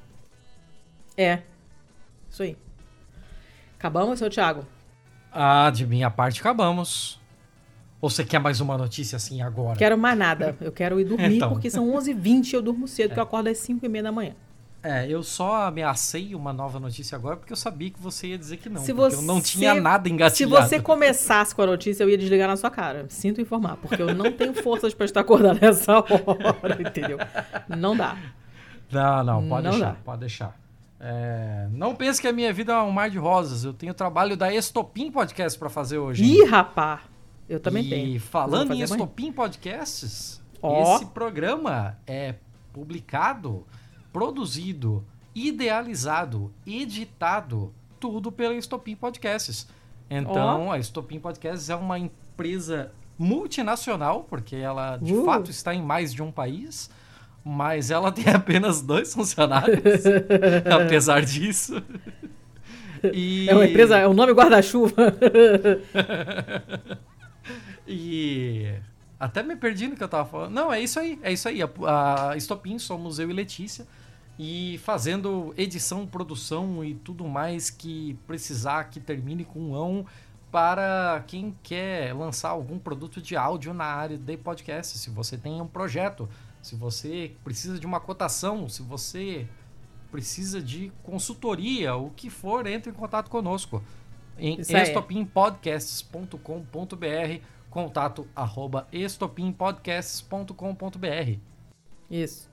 É. 1.16 1.42
Isso 2.30 2.42
aí. 2.42 2.56
Acabamos, 3.78 4.18
seu 4.18 4.30
Thiago? 4.30 4.64
Ah, 5.32 5.70
de 5.70 5.86
minha 5.86 6.10
parte 6.10 6.40
acabamos. 6.40 7.20
Ou 8.00 8.08
você 8.08 8.24
quer 8.24 8.38
mais 8.38 8.60
uma 8.60 8.78
notícia 8.78 9.16
assim 9.16 9.42
agora? 9.42 9.76
Quero 9.76 9.98
mais 9.98 10.16
nada. 10.16 10.56
Eu 10.60 10.70
quero 10.72 11.00
ir 11.00 11.04
dormir, 11.04 11.34
Então. 11.36 11.50
porque 11.50 11.68
são 11.70 11.92
11h20 11.94 12.52
e 12.52 12.56
eu 12.56 12.62
durmo 12.62 12.86
cedo, 12.86 13.08
porque 13.10 13.20
eu 13.20 13.24
acordo 13.24 13.48
às 13.48 13.58
5h30 13.58 14.02
da 14.02 14.12
manhã. 14.12 14.34
É, 14.82 15.08
eu 15.08 15.24
só 15.24 15.66
ameacei 15.66 16.34
uma 16.36 16.52
nova 16.52 16.78
notícia 16.78 17.16
agora 17.16 17.36
porque 17.36 17.52
eu 17.52 17.56
sabia 17.56 17.90
que 17.90 18.00
você 18.00 18.28
ia 18.28 18.38
dizer 18.38 18.58
que 18.58 18.68
não. 18.68 18.80
Se 18.80 18.92
você- 18.92 19.16
eu 19.16 19.22
não 19.22 19.40
tinha 19.40 19.74
nada 19.74 20.08
Se 20.08 20.14
engatilhado. 20.14 20.68
você 20.68 20.80
começasse 20.80 21.52
com 21.54 21.62
a 21.62 21.66
notícia, 21.66 22.04
eu 22.04 22.08
ia 22.10 22.16
desligar 22.16 22.46
na 22.48 22.56
sua 22.56 22.70
cara. 22.70 23.04
Sinto 23.08 23.40
informar, 23.40 23.76
porque 23.76 24.00
eu 24.00 24.14
não 24.14 24.30
tenho 24.30 24.54
forças 24.54 24.94
pra 24.94 25.04
estar 25.04 25.20
acordado 25.20 25.58
nessa 25.60 25.98
hora, 25.98 26.80
entendeu? 26.80 27.18
Não 27.68 27.96
dá. 27.96 28.16
Não, 28.90 29.24
não, 29.24 29.48
pode 29.48 29.64
Não 29.64 29.70
deixar, 29.72 29.86
dá. 29.92 29.96
pode 30.04 30.20
deixar. 30.20 30.56
É, 31.00 31.68
não 31.72 31.94
pense 31.94 32.20
que 32.20 32.26
a 32.28 32.32
minha 32.32 32.52
vida 32.52 32.72
é 32.72 32.78
um 32.80 32.90
mar 32.90 33.10
de 33.10 33.18
rosas. 33.18 33.64
Eu 33.64 33.72
tenho 33.72 33.92
trabalho 33.94 34.36
da 34.36 34.52
Estopim 34.54 35.10
Podcast 35.10 35.58
pra 35.58 35.68
fazer 35.68 35.98
hoje. 35.98 36.24
Ih, 36.24 36.44
rapá! 36.44 37.02
Eu 37.48 37.58
também 37.60 37.84
e 37.84 37.88
tenho. 37.90 38.20
falando 38.20 38.68
Vou 38.68 38.76
em. 38.76 38.82
Estopim 38.82 39.32
Podcasts, 39.32 40.40
Ó. 40.62 40.96
esse 40.96 41.06
programa 41.06 41.98
é 42.06 42.34
publicado, 42.72 43.66
produzido, 44.18 45.04
idealizado, 45.34 46.52
editado, 46.66 47.72
tudo 48.00 48.32
pela 48.32 48.54
Estopim 48.54 48.96
Podcasts. 48.96 49.68
Então, 50.10 50.72
a 50.72 50.78
Estopim 50.78 51.20
Podcasts 51.20 51.70
é 51.70 51.76
uma 51.76 51.96
empresa 51.98 52.90
multinacional, 53.16 54.24
porque 54.28 54.56
ela 54.56 54.96
de 54.96 55.12
Uh. 55.14 55.24
fato 55.24 55.50
está 55.52 55.72
em 55.72 55.82
mais 55.82 56.12
de 56.12 56.20
um 56.22 56.32
país, 56.32 56.90
mas 57.44 57.90
ela 57.92 58.10
tem 58.10 58.24
apenas 58.34 58.82
dois 58.82 59.14
funcionários, 59.14 60.02
apesar 60.84 61.24
disso. 61.24 61.80
E- 63.12 63.48
É 63.48 63.54
uma 63.54 63.66
empresa, 63.66 63.98
é 63.98 64.06
o 64.08 64.12
nome 64.14 64.32
guarda-chuva. 64.32 64.94
E 67.86 68.70
até 69.18 69.42
me 69.42 69.56
perdi 69.56 69.88
no 69.88 69.96
que 69.96 70.04
eu 70.04 70.08
tava 70.08 70.28
falando. 70.28 70.52
Não, 70.52 70.70
é 70.70 70.78
isso 70.80 71.00
aí, 71.00 71.18
é 71.22 71.32
isso 71.32 71.48
aí. 71.48 71.60
A, 71.62 72.30
a 72.32 72.36
Estopim 72.36 72.78
somos 72.78 73.18
eu 73.18 73.30
e 73.30 73.32
Letícia 73.32 73.86
e 74.38 74.78
fazendo 74.84 75.52
edição, 75.56 76.06
produção 76.06 76.84
e 76.84 76.94
tudo 76.94 77.26
mais 77.26 77.70
que 77.70 78.16
precisar 78.26 78.84
que 78.84 79.00
termine 79.00 79.44
com 79.44 79.70
um 79.70 79.74
ão 79.74 80.06
para 80.50 81.22
quem 81.26 81.54
quer 81.62 82.14
lançar 82.14 82.50
algum 82.50 82.78
produto 82.78 83.20
de 83.20 83.36
áudio 83.36 83.74
na 83.74 83.84
área 83.84 84.16
de 84.16 84.36
podcast. 84.36 84.96
Se 84.96 85.10
você 85.10 85.36
tem 85.36 85.60
um 85.60 85.66
projeto, 85.66 86.28
se 86.62 86.76
você 86.76 87.32
precisa 87.42 87.78
de 87.78 87.86
uma 87.86 88.00
cotação, 88.00 88.68
se 88.68 88.82
você 88.82 89.46
precisa 90.10 90.62
de 90.62 90.90
consultoria, 91.02 91.96
o 91.96 92.10
que 92.10 92.30
for, 92.30 92.66
entre 92.66 92.90
em 92.90 92.94
contato 92.94 93.28
conosco 93.28 93.82
em 94.38 94.58
estopimpodcasts.com.br 94.60 97.42
contato 97.68 98.26
arroba 98.34 98.88
estopimpodcasts.com.br 98.92 101.38
Isso. 102.10 102.47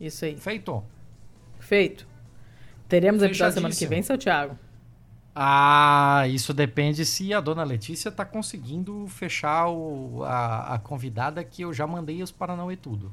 Isso 0.00 0.24
aí. 0.24 0.36
Feito. 0.36 0.82
Feito. 1.58 2.06
Teremos 2.88 3.22
episódio 3.22 3.54
semana 3.54 3.74
que 3.74 3.86
vem, 3.86 4.02
seu 4.02 4.16
Thiago? 4.18 4.58
Ah, 5.34 6.24
isso 6.28 6.52
depende 6.52 7.04
se 7.06 7.32
a 7.32 7.40
dona 7.40 7.62
Letícia 7.62 8.08
está 8.08 8.24
conseguindo 8.24 9.06
fechar 9.06 9.68
o, 9.68 10.24
a, 10.24 10.74
a, 10.74 10.78
convidada 10.78 11.42
que 11.44 11.62
eu 11.62 11.72
já 11.72 11.86
mandei 11.86 12.22
os 12.22 12.32
Paranauê 12.32 12.76
tudo. 12.76 13.12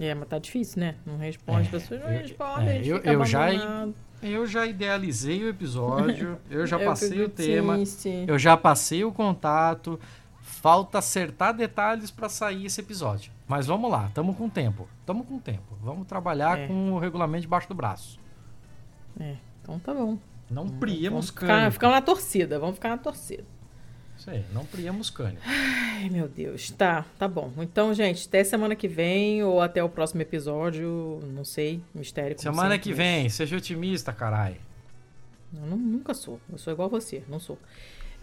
É, 0.00 0.14
mas 0.14 0.28
tá 0.28 0.38
difícil, 0.38 0.80
né? 0.80 0.94
Não 1.04 1.18
responde, 1.18 1.58
é, 1.58 1.62
as 1.62 1.68
pessoas 1.68 2.00
não 2.00 2.08
respondem. 2.08 2.78
É, 2.78 2.82
eu, 2.86 2.96
eu 2.98 3.24
já, 3.26 3.48
eu 4.22 4.46
já 4.46 4.66
idealizei 4.66 5.44
o 5.44 5.48
episódio, 5.48 6.38
eu 6.50 6.66
já 6.66 6.80
eu 6.80 6.86
passei 6.86 7.22
o 7.22 7.28
tema, 7.28 7.74
triste. 7.74 8.24
eu 8.26 8.38
já 8.38 8.56
passei 8.56 9.04
o 9.04 9.12
contato, 9.12 10.00
Falta 10.62 11.00
acertar 11.00 11.52
detalhes 11.52 12.12
para 12.12 12.28
sair 12.28 12.66
esse 12.66 12.80
episódio. 12.80 13.32
Mas 13.48 13.66
vamos 13.66 13.90
lá, 13.90 14.06
estamos 14.06 14.36
com 14.36 14.48
tempo. 14.48 14.88
Estamos 15.00 15.26
com 15.26 15.36
tempo. 15.40 15.76
Vamos 15.82 16.06
trabalhar 16.06 16.56
é. 16.56 16.68
com 16.68 16.92
o 16.92 17.00
regulamento 17.00 17.42
debaixo 17.42 17.68
do 17.68 17.74
braço. 17.74 18.16
É, 19.18 19.34
então 19.60 19.76
tá 19.80 19.92
bom. 19.92 20.16
Não 20.48 20.62
hum, 20.62 20.78
priemos 20.78 21.30
ficar 21.30 21.90
na 21.90 22.00
torcida, 22.00 22.60
vamos 22.60 22.76
ficar 22.76 22.90
na 22.90 22.98
torcida. 22.98 23.44
Isso 24.16 24.30
aí, 24.30 24.44
não 24.52 24.64
priemos 24.64 25.10
cânico. 25.10 25.42
Ai, 25.44 26.08
meu 26.08 26.28
Deus. 26.28 26.70
Tá, 26.70 27.04
tá 27.18 27.26
bom. 27.26 27.52
Então, 27.58 27.92
gente, 27.92 28.28
até 28.28 28.44
semana 28.44 28.76
que 28.76 28.86
vem 28.86 29.42
ou 29.42 29.60
até 29.60 29.82
o 29.82 29.88
próximo 29.88 30.22
episódio, 30.22 31.18
não 31.34 31.44
sei, 31.44 31.82
mistério. 31.92 32.40
semana 32.40 32.74
sempre, 32.74 32.78
que 32.78 32.92
vem, 32.92 33.24
mas... 33.24 33.34
seja 33.34 33.56
otimista, 33.56 34.12
caralho. 34.12 34.60
Eu 35.52 35.66
não, 35.66 35.76
nunca 35.76 36.14
sou. 36.14 36.40
Eu 36.48 36.56
sou 36.56 36.72
igual 36.72 36.86
a 36.86 36.90
você, 36.90 37.24
não 37.28 37.40
sou. 37.40 37.58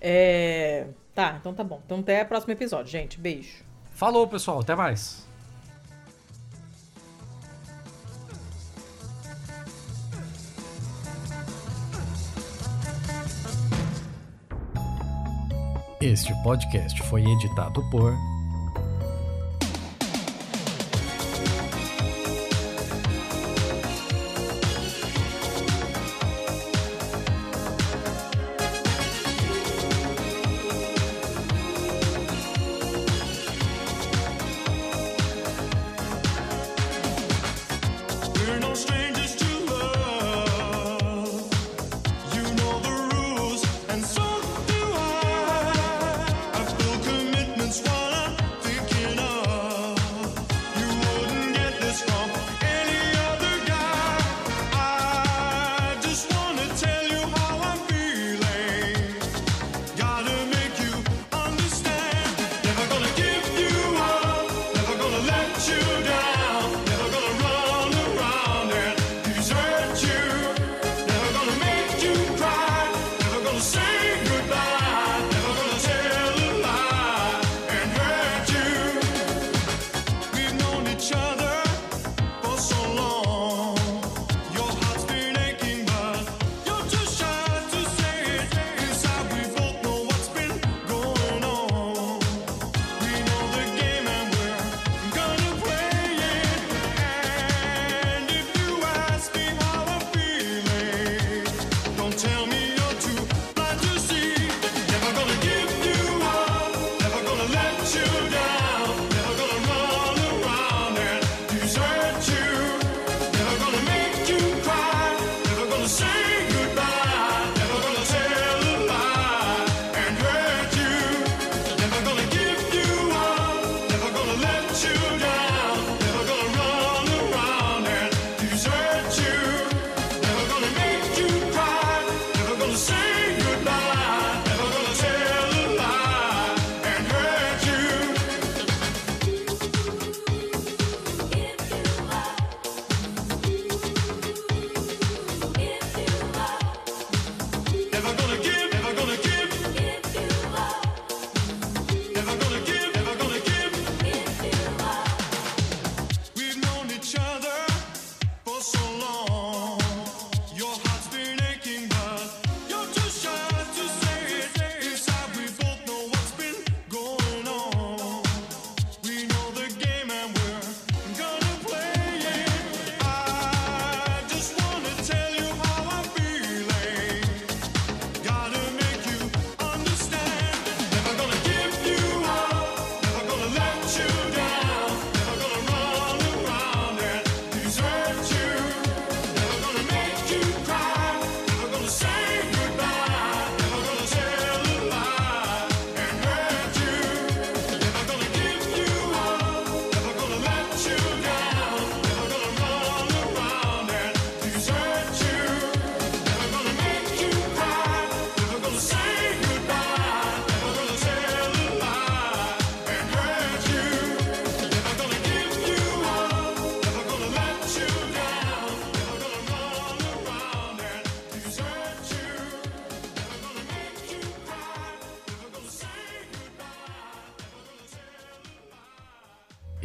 É... 0.01 0.87
Tá, 1.13 1.37
então 1.39 1.53
tá 1.53 1.63
bom. 1.63 1.81
Então 1.85 1.99
até 1.99 2.23
o 2.23 2.25
próximo 2.25 2.53
episódio, 2.53 2.91
gente. 2.91 3.19
Beijo. 3.19 3.63
Falou, 3.91 4.27
pessoal. 4.27 4.59
Até 4.59 4.75
mais. 4.75 5.27
Este 16.01 16.33
podcast 16.43 17.03
foi 17.03 17.25
editado 17.25 17.83
por 17.89 18.13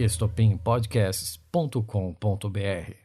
estopimpodcasts.com.br 0.05 3.04